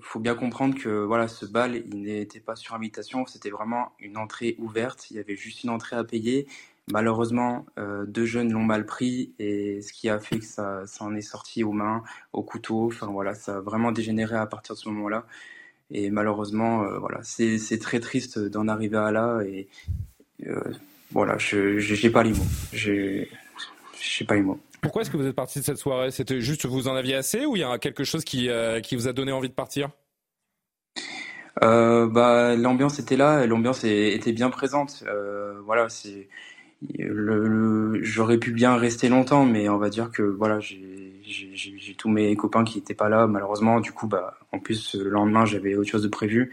faut 0.01 0.21
bien 0.21 0.35
comprendre 0.35 0.77
que 0.77 0.89
voilà, 1.05 1.29
ce 1.29 1.47
bal, 1.47 1.77
il 1.77 2.03
n'était 2.03 2.41
pas 2.41 2.57
sur 2.57 2.75
invitation, 2.75 3.27
c'était 3.27 3.51
vraiment 3.51 3.93
une 4.01 4.17
entrée 4.17 4.57
ouverte. 4.59 5.11
Il 5.11 5.17
y 5.19 5.21
avait 5.21 5.37
juste 5.37 5.63
une 5.65 5.71
entrée 5.71 5.97
à 5.97 6.05
payer. 6.05 6.47
Malheureusement, 6.91 7.67
deux 8.07 8.25
jeunes 8.25 8.53
l'ont 8.53 8.65
mal 8.65 8.87
pris 8.87 9.35
et 9.39 9.83
ce 9.83 9.93
qui 9.93 10.09
a 10.09 10.19
fait 10.19 10.39
que 10.39 10.45
ça, 10.45 10.87
ça 10.87 11.05
en 11.05 11.15
est 11.15 11.21
sorti 11.21 11.63
aux 11.63 11.73
mains, 11.73 12.03
au 12.33 12.43
couteau. 12.43 12.87
Enfin 12.87 13.07
voilà, 13.09 13.35
ça 13.35 13.59
a 13.59 13.61
vraiment 13.61 13.93
dégénéré 13.93 14.37
à 14.37 14.47
partir 14.47 14.75
de 14.75 14.81
ce 14.81 14.89
moment-là. 14.89 15.27
Et 15.91 16.11
malheureusement, 16.11 16.85
euh, 16.85 16.99
voilà, 16.99 17.21
c'est 17.23 17.79
très 17.81 18.01
triste 18.01 18.39
d'en 18.39 18.69
arriver 18.69 18.99
à 18.99 19.11
là. 19.11 19.41
Et 19.43 19.69
euh, 20.47 20.61
voilà, 21.13 21.39
je 21.39 22.03
n'ai 22.03 22.11
pas 22.11 22.23
les 22.23 22.33
mots. 22.33 22.47
Je 22.73 22.93
n'ai 23.23 24.27
pas 24.27 24.35
les 24.35 24.43
mots. 24.43 24.61
Pourquoi 24.81 25.03
est-ce 25.03 25.11
que 25.11 25.17
vous 25.17 25.27
êtes 25.27 25.35
parti 25.35 25.59
de 25.59 25.65
cette 25.65 25.79
soirée? 25.79 26.11
C'était 26.11 26.41
juste 26.41 26.67
vous 26.67 26.89
en 26.89 26.95
aviez 26.95 27.15
assez 27.15 27.47
ou 27.47 27.57
il 27.57 27.61
y 27.61 27.65
a 27.65 27.79
quelque 27.79 28.05
chose 28.05 28.25
qui, 28.25 28.49
euh, 28.49 28.81
qui 28.81 28.97
vous 28.97 29.09
a 29.09 29.13
donné 29.13 29.33
envie 29.33 29.49
de 29.49 29.55
partir? 29.55 29.91
Bah, 31.61 32.55
L'ambiance 32.55 33.01
était 33.01 33.17
là, 33.17 33.45
l'ambiance 33.47 33.83
était 33.83 34.33
bien 34.33 34.49
présente. 34.51 35.03
voilà, 35.65 35.89
c'est 35.89 36.29
le, 36.97 38.03
j'aurais 38.03 38.39
pu 38.39 38.53
bien 38.53 38.77
rester 38.77 39.09
longtemps, 39.09 39.45
mais 39.45 39.69
on 39.69 39.79
va 39.79 39.91
dire 39.91 40.11
que 40.11 40.23
voilà, 40.23 40.61
j'ai 40.61 41.08
tous 41.97 42.09
mes 42.09 42.35
copains 42.37 42.65
qui 42.65 42.79
étaient 42.79 42.95
pas 42.95 43.09
là, 43.09 43.27
malheureusement. 43.27 43.81
Du 43.81 43.93
coup, 43.93 44.07
bah, 44.07 44.39
en 44.53 44.59
plus, 44.59 44.95
le 44.95 45.11
lendemain, 45.11 45.45
j'avais 45.45 45.75
autre 45.75 45.91
chose 45.91 46.03
de 46.03 46.09
prévu. 46.09 46.53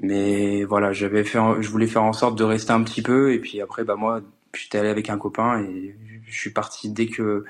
Mais 0.00 0.64
voilà, 0.64 0.92
j'avais 0.92 1.24
fait, 1.24 1.38
je 1.60 1.68
voulais 1.68 1.86
faire 1.86 2.04
en 2.04 2.12
sorte 2.12 2.38
de 2.38 2.44
rester 2.44 2.72
un 2.72 2.82
petit 2.82 3.02
peu, 3.02 3.32
et 3.32 3.38
puis 3.38 3.60
après, 3.60 3.84
bah 3.84 3.96
moi, 3.96 4.20
j'étais 4.54 4.78
allé 4.78 4.88
avec 4.88 5.10
un 5.10 5.18
copain 5.18 5.62
et 5.62 5.94
je 6.26 6.38
suis 6.38 6.50
parti 6.50 6.90
dès 6.90 7.06
que, 7.06 7.44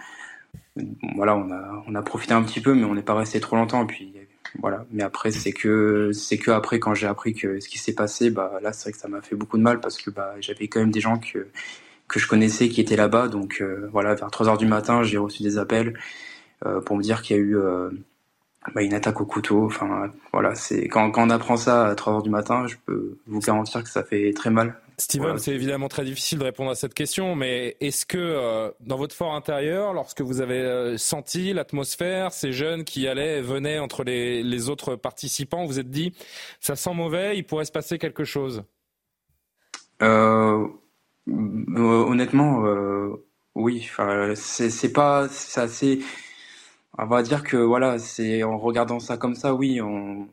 voilà, 1.15 1.37
on 1.37 1.51
a, 1.51 1.85
on 1.87 1.95
a 1.95 2.03
profité 2.03 2.35
un 2.35 2.43
petit 2.43 2.61
peu, 2.61 2.75
mais 2.75 2.85
on 2.85 2.95
n'est 2.95 3.03
pas 3.03 3.15
resté 3.15 3.41
trop 3.41 3.57
longtemps. 3.57 3.85
Et 3.85 3.87
puis 3.87 4.13
voilà. 4.61 4.87
Mais 4.93 5.03
après, 5.03 5.31
c'est 5.31 5.53
que, 5.53 6.13
c'est 6.13 6.39
que 6.39 6.51
après, 6.51 6.79
quand 6.79 6.95
j'ai 6.95 7.07
appris 7.07 7.35
que 7.35 7.61
ce 7.61 7.69
qui 7.69 7.79
s'est 7.79 7.95
passé, 7.95 8.31
bah 8.31 8.59
là, 8.63 8.73
c'est 8.73 8.85
vrai 8.85 8.93
que 8.93 8.99
ça 8.99 9.09
m'a 9.09 9.23
fait 9.23 9.37
beaucoup 9.37 9.59
de 9.59 9.63
mal 9.63 9.81
parce 9.81 9.99
que 9.99 10.11
bah 10.11 10.35
j'avais 10.41 10.69
quand 10.69 10.81
même 10.81 10.91
des 10.91 11.01
gens 11.01 11.19
que 11.19 11.49
que 12.09 12.21
je 12.21 12.29
connaissais 12.29 12.69
qui 12.69 12.81
étaient 12.81 12.97
là-bas. 12.97 13.29
Donc 13.29 13.59
euh, 13.61 13.89
voilà, 13.93 14.15
vers 14.15 14.31
3 14.31 14.49
heures 14.49 14.59
du 14.59 14.67
matin, 14.67 15.03
j'ai 15.03 15.19
reçu 15.19 15.43
des 15.43 15.59
appels 15.59 15.99
pour 16.85 16.97
me 16.97 17.03
dire 17.03 17.23
qu'il 17.23 17.37
y 17.37 17.39
a 17.39 17.43
eu 17.43 17.57
euh, 17.57 17.91
bah, 18.75 18.83
une 18.83 18.95
attaque 18.95 19.21
au 19.21 19.27
couteau. 19.27 19.67
Enfin 19.67 20.11
voilà, 20.33 20.55
c'est 20.55 20.89
quand, 20.89 21.11
quand 21.11 21.27
on 21.27 21.31
apprend 21.31 21.57
ça 21.57 21.87
à 21.87 21.95
3 21.95 22.15
heures 22.15 22.23
du 22.23 22.31
matin, 22.31 22.67
je 22.67 22.77
peux 22.85 23.19
vous 23.27 23.41
garantir 23.41 23.83
que 23.83 23.91
ça 23.91 24.03
fait 24.03 24.33
très 24.33 24.51
mal. 24.51 24.75
Steven, 24.99 25.37
c'est 25.37 25.53
évidemment 25.53 25.89
très 25.89 26.05
difficile 26.05 26.39
de 26.39 26.45
répondre 26.45 26.71
à 26.71 26.75
cette 26.75 26.95
question, 26.95 27.37
mais 27.37 27.77
est-ce 27.81 28.07
que 28.07 28.73
dans 28.81 28.97
votre 28.97 29.15
fort 29.15 29.35
intérieur, 29.35 29.93
lorsque 29.93 30.23
vous 30.23 30.41
avez 30.41 30.97
senti 30.97 31.53
l'atmosphère, 31.53 32.33
ces 32.33 32.53
jeunes 32.53 32.85
qui 32.85 33.07
allaient 33.07 33.41
et 33.41 33.43
venaient 33.43 33.79
entre 33.79 34.05
les, 34.05 34.43
les 34.43 34.71
autres 34.71 34.97
participants, 34.97 35.67
vous 35.67 35.79
êtes 35.79 35.91
dit, 35.91 36.15
ça 36.61 36.77
sent 36.77 36.95
mauvais, 36.95 37.37
il 37.37 37.45
pourrait 37.45 37.67
se 37.67 37.73
passer 37.73 37.99
quelque 37.99 38.25
chose? 38.25 38.65
Euh, 40.03 40.67
euh, 41.29 42.05
honnêtement, 42.05 42.67
euh, 42.67 43.25
oui. 43.55 43.89
C'est 44.35 44.93
pas, 44.93 45.29
c'est 45.29 45.61
assez. 45.61 46.01
On 46.99 47.07
va 47.07 47.23
dire 47.23 47.43
que 47.43 47.57
voilà, 47.57 47.99
c'est 47.99 48.43
en 48.43 48.59
regardant 48.59 49.01
ça 49.01 49.17
comme 49.17 49.35
ça, 49.35 49.55
oui, 49.55 49.81
on, 49.83 50.29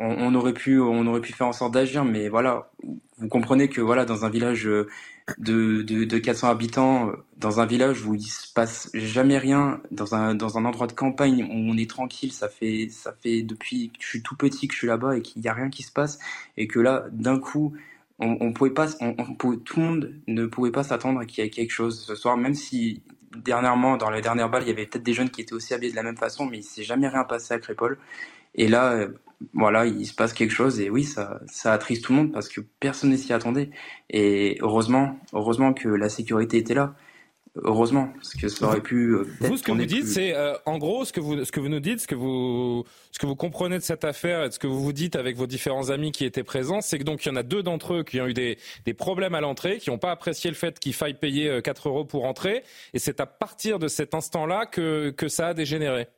on, 0.00 0.34
aurait 0.34 0.52
pu, 0.52 0.80
on 0.80 1.06
aurait 1.06 1.20
pu 1.20 1.32
faire 1.32 1.46
en 1.46 1.52
sorte 1.52 1.74
d'agir, 1.74 2.04
mais 2.04 2.28
voilà, 2.28 2.70
vous 3.18 3.28
comprenez 3.28 3.68
que 3.68 3.80
voilà, 3.80 4.04
dans 4.04 4.24
un 4.24 4.30
village 4.30 4.64
de, 4.64 5.82
de, 5.82 6.04
de 6.04 6.18
400 6.18 6.48
habitants, 6.48 7.12
dans 7.36 7.60
un 7.60 7.66
village 7.66 8.04
où 8.04 8.14
il 8.14 8.22
se 8.22 8.52
passe 8.52 8.90
jamais 8.94 9.38
rien, 9.38 9.80
dans 9.90 10.14
un, 10.14 10.34
dans 10.34 10.58
un 10.58 10.64
endroit 10.64 10.86
de 10.86 10.92
campagne 10.92 11.44
où 11.44 11.72
on 11.72 11.76
est 11.76 11.88
tranquille, 11.88 12.32
ça 12.32 12.48
fait, 12.48 12.88
ça 12.90 13.14
fait 13.22 13.42
depuis 13.42 13.90
que 13.90 14.02
je 14.02 14.08
suis 14.08 14.22
tout 14.22 14.36
petit 14.36 14.68
que 14.68 14.74
je 14.74 14.78
suis 14.78 14.88
là-bas 14.88 15.16
et 15.16 15.22
qu'il 15.22 15.40
n'y 15.42 15.48
a 15.48 15.54
rien 15.54 15.70
qui 15.70 15.82
se 15.82 15.92
passe, 15.92 16.18
et 16.56 16.66
que 16.66 16.80
là, 16.80 17.06
d'un 17.12 17.38
coup, 17.38 17.74
on, 18.18 18.52
pouvait 18.52 18.70
pas, 18.70 18.88
on, 19.00 19.14
tout 19.14 19.80
le 19.80 19.86
monde 19.86 20.14
ne 20.28 20.46
pouvait 20.46 20.70
pas 20.70 20.84
s'attendre 20.84 21.24
qu'il 21.24 21.42
y 21.42 21.46
ait 21.46 21.50
quelque 21.50 21.72
chose 21.72 22.00
ce 22.00 22.14
soir, 22.14 22.36
même 22.36 22.54
si 22.54 23.02
dernièrement, 23.36 23.96
dans 23.96 24.10
la 24.10 24.20
dernière 24.20 24.48
balle, 24.48 24.62
il 24.62 24.68
y 24.68 24.72
avait 24.72 24.86
peut-être 24.86 25.02
des 25.02 25.14
jeunes 25.14 25.30
qui 25.30 25.40
étaient 25.40 25.54
aussi 25.54 25.74
habillés 25.74 25.92
de 25.92 25.96
la 25.96 26.02
même 26.02 26.16
façon, 26.16 26.46
mais 26.46 26.58
il 26.58 26.62
s'est 26.62 26.82
jamais 26.82 27.08
rien 27.08 27.24
passé 27.24 27.54
à 27.54 27.58
Crépole. 27.58 27.98
Et 28.54 28.68
là, 28.68 28.92
euh, 28.92 29.08
voilà, 29.54 29.86
il 29.86 30.06
se 30.06 30.14
passe 30.14 30.32
quelque 30.32 30.52
chose, 30.52 30.80
et 30.80 30.90
oui, 30.90 31.04
ça, 31.04 31.40
ça 31.46 31.72
attriste 31.72 32.04
tout 32.04 32.12
le 32.12 32.18
monde 32.18 32.32
parce 32.32 32.48
que 32.48 32.60
personne 32.80 33.10
ne 33.10 33.16
s'y 33.16 33.32
attendait. 33.32 33.70
Et 34.10 34.58
heureusement, 34.60 35.18
heureusement 35.32 35.72
que 35.72 35.88
la 35.88 36.08
sécurité 36.08 36.58
était 36.58 36.74
là. 36.74 36.94
Heureusement, 37.56 38.08
parce 38.14 38.32
que 38.32 38.48
ça 38.48 38.64
aurait 38.64 38.80
pu. 38.80 39.14
Euh, 39.14 39.26
vous, 39.40 39.58
ce 39.58 39.62
que 39.62 39.72
vous 39.72 39.84
dites, 39.84 40.06
c'est 40.06 40.34
euh, 40.34 40.54
en 40.64 40.78
gros 40.78 41.04
ce 41.04 41.12
que 41.12 41.20
vous 41.20 41.44
ce 41.44 41.52
que 41.52 41.60
vous 41.60 41.68
nous 41.68 41.80
dites, 41.80 42.00
ce 42.00 42.06
que 42.06 42.14
vous 42.14 42.84
ce 43.10 43.18
que 43.18 43.26
vous 43.26 43.36
comprenez 43.36 43.76
de 43.76 43.82
cette 43.82 44.04
affaire 44.04 44.44
et 44.44 44.48
de 44.48 44.54
ce 44.54 44.58
que 44.58 44.66
vous 44.66 44.80
vous 44.80 44.94
dites 44.94 45.16
avec 45.16 45.36
vos 45.36 45.46
différents 45.46 45.90
amis 45.90 46.12
qui 46.12 46.24
étaient 46.24 46.44
présents, 46.44 46.80
c'est 46.80 46.98
que 46.98 47.04
donc 47.04 47.26
il 47.26 47.28
y 47.28 47.30
en 47.30 47.36
a 47.36 47.42
deux 47.42 47.62
d'entre 47.62 47.92
eux 47.92 48.04
qui 48.04 48.22
ont 48.22 48.26
eu 48.26 48.32
des, 48.32 48.56
des 48.86 48.94
problèmes 48.94 49.34
à 49.34 49.42
l'entrée, 49.42 49.76
qui 49.76 49.90
n'ont 49.90 49.98
pas 49.98 50.12
apprécié 50.12 50.48
le 50.48 50.56
fait 50.56 50.78
qu'il 50.78 50.94
faille 50.94 51.12
payer 51.12 51.60
4 51.60 51.86
euh, 51.86 51.90
euros 51.90 52.04
pour 52.06 52.24
entrer, 52.24 52.62
et 52.94 52.98
c'est 52.98 53.20
à 53.20 53.26
partir 53.26 53.78
de 53.78 53.86
cet 53.86 54.14
instant-là 54.14 54.64
que 54.64 55.10
que 55.10 55.28
ça 55.28 55.48
a 55.48 55.54
dégénéré. 55.54 56.08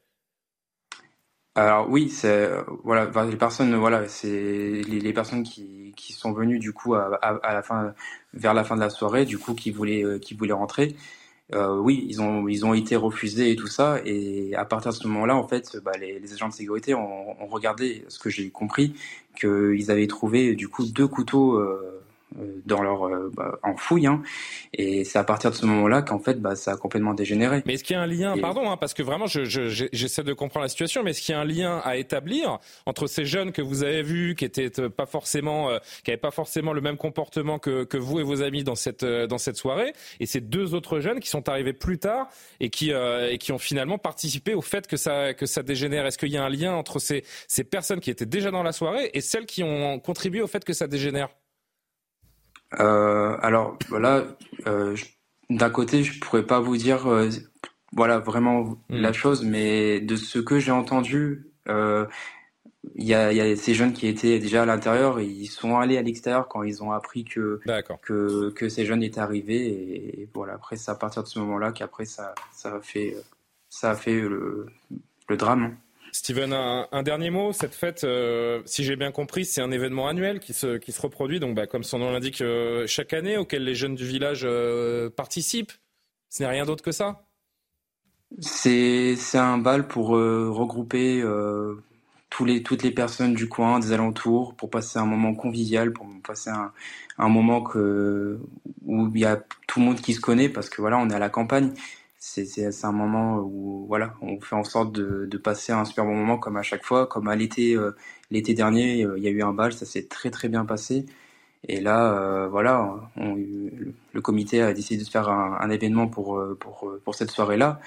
Alors 1.56 1.90
oui, 1.90 2.10
c'est 2.10 2.48
voilà 2.84 3.10
les 3.28 3.36
personnes 3.36 3.74
voilà 3.74 4.06
c'est 4.06 4.28
les, 4.28 5.00
les, 5.00 5.12
personnes 5.12 5.42
qui, 5.42 5.92
qui 5.96 6.12
sont 6.12 6.32
venues 6.32 6.60
du 6.60 6.72
coup 6.72 6.94
à, 6.94 7.18
à, 7.22 7.34
à, 7.42 7.54
la 7.54 7.62
fin 7.62 7.92
vers 8.34 8.54
la 8.54 8.62
fin 8.62 8.76
de 8.76 8.80
la 8.80 8.90
soirée 8.90 9.24
du 9.24 9.38
coup 9.38 9.54
qui 9.54 9.72
voulaient 9.72 10.20
qui 10.20 10.34
voulaient 10.34 10.52
rentrer 10.52 10.94
euh, 11.54 11.76
oui, 11.76 12.04
ils 12.08 12.20
ont, 12.20 12.48
ils 12.48 12.66
ont 12.66 12.74
été 12.74 12.96
refusés 12.96 13.50
et 13.50 13.56
tout 13.56 13.66
ça. 13.66 14.00
Et 14.04 14.54
à 14.56 14.64
partir 14.64 14.90
de 14.90 14.96
ce 14.96 15.06
moment-là, 15.08 15.36
en 15.36 15.46
fait, 15.46 15.78
bah, 15.84 15.92
les, 16.00 16.32
agents 16.32 16.48
de 16.48 16.54
sécurité 16.54 16.94
ont, 16.94 17.34
regardé, 17.48 18.04
ce 18.08 18.18
que 18.18 18.30
j'ai 18.30 18.50
compris, 18.50 18.94
qu'ils 19.38 19.90
avaient 19.90 20.06
trouvé 20.06 20.54
du 20.54 20.68
coup 20.68 20.84
deux 20.84 21.06
couteaux 21.06 21.56
euh, 21.56 21.93
dans 22.64 22.82
leur 22.82 23.06
euh, 23.06 23.30
bah, 23.34 23.58
en 23.62 23.76
fouille 23.76 24.06
hein. 24.06 24.22
et 24.72 25.04
c'est 25.04 25.18
à 25.18 25.24
partir 25.24 25.50
de 25.50 25.56
ce 25.56 25.66
moment-là 25.66 26.02
qu'en 26.02 26.18
fait 26.18 26.40
bah, 26.40 26.56
ça 26.56 26.72
a 26.72 26.76
complètement 26.76 27.14
dégénéré. 27.14 27.62
Mais 27.66 27.74
est-ce 27.74 27.84
qu'il 27.84 27.94
y 27.94 27.98
a 27.98 28.02
un 28.02 28.06
lien, 28.06 28.36
pardon, 28.38 28.70
hein, 28.70 28.76
parce 28.76 28.94
que 28.94 29.02
vraiment 29.02 29.26
j'essaie 29.26 29.48
je, 29.82 30.22
de 30.22 30.32
comprendre 30.32 30.64
la 30.64 30.68
situation, 30.68 31.02
mais 31.02 31.10
est-ce 31.10 31.22
qu'il 31.22 31.34
y 31.34 31.38
a 31.38 31.40
un 31.40 31.44
lien 31.44 31.80
à 31.84 31.96
établir 31.96 32.58
entre 32.86 33.06
ces 33.06 33.24
jeunes 33.24 33.52
que 33.52 33.62
vous 33.62 33.84
avez 33.84 34.02
vus, 34.02 34.34
qui 34.34 34.44
étaient 34.44 34.80
euh, 34.80 34.88
pas 34.88 35.06
forcément, 35.06 35.68
qui 36.02 36.10
n'avaient 36.10 36.20
pas 36.20 36.30
forcément 36.30 36.72
le 36.72 36.80
même 36.80 36.96
comportement 36.96 37.58
que, 37.58 37.84
que 37.84 37.96
vous 37.96 38.18
et 38.18 38.22
vos 38.22 38.42
amis 38.42 38.64
dans 38.64 38.74
cette 38.74 39.04
dans 39.04 39.38
cette 39.38 39.56
soirée, 39.56 39.92
et 40.20 40.26
ces 40.26 40.40
deux 40.40 40.74
autres 40.74 41.00
jeunes 41.00 41.20
qui 41.20 41.28
sont 41.28 41.48
arrivés 41.48 41.72
plus 41.72 41.98
tard 41.98 42.28
et 42.60 42.70
qui 42.70 42.90
et 42.90 43.38
qui 43.38 43.52
ont 43.52 43.58
finalement 43.58 43.98
participé 43.98 44.54
au 44.54 44.62
fait 44.62 44.86
que 44.86 44.96
ça 44.96 45.34
que 45.34 45.46
ça 45.46 45.62
dégénère? 45.62 46.06
Est-ce 46.06 46.18
qu'il 46.18 46.30
y 46.30 46.36
a 46.36 46.44
un 46.44 46.50
lien 46.50 46.74
entre 46.74 46.98
ces 46.98 47.24
ces 47.48 47.64
personnes 47.64 48.00
qui 48.00 48.10
étaient 48.10 48.26
déjà 48.26 48.50
dans 48.50 48.62
la 48.62 48.72
soirée 48.72 49.10
et 49.14 49.20
celles 49.20 49.46
qui 49.46 49.62
ont 49.62 49.98
contribué 50.00 50.42
au 50.42 50.46
fait 50.46 50.64
que 50.64 50.72
ça 50.72 50.86
dégénère? 50.86 51.28
Euh, 52.80 53.36
alors 53.40 53.78
voilà, 53.88 54.24
euh, 54.66 54.96
d'un 55.50 55.70
côté, 55.70 56.02
je 56.02 56.18
pourrais 56.20 56.46
pas 56.46 56.60
vous 56.60 56.76
dire, 56.76 57.06
euh, 57.06 57.30
voilà, 57.92 58.18
vraiment 58.18 58.62
hmm. 58.62 58.96
la 58.96 59.12
chose, 59.12 59.44
mais 59.44 60.00
de 60.00 60.16
ce 60.16 60.38
que 60.38 60.58
j'ai 60.58 60.72
entendu, 60.72 61.50
euh, 61.68 62.06
il 62.96 63.04
y 63.04 63.14
a, 63.14 63.32
y, 63.32 63.40
a, 63.40 63.56
ces 63.56 63.74
jeunes 63.74 63.92
qui 63.92 64.06
étaient 64.06 64.38
déjà 64.38 64.62
à 64.62 64.66
l'intérieur, 64.66 65.20
ils 65.20 65.46
sont 65.46 65.78
allés 65.78 65.96
à 65.96 66.02
l'extérieur 66.02 66.48
quand 66.48 66.62
ils 66.62 66.82
ont 66.82 66.92
appris 66.92 67.24
que, 67.24 67.60
que 68.02 68.50
que 68.50 68.68
ces 68.68 68.84
jeunes 68.84 69.02
étaient 69.02 69.20
arrivés, 69.20 70.20
et, 70.20 70.28
voilà. 70.34 70.54
Après, 70.54 70.76
c'est 70.76 70.90
à 70.90 70.94
partir 70.94 71.22
de 71.22 71.28
ce 71.28 71.38
moment-là 71.40 71.72
qu'après 71.72 72.04
ça 72.04 72.34
ça 72.52 72.74
a 72.76 72.80
fait 72.80 73.16
ça 73.70 73.92
a 73.92 73.94
fait 73.94 74.20
le, 74.20 74.66
le 75.28 75.36
drame. 75.36 75.76
Steven, 76.14 76.52
un, 76.52 77.02
dernier 77.02 77.30
mot. 77.30 77.52
Cette 77.52 77.74
fête, 77.74 78.04
euh, 78.04 78.62
si 78.66 78.84
j'ai 78.84 78.94
bien 78.94 79.10
compris, 79.10 79.44
c'est 79.44 79.60
un 79.60 79.72
événement 79.72 80.06
annuel 80.06 80.38
qui 80.38 80.52
se, 80.52 80.78
reproduit, 81.00 81.40
bah, 81.40 81.66
comme 81.66 81.82
son 81.82 81.98
nom 81.98 82.12
l'indique, 82.12 82.40
euh, 82.40 82.86
chaque 82.86 83.12
année, 83.12 83.36
auquel 83.36 83.64
les 83.64 83.74
jeunes 83.74 83.96
du 83.96 84.06
village 84.06 84.42
euh, 84.44 85.10
participent. 85.10 85.72
Ce 86.30 86.40
n'est 86.40 86.48
rien 86.48 86.66
d'autre 86.66 86.84
que 86.84 86.92
ça 86.92 87.24
C'est 88.38 89.16
un 89.34 89.58
bal 89.58 89.88
pour 89.88 90.10
regrouper 90.10 91.24
tous 92.30 92.44
les, 92.44 92.62
toutes 92.62 92.84
les 92.84 92.92
personnes 92.92 93.34
du 93.34 93.48
coin, 93.48 93.80
des 93.80 93.92
alentours, 93.92 94.54
pour 94.54 94.70
passer 94.70 95.00
un 95.00 95.06
moment 95.06 95.34
convivial, 95.34 95.92
pour 95.92 96.06
passer 96.22 96.50
un, 97.18 97.28
moment 97.28 97.64
où 97.74 99.10
il 99.12 99.20
y 99.20 99.24
a 99.24 99.42
tout 99.66 99.80
le 99.80 99.86
monde 99.86 100.00
qui 100.00 100.14
se 100.14 100.20
connaît, 100.20 100.48
parce 100.48 100.68
que 100.68 100.80
voilà, 100.80 100.96
on 100.96 101.10
est 101.10 101.14
à 101.14 101.18
la 101.18 101.28
campagne 101.28 101.72
c'est 102.26 102.84
un 102.84 102.92
moment 102.92 103.38
où 103.38 103.84
voilà, 103.86 104.14
on 104.22 104.40
fait 104.40 104.56
en 104.56 104.64
sorte 104.64 104.92
de, 104.92 105.26
de, 105.26 105.38
passer 105.38 105.72
un 105.72 105.84
super 105.84 106.04
bon 106.06 106.14
moment 106.14 106.38
comme 106.38 106.56
à 106.56 106.62
chaque 106.62 106.84
fois, 106.84 107.06
comme 107.06 107.28
à 107.28 107.36
l'été 107.36 107.76
euh, 107.76 107.92
l'été 108.30 108.54
dernier, 108.54 109.04
euh, 109.04 109.18
il 109.18 109.24
y 109.24 109.28
a 109.28 109.30
eu 109.30 109.42
un 109.42 109.52
bal, 109.52 109.72
ça 109.74 109.84
s'est 109.84 110.06
très 110.08 110.30
très 110.30 110.48
bien 110.48 110.64
passé. 110.64 111.06
Et 111.68 111.80
là, 111.80 112.14
euh, 112.14 112.48
voilà, 112.48 113.10
on, 113.16 113.36
le 113.36 114.20
comité 114.22 114.62
a 114.62 114.72
décidé 114.72 115.04
de 115.04 115.08
faire 115.08 115.28
un, 115.28 115.58
un 115.60 115.70
événement 115.70 116.08
pour, 116.08 116.42
pour, 116.60 116.94
pour 117.04 117.14
cette 117.14 117.30
soirée-là. 117.30 117.80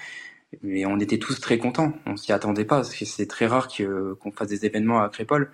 Mais 0.62 0.86
on 0.86 0.98
était 1.00 1.18
tous 1.18 1.40
très 1.40 1.58
contents. 1.58 1.92
On 2.06 2.16
s'y 2.16 2.32
attendait 2.32 2.64
pas, 2.64 2.76
parce 2.76 2.94
que 2.94 3.04
c'est 3.04 3.26
très 3.26 3.46
rare 3.46 3.68
qu'on 4.20 4.32
fasse 4.32 4.48
des 4.48 4.66
événements 4.66 5.00
à 5.00 5.08
Crépole 5.10 5.50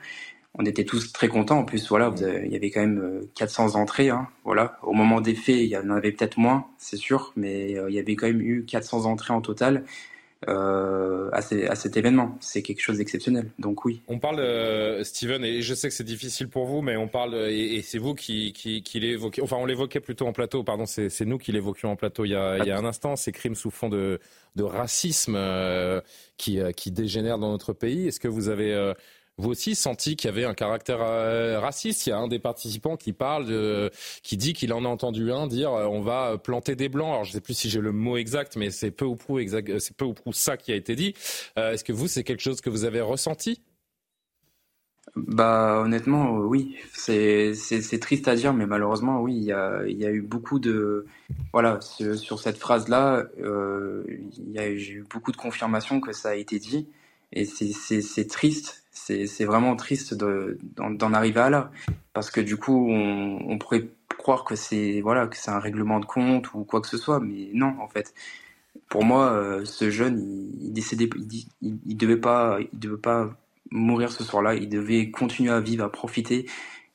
on 0.57 0.65
était 0.65 0.85
tous 0.85 1.13
très 1.13 1.29
contents. 1.29 1.59
En 1.59 1.65
plus, 1.65 1.89
voilà, 1.89 2.15
il 2.45 2.53
y 2.53 2.57
avait 2.57 2.71
quand 2.71 2.81
même 2.81 3.23
400 3.35 3.75
euh, 3.75 3.79
entrées. 3.79 4.11
Hein, 4.11 4.29
voilà, 4.45 4.79
au 4.83 4.93
moment 4.93 5.21
des 5.21 5.35
faits, 5.35 5.57
il 5.57 5.67
y 5.67 5.77
en 5.77 5.91
avait 5.91 6.13
peut-être 6.13 6.39
moins, 6.39 6.67
c'est 6.79 6.97
sûr, 6.97 7.33
mais 7.37 7.77
euh, 7.77 7.91
il 7.91 7.97
y 7.97 7.99
avait 7.99 8.15
quand 8.15 8.27
même 8.27 8.41
eu 8.41 8.65
400 8.65 9.05
entrées 9.07 9.35
en 9.35 9.41
total. 9.41 9.85
Euh, 10.47 11.31
à, 11.33 11.41
cet 11.41 11.97
événement. 11.97 12.37
C'est 12.39 12.61
quelque 12.61 12.83
chose 12.83 12.99
d'exceptionnel. 12.99 13.51
Donc 13.59 13.87
oui. 13.87 14.03
On 14.09 14.19
parle, 14.19 14.41
euh, 14.41 15.03
Steven, 15.03 15.43
et 15.43 15.63
je 15.63 15.73
sais 15.73 15.89
que 15.89 15.95
c'est 15.95 16.05
difficile 16.05 16.49
pour 16.49 16.67
vous, 16.67 16.83
mais 16.83 16.99
on 16.99 17.09
parle, 17.09 17.35
et, 17.49 17.81
c'est 17.81 17.97
vous 17.97 18.15
qui, 18.15 18.53
qui, 18.53 18.83
qui 18.83 19.01
l'évoquez, 19.01 19.41
enfin 19.41 19.57
on 19.57 19.65
l'évoquait 19.65 20.01
plutôt 20.01 20.27
en 20.27 20.35
plateau, 20.35 20.63
pardon, 20.63 20.85
c'est 20.85 21.25
nous 21.25 21.39
qui 21.39 21.51
l'évoquions 21.51 21.93
en 21.93 21.97
plateau 21.97 22.27
il 22.27 22.33
y, 22.33 22.35
a, 22.35 22.59
il 22.59 22.67
y 22.67 22.71
a 22.71 22.77
un 22.77 22.85
instant, 22.85 23.17
ces 23.17 23.33
crimes 23.33 23.55
sous 23.55 23.71
fond 23.71 23.89
de, 23.89 24.21
de 24.55 24.63
racisme 24.63 25.39
qui, 26.37 26.61
qui 26.77 26.91
dégénèrent 26.91 27.39
dans 27.39 27.51
notre 27.51 27.73
pays. 27.73 28.09
Est-ce 28.09 28.21
que 28.21 28.29
vous 28.29 28.51
avez 28.51 28.93
vous 29.37 29.51
aussi 29.51 29.75
senti 29.75 30.17
qu'il 30.17 30.29
y 30.29 30.33
avait 30.33 30.45
un 30.45 30.55
caractère 30.55 31.03
euh, 31.03 31.59
raciste? 31.59 32.07
Il 32.07 32.11
y 32.11 32.13
a 32.13 32.19
un 32.19 32.29
des 32.29 32.39
participants 32.39 32.97
qui 32.97 33.13
parle, 33.13 33.47
de, 33.47 33.91
qui 34.23 34.37
dit 34.37 34.53
qu'il 34.53 34.73
en 34.73 34.85
a 34.85 34.89
entendu 34.89 35.33
un 35.33 35.47
dire 35.47 35.73
euh, 35.73 35.87
on 35.87 36.01
va 36.01 36.39
planter 36.39 36.77
des 36.77 36.89
blancs. 36.89 37.09
Alors 37.09 37.25
je 37.25 37.31
ne 37.31 37.35
sais 37.35 37.41
plus 37.41 37.55
si 37.55 37.69
j'ai 37.69 37.81
le 37.81 37.93
mot 37.93 38.17
exact, 38.17 38.57
mais 38.57 38.71
c'est 38.71 38.91
peu 38.91 39.05
ou 39.05 39.17
prou 39.17 39.39
exact, 39.39 39.79
c'est 39.81 39.97
peu 39.97 40.05
ou 40.05 40.15
prou 40.15 40.33
ça 40.33 40.57
qui 40.57 40.73
a 40.73 40.77
été 40.77 40.95
dit. 40.95 41.15
Euh, 41.59 41.73
est-ce 41.73 41.85
que 41.85 41.93
vous 41.93 42.07
c'est 42.09 42.23
quelque 42.25 42.43
chose 42.43 42.61
que 42.61 42.71
vous 42.71 42.85
avez 42.85 43.01
ressenti? 43.01 43.61
Bah 45.17 45.81
honnêtement 45.85 46.39
oui, 46.39 46.77
c'est 46.93 47.53
triste 48.01 48.27
à 48.27 48.35
dire, 48.35 48.53
mais 48.53 48.67
malheureusement 48.67 49.21
oui, 49.21 49.37
il 49.37 49.45
y 49.45 49.53
a, 49.53 49.83
il 49.87 49.97
y 49.99 50.07
a 50.07 50.11
eu 50.11 50.23
beaucoup 50.23 50.59
de 50.59 51.07
voilà 51.53 51.79
sur 51.81 52.41
cette 52.41 52.57
phrase 52.57 52.89
là, 52.89 53.25
euh, 53.39 54.03
j'ai 54.57 54.93
eu 54.93 55.05
beaucoup 55.09 55.31
de 55.31 55.37
confirmation 55.37 56.01
que 56.01 56.13
ça 56.13 56.31
a 56.31 56.35
été 56.35 56.59
dit 56.59 56.89
et 57.33 57.45
c'est 57.45 58.29
triste 58.29 58.84
c'est 58.95 59.45
vraiment 59.45 59.75
triste 59.77 60.15
d'en 60.15 61.13
arriver 61.13 61.41
à 61.41 61.51
là. 61.51 61.71
Parce 62.13 62.31
que 62.31 62.41
du 62.41 62.57
coup 62.57 62.89
on, 62.91 63.59
pourrait 63.59 63.89
croire 64.17 64.45
que 64.45 64.55
c'est 64.55 65.01
voilà 65.01 65.27
que 65.27 65.37
c'est 65.37 65.51
un 65.51 65.59
règlement 65.59 66.01
de 66.01 66.07
compte 66.07 66.55
ou 66.55 66.65
quoi 66.65 66.81
que 66.81 66.87
ce 66.87 66.97
soit 66.97 67.21
mais 67.21 67.51
non 67.53 67.75
en 67.81 67.89
fait. 67.89 68.15
Pour 68.89 69.05
moi 69.05 69.33
euh, 69.33 69.65
ce 69.65 69.91
jeune 69.91 70.21
il, 70.21 70.67
il 70.67 70.73
décédait 70.73 71.11
il, 71.61 71.97
devait 71.97 72.17
pas 72.17 72.59
il 72.73 72.79
devait 72.79 72.97
pas 72.97 73.31
mourir 73.71 74.13
ce 74.13 74.23
soir-là. 74.23 74.55
Il 74.55 74.69
devait 74.69 75.11
continuer 75.11 75.51
à 75.51 75.61
vivre 75.61 75.85
à 75.85 75.91
profiter. 75.91 76.47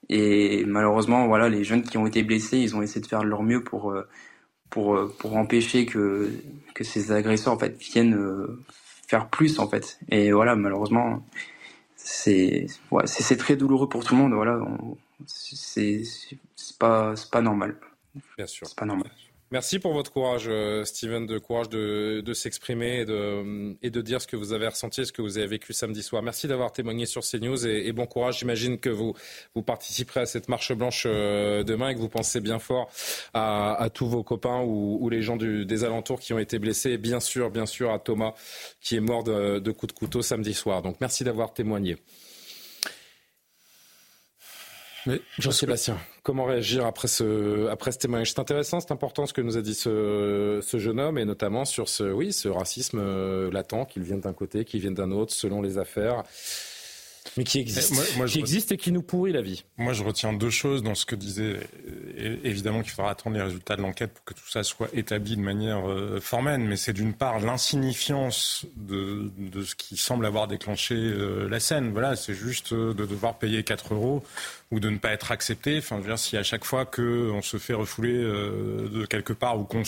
Et 0.08 0.64
malheureusement 0.66 1.28
voilà 1.28 1.50
les 1.50 1.64
jeunes 1.66 1.84
qui 1.84 1.98
ont 1.98 2.08
été 2.08 2.24
blessés 2.24 2.58
ils 2.60 2.76
ont 2.76 2.82
essayé 2.82 3.02
de 3.02 3.08
faire 3.08 3.24
leur 3.24 3.44
mieux 3.44 3.64
pour 3.64 3.92
euh, 3.92 4.08
pour 4.70 4.96
euh, 4.96 5.14
pour 5.20 5.36
empêcher 5.36 5.86
que 5.86 6.32
que 6.74 6.86
ces 6.86 7.12
agresseurs 7.12 7.54
en 7.54 7.60
fait 7.60 7.78
viennent 7.78 8.18
faire 9.08 9.28
plus 9.28 9.60
en 9.60 9.68
fait. 9.68 10.00
Et 10.10 10.32
voilà 10.32 10.56
malheureusement 10.56 11.26
c'est 12.02 12.68
ouais, 12.92 13.06
c'est 13.08 13.38
très 13.38 13.56
douloureux 13.56 13.90
pour 13.90 14.04
tout 14.04 14.16
le 14.16 14.22
monde. 14.22 14.34
Voilà, 14.34 14.60
c'est 15.26 16.04
pas 16.80 17.16
c'est 17.16 17.30
pas 17.30 17.42
normal. 17.42 17.76
Bien 18.38 18.48
sûr. 18.48 18.68
C'est 18.68 18.78
pas 18.78 18.86
normal. 18.86 19.12
Merci 19.52 19.80
pour 19.80 19.94
votre 19.94 20.12
courage, 20.12 20.46
euh, 20.48 20.86
Steven, 20.86 21.26
de 21.26 21.40
courage 21.40 21.70
de, 21.70 22.34
s'exprimer 22.34 23.00
et 23.00 23.06
de, 23.06 23.76
et 23.82 23.90
de 23.90 24.02
dire 24.02 24.22
ce 24.22 24.28
que 24.28 24.36
vous 24.36 24.54
avez 24.54 24.68
ressenti, 24.68 25.04
ce 25.08 25.12
que 25.12 25.24
vous 25.24 25.40
avez 25.40 25.48
vécu 25.48 25.74
samedi 25.74 26.04
soir. 26.04 26.22
Merci 26.22 26.48
d'avoir 26.48 26.72
témoigné 26.72 27.08
sur 27.08 27.24
CNews 27.24 27.66
et, 27.66 27.88
et 27.88 27.92
bon 27.92 28.06
courage. 28.06 28.40
J'imagine 28.40 28.78
que 28.78 28.92
vous, 28.92 29.16
vous 29.56 29.64
participerez 29.64 30.20
à 30.20 30.26
cette 30.28 30.50
marche 30.50 30.72
blanche 30.74 31.06
euh, 31.08 31.64
demain 31.64 31.90
et 31.90 31.96
que 31.96 32.00
vous 32.00 32.10
pensez 32.10 32.42
bien 32.42 32.60
fort 32.60 32.92
à, 33.34 33.90
tous 33.92 34.08
vos 34.08 34.22
copains 34.22 34.62
ou, 34.62 35.10
les 35.10 35.24
gens 35.24 35.36
des 35.36 35.84
alentours 35.84 36.20
qui 36.20 36.32
ont 36.34 36.40
été 36.40 36.60
blessés 36.60 36.92
et 36.92 36.98
bien 37.00 37.20
sûr, 37.20 37.50
bien 37.50 37.66
sûr 37.66 37.92
à 37.92 37.98
Thomas 37.98 38.36
qui 38.82 38.98
est 38.98 39.00
mort 39.00 39.24
de, 39.24 39.58
de 39.58 39.72
coups 39.72 39.92
de 39.94 39.98
couteau 39.98 40.22
samedi 40.22 40.54
soir. 40.54 40.84
Donc 40.84 40.98
merci 41.02 41.24
d'avoir 41.24 41.54
témoigné. 41.54 41.98
Jean-Sébastien, 45.38 45.98
comment 46.24 46.46
réagir 46.46 46.86
après 46.86 47.08
ce, 47.08 47.68
après 47.68 47.92
ce 47.92 48.00
témoignage? 48.00 48.32
C'est 48.32 48.40
intéressant, 48.40 48.80
c'est 48.80 48.92
important 48.92 49.26
ce 49.26 49.34
que 49.34 49.42
nous 49.42 49.58
a 49.58 49.62
dit 49.62 49.74
ce, 49.74 50.60
ce, 50.62 50.78
jeune 50.78 51.00
homme, 51.00 51.18
et 51.18 51.26
notamment 51.26 51.66
sur 51.66 51.90
ce, 51.90 52.04
oui, 52.04 52.34
ce 52.34 52.48
racisme 52.48 53.00
euh, 53.00 53.52
latent, 53.52 53.88
qu'il 53.88 54.04
vienne 54.04 54.22
d'un 54.22 54.34
côté, 54.34 54.66
qu'il 54.66 54.82
vienne 54.82 54.94
d'un 54.94 55.12
autre, 55.12 55.34
selon 55.34 55.62
les 55.62 55.78
affaires 55.78 56.24
mais 57.38 57.44
qui 57.44 57.60
existe, 57.60 58.18
moi, 58.18 58.26
qui 58.26 58.40
existe 58.40 58.72
et 58.72 58.78
qui 58.78 58.92
nous 58.92 59.02
pourrit 59.02 59.32
la 59.32 59.42
vie. 59.42 59.64
Moi, 59.78 59.94
je 59.94 60.04
retiens 60.04 60.34
deux 60.34 60.50
choses 60.50 60.84
dans 60.84 60.96
ce 60.96 61.06
que 61.06 61.16
disait. 61.16 61.60
Évidemment 62.44 62.82
qu'il 62.82 62.92
faudra 62.92 63.12
attendre 63.12 63.36
les 63.36 63.42
résultats 63.42 63.76
de 63.76 63.82
l'enquête 63.82 64.14
pour 64.14 64.24
que 64.26 64.34
tout 64.34 64.50
ça 64.50 64.64
soit 64.64 64.90
établi 64.94 65.36
de 65.36 65.42
manière 65.42 65.90
euh, 65.90 66.20
formelle, 66.20 66.62
mais 66.62 66.76
c'est 66.76 66.94
d'une 66.94 67.14
part 67.14 67.40
l'insignifiance 67.40 68.66
de, 68.76 69.32
de, 69.38 69.64
ce 69.64 69.76
qui 69.76 69.98
semble 69.98 70.26
avoir 70.26 70.48
déclenché 70.48 70.96
euh, 70.96 71.48
la 71.50 71.60
scène. 71.60 71.92
Voilà, 71.92 72.16
c'est 72.16 72.34
juste 72.34 72.74
euh, 72.74 72.94
de 72.94 73.06
devoir 73.06 73.38
payer 73.38 73.64
4 73.64 73.94
euros 73.94 74.24
ou 74.72 74.80
de 74.80 74.90
ne 74.90 74.98
pas 74.98 75.12
être 75.12 75.32
accepté. 75.32 75.78
Enfin, 75.78 75.98
je 75.98 76.02
veux 76.02 76.08
dire, 76.08 76.20
si 76.20 76.38
à 76.38 76.44
chaque 76.44 76.66
fois 76.66 76.86
qu'on 76.86 77.42
se 77.42 77.58
fait 77.58 77.74
refouler 77.74 78.14
de 78.14 79.06
quelque 79.06 79.34
part 79.34 79.60
ou 79.60 79.64
qu'on 79.64 79.84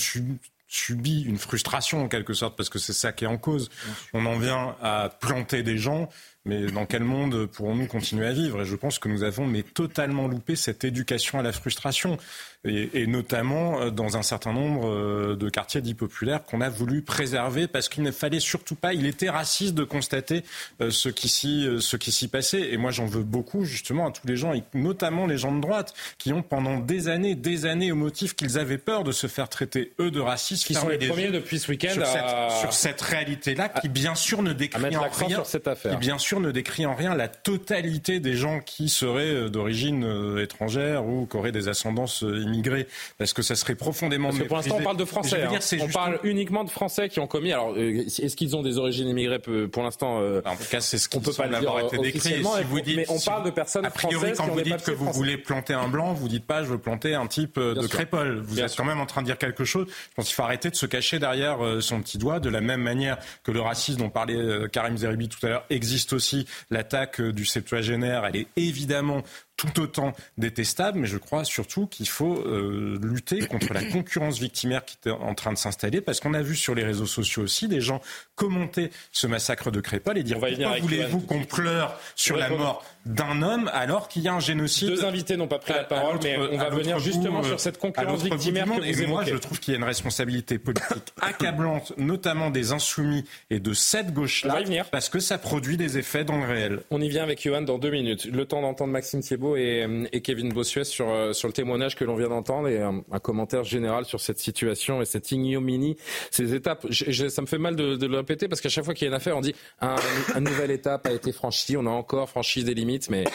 subit 0.71 1.21
une 1.23 1.37
frustration 1.37 2.03
en 2.03 2.07
quelque 2.07 2.33
sorte, 2.33 2.55
parce 2.55 2.69
que 2.69 2.79
c'est 2.79 2.93
ça 2.93 3.11
qui 3.11 3.25
est 3.25 3.27
en 3.27 3.37
cause. 3.37 3.69
On 4.13 4.25
en 4.25 4.39
vient 4.39 4.75
à 4.81 5.09
planter 5.19 5.61
des 5.63 5.77
gens. 5.77 6.09
Mais 6.45 6.65
dans 6.71 6.85
quel 6.85 7.03
monde 7.03 7.45
pourrons-nous 7.45 7.85
continuer 7.85 8.25
à 8.25 8.31
vivre? 8.31 8.61
Et 8.61 8.65
je 8.65 8.75
pense 8.75 8.97
que 8.97 9.07
nous 9.07 9.23
avons 9.23 9.45
mais 9.45 9.61
totalement 9.61 10.27
loupé 10.27 10.55
cette 10.55 10.83
éducation 10.83 11.37
à 11.39 11.43
la 11.43 11.51
frustration 11.51 12.17
et, 12.63 13.07
notamment 13.07 13.81
euh, 13.81 13.89
dans 13.89 14.17
un 14.17 14.21
certain 14.21 14.53
nombre 14.53 14.87
euh, 14.87 15.35
de 15.35 15.49
quartiers 15.49 15.81
dits 15.81 15.95
populaires 15.95 16.43
qu'on 16.43 16.61
a 16.61 16.69
voulu 16.69 17.01
préserver 17.01 17.67
parce 17.67 17.89
qu'il 17.89 18.03
ne 18.03 18.11
fallait 18.11 18.39
surtout 18.39 18.75
pas, 18.75 18.93
il 18.93 19.07
était 19.07 19.31
raciste 19.31 19.73
de 19.73 19.83
constater 19.83 20.43
euh, 20.79 20.91
ce 20.91 21.09
qui 21.09 21.27
s'y 21.27 21.67
ce 21.79 21.97
qui 21.97 22.11
s'y 22.11 22.27
passait. 22.27 22.71
Et 22.71 22.77
moi, 22.77 22.91
j'en 22.91 23.07
veux 23.07 23.23
beaucoup 23.23 23.65
justement 23.65 24.07
à 24.07 24.11
tous 24.11 24.27
les 24.27 24.35
gens, 24.35 24.53
notamment 24.75 25.25
les 25.25 25.37
gens 25.37 25.55
de 25.55 25.59
droite, 25.59 25.93
qui 26.19 26.33
ont 26.33 26.43
pendant 26.43 26.77
des 26.77 27.07
années, 27.07 27.33
des 27.33 27.65
années, 27.65 27.91
au 27.91 27.95
motif 27.95 28.35
qu'ils 28.35 28.59
avaient 28.59 28.77
peur 28.77 29.03
de 29.03 29.11
se 29.11 29.25
faire 29.25 29.49
traiter 29.49 29.93
eux 29.99 30.11
de 30.11 30.19
racistes, 30.19 30.65
qui 30.65 30.75
sont 30.75 30.89
les 30.89 30.99
premiers 31.07 31.31
depuis 31.31 31.59
ce 31.59 31.71
week-end 31.71 31.93
sur, 31.93 32.05
cette, 32.05 32.73
cette 32.73 33.01
réalité-là, 33.01 33.69
qui 33.69 33.89
bien 33.89 34.13
sûr 34.13 34.43
ne 34.43 34.53
décrit 34.53 34.95
en 34.95 35.09
rien, 35.09 35.29
sur 35.29 35.45
cette 35.47 35.67
affaire. 35.67 35.93
qui 35.93 35.97
bien 35.97 36.19
sûr 36.19 36.30
ne 36.39 36.51
décrit 36.51 36.85
en 36.85 36.95
rien 36.95 37.15
la 37.15 37.27
totalité 37.27 38.19
des 38.19 38.33
gens 38.33 38.59
qui 38.59 38.89
seraient 38.89 39.49
d'origine 39.49 40.37
étrangère 40.39 41.05
ou 41.05 41.25
qui 41.25 41.37
auraient 41.37 41.51
des 41.51 41.67
ascendances 41.67 42.21
immigrés 42.21 42.87
Est-ce 43.19 43.33
que 43.33 43.41
ça 43.41 43.55
serait 43.55 43.75
profondément 43.75 44.29
Parce 44.29 44.39
que 44.39 44.47
pour 44.47 44.57
l'instant, 44.57 44.77
on 44.79 44.83
parle 44.83 44.97
de 44.97 45.05
Français. 45.05 45.43
Hein. 45.43 45.59
on 45.81 45.87
parle 45.87 46.19
uniquement 46.23 46.63
de 46.63 46.69
Français 46.69 47.09
qui 47.09 47.19
ont 47.19 47.27
commis. 47.27 47.51
Alors, 47.51 47.73
euh, 47.77 48.03
est-ce 48.05 48.35
qu'ils 48.35 48.55
ont 48.55 48.61
des 48.61 48.77
origines 48.77 49.07
immigrées 49.07 49.39
Pour 49.39 49.83
l'instant, 49.83 50.19
euh, 50.21 50.41
en 50.45 50.55
tout 50.55 50.69
cas, 50.69 50.81
c'est 50.81 50.97
ce 50.97 51.09
qu'on 51.09 51.19
peut 51.19 51.33
pas 51.33 51.45
avoir 51.45 51.79
été 51.85 51.97
décrit. 51.97 52.19
Si 52.19 52.63
vous 52.67 52.81
dites, 52.81 52.97
mais 52.97 53.05
on 53.09 53.19
parle 53.19 53.45
de 53.45 53.51
personnes 53.51 53.85
a 53.85 53.91
priori, 53.91 54.31
quand 54.35 54.47
vous 54.47 54.61
dites 54.61 54.83
que 54.83 54.91
vous 54.91 55.11
voulez 55.11 55.37
planter 55.37 55.73
un 55.73 55.87
blanc, 55.87 56.13
vous 56.13 56.27
dites 56.27 56.45
pas 56.45 56.63
je 56.63 56.69
veux 56.69 56.77
planter 56.77 57.15
un 57.15 57.27
type 57.27 57.57
euh, 57.57 57.73
de 57.73 57.87
crépole. 57.87 58.41
Vous 58.41 58.59
êtes 58.59 58.75
quand 58.75 58.85
même 58.85 58.99
en 58.99 59.05
train 59.05 59.21
de 59.21 59.27
dire 59.27 59.37
quelque 59.37 59.65
chose. 59.65 59.87
Je 59.87 60.15
pense 60.15 60.25
qu'il 60.25 60.35
faut 60.35 60.43
arrêter 60.43 60.69
de 60.69 60.75
se 60.75 60.85
cacher 60.85 61.19
derrière 61.19 61.59
son 61.79 62.01
petit 62.01 62.17
doigt, 62.17 62.39
de 62.39 62.49
la 62.49 62.61
même 62.61 62.81
manière 62.81 63.17
que 63.43 63.51
le 63.51 63.61
racisme 63.61 63.99
dont 63.99 64.09
parlait 64.09 64.67
Karim 64.71 64.97
Zeribi 64.97 65.29
tout 65.29 65.45
à 65.45 65.49
l'heure 65.49 65.65
existe 65.69 66.13
aussi. 66.13 66.20
L'attaque 66.69 67.21
du 67.21 67.45
septuagénaire, 67.45 68.25
elle 68.25 68.35
est 68.37 68.47
évidemment 68.55 69.23
tout 69.61 69.81
autant 69.81 70.13
détestable, 70.37 70.99
mais 70.99 71.07
je 71.07 71.17
crois 71.17 71.43
surtout 71.43 71.85
qu'il 71.85 72.07
faut 72.07 72.39
euh, 72.39 72.97
lutter 73.01 73.45
contre 73.45 73.73
la 73.73 73.83
concurrence 73.83 74.39
victimaire 74.39 74.85
qui 74.85 74.97
est 75.05 75.11
en 75.11 75.35
train 75.35 75.53
de 75.53 75.57
s'installer, 75.57 76.01
parce 76.01 76.19
qu'on 76.19 76.33
a 76.33 76.41
vu 76.41 76.55
sur 76.55 76.73
les 76.73 76.83
réseaux 76.83 77.05
sociaux 77.05 77.43
aussi 77.43 77.67
des 77.67 77.81
gens 77.81 78.01
commenter 78.35 78.91
ce 79.11 79.27
massacre 79.27 79.71
de 79.71 79.81
Crépol 79.81 80.17
et 80.17 80.23
dire 80.23 80.39
pourquoi 80.39 80.79
voulez-vous 80.79 81.19
qu'on 81.21 81.43
pleure 81.43 81.99
sur 82.15 82.37
la 82.37 82.49
mort 82.49 82.83
d'un 83.05 83.41
homme 83.41 83.69
alors 83.73 84.07
qu'il 84.07 84.21
y 84.21 84.27
a 84.27 84.33
un 84.33 84.39
génocide 84.39 84.89
Deux 84.89 85.05
invités 85.05 85.37
n'ont 85.37 85.47
pas 85.47 85.59
pris 85.59 85.73
la 85.73 85.83
parole, 85.83 86.19
mais 86.23 86.37
on 86.37 86.57
va 86.57 86.69
venir 86.69 86.99
justement 86.99 87.43
sur 87.43 87.59
cette 87.59 87.77
concurrence 87.77 88.23
victimaire 88.23 88.65
que 88.65 88.83
Et 88.83 89.07
moi, 89.07 89.23
je 89.25 89.35
trouve 89.35 89.59
qu'il 89.59 89.73
y 89.73 89.75
a 89.75 89.79
une 89.79 89.85
responsabilité 89.85 90.59
politique 90.59 91.13
accablante, 91.21 91.93
notamment 91.97 92.49
des 92.49 92.71
insoumis 92.71 93.25
et 93.49 93.59
de 93.59 93.73
cette 93.73 94.13
gauche-là, 94.13 94.59
parce 94.91 95.09
que 95.09 95.19
ça 95.19 95.37
produit 95.37 95.77
des 95.77 95.97
effets 95.97 96.23
dans 96.23 96.37
le 96.37 96.45
réel. 96.45 96.81
On 96.91 97.01
y 97.01 97.09
vient 97.09 97.23
avec 97.23 97.41
Johan 97.41 97.61
dans 97.61 97.77
deux 97.77 97.91
minutes. 97.91 98.25
Le 98.25 98.45
temps 98.45 98.61
d'entendre 98.61 98.91
Maxime 98.91 99.21
Thiebaud 99.21 99.50
et, 99.55 99.87
et 100.11 100.21
Kevin 100.21 100.49
Bossuet 100.53 100.83
sur, 100.83 101.09
euh, 101.09 101.33
sur 101.33 101.47
le 101.47 101.53
témoignage 101.53 101.95
que 101.95 102.03
l'on 102.03 102.15
vient 102.15 102.29
d'entendre 102.29 102.67
et 102.67 102.81
un, 102.81 103.03
un, 103.11 103.19
commentaire 103.19 103.63
général 103.63 104.05
sur 104.05 104.19
cette 104.19 104.39
situation 104.39 105.01
et 105.01 105.05
cette 105.05 105.31
ignominie, 105.31 105.97
ces 106.31 106.53
étapes. 106.53 106.85
ça 106.91 107.41
me 107.41 107.47
fait 107.47 107.57
mal 107.57 107.75
de, 107.75 107.95
de 107.95 108.07
le 108.07 108.17
répéter 108.17 108.47
parce 108.47 108.61
qu'à 108.61 108.69
chaque 108.69 108.85
fois 108.85 108.93
qu'il 108.93 109.05
y 109.05 109.07
a 109.07 109.11
une 109.11 109.15
affaire, 109.17 109.37
on 109.37 109.41
dit 109.41 109.55
un, 109.79 109.95
un 110.35 110.39
nouvelle 110.39 110.71
étape 110.71 111.07
a 111.07 111.11
été 111.11 111.31
franchie, 111.31 111.77
on 111.77 111.85
a 111.85 111.89
encore 111.89 112.29
franchi 112.29 112.63
des 112.63 112.73
limites, 112.73 113.09
mais 113.09 113.25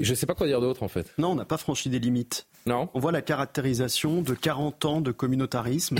je 0.00 0.10
ne 0.10 0.14
sais 0.14 0.26
pas 0.26 0.34
quoi 0.34 0.46
dire 0.46 0.60
d'autre 0.60 0.82
en 0.82 0.88
fait. 0.88 1.12
Non, 1.18 1.32
on 1.32 1.34
n'a 1.34 1.44
pas 1.44 1.58
franchi 1.58 1.88
des 1.88 1.98
limites. 1.98 2.46
Non. 2.66 2.88
On 2.94 2.98
voit 2.98 3.12
la 3.12 3.22
caractérisation 3.22 4.22
de 4.22 4.34
40 4.34 4.84
ans 4.84 5.00
de 5.00 5.12
communautarisme. 5.12 5.98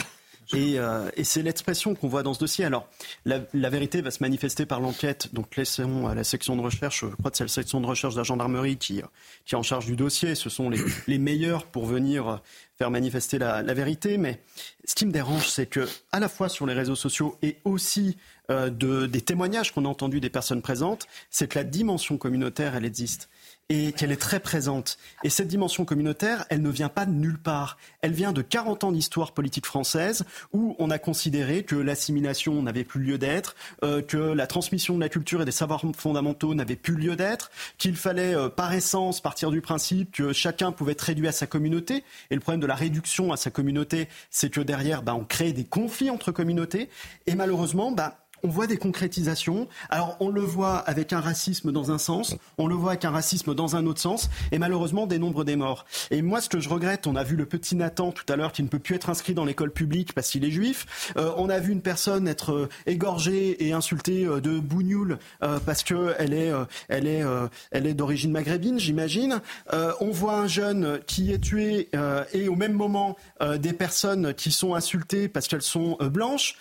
Et, 0.53 0.79
euh, 0.79 1.11
et 1.17 1.25
c'est 1.25 1.43
l'expression 1.43 1.95
qu'on 1.95 2.09
voit 2.09 2.23
dans 2.23 2.35
ce 2.35 2.41
dossier. 2.41 2.65
Alors, 2.65 2.89
la, 3.25 3.41
la 3.55 3.71
vérité 3.71 4.03
va 4.03 4.11
se 4.11 4.23
manifester 4.23 4.67
par 4.67 4.81
l'enquête. 4.81 5.33
Donc, 5.33 5.57
laissons 5.57 6.07
à 6.07 6.15
la 6.15 6.25
section 6.25 6.57
de 6.57 6.61
recherche, 6.61 7.01
je 7.01 7.15
crois 7.15 7.31
que 7.31 7.37
c'est 7.37 7.45
la 7.45 7.49
section 7.49 7.81
de 7.81 7.87
recherche 7.87 8.15
de 8.15 8.21
la 8.21 8.25
gendarmerie 8.25 8.77
qui, 8.77 9.01
qui 9.47 9.55
est 9.55 9.59
en 9.59 9.63
charge 9.63 9.87
du 9.87 9.97
dossier. 9.97 10.35
Ce 10.35 10.51
sont 10.51 10.71
les, 10.71 10.81
les 11.07 11.19
meilleurs 11.19 11.67
pour 11.67 11.87
venir 11.87 12.41
faire 12.77 12.91
manifester 12.91 13.39
la, 13.39 13.63
la, 13.63 13.75
vérité. 13.75 14.19
Mais 14.19 14.41
ce 14.85 14.95
qui 14.95 15.07
me 15.07 15.13
dérange, 15.13 15.49
c'est 15.49 15.67
que, 15.67 15.89
à 16.13 16.21
la 16.21 16.29
fois 16.29 16.49
sur 16.49 16.67
les 16.67 16.75
réseaux 16.75 16.97
sociaux 16.97 17.39
et 17.43 17.59
aussi 17.65 18.17
euh, 18.51 18.69
de, 18.71 19.07
des 19.07 19.21
témoignages 19.21 19.73
qu'on 19.73 19.85
a 19.85 19.89
entendus 19.89 20.21
des 20.21 20.31
personnes 20.31 20.63
présentes, 20.63 21.07
c'est 21.31 21.49
que 21.49 21.59
la 21.59 21.65
dimension 21.65 22.19
communautaire, 22.19 22.75
elle 22.75 22.85
existe 22.85 23.29
et 23.69 23.93
qu'elle 23.93 24.13
est 24.13 24.21
très 24.21 24.41
présente. 24.41 24.99
Et 25.23 25.31
cette 25.31 25.49
dimension 25.49 25.85
communautaire, 25.85 26.45
elle 26.51 26.63
ne 26.63 26.71
vient 26.71 26.89
pas 26.89 27.07
de 27.07 27.13
nulle 27.13 27.39
part. 27.39 27.79
Elle 28.03 28.13
vient 28.13 28.33
de 28.33 28.43
40 28.43 28.85
ans 28.85 28.93
d'histoire 28.93 29.33
politique 29.33 29.67
française 29.67 30.25
où 30.53 30.77
on 30.79 30.91
a 30.91 30.99
considéré 30.99 31.63
que 31.65 31.77
l'assimilation 31.77 32.63
n'avait 32.63 32.85
plus 32.85 33.01
lieu 33.01 33.19
d'être, 33.19 33.57
euh, 33.83 34.03
que 34.03 34.17
la 34.17 34.47
transmission 34.47 34.97
de 34.97 35.01
la 35.01 35.09
culture 35.09 35.43
et 35.43 35.45
des 35.45 35.51
savoirs 35.51 35.83
fondamentaux 35.97 36.55
n'avait 36.55 36.77
plus 36.77 36.95
lieu 36.95 37.17
d'être, 37.17 37.51
qu'il 37.79 37.97
fallait 37.97 38.35
euh, 38.35 38.49
par 38.49 38.73
essence 38.75 39.21
partir 39.21 39.51
du 39.51 39.61
principe 39.61 40.13
que 40.13 40.33
chacun 40.33 40.73
pouvait 40.73 40.93
être 40.93 41.03
réduit 41.03 41.29
à 41.29 41.33
sa 41.33 41.47
communauté. 41.47 42.05
Et 42.31 42.35
le 42.35 42.41
problème 42.41 42.61
de 42.61 42.67
la 42.67 42.75
réduction 42.75 43.33
à 43.33 43.37
sa 43.37 43.51
communauté, 43.51 44.09
c'est 44.31 44.51
que 44.51 44.61
derrière, 44.61 45.03
bah, 45.03 45.15
on 45.15 45.25
crée 45.25 45.53
des 45.53 45.65
conflits 45.65 46.11
entre 46.11 46.33
communautés. 46.33 46.91
Et 47.27 47.35
malheureusement, 47.35 47.93
bah, 47.93 48.24
on 48.45 48.49
voit 48.49 48.67
des 48.67 48.77
concrétisations. 48.77 49.67
Alors 49.91 50.17
on 50.21 50.29
le 50.29 50.43
voit 50.43 50.77
avec 50.77 51.13
un 51.13 51.21
racisme 51.21 51.73
dans 51.73 51.91
un 51.91 51.99
sens, 51.99 52.37
on 52.59 52.67
le 52.67 52.75
voit 52.75 52.93
avec 52.93 53.05
un 53.05 53.11
racisme 53.11 53.55
dans 53.55 53.75
un 53.75 53.87
autre 53.87 54.01
sens, 54.01 54.31
et 54.53 54.59
malheureusement 54.59 55.07
des 55.07 55.19
nombres 55.19 55.45
des 55.45 55.57
morts. 55.57 55.85
Et 56.11 56.23
moi, 56.23 56.41
ce 56.41 56.49
que 56.49 56.61
je 56.61 56.69
regrette, 56.69 57.07
on 57.07 57.17
a 57.17 57.25
vu 57.25 57.37
le 57.37 57.47
petit 57.47 57.75
Nathan 57.75 58.13
tout 58.13 58.31
à 58.33 58.37
l'heure 58.37 58.53
qui 58.53 58.63
ne 58.63 58.69
peut 58.69 58.79
plus 58.79 58.95
être 58.95 59.11
inscrit 59.11 59.35
dans 59.35 59.45
l'école 59.45 59.73
publique 59.73 60.13
parce 60.15 60.31
qu'il 60.31 60.45
est 60.45 60.51
juif. 60.51 61.13
Euh, 61.17 61.33
on 61.37 61.49
a 61.49 61.59
vu 61.59 61.73
une 61.73 61.83
personne 61.83 62.29
être 62.29 62.53
euh, 62.53 62.69
égorgée 62.87 63.67
et 63.67 63.73
insultée 63.73 64.25
euh, 64.25 64.41
de 64.41 64.59
bougnoul 64.59 65.19
euh, 65.43 65.59
parce 65.65 65.83
que 65.83 66.15
elle 66.19 66.35
est, 66.35 66.53
elle 66.89 67.07
est, 67.07 67.23
elle 67.71 67.87
est 67.87 67.95
d'origine 67.95 68.31
maghrébine, 68.31 68.79
j'imagine. 68.79 69.41
on 69.73 70.11
voit 70.11 70.37
un 70.37 70.47
jeune 70.47 71.01
qui 71.07 71.33
est 71.33 71.39
tué 71.39 71.89
et 72.33 72.49
au 72.49 72.55
même 72.55 72.73
moment 72.73 73.17
des 73.59 73.73
personnes 73.73 74.35
qui 74.35 74.51
sont 74.51 74.75
insultées 74.75 75.29
parce 75.29 75.49
qu'elles 75.49 75.63
sont 75.63 75.97
blanches 76.01 76.57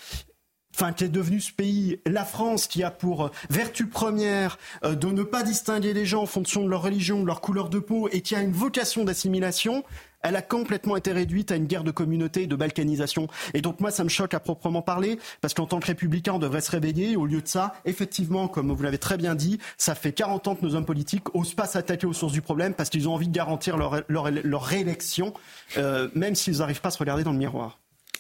enfin 0.74 0.94
qui 0.94 1.04
est 1.04 1.10
devenu 1.10 1.40
ce 1.40 1.52
pays, 1.52 2.00
la 2.06 2.26
France, 2.26 2.68
qui 2.68 2.84
a 2.84 2.92
pour 2.92 3.32
vertu 3.50 3.88
première 3.88 4.58
euh, 4.84 4.96
de 4.96 5.08
ne 5.08 5.24
pas 5.24 5.44
distinguer 5.44 5.94
les 5.94 6.06
gens 6.06 6.24
en 6.24 6.28
fonction 6.28 6.64
de 6.64 6.70
leur 6.70 6.82
religion, 6.82 7.22
de 7.22 7.28
leur 7.28 7.42
couleur 7.42 7.70
de 7.70 7.80
peau, 7.80 8.10
et 8.12 8.22
qui 8.22 8.36
a 8.36 8.42
une 8.42 8.52
vocation 8.52 9.04
d'assimilation, 9.04 9.84
elle 10.24 10.36
a 10.36 10.42
complètement 10.42 10.96
été 10.96 11.12
réduite 11.12 11.52
à 11.52 11.56
une 11.56 11.66
guerre 11.66 11.84
de 11.84 11.92
communauté 11.92 12.44
et 12.44 12.48
de 12.48 12.56
balkanisation. 12.56 13.28
Et 13.54 13.62
donc 13.62 13.80
moi, 13.82 13.92
ça 13.92 14.04
me 14.04 14.10
choque 14.10 14.34
à 14.34 14.40
proprement 14.40 14.82
parler, 14.82 15.20
parce 15.42 15.54
qu'en 15.54 15.68
tant 15.68 15.80
que 15.80 15.88
républicain, 15.88 16.34
on 16.34 16.40
devrait 16.40 16.62
se 16.62 16.72
réveiller. 16.72 17.16
Au 17.18 17.26
lieu 17.26 17.42
de 17.42 17.48
ça, 17.48 17.74
effectivement, 17.86 18.48
comme 18.48 18.72
vous 18.72 18.84
l'avez 18.84 18.98
très 18.98 19.18
bien 19.18 19.36
dit, 19.36 19.60
ça 19.78 19.96
fait 19.96 20.14
40 20.14 20.48
ans 20.48 20.56
que 20.56 20.66
nos 20.66 20.76
hommes 20.76 20.86
politiques 20.86 21.36
osent 21.36 21.54
pas 21.54 21.68
s'attaquer 21.68 22.08
aux 22.08 22.14
sources 22.14 22.34
du 22.34 22.42
problème, 22.42 22.74
parce 22.74 22.90
qu'ils 22.90 23.08
ont 23.08 23.14
envie 23.14 23.28
de 23.28 23.34
garantir 23.34 23.78
leur, 23.78 24.02
leur, 24.08 24.32
leur 24.32 24.64
réélection, 24.64 25.34
euh, 25.78 26.08
même 26.16 26.36
s'ils 26.36 26.60
n'arrivent 26.60 26.82
pas 26.82 26.88
à 26.88 26.92
se 26.92 27.00
regarder 27.00 27.24
dans 27.24 27.34
le 27.34 27.38
miroir. 27.38 27.80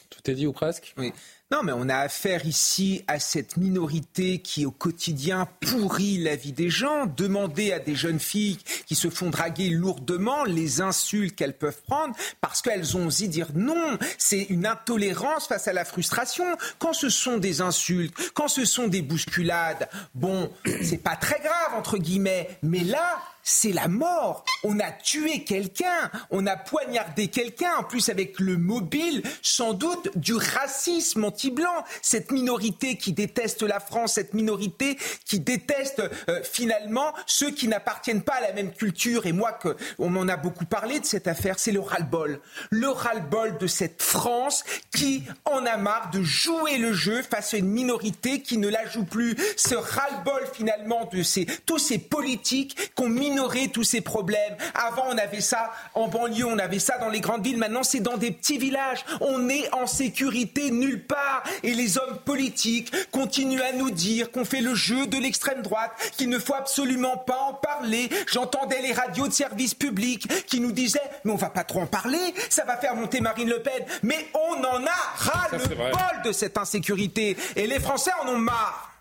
Tout 0.09 0.29
est 0.29 0.35
dit 0.35 0.45
ou 0.45 0.53
presque? 0.53 0.93
Oui. 0.97 1.13
Non, 1.53 1.61
mais 1.61 1.71
on 1.71 1.87
a 1.87 1.97
affaire 1.97 2.47
ici 2.47 3.03
à 3.07 3.19
cette 3.19 3.57
minorité 3.57 4.39
qui, 4.39 4.65
au 4.65 4.71
quotidien, 4.71 5.47
pourrit 5.61 6.17
la 6.17 6.35
vie 6.35 6.51
des 6.51 6.71
gens. 6.71 7.05
Demander 7.05 7.71
à 7.71 7.77
des 7.77 7.93
jeunes 7.93 8.19
filles 8.19 8.57
qui 8.87 8.95
se 8.95 9.07
font 9.11 9.29
draguer 9.29 9.69
lourdement 9.69 10.45
les 10.45 10.81
insultes 10.81 11.35
qu'elles 11.35 11.55
peuvent 11.55 11.83
prendre 11.87 12.15
parce 12.41 12.63
qu'elles 12.63 12.97
ont 12.97 13.05
osé 13.05 13.27
dire 13.27 13.49
non. 13.53 13.99
C'est 14.17 14.47
une 14.49 14.65
intolérance 14.65 15.45
face 15.45 15.67
à 15.67 15.73
la 15.73 15.85
frustration. 15.85 16.57
Quand 16.79 16.93
ce 16.93 17.09
sont 17.09 17.37
des 17.37 17.61
insultes, 17.61 18.15
quand 18.33 18.47
ce 18.47 18.65
sont 18.65 18.87
des 18.87 19.03
bousculades, 19.03 19.87
bon, 20.15 20.49
c'est 20.81 21.03
pas 21.03 21.17
très 21.17 21.39
grave, 21.39 21.77
entre 21.77 21.99
guillemets. 21.99 22.49
Mais 22.63 22.83
là, 22.83 23.21
c'est 23.43 23.73
la 23.73 23.87
mort. 23.87 24.45
On 24.63 24.79
a 24.79 24.91
tué 24.91 25.43
quelqu'un, 25.43 26.09
on 26.31 26.47
a 26.47 26.55
poignardé 26.55 27.27
quelqu'un, 27.27 27.75
en 27.77 27.83
plus 27.83 28.09
avec 28.09 28.39
le 28.39 28.57
mobile, 28.57 29.21
sans 29.41 29.73
doute 29.73 30.09
du 30.15 30.33
racisme 30.33 31.25
anti-blanc. 31.25 31.83
Cette 32.01 32.31
minorité 32.31 32.97
qui 32.97 33.11
déteste 33.11 33.61
la 33.61 33.79
France, 33.79 34.13
cette 34.13 34.33
minorité 34.33 34.97
qui 35.25 35.39
déteste 35.39 36.01
euh, 36.29 36.41
finalement 36.43 37.13
ceux 37.25 37.51
qui 37.51 37.67
n'appartiennent 37.67 38.23
pas 38.23 38.35
à 38.35 38.41
la 38.41 38.53
même 38.53 38.71
culture. 38.71 39.25
Et 39.25 39.33
moi, 39.33 39.51
que, 39.51 39.75
on 39.99 40.09
m'en 40.09 40.27
a 40.27 40.37
beaucoup 40.37 40.65
parlé 40.65 40.99
de 40.99 41.05
cette 41.05 41.27
affaire, 41.27 41.59
c'est 41.59 41.71
le 41.71 41.81
ras-le-bol. 41.81 42.39
Le 42.69 42.89
ras-le-bol 42.89 43.57
de 43.57 43.67
cette 43.67 44.01
France 44.01 44.63
qui 44.95 45.23
en 45.45 45.65
a 45.65 45.77
marre 45.77 46.09
de 46.11 46.21
jouer 46.21 46.77
le 46.77 46.93
jeu 46.93 47.21
face 47.21 47.53
à 47.53 47.57
une 47.57 47.69
minorité 47.69 48.41
qui 48.41 48.57
ne 48.57 48.69
la 48.69 48.87
joue 48.87 49.03
plus. 49.03 49.35
Ce 49.57 49.75
ras-le-bol 49.75 50.43
finalement 50.53 51.09
de 51.11 51.23
ces, 51.23 51.45
tous 51.65 51.79
ces 51.79 51.97
politiques 51.97 52.91
qu'on 52.95 53.09
minorer 53.33 53.69
tous 53.69 53.83
ces 53.83 54.01
problèmes. 54.01 54.55
Avant, 54.75 55.05
on 55.09 55.17
avait 55.17 55.41
ça 55.41 55.71
en 55.95 56.07
banlieue, 56.07 56.45
on 56.45 56.59
avait 56.59 56.79
ça 56.79 56.99
dans 56.99 57.09
les 57.09 57.19
grandes 57.19 57.43
villes. 57.43 57.57
Maintenant, 57.57 57.83
c'est 57.83 57.99
dans 57.99 58.17
des 58.17 58.31
petits 58.31 58.59
villages. 58.59 59.03
On 59.21 59.49
est 59.49 59.73
en 59.73 59.87
sécurité 59.87 60.69
nulle 60.69 61.03
part. 61.03 61.43
Et 61.63 61.73
les 61.73 61.97
hommes 61.97 62.19
politiques 62.25 62.93
continuent 63.11 63.61
à 63.61 63.73
nous 63.73 63.89
dire 63.89 64.31
qu'on 64.31 64.45
fait 64.45 64.61
le 64.61 64.75
jeu 64.75 65.07
de 65.07 65.17
l'extrême 65.17 65.61
droite, 65.61 65.91
qu'il 66.15 66.29
ne 66.29 66.37
faut 66.37 66.53
absolument 66.53 67.17
pas 67.17 67.39
en 67.39 67.53
parler. 67.53 68.09
J'entendais 68.31 68.81
les 68.81 68.93
radios 68.93 69.27
de 69.27 69.33
service 69.33 69.73
public 69.73 70.27
qui 70.45 70.59
nous 70.59 70.71
disaient 70.71 70.99
mais 71.23 71.31
on 71.31 71.35
va 71.35 71.49
pas 71.49 71.63
trop 71.63 71.81
en 71.81 71.87
parler, 71.87 72.33
ça 72.49 72.65
va 72.65 72.77
faire 72.77 72.95
monter 72.95 73.21
Marine 73.21 73.49
Le 73.49 73.61
Pen. 73.61 73.85
Mais 74.03 74.27
on 74.33 74.63
en 74.63 74.85
a 74.85 75.15
ras 75.15 75.49
le 75.51 75.75
bol 75.75 76.21
de 76.25 76.31
cette 76.31 76.57
insécurité. 76.57 77.37
Et 77.55 77.67
les 77.67 77.79
Français 77.79 78.11
en 78.23 78.29
ont 78.29 78.37
marre. 78.37 78.91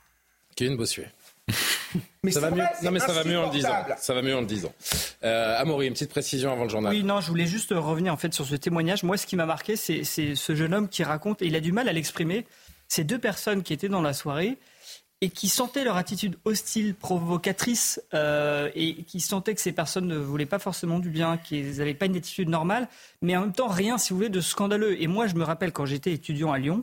Kevin 0.54 0.76
Bossuet. 0.76 1.10
Mais 2.24 2.30
ça 2.30 2.38
va 2.38 2.52
mieux. 2.52 2.62
Non, 2.84 2.92
mais 2.92 3.00
ça 3.00 3.12
va 3.12 3.24
mieux 3.24 3.36
en 3.36 3.46
le 3.46 3.50
disant. 3.50 3.74
Ça 3.98 4.14
va 4.14 4.22
mieux 4.22 4.36
en 4.36 4.42
le 4.42 4.46
disant. 4.46 4.72
Euh, 5.24 5.58
Amaury, 5.58 5.88
une 5.88 5.92
petite 5.92 6.10
précision 6.10 6.52
avant 6.52 6.62
le 6.62 6.68
journal. 6.68 6.92
Oui, 6.92 7.02
non, 7.02 7.20
je 7.20 7.26
voulais 7.26 7.46
juste 7.46 7.74
revenir 7.76 8.12
en 8.12 8.16
fait 8.16 8.32
sur 8.32 8.46
ce 8.46 8.54
témoignage. 8.54 9.02
Moi, 9.02 9.16
ce 9.16 9.26
qui 9.26 9.34
m'a 9.34 9.44
marqué, 9.44 9.74
c'est 9.74 10.04
ce 10.04 10.54
jeune 10.54 10.72
homme 10.72 10.88
qui 10.88 11.02
raconte, 11.02 11.42
et 11.42 11.46
il 11.46 11.56
a 11.56 11.60
du 11.60 11.72
mal 11.72 11.88
à 11.88 11.92
l'exprimer, 11.92 12.46
ces 12.86 13.02
deux 13.02 13.18
personnes 13.18 13.64
qui 13.64 13.72
étaient 13.72 13.88
dans 13.88 14.02
la 14.02 14.12
soirée 14.12 14.56
et 15.20 15.30
qui 15.30 15.48
sentaient 15.48 15.84
leur 15.84 15.96
attitude 15.96 16.36
hostile, 16.44 16.94
provocatrice, 16.94 18.02
euh, 18.12 18.70
et 18.74 19.02
qui 19.04 19.20
sentaient 19.20 19.54
que 19.54 19.60
ces 19.60 19.70
personnes 19.70 20.06
ne 20.06 20.16
voulaient 20.16 20.46
pas 20.46 20.58
forcément 20.58 20.98
du 20.98 21.10
bien, 21.10 21.38
qu'ils 21.38 21.78
n'avaient 21.78 21.94
pas 21.94 22.06
une 22.06 22.16
attitude 22.16 22.48
normale, 22.48 22.88
mais 23.20 23.36
en 23.36 23.42
même 23.42 23.52
temps 23.52 23.68
rien, 23.68 23.98
si 23.98 24.10
vous 24.10 24.16
voulez, 24.16 24.30
de 24.30 24.40
scandaleux. 24.40 25.00
Et 25.00 25.06
moi, 25.06 25.28
je 25.28 25.34
me 25.34 25.44
rappelle 25.44 25.72
quand 25.72 25.86
j'étais 25.86 26.12
étudiant 26.12 26.52
à 26.52 26.58
Lyon, 26.58 26.82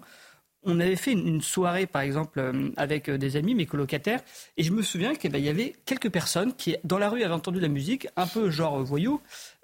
on 0.64 0.80
avait 0.80 0.96
fait 0.96 1.14
une 1.14 1.42
soirée, 1.42 1.88
par 1.88 2.02
exemple, 2.02 2.40
euh, 2.40 2.70
avec 2.78 3.10
des 3.10 3.36
amis, 3.38 3.56
mes 3.56 3.66
colocataires, 3.66 4.22
et 4.58 4.64
je 4.64 4.72
me 4.72 4.82
souviens 4.82 5.16
qu'il 5.16 5.32
ben, 5.32 5.44
y 5.44 5.50
avait 5.50 5.76
quelques 5.86 6.10
personnes 6.10 6.54
qui, 6.54 6.76
dans 6.84 6.98
la 6.98 7.10
rue, 7.10 7.24
avaient 7.24 7.34
entendu 7.34 7.60
la 7.60 7.68
musique, 7.68 8.08
un 8.16 8.28
peu 8.28 8.50
genre 8.50 8.84
voyou, 8.84 9.22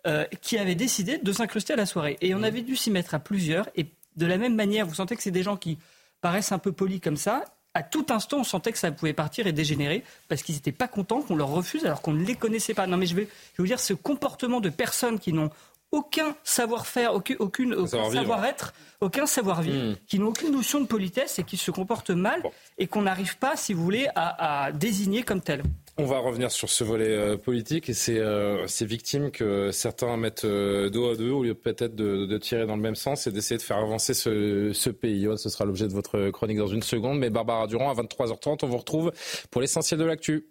euh, 0.08 0.26
qui 0.42 0.58
avaient 0.58 0.76
décidé 0.76 1.18
de 1.18 1.32
s'incruster 1.32 1.74
à 1.74 1.76
la 1.76 1.86
soirée. 1.86 2.18
Et 2.22 2.34
on 2.34 2.44
avait 2.44 2.62
dû 2.62 2.76
s'y 2.76 2.92
mettre 2.92 3.14
à 3.14 3.20
plusieurs, 3.20 3.70
et 3.76 3.88
de 4.16 4.26
la 4.26 4.38
même 4.38 4.56
manière, 4.56 4.86
vous 4.86 4.96
sentez 4.96 5.16
que 5.16 5.24
c'est 5.24 5.32
des 5.32 5.44
gens 5.44 5.58
qui 5.58 5.78
paraissent 6.22 6.52
un 6.52 6.60
peu 6.60 6.72
polis 6.72 7.02
comme 7.02 7.18
ça, 7.18 7.44
à 7.76 7.84
tout 7.84 8.06
instant, 8.10 8.38
on 8.40 8.44
sentait 8.46 8.72
que 8.72 8.78
ça 8.78 8.90
pouvait 8.90 9.14
partir 9.14 9.48
et 9.48 9.52
dégénérer 9.52 10.04
parce 10.30 10.44
qu'ils 10.44 10.56
n'étaient 10.56 10.72
pas 10.72 10.88
contents 10.88 11.22
qu'on 11.22 11.36
leur 11.36 11.50
refuse 11.50 11.86
alors 11.86 12.02
qu'on 12.02 12.14
ne 12.14 12.24
les 12.24 12.36
connaissait 12.36 12.74
pas. 12.74 12.88
Non, 12.88 12.96
mais 12.96 13.06
je 13.06 13.16
vais, 13.16 13.24
je 13.24 13.28
vais 13.28 13.54
vous 13.58 13.66
dire, 13.66 13.82
ce 13.82 13.94
comportement 13.94 14.62
de 14.62 14.70
personnes 14.70 15.20
qui 15.20 15.34
n'ont 15.34 15.50
aucun 15.96 16.36
savoir-faire, 16.44 17.14
aucune, 17.14 17.74
aucun 17.74 18.12
savoir-être, 18.12 18.74
aucun 19.00 19.26
savoir-vivre, 19.26 19.76
Hmm. 19.76 19.96
qui 20.08 20.20
n'ont 20.20 20.28
aucune 20.28 20.52
notion 20.52 20.82
de 20.82 20.88
politesse 20.88 21.40
et 21.40 21.44
qui 21.44 21.58
se 21.58 21.72
comportent 21.72 22.10
mal 22.12 22.44
et 22.78 22.88
qu'on 22.88 23.04
n'arrive 23.04 23.38
pas, 23.38 23.56
si 23.56 23.74
vous 23.74 23.84
voulez, 23.84 24.08
à, 24.16 24.66
à 24.66 24.72
désigner 24.72 25.24
comme 25.24 25.42
tel. 25.42 25.64
On 25.98 26.06
va 26.06 26.20
revenir 26.20 26.52
sur 26.52 26.70
ce 26.70 26.84
volet 26.84 27.10
euh, 27.10 27.38
politique 27.38 27.90
et 27.90 27.94
ces, 27.94 28.20
euh, 28.20 28.68
ces, 28.68 28.86
victimes 28.86 29.32
que 29.32 29.72
certains 29.72 30.18
mettent 30.18 30.44
euh, 30.44 30.90
dos 30.90 31.10
à 31.12 31.16
dos 31.16 31.40
au 31.40 31.44
lieu 31.44 31.54
peut-être 31.54 31.96
de, 31.96 32.26
de, 32.26 32.38
tirer 32.38 32.66
dans 32.66 32.76
le 32.76 32.82
même 32.82 32.96
sens 32.96 33.28
et 33.28 33.32
d'essayer 33.32 33.58
de 33.58 33.62
faire 33.64 33.78
avancer 33.78 34.14
ce, 34.14 34.74
ce 34.74 34.90
pays. 34.90 35.26
ce 35.38 35.48
sera 35.50 35.64
l'objet 35.64 35.88
de 35.88 35.94
votre 35.94 36.30
chronique 36.32 36.58
dans 36.58 36.68
une 36.68 36.84
seconde. 36.84 37.18
Mais 37.20 37.30
Barbara 37.30 37.68
Durand, 37.68 37.90
à 37.90 37.94
23h30, 37.94 38.60
on 38.64 38.68
vous 38.68 38.78
retrouve 38.78 39.14
pour 39.52 39.62
l'essentiel 39.62 39.98
de 40.00 40.06
l'actu. 40.06 40.46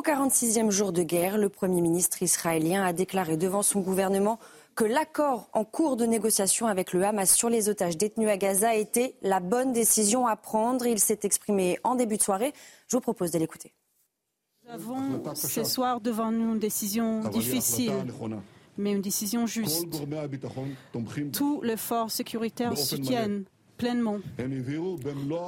Au 0.00 0.02
46e 0.02 0.70
jour 0.70 0.92
de 0.92 1.02
guerre, 1.02 1.36
le 1.36 1.50
Premier 1.50 1.82
ministre 1.82 2.22
israélien 2.22 2.82
a 2.82 2.94
déclaré 2.94 3.36
devant 3.36 3.62
son 3.62 3.80
gouvernement 3.80 4.38
que 4.74 4.84
l'accord 4.84 5.50
en 5.52 5.66
cours 5.66 5.98
de 5.98 6.06
négociation 6.06 6.68
avec 6.68 6.94
le 6.94 7.04
Hamas 7.04 7.34
sur 7.34 7.50
les 7.50 7.68
otages 7.68 7.98
détenus 7.98 8.30
à 8.30 8.38
Gaza 8.38 8.74
était 8.74 9.14
la 9.20 9.40
bonne 9.40 9.74
décision 9.74 10.26
à 10.26 10.36
prendre. 10.36 10.86
Il 10.86 10.98
s'est 11.00 11.18
exprimé 11.24 11.78
en 11.84 11.96
début 11.96 12.16
de 12.16 12.22
soirée. 12.22 12.54
Je 12.88 12.96
vous 12.96 13.02
propose 13.02 13.30
de 13.30 13.38
l'écouter. 13.38 13.74
Nous 14.64 14.72
avons 14.72 15.34
ce 15.34 15.64
soir 15.64 16.00
devant 16.00 16.32
nous 16.32 16.54
une 16.54 16.58
décision 16.58 17.20
difficile, 17.28 17.92
mais 18.78 18.92
une 18.92 19.02
décision 19.02 19.46
juste. 19.46 19.86
Tous 21.34 21.60
les 21.60 21.76
forces 21.76 22.14
sécuritaires 22.14 22.78
soutiennent 22.78 23.44
pleinement. 23.80 24.18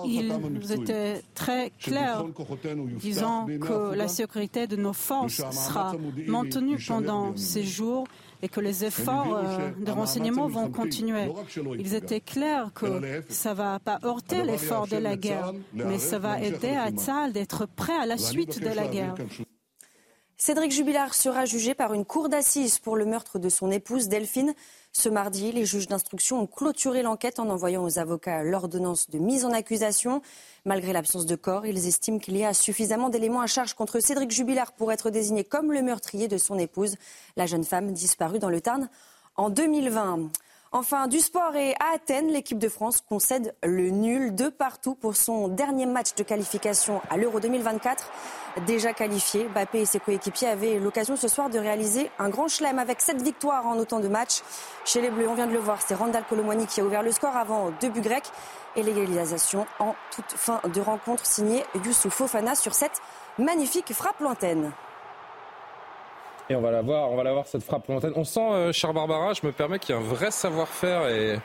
Ils 0.07 0.73
étaient 0.73 1.23
très 1.35 1.71
clairs, 1.79 2.25
disant 2.97 3.47
que 3.47 3.95
la 3.95 4.09
sécurité 4.09 4.67
de 4.67 4.77
nos 4.77 4.95
forces 4.95 5.43
sera 5.51 5.93
maintenue 6.27 6.79
pendant 6.89 7.37
ces 7.37 7.63
jours 7.63 8.07
et 8.45 8.49
que 8.49 8.61
les 8.61 8.85
efforts 8.85 9.37
euh, 9.37 9.71
de 9.79 9.91
renseignement 9.93 10.49
vont 10.49 10.69
continuer. 10.69 11.27
Ils 11.79 11.95
étaient 11.95 12.21
clairs 12.21 12.73
que 12.75 13.23
ça 13.29 13.51
ne 13.51 13.55
va 13.55 13.79
pas 13.79 13.99
heurter 14.03 14.43
l'effort 14.43 14.89
de 14.89 14.97
la 14.97 15.17
guerre, 15.17 15.53
mais 15.75 15.99
ça 15.99 16.19
va 16.19 16.41
aider 16.41 16.75
à 16.87 16.91
Tzal 16.91 17.33
d'être 17.33 17.67
prêt 17.67 17.97
à 17.97 18.07
la 18.07 18.19
suite 18.19 18.61
de 18.61 18.75
la 18.75 18.89
guerre. 18.89 19.15
Cédric 20.37 20.73
Jubilard 20.73 21.15
sera 21.15 21.45
jugé 21.45 21.73
par 21.73 21.95
une 21.95 22.05
cour 22.05 22.29
d'assises 22.29 22.81
pour 22.81 22.97
le 22.97 23.05
meurtre 23.05 23.39
de 23.39 23.49
son 23.49 23.71
épouse 23.71 24.09
Delphine. 24.09 24.55
Ce 24.95 25.09
mardi, 25.09 25.53
les 25.53 25.65
juges 25.65 25.89
d'instruction 25.89 26.43
ont 26.43 26.47
clôturé 26.47 27.03
l'enquête 27.03 27.39
en 27.39 27.49
envoyant 27.49 27.83
aux 27.83 27.99
avocats 27.99 28.43
l'ordonnance 28.43 29.09
de 29.09 29.19
mise 29.19 29.47
en 29.47 29.51
accusation. 29.51 30.21
Malgré 30.67 30.93
l'absence 30.93 31.25
de 31.25 31.35
corps, 31.35 31.65
ils 31.65 31.87
estiment 31.87 32.19
qu'il 32.19 32.37
y 32.37 32.45
a 32.45 32.53
suffisamment 32.53 33.09
d'éléments 33.09 33.41
à 33.41 33.47
charge 33.47 33.73
contre 33.73 34.01
Cédric 34.01 34.31
Jubilard 34.31 34.73
pour 34.73 34.93
être 34.93 35.09
désigné 35.09 35.45
comme 35.45 35.73
le 35.73 35.81
meurtrier 35.81 36.29
de 36.29 36.37
son 36.37 36.59
épouse, 36.59 36.97
la 37.37 37.47
jeune 37.47 37.65
femme 37.65 37.93
disparue 37.93 38.39
dans 38.39 38.51
le 38.51 38.61
Tarn 38.61 38.91
en 39.37 39.49
2020. 39.49 40.31
Enfin, 40.75 41.07
du 41.07 41.21
sport 41.21 41.55
et 41.55 41.75
à 41.81 41.95
Athènes, 41.97 42.29
l'équipe 42.29 42.59
de 42.59 42.71
France 42.71 43.03
concède 43.07 43.55
le 43.63 43.91
nul 43.91 44.35
de 44.35 44.49
partout 44.49 44.95
pour 44.95 45.15
son 45.17 45.49
dernier 45.49 45.85
match 45.85 46.15
de 46.15 46.23
qualification 46.23 47.03
à 47.11 47.19
l'Euro 47.19 47.41
2024 47.41 48.11
déjà 48.67 48.95
qualifié. 48.95 49.49
Bappé 49.55 49.81
et 49.83 49.85
ses 49.85 50.01
coéquipiers 50.01 50.49
avaient 50.49 50.79
l'occasion 50.79 51.15
ce 51.15 51.29
soir 51.29 51.51
de 51.51 51.59
réaliser 51.59 52.11
un 52.19 52.31
grand 52.31 52.49
chelem 52.49 52.79
avec 52.79 53.03
sept 53.03 53.21
victoires 53.21 53.67
en 53.67 53.77
autant 53.77 54.01
de 54.01 54.09
matchs. 54.09 54.41
Chez 54.87 55.03
les 55.03 55.11
Bleus, 55.11 55.29
on 55.29 55.35
vient 55.35 55.47
de 55.47 55.53
le 55.53 55.59
voir, 55.59 55.83
c'est 55.87 55.95
Randall 55.95 56.25
Colomwani 56.27 56.67
qui 56.67 56.81
a 56.81 56.85
ouvert 56.85 57.03
le 57.03 57.13
score 57.13 57.37
avant 57.37 57.71
deux 57.83 57.91
buts 57.91 58.01
grecs 58.01 58.31
et 58.75 58.83
l'égalisation 58.83 59.67
en 59.79 59.95
toute 60.11 60.31
fin 60.31 60.63
de 60.73 60.81
rencontre 60.81 61.27
signée 61.27 61.65
Youssouf 61.85 62.15
Fofana 62.15 62.55
sur 62.55 62.73
cette 62.73 63.03
magnifique 63.39 63.93
frappe 63.93 64.21
lointaine. 64.21 64.73
Et 66.51 66.55
on 66.57 66.61
va 66.61 66.71
la 66.71 66.83
voir, 66.83 67.11
on 67.11 67.17
va 67.17 67.23
la 67.23 67.33
voir 67.33 67.47
cette 67.47 67.63
frappe 67.63 67.87
lointaine. 67.89 68.13
On 68.17 68.25
sent, 68.25 68.41
euh, 68.41 68.73
cher 68.73 68.93
Barbara, 68.93 69.33
je 69.33 69.47
me 69.47 69.53
permets 69.53 69.79
qu'il 69.79 69.95
y 69.95 69.99
a 69.99 70.01
un 70.01 70.05
vrai 70.05 70.31
savoir-faire 70.31 71.09
et 71.09 71.39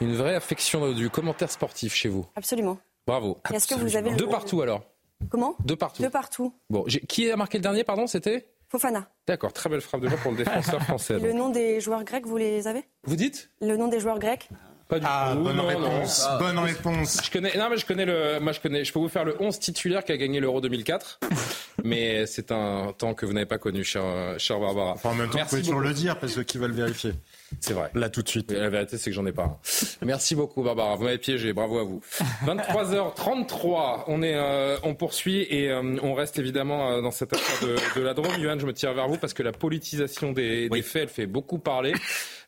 une 0.00 0.14
vraie 0.14 0.34
affection 0.34 0.92
du 0.92 1.08
commentaire 1.10 1.50
sportif 1.50 1.94
chez 1.94 2.08
vous. 2.08 2.26
Absolument. 2.34 2.78
Bravo. 3.06 3.38
Est-ce 3.54 3.68
que 3.68 3.74
vous 3.76 3.96
avez 3.96 4.14
de 4.14 4.24
partout 4.24 4.62
alors 4.62 4.82
Comment 5.30 5.54
De 5.64 5.74
partout. 5.74 6.02
De 6.02 6.08
partout. 6.08 6.52
Bon, 6.68 6.84
qui 6.84 7.30
a 7.30 7.36
marqué 7.36 7.58
le 7.58 7.62
dernier, 7.62 7.84
pardon 7.84 8.06
C'était 8.06 8.46
Fofana. 8.68 9.08
D'accord, 9.26 9.52
très 9.52 9.70
belle 9.70 9.80
frappe 9.80 10.00
de 10.00 10.08
joie 10.08 10.18
pour 10.18 10.32
le 10.32 10.38
défenseur 10.44 10.82
français. 10.82 11.18
le 11.18 11.32
nom 11.32 11.48
des 11.50 11.80
joueurs 11.80 12.04
grecs, 12.04 12.26
vous 12.26 12.36
les 12.36 12.66
avez 12.66 12.84
Vous 13.04 13.16
dites 13.16 13.50
Le 13.60 13.76
nom 13.76 13.86
des 13.88 14.00
joueurs 14.00 14.18
grecs 14.18 14.48
pas 14.88 15.00
du 15.00 15.06
ah, 15.08 15.34
bonne 15.34 15.58
réponse. 15.60 16.28
bonne 16.38 16.58
réponse. 16.58 17.20
Je 17.24 17.30
connais, 17.30 17.56
non, 17.56 17.68
mais 17.70 17.76
je 17.76 17.86
connais 17.86 18.04
le, 18.04 18.38
moi 18.40 18.52
je 18.52 18.60
connais, 18.60 18.84
je 18.84 18.92
peux 18.92 18.98
vous 18.98 19.08
faire 19.08 19.24
le 19.24 19.36
11 19.40 19.58
titulaire 19.58 20.04
qui 20.04 20.12
a 20.12 20.16
gagné 20.16 20.38
l'Euro 20.40 20.60
2004. 20.60 21.20
mais 21.84 22.26
c'est 22.26 22.52
un 22.52 22.92
temps 22.96 23.14
que 23.14 23.26
vous 23.26 23.32
n'avez 23.32 23.46
pas 23.46 23.58
connu, 23.58 23.84
cher, 23.84 24.02
cher 24.38 24.60
Barbara. 24.60 24.92
Enfin, 24.92 25.10
en 25.10 25.14
même 25.14 25.30
temps, 25.30 25.38
vous 25.38 25.46
pouvez 25.46 25.62
toujours 25.62 25.80
le 25.80 25.92
dire 25.92 26.18
parce 26.18 26.34
que 26.34 26.40
qui 26.40 26.58
va 26.58 26.68
le 26.68 26.74
vérifier? 26.74 27.12
C'est 27.60 27.74
vrai. 27.74 27.90
Là, 27.94 28.10
tout 28.10 28.22
de 28.22 28.28
suite. 28.28 28.50
La 28.50 28.68
vérité, 28.68 28.98
c'est 28.98 29.10
que 29.10 29.16
j'en 29.16 29.26
ai 29.26 29.32
pas. 29.32 29.60
Merci 30.02 30.34
beaucoup, 30.34 30.62
Barbara. 30.62 30.96
Vous 30.96 31.04
m'avez 31.04 31.18
piégé. 31.18 31.52
Bravo 31.52 31.78
à 31.78 31.84
vous. 31.84 32.02
23h33. 32.44 34.04
On 34.08 34.22
est, 34.22 34.34
euh, 34.34 34.76
on 34.82 34.94
poursuit 34.94 35.42
et 35.42 35.70
euh, 35.70 35.96
on 36.02 36.14
reste 36.14 36.38
évidemment 36.38 36.90
euh, 36.90 37.00
dans 37.02 37.10
cette 37.10 37.32
affaire 37.32 37.68
de, 37.96 38.00
la 38.00 38.14
Drôme. 38.14 38.40
Yohan, 38.40 38.58
je 38.58 38.66
me 38.66 38.72
tire 38.72 38.92
vers 38.94 39.08
vous 39.08 39.18
parce 39.18 39.32
que 39.32 39.42
la 39.42 39.52
politisation 39.52 40.32
des, 40.32 40.68
faits, 40.82 41.02
elle 41.02 41.08
fait 41.08 41.26
beaucoup 41.26 41.58
parler. 41.58 41.94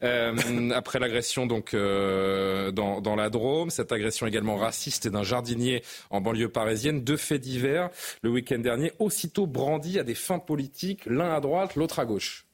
après 0.00 0.98
l'agression 0.98 1.46
donc 1.46 1.74
dans, 1.74 3.00
dans 3.00 3.16
la 3.16 3.30
Drôme, 3.30 3.70
cette 3.70 3.92
agression 3.92 4.26
également 4.26 4.56
raciste 4.56 5.08
d'un 5.08 5.22
jardinier 5.22 5.82
en 6.10 6.20
banlieue 6.20 6.48
parisienne, 6.48 7.02
deux 7.02 7.16
faits 7.16 7.40
divers 7.40 7.90
le 8.22 8.30
week-end 8.30 8.58
dernier, 8.58 8.92
aussitôt 8.98 9.46
brandis 9.46 9.98
à 9.98 10.04
des 10.04 10.14
fins 10.14 10.38
politiques, 10.38 11.04
l'un 11.06 11.34
à 11.34 11.40
droite, 11.40 11.74
l'autre 11.74 11.98
à 11.98 12.04
gauche. 12.04 12.47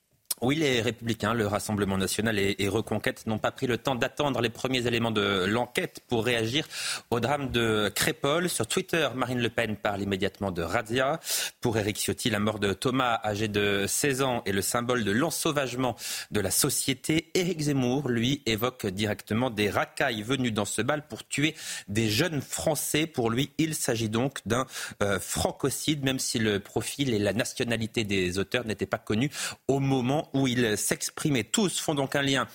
Oui, 0.44 0.56
les 0.56 0.82
Républicains, 0.82 1.32
le 1.32 1.46
Rassemblement 1.46 1.96
national 1.96 2.38
et, 2.38 2.68
Reconquête 2.68 3.26
n'ont 3.26 3.38
pas 3.38 3.50
pris 3.50 3.66
le 3.66 3.78
temps 3.78 3.94
d'attendre 3.94 4.42
les 4.42 4.50
premiers 4.50 4.86
éléments 4.86 5.10
de 5.10 5.46
l'enquête 5.46 6.00
pour 6.06 6.22
réagir 6.22 6.66
au 7.10 7.18
drame 7.18 7.50
de 7.50 7.90
Crépole. 7.94 8.50
Sur 8.50 8.66
Twitter, 8.66 9.08
Marine 9.14 9.40
Le 9.40 9.48
Pen 9.48 9.76
parle 9.76 10.02
immédiatement 10.02 10.50
de 10.50 10.60
razzia. 10.60 11.18
Pour 11.62 11.78
Éric 11.78 11.96
Ciotti, 11.96 12.28
la 12.28 12.40
mort 12.40 12.58
de 12.58 12.74
Thomas, 12.74 13.20
âgé 13.24 13.48
de 13.48 13.86
16 13.88 14.20
ans, 14.20 14.42
est 14.44 14.52
le 14.52 14.60
symbole 14.60 15.04
de 15.04 15.12
l'ensauvagement 15.12 15.96
de 16.30 16.40
la 16.40 16.50
société. 16.50 17.30
Éric 17.32 17.60
Zemmour, 17.62 18.10
lui, 18.10 18.42
évoque 18.44 18.86
directement 18.86 19.48
des 19.48 19.70
racailles 19.70 20.22
venues 20.22 20.52
dans 20.52 20.66
ce 20.66 20.82
bal 20.82 21.06
pour 21.08 21.26
tuer 21.26 21.54
des 21.88 22.10
jeunes 22.10 22.42
Français. 22.42 23.06
Pour 23.06 23.30
lui, 23.30 23.50
il 23.56 23.74
s'agit 23.74 24.10
donc 24.10 24.40
d'un 24.44 24.66
euh, 25.02 25.18
francocide, 25.20 26.04
même 26.04 26.18
si 26.18 26.38
le 26.38 26.60
profil 26.60 27.14
et 27.14 27.18
la 27.18 27.32
nationalité 27.32 28.04
des 28.04 28.38
auteurs 28.38 28.66
n'étaient 28.66 28.84
pas 28.84 28.98
connus 28.98 29.30
au 29.68 29.80
moment 29.80 30.28
où 30.34 30.46
ils 30.46 30.76
s'exprimaient 30.76 31.44
tous 31.44 31.80
font 31.80 31.94
donc 31.94 32.16
un 32.16 32.22
lien 32.22 32.46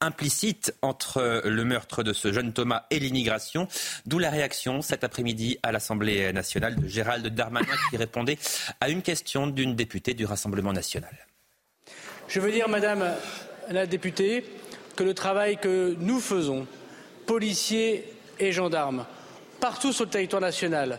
implicite 0.00 0.74
entre 0.80 1.42
le 1.44 1.64
meurtre 1.64 2.02
de 2.02 2.12
ce 2.12 2.32
jeune 2.32 2.52
Thomas 2.52 2.86
et 2.90 2.98
l'immigration, 2.98 3.68
d'où 4.06 4.18
la 4.18 4.30
réaction 4.30 4.80
cet 4.80 5.04
après-midi 5.04 5.58
à 5.62 5.72
l'Assemblée 5.72 6.32
nationale 6.32 6.76
de 6.76 6.88
Gérald 6.88 7.26
Darmanin 7.26 7.66
qui 7.90 7.98
répondait 7.98 8.38
à 8.80 8.88
une 8.88 9.02
question 9.02 9.46
d'une 9.46 9.76
députée 9.76 10.14
du 10.14 10.24
Rassemblement 10.24 10.72
national. 10.72 11.14
Je 12.28 12.40
veux 12.40 12.50
dire, 12.50 12.68
Madame 12.68 13.14
la 13.70 13.86
députée, 13.86 14.44
que 14.96 15.04
le 15.04 15.14
travail 15.14 15.58
que 15.58 15.94
nous 15.98 16.20
faisons, 16.20 16.66
policiers 17.26 18.04
et 18.38 18.52
gendarmes, 18.52 19.06
partout 19.60 19.92
sur 19.92 20.04
le 20.04 20.10
territoire 20.10 20.42
national, 20.42 20.98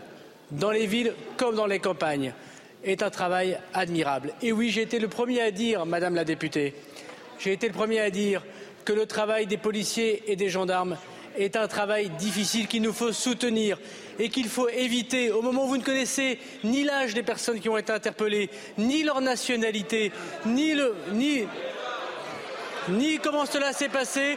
dans 0.50 0.70
les 0.70 0.86
villes 0.86 1.14
comme 1.36 1.56
dans 1.56 1.66
les 1.66 1.80
campagnes, 1.80 2.32
est 2.84 3.02
un 3.02 3.10
travail 3.10 3.58
admirable. 3.74 4.34
Et 4.42 4.52
oui, 4.52 4.70
j'ai 4.70 4.82
été 4.82 4.98
le 4.98 5.08
premier 5.08 5.40
à 5.40 5.50
dire, 5.50 5.86
Madame 5.86 6.14
la 6.14 6.24
députée, 6.24 6.74
j'ai 7.38 7.52
été 7.52 7.68
le 7.68 7.74
premier 7.74 8.00
à 8.00 8.10
dire 8.10 8.42
que 8.84 8.92
le 8.92 9.06
travail 9.06 9.46
des 9.46 9.56
policiers 9.56 10.24
et 10.26 10.36
des 10.36 10.48
gendarmes 10.48 10.96
est 11.36 11.56
un 11.56 11.68
travail 11.68 12.10
difficile 12.10 12.66
qu'il 12.66 12.82
nous 12.82 12.92
faut 12.92 13.12
soutenir 13.12 13.78
et 14.18 14.28
qu'il 14.28 14.48
faut 14.48 14.68
éviter, 14.68 15.30
au 15.30 15.42
moment 15.42 15.64
où 15.64 15.68
vous 15.68 15.76
ne 15.78 15.82
connaissez 15.82 16.38
ni 16.64 16.84
l'âge 16.84 17.14
des 17.14 17.22
personnes 17.22 17.60
qui 17.60 17.68
ont 17.68 17.78
été 17.78 17.92
interpellées, 17.92 18.50
ni 18.78 19.02
leur 19.02 19.20
nationalité, 19.20 20.12
ni, 20.46 20.74
comment 23.22 23.46
cela 23.46 23.72
s'est 23.72 23.88
passé, 23.88 24.36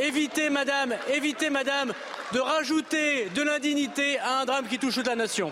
évitez, 0.00 0.50
Madame, 0.50 0.94
évitez, 1.12 1.50
Madame, 1.50 1.92
de 2.32 2.38
rajouter 2.38 3.28
de 3.34 3.42
l'indignité 3.42 4.18
à 4.20 4.40
un 4.40 4.44
drame 4.44 4.68
qui 4.68 4.78
touche 4.78 4.94
toute 4.94 5.08
la 5.08 5.16
nation. 5.16 5.50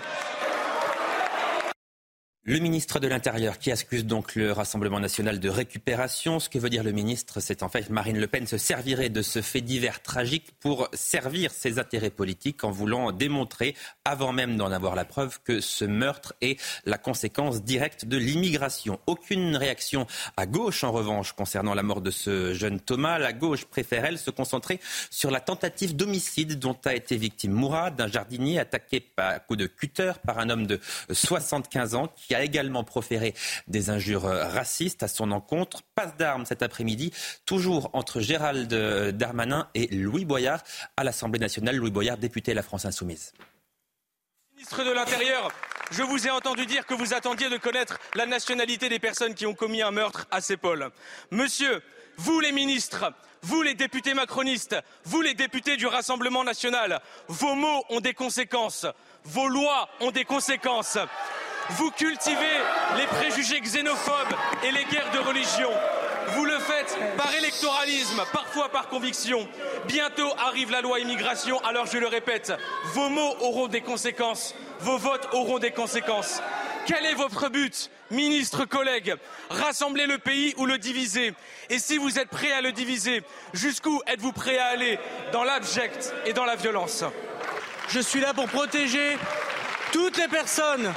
Le 2.49 2.61
ministre 2.61 2.99
de 2.99 3.07
l'Intérieur 3.07 3.59
qui 3.59 3.71
accuse 3.71 4.07
donc 4.07 4.35
le 4.35 4.53
Rassemblement 4.53 5.01
national 5.01 5.39
de 5.39 5.51
récupération. 5.51 6.41
Ce 6.41 6.49
que 6.49 6.59
veut 6.59 6.71
dire 6.71 6.83
le 6.83 6.93
ministre, 6.93 7.41
c'est 7.41 7.63
en 7.63 7.69
fait 7.69 7.91
Marine 7.91 8.19
Le 8.19 8.27
Pen 8.27 8.47
se 8.47 8.57
servirait 8.57 9.11
de 9.11 9.21
ce 9.21 9.43
fait 9.43 9.61
divers 9.61 10.01
tragique 10.01 10.53
pour 10.59 10.89
servir 10.95 11.51
ses 11.51 11.79
intérêts 11.79 12.09
politiques 12.09 12.65
en 12.65 12.71
voulant 12.71 13.13
démontrer, 13.13 13.77
avant 14.07 14.33
même 14.33 14.57
d'en 14.57 14.73
avoir 14.73 14.95
la 14.95 15.05
preuve, 15.05 15.41
que 15.45 15.61
ce 15.61 15.85
meurtre 15.85 16.33
est 16.41 16.59
la 16.87 16.97
conséquence 16.97 17.63
directe 17.63 18.07
de 18.07 18.17
l'immigration. 18.17 18.99
Aucune 19.07 19.55
réaction 19.55 20.07
à 20.39 20.47
gauche, 20.47 20.85
en 20.85 20.91
revanche, 20.91 21.35
concernant 21.35 21.75
la 21.75 21.83
mort 21.83 22.01
de 22.01 22.11
ce 22.11 22.55
jeune 22.55 22.81
Thomas. 22.81 23.19
La 23.19 23.35
gauche 23.35 23.67
préfère, 23.67 24.07
elle, 24.07 24.17
se 24.17 24.31
concentrer 24.31 24.81
sur 25.11 25.31
la 25.31 25.41
tentative 25.41 25.95
d'homicide 25.95 26.59
dont 26.59 26.79
a 26.87 26.95
été 26.95 27.19
victime 27.19 27.53
Mourad, 27.53 28.01
un 28.01 28.09
jardinier 28.09 28.59
attaqué 28.59 29.07
à 29.19 29.39
coup 29.39 29.57
de 29.57 29.67
cutter 29.67 30.13
par 30.25 30.39
un 30.39 30.49
homme 30.49 30.67
de 30.67 30.81
75 31.13 31.95
ans 31.95 32.09
qui 32.17 32.35
a 32.35 32.38
a 32.39 32.45
également 32.45 32.85
proféré 32.85 33.35
des 33.67 33.91
injures 33.91 34.23
racistes 34.23 35.03
à 35.03 35.09
son 35.09 35.31
encontre. 35.33 35.83
Passe 35.95 36.17
d'armes 36.17 36.47
cet 36.47 36.63
après-midi, 36.63 37.13
toujours 37.45 37.91
entre 37.93 38.21
Gérald 38.21 38.73
Darmanin 39.15 39.69
et 39.75 39.89
Louis 39.89 40.25
Boyard 40.25 40.63
à 40.97 41.05
l'Assemblée 41.05 41.39
nationale. 41.39 41.77
Louis 41.77 41.91
Boyard, 41.91 42.17
député 42.17 42.53
de 42.53 42.57
la 42.57 42.63
France 42.63 42.85
Insoumise. 42.85 43.33
Ministre 44.55 44.85
de 44.85 44.91
l'Intérieur, 44.91 45.53
je 45.93 46.03
vous 46.03 46.27
ai 46.27 46.31
entendu 46.31 46.67
dire 46.67 46.85
que 46.85 46.95
vous 46.95 47.15
attendiez 47.15 47.49
de 47.49 47.59
connaître 47.59 47.99
la 48.15 48.27
nationalité 48.27 48.89
des 48.89 48.99
personnes 48.99 49.35
qui 49.35 49.47
ont 49.47 49.55
commis 49.55 49.83
un 49.83 49.93
meurtre 49.93 50.27
à 50.31 50.41
Sépol. 50.41 50.91
Monsieur, 51.31 51.81
vous 52.17 52.41
les 52.41 52.51
ministres, 52.51 53.13
vous 53.43 53.63
les 53.63 53.75
députés 53.75 54.15
macronistes, 54.15 54.77
vous 55.05 55.21
les 55.21 55.35
députés 55.35 55.77
du 55.77 55.87
Rassemblement 55.87 56.43
national, 56.43 57.01
vos 57.29 57.55
mots 57.55 57.85
ont 57.89 58.01
des 58.01 58.15
conséquences, 58.15 58.87
vos 59.25 59.47
lois 59.47 59.89
ont 60.01 60.11
des 60.11 60.25
conséquences. 60.25 60.99
Vous 61.71 61.91
cultivez 61.91 62.57
les 62.97 63.07
préjugés 63.07 63.61
xénophobes 63.61 64.35
et 64.65 64.73
les 64.73 64.85
guerres 64.85 65.11
de 65.13 65.19
religion. 65.19 65.71
Vous 66.29 66.45
le 66.45 66.59
faites 66.59 66.99
par 67.17 67.35
électoralisme, 67.35 68.23
parfois 68.33 68.71
par 68.71 68.89
conviction. 68.89 69.47
Bientôt 69.87 70.31
arrive 70.39 70.71
la 70.71 70.81
loi 70.81 71.01
immigration, 71.01 71.59
alors 71.65 71.87
je 71.87 71.99
le 71.99 72.07
répète, 72.07 72.53
vos 72.95 73.09
mots 73.09 73.37
auront 73.41 73.69
des 73.69 73.81
conséquences, 73.81 74.55
vos 74.81 74.99
votes 74.99 75.29
auront 75.33 75.59
des 75.59 75.71
conséquences. 75.71 76.41
Quel 76.87 77.05
est 77.05 77.15
votre 77.15 77.51
but, 77.51 77.91
ministre, 78.11 78.65
collègues 78.65 79.15
Rassembler 79.51 80.07
le 80.07 80.17
pays 80.17 80.55
ou 80.57 80.65
le 80.65 80.79
diviser? 80.79 81.35
Et 81.69 81.79
si 81.79 81.99
vous 81.99 82.19
êtes 82.19 82.31
prêts 82.31 82.53
à 82.53 82.63
le 82.63 82.73
diviser, 82.73 83.23
jusqu'où 83.53 84.01
êtes-vous 84.07 84.33
prêts 84.33 84.59
à 84.59 84.67
aller 84.69 84.99
Dans 85.33 85.45
l'abject 85.45 86.15
et 86.25 86.33
dans 86.33 86.47
la 86.47 86.57
violence? 86.57 87.05
Je 87.89 88.01
suis 88.01 88.21
là 88.21 88.33
pour 88.33 88.49
protéger 88.49 89.19
toutes 89.93 90.17
les 90.17 90.29
personnes, 90.29 90.93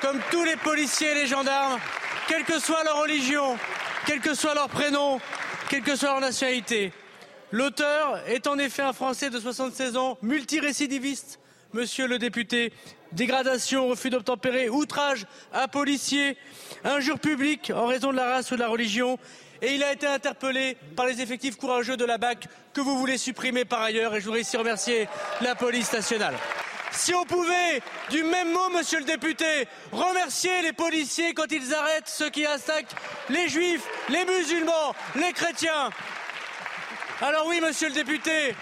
comme 0.00 0.20
tous 0.30 0.44
les 0.44 0.56
policiers 0.56 1.12
et 1.12 1.14
les 1.14 1.26
gendarmes, 1.26 1.78
quelle 2.28 2.44
que 2.44 2.58
soit 2.58 2.84
leur 2.84 3.00
religion, 3.00 3.56
quel 4.06 4.20
que 4.20 4.34
soit 4.34 4.54
leur 4.54 4.68
prénom, 4.68 5.20
quelle 5.68 5.82
que 5.82 5.96
soit 5.96 6.10
leur 6.10 6.20
nationalité. 6.20 6.92
L'auteur 7.50 8.20
est 8.26 8.46
en 8.46 8.58
effet 8.58 8.82
un 8.82 8.92
Français 8.92 9.30
de 9.30 9.40
76 9.40 9.96
ans, 9.96 10.18
multirécidiviste, 10.22 11.40
monsieur 11.72 12.06
le 12.06 12.18
député. 12.18 12.72
Dégradation, 13.12 13.88
refus 13.88 14.10
d'obtempérer, 14.10 14.68
outrage 14.68 15.26
à 15.52 15.66
policier, 15.66 16.36
injure 16.84 17.18
publique 17.18 17.72
en 17.74 17.86
raison 17.86 18.10
de 18.10 18.16
la 18.16 18.34
race 18.34 18.50
ou 18.50 18.54
de 18.54 18.60
la 18.60 18.68
religion. 18.68 19.18
Et 19.62 19.74
il 19.74 19.82
a 19.82 19.92
été 19.92 20.06
interpellé 20.06 20.76
par 20.94 21.06
les 21.06 21.20
effectifs 21.20 21.56
courageux 21.56 21.96
de 21.96 22.04
la 22.04 22.18
BAC 22.18 22.46
que 22.74 22.80
vous 22.80 22.98
voulez 22.98 23.16
supprimer 23.16 23.64
par 23.64 23.80
ailleurs. 23.80 24.14
Et 24.14 24.20
je 24.20 24.26
voudrais 24.26 24.42
ici 24.42 24.56
remercier 24.56 25.08
la 25.40 25.54
police 25.54 25.92
nationale. 25.92 26.34
Si 26.90 27.14
on 27.14 27.24
pouvait, 27.24 27.82
du 28.10 28.22
même 28.24 28.52
mot, 28.52 28.70
monsieur 28.70 28.98
le 28.98 29.04
député, 29.04 29.68
remercier 29.92 30.62
les 30.62 30.72
policiers 30.72 31.34
quand 31.34 31.50
ils 31.50 31.74
arrêtent 31.74 32.08
ceux 32.08 32.30
qui 32.30 32.46
attaquent 32.46 32.94
les 33.28 33.48
juifs, 33.48 33.82
les 34.08 34.24
musulmans, 34.24 34.94
les 35.14 35.32
chrétiens. 35.32 35.90
Alors 37.20 37.46
oui, 37.46 37.60
monsieur 37.60 37.88
le 37.88 37.94
député, 37.94 38.54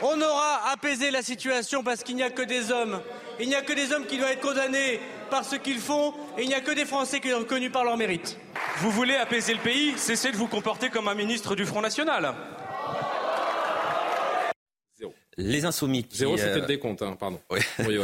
on 0.00 0.20
aura 0.20 0.70
apaisé 0.70 1.10
la 1.10 1.22
situation 1.22 1.82
parce 1.82 2.02
qu'il 2.02 2.16
n'y 2.16 2.22
a 2.22 2.30
que 2.30 2.42
des 2.42 2.72
hommes. 2.72 3.00
Il 3.40 3.48
n'y 3.48 3.54
a 3.54 3.62
que 3.62 3.72
des 3.72 3.92
hommes 3.92 4.06
qui 4.06 4.18
doivent 4.18 4.32
être 4.32 4.40
condamnés 4.40 5.00
par 5.30 5.44
ce 5.44 5.56
qu'ils 5.56 5.80
font 5.80 6.14
et 6.38 6.42
il 6.42 6.48
n'y 6.48 6.54
a 6.54 6.60
que 6.60 6.72
des 6.72 6.84
Français 6.84 7.20
qui 7.20 7.30
sont 7.30 7.38
reconnus 7.38 7.72
par 7.72 7.84
leur 7.84 7.96
mérite. 7.96 8.38
Vous 8.78 8.90
voulez 8.90 9.16
apaiser 9.16 9.54
le 9.54 9.60
pays 9.60 9.94
Cessez 9.96 10.30
de 10.30 10.36
vous 10.36 10.46
comporter 10.46 10.90
comme 10.90 11.08
un 11.08 11.14
ministre 11.14 11.54
du 11.54 11.66
Front 11.66 11.80
National. 11.80 12.34
Les 15.36 15.64
insoumis. 15.64 16.06
Zéro, 16.12 16.36
c'était 16.36 16.56
le 16.56 16.62
euh, 16.62 16.66
décompte, 16.66 17.02
hein, 17.02 17.16
pardon. 17.18 17.40
Oui. 17.50 17.98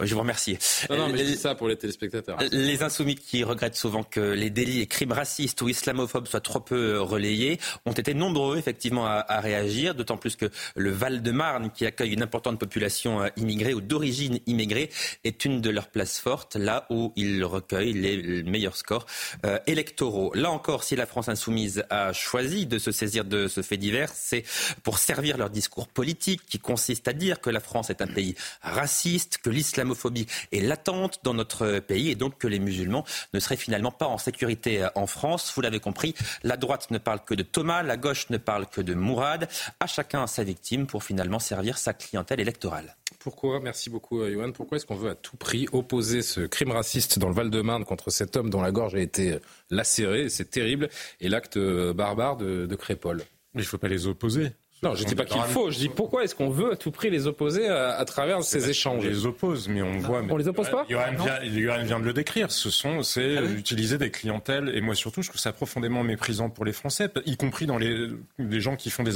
je 0.00 0.14
vous 0.14 0.20
remercie. 0.20 0.58
Non, 0.90 0.96
non, 0.96 1.08
mais 1.08 1.18
je 1.18 1.24
dis 1.24 1.36
ça 1.36 1.54
pour 1.54 1.68
les 1.68 1.76
téléspectateurs. 1.76 2.38
Les 2.50 2.82
insoumis 2.82 3.14
qui 3.14 3.44
regrettent 3.44 3.76
souvent 3.76 4.02
que 4.02 4.20
les 4.20 4.50
délits 4.50 4.80
et 4.80 4.86
crimes 4.86 5.12
racistes 5.12 5.60
ou 5.62 5.68
islamophobes 5.68 6.26
soient 6.26 6.40
trop 6.40 6.60
peu 6.60 7.00
relayés 7.00 7.58
ont 7.86 7.92
été 7.92 8.14
nombreux, 8.14 8.58
effectivement, 8.58 9.06
à, 9.06 9.24
à 9.28 9.40
réagir, 9.40 9.94
d'autant 9.94 10.16
plus 10.16 10.36
que 10.36 10.46
le 10.74 10.90
Val-de-Marne, 10.90 11.70
qui 11.70 11.86
accueille 11.86 12.12
une 12.12 12.22
importante 12.22 12.58
population 12.58 13.22
euh, 13.22 13.28
immigrée 13.36 13.74
ou 13.74 13.80
d'origine 13.80 14.40
immigrée, 14.46 14.90
est 15.24 15.44
une 15.44 15.60
de 15.60 15.70
leurs 15.70 15.88
places 15.88 16.18
fortes, 16.18 16.56
là 16.56 16.86
où 16.90 17.12
ils 17.16 17.44
recueillent 17.44 17.92
les 17.92 18.42
meilleurs 18.42 18.76
scores 18.76 19.06
euh, 19.44 19.58
électoraux. 19.66 20.32
Là 20.34 20.50
encore, 20.50 20.84
si 20.84 20.96
la 20.96 21.06
France 21.06 21.28
insoumise 21.28 21.84
a 21.90 22.12
choisi 22.12 22.66
de 22.66 22.78
se 22.78 22.90
saisir 22.90 23.24
de 23.24 23.48
ce 23.48 23.62
fait 23.62 23.76
divers, 23.76 24.10
c'est 24.14 24.44
pour 24.82 24.98
servir 24.98 25.36
leur 25.36 25.50
discours 25.50 25.88
politique 25.88 26.21
qui 26.22 26.58
consiste 26.58 27.08
à 27.08 27.12
dire 27.12 27.40
que 27.40 27.50
la 27.50 27.60
France 27.60 27.90
est 27.90 28.02
un 28.02 28.06
pays 28.06 28.34
raciste, 28.62 29.38
que 29.38 29.50
l'islamophobie 29.50 30.26
est 30.52 30.60
latente 30.60 31.20
dans 31.22 31.34
notre 31.34 31.80
pays 31.80 32.10
et 32.10 32.14
donc 32.14 32.38
que 32.38 32.46
les 32.46 32.58
musulmans 32.58 33.04
ne 33.34 33.40
seraient 33.40 33.56
finalement 33.56 33.90
pas 33.90 34.06
en 34.06 34.18
sécurité 34.18 34.86
en 34.94 35.06
France. 35.06 35.52
Vous 35.54 35.60
l'avez 35.60 35.80
compris, 35.80 36.14
la 36.42 36.56
droite 36.56 36.90
ne 36.90 36.98
parle 36.98 37.20
que 37.24 37.34
de 37.34 37.42
Thomas, 37.42 37.82
la 37.82 37.96
gauche 37.96 38.30
ne 38.30 38.38
parle 38.38 38.66
que 38.66 38.80
de 38.80 38.94
Mourad. 38.94 39.48
À 39.80 39.86
chacun 39.86 40.26
sa 40.26 40.44
victime 40.44 40.86
pour 40.86 41.04
finalement 41.04 41.38
servir 41.38 41.78
sa 41.78 41.92
clientèle 41.92 42.40
électorale. 42.40 42.96
Pourquoi, 43.18 43.60
merci 43.60 43.90
beaucoup 43.90 44.24
Yohan, 44.24 44.52
pourquoi 44.52 44.76
est-ce 44.76 44.86
qu'on 44.86 44.96
veut 44.96 45.10
à 45.10 45.14
tout 45.14 45.36
prix 45.36 45.68
opposer 45.72 46.22
ce 46.22 46.40
crime 46.40 46.72
raciste 46.72 47.18
dans 47.18 47.28
le 47.28 47.34
Val-de-Marne 47.34 47.84
contre 47.84 48.10
cet 48.10 48.36
homme 48.36 48.50
dont 48.50 48.62
la 48.62 48.72
gorge 48.72 48.94
a 48.94 49.00
été 49.00 49.38
lacérée, 49.70 50.28
c'est 50.28 50.50
terrible, 50.50 50.88
et 51.20 51.28
l'acte 51.28 51.58
barbare 51.58 52.36
de, 52.36 52.66
de 52.66 52.74
Crépol 52.74 53.24
il 53.54 53.60
ne 53.60 53.64
faut 53.64 53.78
pas 53.78 53.88
les 53.88 54.06
opposer. 54.06 54.52
Non, 54.82 54.94
je 54.94 55.04
dis 55.04 55.14
pas 55.14 55.24
qu'il 55.24 55.40
faut. 55.42 55.70
Je 55.70 55.78
dis 55.78 55.88
pourquoi 55.88 56.24
est-ce 56.24 56.34
qu'on 56.34 56.50
veut 56.50 56.72
à 56.72 56.76
tout 56.76 56.90
prix 56.90 57.10
les 57.10 57.26
opposer 57.26 57.68
à, 57.68 58.04
travers 58.04 58.42
ces 58.42 58.68
échanges 58.68 59.04
On 59.04 59.08
les 59.08 59.26
oppose, 59.26 59.68
mais 59.68 59.82
on 59.82 59.98
voit. 59.98 60.22
On 60.28 60.36
les 60.36 60.48
oppose 60.48 60.70
pas 60.70 60.84
Johan 60.88 61.02
vient, 61.46 61.82
vient, 61.82 62.00
de 62.00 62.04
le 62.04 62.12
décrire. 62.12 62.50
Ce 62.50 62.70
sont, 62.70 63.02
c'est 63.02 63.36
ah 63.38 63.42
utiliser 63.42 63.98
des 63.98 64.10
clientèles. 64.10 64.70
Et 64.74 64.80
moi 64.80 64.94
surtout, 64.94 65.22
je 65.22 65.28
trouve 65.28 65.40
ça 65.40 65.52
profondément 65.52 66.02
méprisant 66.02 66.50
pour 66.50 66.64
les 66.64 66.72
Français, 66.72 67.08
y 67.26 67.36
compris 67.36 67.66
dans 67.66 67.78
les, 67.78 68.08
les 68.38 68.60
gens 68.60 68.76
qui 68.76 68.90
font 68.90 69.04
des, 69.04 69.12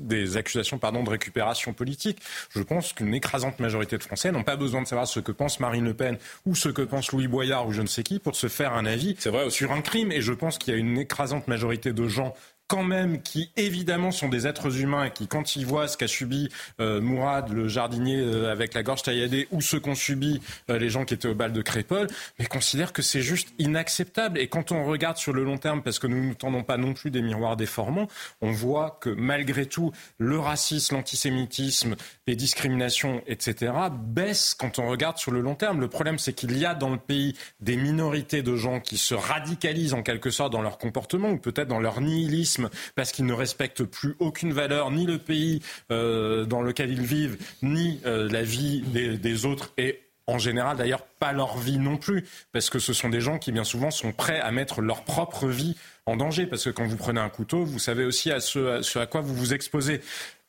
des 0.00 0.36
accusations, 0.36 0.78
pardon, 0.78 1.04
de 1.04 1.10
récupération 1.10 1.72
politique. 1.72 2.18
Je 2.50 2.62
pense 2.62 2.92
qu'une 2.92 3.14
écrasante 3.14 3.60
majorité 3.60 3.96
de 3.96 4.02
Français 4.02 4.32
n'ont 4.32 4.42
pas 4.42 4.56
besoin 4.56 4.82
de 4.82 4.86
savoir 4.86 5.06
ce 5.06 5.20
que 5.20 5.32
pense 5.32 5.60
Marine 5.60 5.84
Le 5.84 5.94
Pen 5.94 6.18
ou 6.46 6.54
ce 6.54 6.68
que 6.68 6.82
pense 6.82 7.12
Louis 7.12 7.28
Boyard 7.28 7.68
ou 7.68 7.72
je 7.72 7.82
ne 7.82 7.86
sais 7.86 8.02
qui 8.02 8.18
pour 8.18 8.34
se 8.34 8.48
faire 8.48 8.72
un 8.72 8.86
avis 8.86 9.16
vrai 9.26 9.50
sur 9.50 9.72
un 9.72 9.80
crime. 9.80 10.10
Et 10.10 10.20
je 10.20 10.32
pense 10.32 10.58
qu'il 10.58 10.74
y 10.74 10.76
a 10.76 10.80
une 10.80 10.98
écrasante 10.98 11.46
majorité 11.48 11.92
de 11.92 12.08
gens 12.08 12.34
quand 12.66 12.82
même, 12.82 13.20
qui 13.20 13.50
évidemment 13.56 14.10
sont 14.10 14.28
des 14.28 14.46
êtres 14.46 14.80
humains 14.80 15.04
et 15.04 15.10
qui, 15.10 15.28
quand 15.28 15.54
ils 15.56 15.66
voient 15.66 15.86
ce 15.86 15.96
qu'a 15.96 16.08
subi 16.08 16.48
euh, 16.80 17.00
Mourad, 17.00 17.50
le 17.50 17.68
jardinier 17.68 18.18
euh, 18.18 18.50
avec 18.50 18.74
la 18.74 18.82
gorge 18.82 19.02
tailladée, 19.02 19.48
ou 19.50 19.60
ce 19.60 19.76
qu'ont 19.76 19.94
subi 19.94 20.40
euh, 20.70 20.78
les 20.78 20.88
gens 20.88 21.04
qui 21.04 21.14
étaient 21.14 21.28
au 21.28 21.34
bal 21.34 21.52
de 21.52 21.62
Crépole, 21.62 22.06
mais 22.38 22.46
considèrent 22.46 22.92
que 22.92 23.02
c'est 23.02 23.20
juste 23.20 23.48
inacceptable. 23.58 24.38
Et 24.38 24.48
quand 24.48 24.72
on 24.72 24.84
regarde 24.84 25.18
sur 25.18 25.32
le 25.32 25.44
long 25.44 25.58
terme, 25.58 25.82
parce 25.82 25.98
que 25.98 26.06
nous 26.06 26.24
ne 26.26 26.32
tendons 26.32 26.62
pas 26.62 26.78
non 26.78 26.94
plus 26.94 27.10
des 27.10 27.20
miroirs 27.20 27.56
déformants, 27.56 28.08
on 28.40 28.52
voit 28.52 28.98
que 29.00 29.10
malgré 29.10 29.66
tout, 29.66 29.92
le 30.18 30.38
racisme, 30.38 30.94
l'antisémitisme, 30.94 31.96
les 32.26 32.36
discriminations, 32.36 33.22
etc., 33.26 33.72
baissent 33.92 34.54
quand 34.54 34.78
on 34.78 34.88
regarde 34.88 35.18
sur 35.18 35.32
le 35.32 35.42
long 35.42 35.54
terme. 35.54 35.80
Le 35.80 35.88
problème, 35.88 36.18
c'est 36.18 36.32
qu'il 36.32 36.56
y 36.58 36.64
a 36.64 36.74
dans 36.74 36.90
le 36.90 36.98
pays 36.98 37.36
des 37.60 37.76
minorités 37.76 38.42
de 38.42 38.56
gens 38.56 38.80
qui 38.80 38.96
se 38.96 39.14
radicalisent 39.14 39.94
en 39.94 40.02
quelque 40.02 40.30
sorte 40.30 40.52
dans 40.52 40.62
leur 40.62 40.78
comportement, 40.78 41.30
ou 41.30 41.38
peut-être 41.38 41.68
dans 41.68 41.80
leur 41.80 42.00
nihilisme 42.00 42.63
parce 42.94 43.12
qu'ils 43.12 43.26
ne 43.26 43.32
respectent 43.32 43.84
plus 43.84 44.16
aucune 44.18 44.52
valeur, 44.52 44.90
ni 44.90 45.06
le 45.06 45.18
pays 45.18 45.62
euh, 45.90 46.44
dans 46.44 46.62
lequel 46.62 46.90
ils 46.90 47.02
vivent, 47.02 47.38
ni 47.62 48.00
euh, 48.06 48.28
la 48.30 48.42
vie 48.42 48.82
des, 48.82 49.46
autres 49.46 49.72
et 49.78 50.00
en 50.26 50.38
général 50.38 50.76
d'ailleurs 50.76 51.04
pas 51.04 51.32
leur 51.32 51.58
vie 51.58 51.78
non 51.78 51.96
plus, 51.96 52.24
parce 52.52 52.70
que 52.70 52.78
ce 52.78 52.92
sont 52.92 53.08
des 53.08 53.20
gens 53.20 53.38
qui 53.38 53.52
bien 53.52 53.64
souvent 53.64 53.90
sont 53.90 54.12
prêts 54.12 54.40
à 54.40 54.50
mettre 54.52 54.80
leur 54.80 55.02
propre 55.02 55.48
vie 55.48 55.76
en 56.06 56.16
danger, 56.16 56.46
parce 56.46 56.64
que 56.64 56.70
quand 56.70 56.86
vous 56.86 56.96
prenez 56.96 57.20
un 57.20 57.28
couteau, 57.28 57.64
vous 57.64 57.78
savez 57.78 58.04
aussi 58.04 58.30
à 58.30 58.40
ce, 58.40 58.98
à 58.98 59.06
quoi 59.06 59.20
vous 59.20 59.34
vous 59.34 59.54
exposez. 59.54 60.00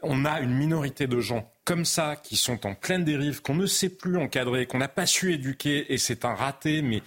On 0.01 0.25
a 0.25 0.39
une 0.41 0.53
minorité 0.53 1.07
de 1.07 1.19
gens 1.19 1.49
comme 1.63 1.85
ça 1.85 2.15
qui 2.15 2.35
sont 2.35 2.67
en 2.67 2.75
pleine 2.75 3.03
dérive, 3.03 3.41
qu'on 3.41 3.55
ne 3.55 3.65
sait 3.65 3.89
plus 3.89 4.17
encadrer, 4.17 4.65
qu'on 4.65 4.77
n'a 4.77 4.87
pas 4.87 5.05
su 5.05 5.33
éduquer, 5.33 5.93
et 5.93 5.97
c'est 5.97 6.25
un 6.25 6.35
raté, 6.35 6.81
mais 6.81 7.01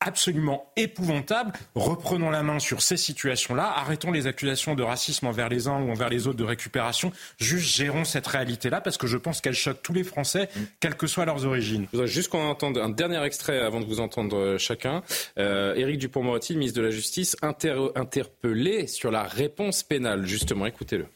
absolument 0.00 0.72
épouvantable. 0.76 1.52
Reprenons 1.74 2.30
la 2.30 2.42
main 2.42 2.58
sur 2.58 2.82
ces 2.82 2.96
situations-là. 2.96 3.72
Arrêtons 3.76 4.10
les 4.10 4.26
accusations 4.26 4.74
de 4.74 4.82
racisme 4.82 5.26
envers 5.26 5.48
les 5.48 5.68
uns 5.68 5.80
ou 5.80 5.90
envers 5.90 6.08
les 6.08 6.26
autres 6.26 6.38
de 6.38 6.44
récupération. 6.44 7.12
Juste 7.38 7.74
gérons 7.76 8.04
cette 8.04 8.26
réalité-là 8.26 8.80
parce 8.80 8.96
que 8.96 9.06
je 9.06 9.16
pense 9.16 9.40
qu'elle 9.40 9.54
choque 9.54 9.82
tous 9.82 9.92
les 9.92 10.04
Français, 10.04 10.48
quelles 10.80 10.96
que 10.96 11.06
soient 11.06 11.24
leurs 11.24 11.44
origines. 11.44 11.86
Je 11.86 11.96
voudrais 11.96 12.06
juste 12.06 12.30
qu'on 12.30 12.44
entende 12.44 12.78
un 12.78 12.90
dernier 12.90 13.22
extrait 13.24 13.60
avant 13.60 13.80
de 13.80 13.86
vous 13.86 14.00
entendre 14.00 14.36
euh, 14.36 14.58
chacun. 14.58 15.02
Euh, 15.38 15.74
Éric 15.74 15.98
Dupont-Moretti, 15.98 16.56
ministre 16.56 16.80
de 16.80 16.84
la 16.84 16.90
Justice, 16.90 17.36
interpellé 17.42 18.86
sur 18.86 19.10
la 19.10 19.22
réponse 19.22 19.82
pénale. 19.82 20.26
Justement, 20.26 20.66
écoutez-le. 20.66 21.06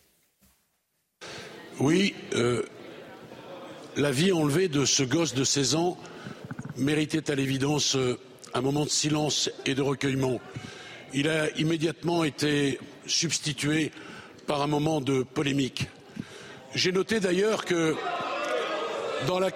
Oui, 1.81 2.15
euh, 2.35 2.63
la 3.97 4.11
vie 4.11 4.33
enlevée 4.33 4.69
de 4.69 4.85
ce 4.85 5.03
gosse 5.03 5.35
de 5.35 5.45
16 5.45 5.75
ans 5.75 5.99
méritait 6.77 7.31
à 7.31 7.35
l'évidence 7.35 7.97
euh, 7.97 8.19
un 8.55 8.61
moment 8.61 8.85
de 8.85 8.91
silence 8.91 9.51
et 9.67 9.75
de 9.75 9.83
recueillement. 9.83 10.41
Il 11.13 11.29
a 11.29 11.51
immédiatement 11.59 12.23
été 12.25 12.79
substitué 13.07 13.91
par 14.47 14.63
un 14.63 14.69
moment 14.69 15.01
de 15.01 15.23
polémique. 15.23 15.89
J'ai 16.75 16.93
noté 16.93 17.19
d'ailleurs 17.21 17.65
que 17.65 17.97
dans 19.27 19.41
la 19.41 19.51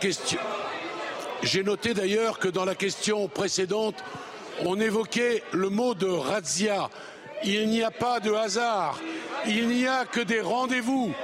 question 2.75 3.29
précédente, 3.29 4.03
on 4.65 4.81
évoquait 4.81 5.43
le 5.53 5.71
mot 5.71 5.95
de 5.95 6.07
razzia. 6.07 6.91
Il 7.45 7.69
n'y 7.69 7.85
a 7.85 7.93
pas 7.93 8.19
de 8.19 8.33
hasard, 8.33 9.01
il 9.47 9.69
n'y 9.69 9.87
a 9.87 10.05
que 10.05 10.21
des 10.21 10.41
rendez-vous. 10.41 11.15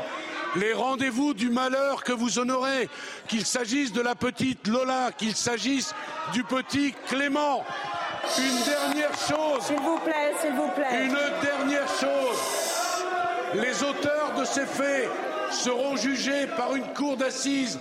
Les 0.57 0.73
rendez-vous 0.73 1.35
du 1.35 1.51
malheur 1.51 2.05
que 2.05 2.13
vous 2.13 2.39
honorez, 2.39 2.89
qu'il 3.29 3.45
s'agisse 3.45 3.93
de 3.93 4.01
la 4.01 4.15
petite 4.15 4.69
Lola, 4.69 5.11
qu'il 5.17 5.35
s'agisse 5.35 5.95
du 6.33 6.45
petit 6.45 6.95
Clément. 7.09 7.65
Une 8.39 8.65
dernière 8.65 9.15
chose. 9.15 9.65
S'il 9.65 9.81
vous 9.81 9.99
plaît, 9.99 10.33
s'il 10.41 10.53
vous 10.53 10.69
plaît. 10.69 11.07
Une 11.07 11.19
dernière 11.43 11.89
chose. 11.89 12.39
Les 13.55 13.83
auteurs 13.83 14.35
de 14.39 14.45
ces 14.45 14.67
faits 14.67 15.09
seront 15.51 15.97
jugés 15.97 16.47
par 16.57 16.75
une 16.75 16.93
cour 16.95 17.17
d'assises 17.17 17.79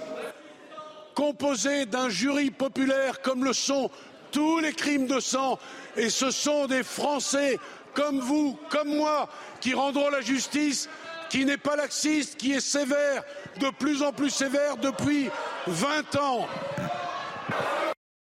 composée 1.14 1.86
d'un 1.86 2.10
jury 2.10 2.50
populaire 2.50 3.22
comme 3.22 3.44
le 3.44 3.54
sont 3.54 3.90
tous 4.32 4.60
les 4.60 4.74
crimes 4.74 5.08
de 5.08 5.20
sang. 5.20 5.60
Et 5.96 6.10
ce 6.10 6.32
sont 6.32 6.66
des 6.66 6.84
Français 6.84 7.60
comme 7.94 8.20
vous, 8.20 8.58
comme 8.70 8.96
moi, 8.96 9.30
qui 9.62 9.74
rendront 9.74 10.10
la 10.10 10.22
justice, 10.22 10.90
qui 11.34 11.46
n'est 11.46 11.58
pas 11.58 11.76
laxiste, 11.76 12.38
qui 12.38 12.54
est 12.54 12.60
sévère, 12.60 13.24
de 13.60 13.72
plus 13.80 14.04
en 14.04 14.14
plus 14.14 14.30
sévère 14.30 14.78
depuis 14.78 15.30
20 15.66 16.16
ans. 16.18 16.48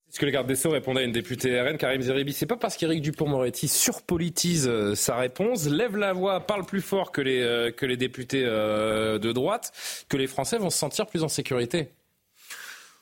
Ce 0.08 0.20
que 0.20 0.24
le 0.24 0.30
garde 0.30 0.46
des 0.46 0.54
Sceaux 0.54 0.70
répondait 0.70 1.00
à 1.00 1.02
une 1.02 1.10
députée 1.10 1.60
RN, 1.60 1.78
Karim 1.78 2.00
Zeribi, 2.00 2.32
c'est 2.32 2.46
pas 2.46 2.56
parce 2.56 2.76
qu'Éric 2.76 3.02
Dupont-Moretti 3.02 3.66
surpolitise 3.66 4.68
euh, 4.68 4.94
sa 4.94 5.16
réponse, 5.16 5.66
lève 5.66 5.96
la 5.96 6.12
voix, 6.12 6.46
parle 6.46 6.64
plus 6.64 6.80
fort 6.80 7.10
que 7.10 7.20
les, 7.20 7.40
euh, 7.40 7.72
que 7.72 7.86
les 7.86 7.96
députés 7.96 8.44
euh, 8.46 9.18
de 9.18 9.32
droite, 9.32 9.72
que 10.08 10.16
les 10.16 10.28
Français 10.28 10.58
vont 10.58 10.70
se 10.70 10.78
sentir 10.78 11.06
plus 11.06 11.24
en 11.24 11.28
sécurité. 11.28 11.88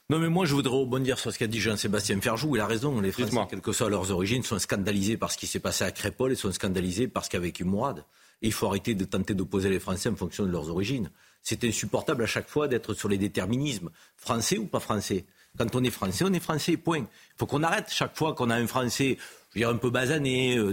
Non, 0.08 0.18
mais 0.18 0.30
moi, 0.30 0.46
je 0.46 0.54
voudrais 0.54 0.78
rebondir 0.78 1.18
sur 1.18 1.30
ce 1.30 1.38
qu'a 1.38 1.46
dit 1.46 1.60
Jean-Sébastien 1.60 2.18
Ferjou. 2.22 2.56
Il 2.56 2.60
a 2.60 2.66
raison. 2.66 3.02
Les 3.02 3.12
Français, 3.12 3.36
quelles 3.50 3.60
que 3.60 3.72
soient 3.72 3.90
leurs 3.90 4.10
origines, 4.10 4.44
sont 4.44 4.58
scandalisés 4.58 5.18
par 5.18 5.30
ce 5.30 5.36
qui 5.36 5.46
s'est 5.46 5.60
passé 5.60 5.84
à 5.84 5.90
Crépol 5.90 6.32
et 6.32 6.36
sont 6.36 6.50
scandalisés 6.52 7.06
par 7.06 7.26
ce 7.26 7.28
qu'a 7.28 7.38
vécu 7.38 7.64
Mourad. 7.64 8.02
Et 8.42 8.48
il 8.48 8.52
faut 8.52 8.66
arrêter 8.66 8.94
de 8.94 9.04
tenter 9.04 9.34
d'opposer 9.34 9.68
les 9.68 9.80
Français 9.80 10.08
en 10.08 10.16
fonction 10.16 10.46
de 10.46 10.50
leurs 10.50 10.70
origines. 10.70 11.10
C'est 11.42 11.64
insupportable 11.64 12.22
à 12.22 12.26
chaque 12.26 12.48
fois 12.48 12.68
d'être 12.68 12.94
sur 12.94 13.08
les 13.08 13.18
déterminismes. 13.18 13.90
Français 14.16 14.58
ou 14.58 14.66
pas 14.66 14.80
français 14.80 15.24
Quand 15.58 15.74
on 15.74 15.84
est 15.84 15.90
français, 15.90 16.24
on 16.26 16.32
est 16.32 16.40
français, 16.40 16.76
point. 16.76 16.98
Il 16.98 17.38
faut 17.38 17.46
qu'on 17.46 17.62
arrête 17.62 17.90
chaque 17.90 18.16
fois 18.16 18.34
qu'on 18.34 18.50
a 18.50 18.56
un 18.56 18.66
français 18.66 19.18
je 19.52 19.58
veux 19.58 19.66
dire, 19.66 19.74
un 19.74 19.78
peu 19.78 19.90
basané, 19.90 20.56
euh, 20.56 20.72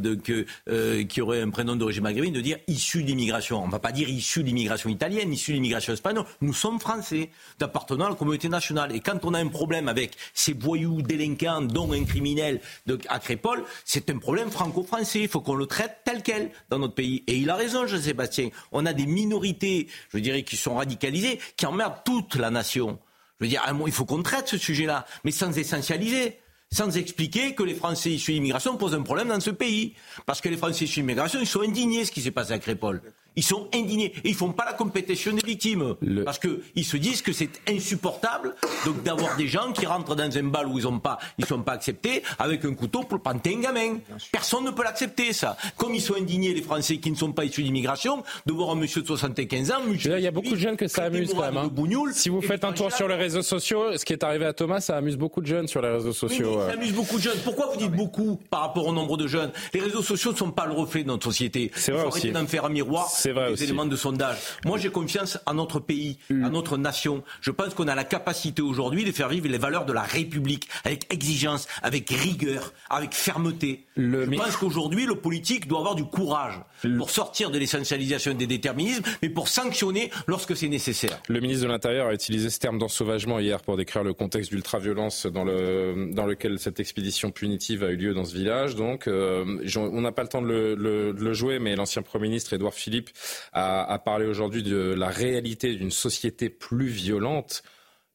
euh, 0.67 1.03
qui 1.05 1.21
aurait 1.21 1.41
un 1.41 1.49
prénom 1.49 1.75
d'origine 1.75 2.03
maghrébine, 2.03 2.33
de 2.33 2.41
dire 2.41 2.59
issu 2.67 3.03
d'immigration. 3.03 3.63
On 3.63 3.67
ne 3.67 3.71
va 3.71 3.79
pas 3.79 3.91
dire 3.91 4.07
issu 4.07 4.43
d'immigration 4.43 4.89
italienne, 4.89 5.33
issu 5.33 5.53
d'immigration 5.53 5.93
espagnole. 5.93 6.25
Nous 6.41 6.53
sommes 6.53 6.79
français, 6.79 7.31
d'appartenant 7.57 8.05
à 8.05 8.09
la 8.09 8.15
communauté 8.15 8.49
nationale. 8.49 8.95
Et 8.95 8.99
quand 8.99 9.25
on 9.25 9.33
a 9.33 9.39
un 9.39 9.47
problème 9.47 9.87
avec 9.87 10.11
ces 10.35 10.53
voyous 10.53 11.01
délinquants, 11.01 11.61
dont 11.61 11.91
un 11.91 12.03
criminel 12.03 12.61
de, 12.85 12.99
à 13.09 13.17
Crépole, 13.19 13.63
c'est 13.83 14.11
un 14.11 14.19
problème 14.19 14.51
franco-français. 14.51 15.21
Il 15.21 15.27
faut 15.27 15.41
qu'on 15.41 15.55
le 15.55 15.65
traite 15.65 15.97
tel 16.05 16.21
quel 16.21 16.51
dans 16.69 16.77
notre 16.77 16.93
pays. 16.93 17.23
Et 17.25 17.37
il 17.37 17.49
a 17.49 17.55
raison, 17.55 17.87
Jean-Sébastien. 17.87 18.49
On 18.71 18.85
a 18.85 18.93
des 18.93 19.07
minorités, 19.07 19.87
je 20.13 20.19
dirais, 20.19 20.43
qui 20.43 20.55
sont 20.55 20.75
radicalisées, 20.75 21.39
qui 21.55 21.65
emmerdent 21.65 22.03
toute 22.05 22.35
la 22.35 22.51
nation. 22.51 22.99
Je 23.39 23.45
veux 23.45 23.49
dire, 23.49 23.63
il 23.85 23.91
faut 23.91 24.05
qu'on 24.05 24.21
traite 24.21 24.47
ce 24.47 24.57
sujet-là, 24.57 25.05
mais 25.23 25.31
sans 25.31 25.57
essentialiser 25.57 26.37
sans 26.71 26.97
expliquer 26.97 27.55
que 27.55 27.63
les 27.63 27.75
Français 27.75 28.11
issus 28.11 28.33
d'immigration 28.33 28.77
posent 28.77 28.95
un 28.95 29.01
problème 29.01 29.29
dans 29.29 29.39
ce 29.39 29.51
pays. 29.51 29.95
Parce 30.25 30.41
que 30.41 30.49
les 30.49 30.57
Français 30.57 30.85
issus 30.85 31.01
d'immigration, 31.01 31.39
ils 31.39 31.47
sont 31.47 31.61
indignés 31.61 32.01
de 32.01 32.05
ce 32.05 32.11
qui 32.11 32.21
s'est 32.21 32.31
passé 32.31 32.53
à 32.53 32.59
Crépole. 32.59 33.01
Ils 33.37 33.43
sont 33.43 33.69
indignés. 33.73 34.13
Et 34.23 34.29
ils 34.29 34.35
font 34.35 34.51
pas 34.51 34.65
la 34.65 34.73
compétition 34.73 35.31
des 35.31 35.45
victimes. 35.45 35.95
Parce 36.25 36.39
qu'ils 36.39 36.85
se 36.85 36.97
disent 36.97 37.21
que 37.21 37.31
c'est 37.31 37.49
insupportable 37.69 38.55
donc 38.85 39.03
d'avoir 39.03 39.37
des 39.37 39.47
gens 39.47 39.71
qui 39.71 39.85
rentrent 39.85 40.15
dans 40.15 40.37
un 40.37 40.43
bal 40.43 40.67
où 40.67 40.79
ils 40.79 40.85
ne 40.85 40.99
pas, 40.99 41.19
ils 41.37 41.45
sont 41.45 41.61
pas 41.61 41.73
acceptés 41.73 42.23
avec 42.39 42.65
un 42.65 42.73
couteau 42.73 43.03
pour 43.03 43.21
panter 43.21 43.55
un 43.55 43.61
gamin. 43.61 43.97
Personne 44.31 44.65
ne 44.65 44.71
peut 44.71 44.83
l'accepter, 44.83 45.33
ça. 45.33 45.55
Comme 45.77 45.93
ils 45.93 46.01
sont 46.01 46.15
indignés, 46.15 46.53
les 46.53 46.61
Français 46.61 46.97
qui 46.97 47.11
ne 47.11 47.15
sont 47.15 47.31
pas 47.31 47.45
issus 47.45 47.63
d'immigration, 47.63 48.23
de 48.45 48.53
voir 48.53 48.71
un 48.71 48.75
monsieur 48.75 49.01
de 49.01 49.07
75 49.07 49.71
ans, 49.71 49.75
Il 49.93 50.19
y 50.19 50.27
a 50.27 50.31
beaucoup 50.31 50.51
de 50.51 50.55
jeunes 50.55 50.77
que 50.77 50.87
ça 50.87 51.05
amuse 51.05 51.33
quand 51.33 51.41
même. 51.41 51.57
Hein. 51.57 51.71
Si 52.13 52.29
vous 52.29 52.41
faites 52.41 52.63
un 52.63 52.73
tour 52.73 52.91
sur 52.91 53.07
les 53.07 53.15
réseaux 53.15 53.43
sociaux, 53.43 53.95
ce 53.97 54.03
qui 54.03 54.13
est 54.13 54.23
arrivé 54.23 54.45
à 54.45 54.53
Thomas, 54.53 54.79
ça 54.81 54.97
amuse 54.97 55.17
beaucoup 55.17 55.41
de 55.41 55.47
jeunes 55.47 55.67
sur 55.67 55.81
les 55.81 55.89
réseaux 55.89 56.13
sociaux. 56.13 56.59
ça 56.67 56.73
amuse 56.73 56.93
beaucoup 56.93 57.17
de 57.17 57.21
jeunes. 57.21 57.37
Pourquoi 57.43 57.67
vous 57.67 57.77
dites 57.77 57.91
beaucoup 57.91 58.39
par 58.49 58.61
rapport 58.61 58.87
au 58.87 58.93
nombre 58.93 59.17
de 59.17 59.27
jeunes? 59.27 59.51
Les 59.73 59.81
réseaux 59.81 60.01
sociaux 60.01 60.31
ne 60.31 60.37
sont 60.37 60.51
pas 60.51 60.65
le 60.65 60.73
reflet 60.73 61.03
de 61.03 61.07
notre 61.07 61.25
société. 61.25 61.71
C'est 61.75 61.91
vrai 61.91 62.05
aussi. 62.05 62.31
d'en 62.31 62.47
faire 62.47 62.65
un 62.65 62.69
miroir 62.69 63.09
c'est 63.27 63.33
vrai 63.33 63.51
des 63.51 63.63
éléments 63.63 63.85
de 63.85 63.95
sondage. 63.95 64.37
Moi, 64.65 64.77
j'ai 64.77 64.89
confiance 64.89 65.37
à 65.45 65.53
notre 65.53 65.79
pays, 65.79 66.17
mm. 66.29 66.45
à 66.45 66.49
notre 66.49 66.77
nation. 66.77 67.23
Je 67.41 67.51
pense 67.51 67.73
qu'on 67.73 67.87
a 67.87 67.95
la 67.95 68.03
capacité 68.03 68.61
aujourd'hui 68.61 69.03
de 69.03 69.11
faire 69.11 69.29
vivre 69.29 69.47
les 69.47 69.57
valeurs 69.57 69.85
de 69.85 69.93
la 69.93 70.03
République 70.03 70.69
avec 70.85 71.11
exigence, 71.13 71.67
avec 71.83 72.09
rigueur, 72.09 72.73
avec 72.89 73.13
fermeté. 73.13 73.86
Je 73.97 74.37
pense 74.37 74.57
qu'aujourd'hui, 74.57 75.05
le 75.05 75.15
politique 75.15 75.67
doit 75.67 75.79
avoir 75.79 75.95
du 75.95 76.05
courage 76.05 76.59
pour 76.97 77.09
sortir 77.09 77.51
de 77.51 77.57
l'essentialisation 77.57 78.33
des 78.33 78.47
déterminismes, 78.47 79.03
mais 79.21 79.29
pour 79.29 79.47
sanctionner 79.47 80.11
lorsque 80.27 80.55
c'est 80.55 80.69
nécessaire. 80.69 81.19
Le 81.27 81.39
ministre 81.39 81.63
de 81.63 81.71
l'Intérieur 81.71 82.07
a 82.07 82.13
utilisé 82.13 82.49
ce 82.49 82.59
terme 82.59 82.77
d'ensauvagement 82.77 83.39
hier 83.39 83.61
pour 83.61 83.77
décrire 83.77 84.03
le 84.03 84.13
contexte 84.13 84.51
d'ultraviolence 84.51 85.25
dans, 85.25 85.43
le, 85.43 86.11
dans 86.13 86.25
lequel 86.25 86.59
cette 86.59 86.79
expédition 86.79 87.31
punitive 87.31 87.83
a 87.83 87.89
eu 87.89 87.97
lieu 87.97 88.13
dans 88.13 88.25
ce 88.25 88.35
village. 88.35 88.75
Donc, 88.75 89.07
euh, 89.07 89.45
on 89.75 90.01
n'a 90.01 90.11
pas 90.11 90.23
le 90.23 90.29
temps 90.29 90.41
de 90.41 90.47
le, 90.47 90.75
de 91.13 91.23
le 91.23 91.33
jouer, 91.33 91.59
mais 91.59 91.75
l'ancien 91.75 92.01
Premier 92.01 92.27
ministre 92.27 92.53
Édouard 92.53 92.73
Philippe 92.73 93.09
à, 93.53 93.99
parler 94.03 94.25
aujourd'hui 94.25 94.63
de 94.63 94.93
la 94.93 95.09
réalité 95.09 95.75
d'une 95.75 95.91
société 95.91 96.49
plus 96.49 96.87
violente. 96.87 97.63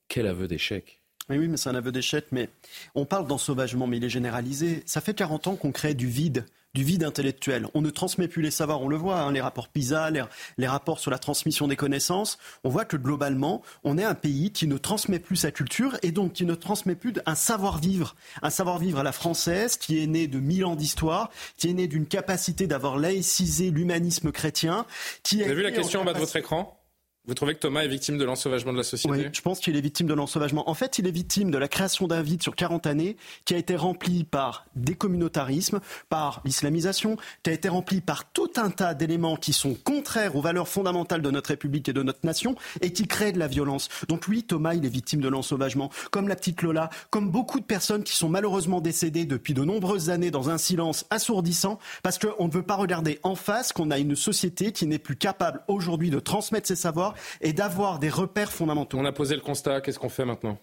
Quel 0.09 0.27
aveu 0.27 0.47
d'échec 0.47 1.02
oui, 1.33 1.39
oui, 1.39 1.49
mais 1.49 1.57
c'est 1.57 1.71
un 1.71 1.75
aveu 1.75 1.93
d'échec. 1.93 2.27
Mais 2.33 2.49
on 2.95 3.05
parle 3.05 3.27
d'ensauvagement, 3.27 3.87
mais 3.87 3.97
il 3.97 4.05
est 4.05 4.11
généralisé. 4.11 4.83
Ça 4.87 5.01
fait 5.01 5.15
40 5.15 5.47
ans 5.49 5.57
qu'on 5.57 5.73
crée 5.73 5.95
du 5.95 6.07
vide 6.07 6.45
du 6.75 6.85
vide 6.85 7.05
intellectuel. 7.05 7.67
On 7.75 7.83
ne 7.83 7.91
transmet 7.91 8.29
plus 8.29 8.43
les 8.43 8.51
savoirs, 8.51 8.81
on 8.81 8.89
le 8.89 8.97
voit, 8.97 9.21
hein, 9.21 9.33
les 9.33 9.41
rapports 9.41 9.69
PISA, 9.69 10.11
les, 10.11 10.67
rapports 10.67 10.99
sur 10.99 11.11
la 11.11 11.19
transmission 11.19 11.69
des 11.69 11.77
connaissances. 11.77 12.39
On 12.65 12.71
voit 12.71 12.85
que 12.85 12.97
globalement, 12.97 13.63
on 13.85 13.99
est 13.99 14.05
un 14.05 14.15
pays 14.15 14.53
qui 14.53 14.67
ne 14.67 14.79
transmet 14.79 15.19
plus 15.19 15.37
sa 15.37 15.51
culture 15.51 15.99
et 16.03 16.13
donc 16.13 16.33
qui 16.33 16.47
ne 16.47 16.55
transmet 16.55 16.95
plus 16.95 17.13
un 17.27 17.35
savoir-vivre. 17.35 18.17
Un 18.41 18.51
savoir-vivre 18.51 18.99
à 18.99 19.03
la 19.03 19.13
française 19.13 19.77
qui 19.77 20.03
est 20.03 20.07
né 20.07 20.27
de 20.27 20.39
mille 20.39 20.65
ans 20.65 20.77
d'histoire, 20.77 21.31
qui 21.57 21.69
est 21.69 21.75
né 21.75 21.89
d'une 21.89 22.07
capacité 22.07 22.67
d'avoir 22.67 22.97
laïcisé 22.97 23.71
l'humanisme 23.71 24.33
chrétien. 24.33 24.87
Qui 25.23 25.37
Vous 25.39 25.45
avez 25.45 25.55
vu 25.55 25.63
la 25.63 25.73
question 25.73 26.01
en 26.01 26.05
bas 26.05 26.15
de 26.15 26.19
votre 26.19 26.37
écran? 26.37 26.82
Vous 27.25 27.35
trouvez 27.35 27.55
que 27.55 27.61
Thomas 27.61 27.85
est 27.85 27.89
victime 27.89 28.19
de 28.19 28.25
l'ensauvagement 28.25 28.73
de 28.73 28.79
la 28.79 28.83
société 28.83 29.17
Oui, 29.17 29.29
je 29.33 29.41
pense 29.43 29.61
qu'il 29.61 29.77
est 29.77 29.81
victime 29.81 30.09
de 30.09 30.15
l'ensauvagement. 30.15 30.69
En 30.69 30.75
fait, 30.75 30.99
il 30.99 31.07
est 31.07 31.13
victime 31.13 31.53
de 31.53 31.59
la 31.59 31.69
création 31.69 32.09
d'un 32.09 32.21
vide 32.21 32.43
sur 32.43 32.57
40 32.57 32.89
années 32.89 33.17
qui 33.45 33.55
a 33.55 33.59
été 33.59 33.77
rempli 33.77 34.25
par 34.25 34.67
des 34.75 34.97
communautarismes, 34.97 35.79
par 36.09 36.43
l'islamisation, 36.45 37.17
qui 37.45 37.51
a 37.51 37.53
été 37.53 37.69
rempli 37.69 38.01
par 38.01 38.25
tout 38.33 38.51
un 38.57 38.71
tas 38.71 38.95
d'éléments 38.95 39.37
qui 39.37 39.53
sont 39.53 39.75
contraires 39.75 40.35
aux 40.35 40.41
valeurs 40.41 40.67
fondamentales 40.67 41.23
de 41.23 41.31
notre 41.31 41.51
République 41.51 41.89
et 41.89 41.93
de 41.93 42.03
notre 42.03 42.27
nation 42.27 42.57
et 42.81 42.93
qui 42.93 43.07
créent 43.07 43.31
de 43.31 43.39
la 43.39 43.47
violence. 43.47 43.89
Donc 44.09 44.27
oui, 44.27 44.43
Thomas, 44.43 44.75
il 44.75 44.85
est 44.85 44.89
victime 44.89 45.21
de 45.21 45.29
l'ensauvagement, 45.29 45.91
comme 46.11 46.27
la 46.27 46.35
petite 46.35 46.61
Lola, 46.63 46.91
comme 47.11 47.31
beaucoup 47.31 47.61
de 47.61 47.65
personnes 47.65 48.03
qui 48.03 48.17
sont 48.17 48.29
malheureusement 48.29 48.81
décédées 48.81 49.27
depuis 49.27 49.55
de 49.55 49.63
nombreuses 49.63 50.11
années 50.11 50.33
dans 50.33 50.51
un 50.51 50.59
silence 50.59 51.07
assourdissant 51.11 51.79
parce 52.03 52.19
qu'on 52.19 52.49
ne 52.49 52.53
veut 52.53 52.65
pas 52.65 52.75
regarder 52.75 53.21
en 53.23 53.37
face 53.37 53.73
qu'on 53.73 53.93
a 53.93 53.99
une 54.01 54.17
société 54.17 54.73
qui 54.73 54.89
n'est 54.89 54.99
plus 54.99 55.15
capable 55.15 55.63
aujourd'hui 55.69 56.11
de 56.11 56.19
transmettre 56.19 56.67
ses 56.67 56.75
savoirs 56.75 57.12
et 57.41 57.53
d'avoir 57.53 57.99
des 57.99 58.11
repères 58.11 58.53
fondamentaux. 58.53 58.99
On 58.99 59.05
a 59.05 59.13
posé 59.13 59.35
le 59.35 59.43
constat, 59.43 59.81
qu'est-ce 59.81 59.99
qu'on 59.99 60.09
fait 60.09 60.25
maintenant? 60.25 60.59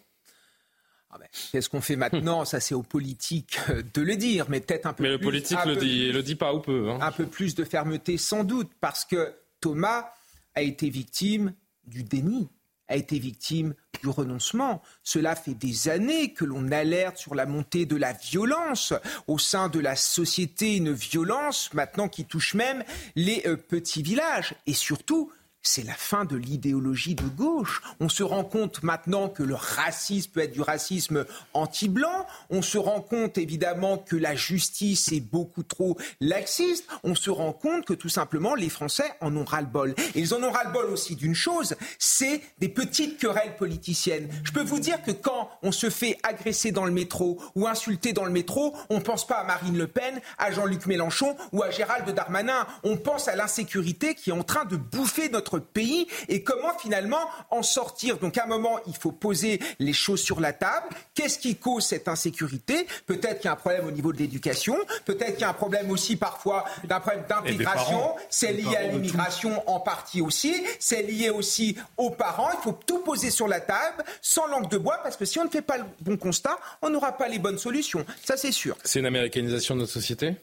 Ah 1.11 1.17
ben, 1.17 1.27
Qu'est-ce 1.51 1.69
qu'on 1.69 1.81
fait 1.81 1.95
maintenant? 1.95 2.45
Ça, 2.45 2.59
c'est 2.59 2.75
aux 2.75 2.83
politiques 2.83 3.59
euh, 3.69 3.81
de 3.93 4.01
le 4.01 4.15
dire, 4.15 4.45
mais 4.47 4.59
peut-être 4.59 4.85
un 4.85 4.93
peu 4.93 5.03
mais 5.03 5.09
plus. 5.09 5.17
Mais 5.17 5.21
le 5.21 5.25
politique 5.25 5.65
le 5.65 5.75
dit, 5.75 6.11
le 6.11 6.21
dit 6.21 6.35
pas 6.35 6.53
ou 6.53 6.59
peu. 6.59 6.89
Hein. 6.89 6.99
Un 7.01 7.11
peu 7.11 7.25
plus 7.25 7.55
de 7.55 7.63
fermeté, 7.63 8.17
sans 8.17 8.43
doute, 8.43 8.69
parce 8.79 9.05
que 9.05 9.33
Thomas 9.59 10.11
a 10.53 10.61
été 10.61 10.89
victime 10.89 11.53
du 11.85 12.03
déni, 12.03 12.49
a 12.87 12.95
été 12.95 13.17
victime 13.17 13.73
du 14.01 14.09
renoncement. 14.09 14.83
Cela 15.03 15.35
fait 15.35 15.55
des 15.55 15.89
années 15.89 16.33
que 16.33 16.45
l'on 16.45 16.71
alerte 16.71 17.17
sur 17.17 17.33
la 17.33 17.47
montée 17.47 17.85
de 17.85 17.95
la 17.95 18.13
violence 18.13 18.93
au 19.27 19.39
sein 19.39 19.67
de 19.67 19.79
la 19.79 19.95
société, 19.95 20.75
une 20.75 20.93
violence 20.93 21.73
maintenant 21.73 22.07
qui 22.07 22.25
touche 22.25 22.53
même 22.53 22.83
les 23.15 23.43
euh, 23.47 23.55
petits 23.55 24.03
villages. 24.03 24.53
Et 24.67 24.73
surtout, 24.73 25.31
c'est 25.69 25.83
la 25.83 25.93
fin 25.93 26.25
de 26.25 26.35
l'idéologie 26.35 27.13
de 27.13 27.27
gauche. 27.27 27.83
On 27.99 28.09
se 28.09 28.23
rend 28.23 28.43
compte 28.43 28.81
maintenant 28.81 29.29
que 29.29 29.43
le 29.43 29.53
racisme 29.53 30.31
peut 30.31 30.39
être 30.39 30.51
du 30.51 30.61
racisme 30.61 31.25
anti-blanc. 31.53 32.25
On 32.49 32.63
se 32.63 32.79
rend 32.79 33.01
compte 33.01 33.37
évidemment 33.37 33.99
que 33.99 34.15
la 34.15 34.35
justice 34.35 35.11
est 35.11 35.19
beaucoup 35.19 35.61
trop 35.61 35.95
laxiste. 36.21 36.87
On 37.03 37.13
se 37.13 37.29
rend 37.29 37.53
compte 37.53 37.85
que 37.85 37.93
tout 37.93 38.09
simplement 38.09 38.55
les 38.55 38.69
Français 38.69 39.11
en 39.21 39.37
ont 39.37 39.45
ras-le-bol. 39.45 39.93
Et 40.15 40.21
ils 40.21 40.33
en 40.33 40.41
ont 40.41 40.49
ras-le-bol 40.49 40.87
aussi 40.87 41.15
d'une 41.15 41.35
chose, 41.35 41.75
c'est 41.99 42.41
des 42.57 42.69
petites 42.69 43.19
querelles 43.19 43.55
politiciennes. 43.55 44.27
Je 44.43 44.51
peux 44.51 44.63
vous 44.63 44.79
dire 44.79 45.03
que 45.03 45.11
quand 45.11 45.51
on 45.61 45.71
se 45.71 45.91
fait 45.91 46.17
agresser 46.23 46.71
dans 46.71 46.85
le 46.85 46.91
métro 46.91 47.39
ou 47.53 47.67
insulter 47.67 48.11
dans 48.11 48.25
le 48.25 48.31
métro, 48.31 48.75
on 48.89 48.97
ne 48.97 49.03
pense 49.03 49.27
pas 49.27 49.35
à 49.35 49.43
Marine 49.43 49.77
Le 49.77 49.85
Pen, 49.85 50.19
à 50.39 50.51
Jean-Luc 50.51 50.87
Mélenchon 50.87 51.37
ou 51.51 51.61
à 51.61 51.69
Gérald 51.69 52.09
Darmanin. 52.09 52.65
On 52.83 52.97
pense 52.97 53.27
à 53.27 53.35
l'insécurité 53.35 54.15
qui 54.15 54.31
est 54.31 54.33
en 54.33 54.43
train 54.43 54.65
de 54.65 54.75
bouffer 54.75 55.29
notre 55.29 55.58
notre 55.59 55.71
pays 55.71 56.07
et 56.27 56.43
comment 56.43 56.77
finalement 56.79 57.19
en 57.51 57.63
sortir. 57.63 58.17
Donc 58.17 58.37
à 58.37 58.43
un 58.43 58.47
moment, 58.47 58.79
il 58.87 58.95
faut 58.95 59.11
poser 59.11 59.59
les 59.79 59.93
choses 59.93 60.21
sur 60.21 60.39
la 60.39 60.53
table. 60.53 60.87
Qu'est-ce 61.13 61.39
qui 61.39 61.55
cause 61.55 61.85
cette 61.85 62.07
insécurité? 62.07 62.87
Peut-être 63.05 63.37
qu'il 63.37 63.45
y 63.45 63.49
a 63.49 63.53
un 63.53 63.57
problème 63.57 63.87
au 63.87 63.91
niveau 63.91 64.13
de 64.13 64.17
l'éducation, 64.17 64.77
peut-être 65.05 65.33
qu'il 65.33 65.41
y 65.41 65.43
a 65.43 65.49
un 65.49 65.53
problème 65.53 65.91
aussi 65.91 66.15
parfois 66.15 66.65
d'un 66.85 66.99
problème 66.99 67.25
d'intégration. 67.27 68.15
C'est 68.29 68.53
lié 68.53 68.75
à 68.75 68.83
l'immigration 68.83 69.63
en 69.69 69.79
partie 69.79 70.21
aussi. 70.21 70.55
C'est 70.79 71.03
lié 71.03 71.29
aussi 71.29 71.75
aux 71.97 72.11
parents. 72.11 72.49
Il 72.53 72.61
faut 72.63 72.77
tout 72.85 72.99
poser 72.99 73.29
sur 73.29 73.47
la 73.47 73.59
table 73.59 74.03
sans 74.21 74.47
langue 74.47 74.69
de 74.69 74.77
bois 74.77 74.99
parce 75.03 75.17
que 75.17 75.25
si 75.25 75.39
on 75.39 75.45
ne 75.45 75.49
fait 75.49 75.61
pas 75.61 75.77
le 75.77 75.85
bon 76.01 76.17
constat, 76.17 76.57
on 76.81 76.89
n'aura 76.89 77.17
pas 77.17 77.27
les 77.27 77.39
bonnes 77.39 77.57
solutions. 77.57 78.05
Ça, 78.23 78.37
c'est 78.37 78.51
sûr. 78.51 78.77
C'est 78.83 78.99
une 78.99 79.05
américanisation 79.05 79.75
de 79.75 79.81
notre 79.81 79.93
société? 79.93 80.35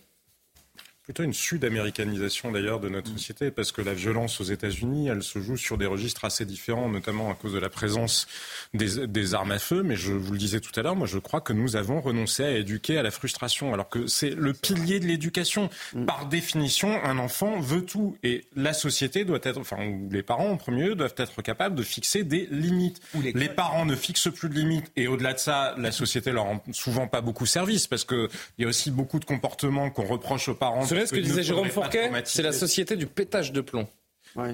Plutôt 1.07 1.23
une 1.23 1.33
sud-américanisation 1.33 2.51
d'ailleurs 2.51 2.81
de 2.81 2.89
notre 2.89 3.13
société, 3.13 3.53
parce 3.53 3.71
que 3.71 3.81
la 3.81 3.95
violence 3.95 4.41
aux 4.41 4.45
États-Unis, 4.45 5.07
elle 5.07 5.23
se 5.23 5.39
joue 5.39 5.57
sur 5.57 5.79
des 5.79 5.87
registres 5.87 6.25
assez 6.25 6.45
différents, 6.45 6.89
notamment 6.89 7.31
à 7.31 7.35
cause 7.35 7.53
de 7.53 7.61
la 7.61 7.69
présence 7.69 8.27
des, 8.75 9.35
armes 9.35 9.53
à 9.53 9.61
feu. 9.61 9.85
Mais 9.85 9.95
je 9.95 10.13
vous 10.13 10.33
le 10.33 10.39
disais 10.39 10.59
tout 10.59 10.73
à 10.75 10.83
l'heure, 10.83 10.97
moi 10.97 11.07
je 11.07 11.19
crois 11.19 11.41
que 11.41 11.53
nous 11.53 11.77
avons 11.77 12.01
renoncé 12.01 12.43
à 12.43 12.51
éduquer 12.51 12.99
à 12.99 13.05
la 13.05 13.13
frustration, 13.13 13.73
alors 13.73 13.89
que 13.89 14.09
c'est 14.09 14.31
le 14.31 14.53
pilier 14.53 14.99
de 14.99 15.07
l'éducation. 15.07 15.71
Mm. 15.95 16.07
Par 16.07 16.27
définition, 16.27 17.01
un 17.05 17.19
enfant 17.19 17.61
veut 17.61 17.85
tout, 17.85 18.17
et 18.25 18.45
la 18.57 18.73
société 18.73 19.25
doit 19.25 19.39
être, 19.45 19.59
enfin, 19.59 19.87
ou 19.87 20.09
les 20.11 20.25
parents 20.25 20.51
en 20.51 20.57
premier 20.57 20.89
lieu 20.89 20.95
doivent 20.97 21.15
être 21.19 21.41
capables 21.41 21.77
de 21.77 21.85
fixer 21.85 22.25
des 22.25 22.49
limites. 22.51 23.01
Les 23.15 23.49
parents 23.49 23.87
ne 23.87 23.95
fixent 23.95 24.33
plus 24.33 24.49
de 24.49 24.55
limites, 24.55 24.91
et 24.97 25.07
au-delà 25.07 25.35
de 25.35 25.39
ça, 25.39 25.77
la 25.79 25.93
société 25.93 26.33
leur 26.33 26.47
rend 26.47 26.65
souvent 26.73 27.07
pas 27.07 27.21
beaucoup 27.21 27.47
service, 27.47 27.87
parce 27.87 28.05
qu'il 28.05 28.29
y 28.59 28.65
a 28.65 28.67
aussi 28.67 28.91
beaucoup 28.91 29.21
de 29.21 29.25
comportements 29.25 29.89
qu'on 29.91 30.05
reproche 30.05 30.49
aux 30.49 30.55
parents 30.55 30.85
savez 30.97 31.07
ce 31.07 31.15
que 31.15 31.21
disait 31.21 31.43
Jérôme 31.43 31.69
Fourquet 31.69 32.11
C'est 32.25 32.43
la 32.43 32.53
société 32.53 32.97
du 32.97 33.07
pétage 33.07 33.53
de 33.53 33.61
plomb. 33.61 33.87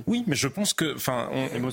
Oui, 0.07 0.25
mais 0.27 0.37
je 0.37 0.49
pense 0.49 0.75
que, 0.75 0.95
enfin, 0.95 1.29
on, 1.33 1.71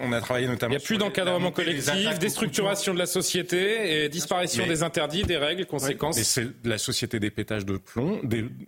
on, 0.00 0.12
a 0.12 0.20
travaillé 0.20 0.46
notamment. 0.46 0.72
Il 0.72 0.78
n'y 0.78 0.82
a 0.82 0.86
plus 0.86 0.96
d'encadrement 0.96 1.50
collectif, 1.50 2.18
déstructuration 2.18 2.94
de 2.94 2.98
la 2.98 3.06
société 3.06 4.04
et 4.04 4.08
disparition 4.08 4.66
des 4.66 4.82
interdits, 4.82 5.22
des 5.22 5.36
règles, 5.36 5.66
conséquences. 5.66 6.18
Et 6.18 6.24
c'est 6.24 6.46
la 6.64 6.78
société 6.78 7.20
des 7.20 7.30
pétages 7.30 7.66
de 7.66 7.76
plomb 7.76 8.20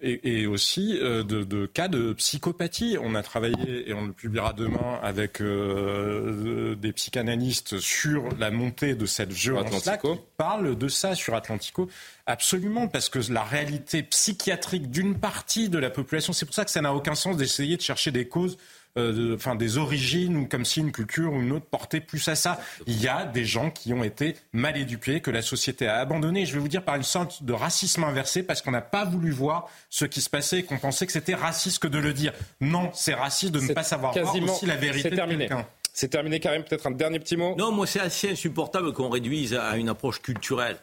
et, 0.02 0.47
aussi 0.47 0.98
euh, 1.01 1.23
de, 1.23 1.66
cas 1.66 1.89
de 1.89 2.12
psychopathie. 2.12 2.97
On 3.02 3.14
a 3.14 3.23
travaillé 3.23 3.89
et 3.89 3.94
on 3.94 4.06
le 4.06 4.12
publiera 4.12 4.52
demain 4.52 4.98
avec 5.02 5.40
euh, 5.40 6.74
des 6.74 6.93
psychanalystes 6.93 7.78
sur 7.78 8.28
la 8.39 8.51
montée 8.51 8.94
de 8.94 9.06
cette 9.06 9.32
violence-là 9.32 9.98
parle 10.36 10.77
de 10.77 10.89
ça 10.89 11.14
sur 11.14 11.35
Atlantico. 11.35 11.89
Absolument, 12.27 12.89
parce 12.89 13.09
que 13.09 13.20
la 13.32 13.44
réalité 13.44 14.03
psychiatrique 14.03 14.90
d'une 14.90 15.19
partie 15.19 15.69
de 15.69 15.78
la 15.78 15.90
population, 15.90 16.32
c'est 16.32 16.47
pour 16.47 16.55
ça 16.55 16.65
que 16.65 16.70
ça 16.70 16.81
n'a 16.81 16.93
aucun 16.93 17.15
sens 17.15 17.36
d'essayer 17.36 17.77
de 17.77 17.82
chercher 17.82 18.11
des 18.11 18.27
causes 18.27 18.59
euh, 18.98 19.35
enfin 19.35 19.55
des 19.57 19.77
origines 19.77 20.36
ou 20.36 20.47
comme 20.47 20.65
si 20.65 20.81
une 20.81 20.90
culture 20.90 21.32
ou 21.32 21.43
une 21.43 21.53
autre 21.53 21.66
portait 21.66 22.01
plus 22.01 22.27
à 22.28 22.35
ça. 22.35 22.59
Il 22.86 22.98
y 23.01 23.09
a 23.09 23.27
des 23.27 23.44
gens 23.44 23.70
qui 23.70 23.93
ont 23.93 24.03
été 24.03 24.36
mal 24.55 24.78
éduqués, 24.78 25.20
que 25.20 25.31
la 25.31 25.43
société 25.43 25.86
a 25.86 25.97
abandonné. 25.98 26.47
Je 26.47 26.55
vais 26.55 26.61
vous 26.61 26.69
dire 26.69 26.82
par 26.82 26.97
une 26.97 27.03
sorte 27.03 27.43
de 27.43 27.53
racisme 27.53 28.05
inversé 28.05 28.43
parce 28.43 28.62
qu'on 28.62 28.70
n'a 28.70 28.81
pas 28.81 29.05
voulu 29.05 29.31
voir 29.32 29.69
ce 29.90 30.07
qui 30.07 30.23
se 30.23 30.31
passait 30.31 30.61
et 30.61 30.62
qu'on 30.62 30.78
pensait 30.78 31.05
que 31.05 31.12
c'était 31.12 31.35
raciste 31.35 31.81
que 31.81 31.89
de 31.89 31.98
le 31.98 32.15
dire. 32.15 32.32
Non, 32.62 32.90
c'est 32.94 33.12
raciste 33.12 33.53
de 33.53 33.61
ne 33.61 33.74
pas 33.74 33.82
savoir 33.82 34.15
voir 34.15 34.35
aussi 34.35 34.65
la 34.65 34.77
vérité. 34.77 35.11
C'est 35.11 35.16
terminé. 35.16 35.48
C'est 35.93 36.09
terminé, 36.09 36.40
Karim. 36.40 36.62
Peut-être 36.62 36.86
un 36.86 36.93
dernier 36.93 37.19
petit 37.19 37.36
mot. 37.36 37.55
Non, 37.57 37.73
moi 37.73 37.86
c'est 37.86 38.01
assez 38.01 38.31
insupportable 38.31 38.94
qu'on 38.94 39.11
réduise 39.11 39.53
à 39.55 39.77
une 39.77 39.90
approche 39.90 40.23
culturelle. 40.23 40.78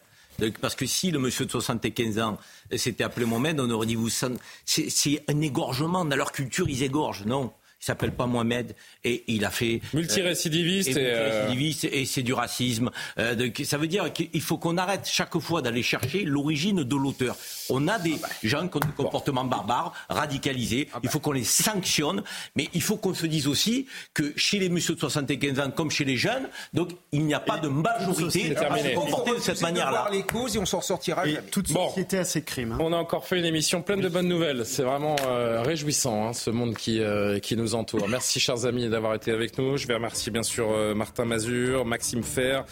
Parce 0.60 0.74
que 0.74 0.86
si 0.86 1.10
le 1.10 1.18
monsieur 1.18 1.46
de 1.46 1.50
75 1.50 2.18
ans 2.18 2.38
s'était 2.74 3.04
appelé 3.04 3.26
Mohamed, 3.26 3.60
on 3.60 3.70
aurait 3.70 3.86
dit 3.86 3.94
vous 3.94 4.10
c'est 4.10 5.24
un 5.28 5.40
égorgement. 5.40 6.04
Dans 6.04 6.16
leur 6.16 6.32
culture, 6.32 6.68
ils 6.68 6.82
égorgent. 6.82 7.24
Non. 7.24 7.52
Il 7.84 7.88
s'appelle 7.88 8.12
pas 8.12 8.24
Mohamed 8.24 8.74
et 9.04 9.24
il 9.26 9.44
a 9.44 9.50
fait 9.50 9.82
multirécidiviste 9.92 10.96
euh, 10.96 11.52
et, 11.52 12.00
et, 12.00 12.06
c'est 12.06 12.22
du 12.22 12.32
racisme. 12.32 12.90
Euh, 13.18 13.50
ça 13.62 13.76
veut 13.76 13.88
dire 13.88 14.10
qu'il 14.10 14.40
faut 14.40 14.56
qu'on 14.56 14.78
arrête 14.78 15.06
chaque 15.06 15.38
fois 15.38 15.60
d'aller 15.60 15.82
chercher 15.82 16.24
l'origine 16.24 16.82
de 16.82 16.96
l'auteur. 16.96 17.36
On 17.68 17.86
a 17.86 17.98
des 17.98 18.16
gens 18.42 18.68
qui 18.68 18.78
ont 18.78 18.80
des 18.80 18.94
comportements 18.96 19.44
barbares, 19.44 19.92
radicalisés. 20.08 20.88
Il 21.02 21.10
faut 21.10 21.18
qu'on 21.18 21.32
les 21.32 21.44
sanctionne, 21.44 22.22
mais 22.56 22.70
il 22.72 22.80
faut 22.80 22.96
qu'on 22.96 23.12
se 23.12 23.26
dise 23.26 23.46
aussi 23.46 23.86
que 24.14 24.32
chez 24.34 24.58
les 24.58 24.70
messieurs 24.70 24.94
de 24.94 25.00
75 25.00 25.60
ans 25.60 25.70
comme 25.70 25.90
chez 25.90 26.06
les 26.06 26.16
jeunes, 26.16 26.48
donc 26.72 26.88
il 27.12 27.26
n'y 27.26 27.34
a 27.34 27.40
pas 27.40 27.58
de 27.58 27.68
majorité 27.68 28.56
à 28.56 28.78
se 28.78 28.94
comporter 28.94 29.32
de 29.32 29.40
cette 29.40 29.60
manière-là. 29.60 30.08
les 30.10 30.22
causes 30.22 30.56
et 30.56 30.58
on 30.58 30.64
s'en 30.64 30.80
sortira. 30.80 31.24
toute 31.50 31.68
société 31.68 32.16
a 32.16 32.24
ses 32.24 32.44
crimes. 32.44 32.72
Hein. 32.72 32.78
On 32.80 32.94
a 32.94 32.96
encore 32.96 33.26
fait 33.26 33.38
une 33.38 33.44
émission 33.44 33.82
pleine 33.82 34.00
de 34.00 34.08
bonnes 34.08 34.28
nouvelles. 34.28 34.64
C'est 34.64 34.84
vraiment 34.84 35.16
euh, 35.26 35.60
réjouissant 35.60 36.28
hein, 36.28 36.32
ce 36.32 36.48
monde 36.48 36.74
qui 36.74 37.02
qui 37.42 37.56
nous 37.56 37.73
entoure. 37.74 38.08
Merci, 38.08 38.40
chers 38.40 38.66
amis, 38.66 38.88
d'avoir 38.88 39.14
été 39.14 39.30
avec 39.30 39.58
nous. 39.58 39.76
Je 39.76 39.86
vais 39.86 39.94
remercier 39.94 40.30
bien 40.30 40.42
sûr 40.42 40.68
euh, 40.70 40.94
Martin 40.94 41.24
Mazur, 41.24 41.84
Maxime 41.84 42.22
Fer. 42.22 42.64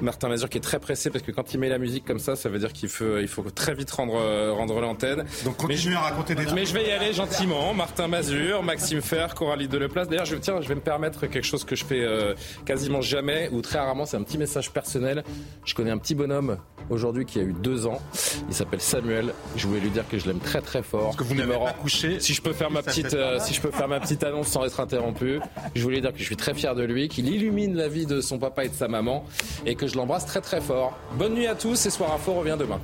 Martin 0.00 0.28
Mazur 0.28 0.48
qui 0.48 0.58
est 0.58 0.62
très 0.62 0.78
pressé 0.78 1.10
parce 1.10 1.24
que 1.24 1.32
quand 1.32 1.54
il 1.54 1.60
met 1.60 1.68
la 1.68 1.78
musique 1.78 2.04
comme 2.04 2.18
ça, 2.18 2.36
ça 2.36 2.48
veut 2.48 2.58
dire 2.58 2.72
qu'il 2.72 2.88
faut, 2.88 3.18
il 3.18 3.28
faut 3.28 3.42
très 3.50 3.74
vite 3.74 3.90
rendre, 3.90 4.16
euh, 4.16 4.52
rendre 4.52 4.80
l'antenne. 4.80 5.24
Donc 5.44 5.56
continuez 5.56 5.96
à 5.96 6.00
raconter 6.00 6.34
des 6.34 6.44
trucs. 6.44 6.54
Mais 6.54 6.66
je 6.66 6.74
vais 6.74 6.88
y 6.88 6.90
aller 6.90 7.12
gentiment. 7.12 7.74
Martin 7.74 8.08
Mazur, 8.08 8.62
Maxime 8.62 9.00
Fer, 9.00 9.34
Coralie 9.34 9.68
Deleplace. 9.68 10.08
D'ailleurs, 10.08 10.26
je, 10.26 10.36
tiens, 10.36 10.60
je 10.60 10.68
vais 10.68 10.74
me 10.74 10.80
permettre 10.80 11.26
quelque 11.26 11.46
chose 11.46 11.64
que 11.64 11.76
je 11.76 11.84
fais 11.84 12.00
euh, 12.00 12.34
quasiment 12.64 13.00
jamais 13.00 13.48
ou 13.52 13.62
très 13.62 13.78
rarement. 13.78 14.06
C'est 14.06 14.16
un 14.16 14.22
petit 14.22 14.38
message 14.38 14.70
personnel. 14.72 15.24
Je 15.64 15.74
connais 15.74 15.90
un 15.90 15.98
petit 15.98 16.14
bonhomme 16.14 16.58
aujourd'hui 16.90 17.24
qui 17.24 17.38
a 17.38 17.42
eu 17.42 17.52
deux 17.52 17.86
ans. 17.86 18.00
Il 18.48 18.54
s'appelle 18.54 18.80
Samuel. 18.80 19.32
Je 19.56 19.66
voulais 19.66 19.80
lui 19.80 19.90
dire 19.90 20.06
que 20.08 20.18
je 20.18 20.26
l'aime 20.26 20.40
très 20.40 20.60
très 20.60 20.82
fort. 20.82 21.04
Parce 21.04 21.16
que 21.16 21.24
vous 21.24 21.34
n'avez 21.34 21.56
pas 21.56 21.72
couché. 21.72 22.20
Si 22.20 22.34
je 22.34 22.42
peux 22.42 22.52
faire 22.52 22.70
ma 22.70 22.82
petite, 22.82 23.16
si 23.40 23.54
je 23.54 23.60
peux 23.60 23.70
faire 23.70 23.88
ma 23.88 24.00
petite 24.00 24.22
annonce 24.24 24.41
sans 24.44 24.64
être 24.64 24.80
interrompu, 24.80 25.40
je 25.74 25.82
voulais 25.82 26.00
dire 26.00 26.12
que 26.12 26.18
je 26.18 26.24
suis 26.24 26.36
très 26.36 26.54
fier 26.54 26.74
de 26.74 26.82
lui, 26.82 27.08
qu'il 27.08 27.28
illumine 27.28 27.76
la 27.76 27.88
vie 27.88 28.06
de 28.06 28.20
son 28.20 28.38
papa 28.38 28.64
et 28.64 28.68
de 28.68 28.74
sa 28.74 28.88
maman 28.88 29.24
et 29.66 29.74
que 29.74 29.86
je 29.86 29.96
l'embrasse 29.96 30.26
très 30.26 30.40
très 30.40 30.60
fort. 30.60 30.96
Bonne 31.14 31.34
nuit 31.34 31.46
à 31.46 31.54
tous 31.54 31.86
et 31.86 31.90
Soir 31.90 32.12
Info 32.12 32.34
revient 32.34 32.56
demain. 32.58 32.80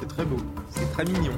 C'est 0.00 0.08
très 0.08 0.24
beau, 0.24 0.36
c'est 0.70 0.90
très 0.92 1.04
mignon. 1.04 1.32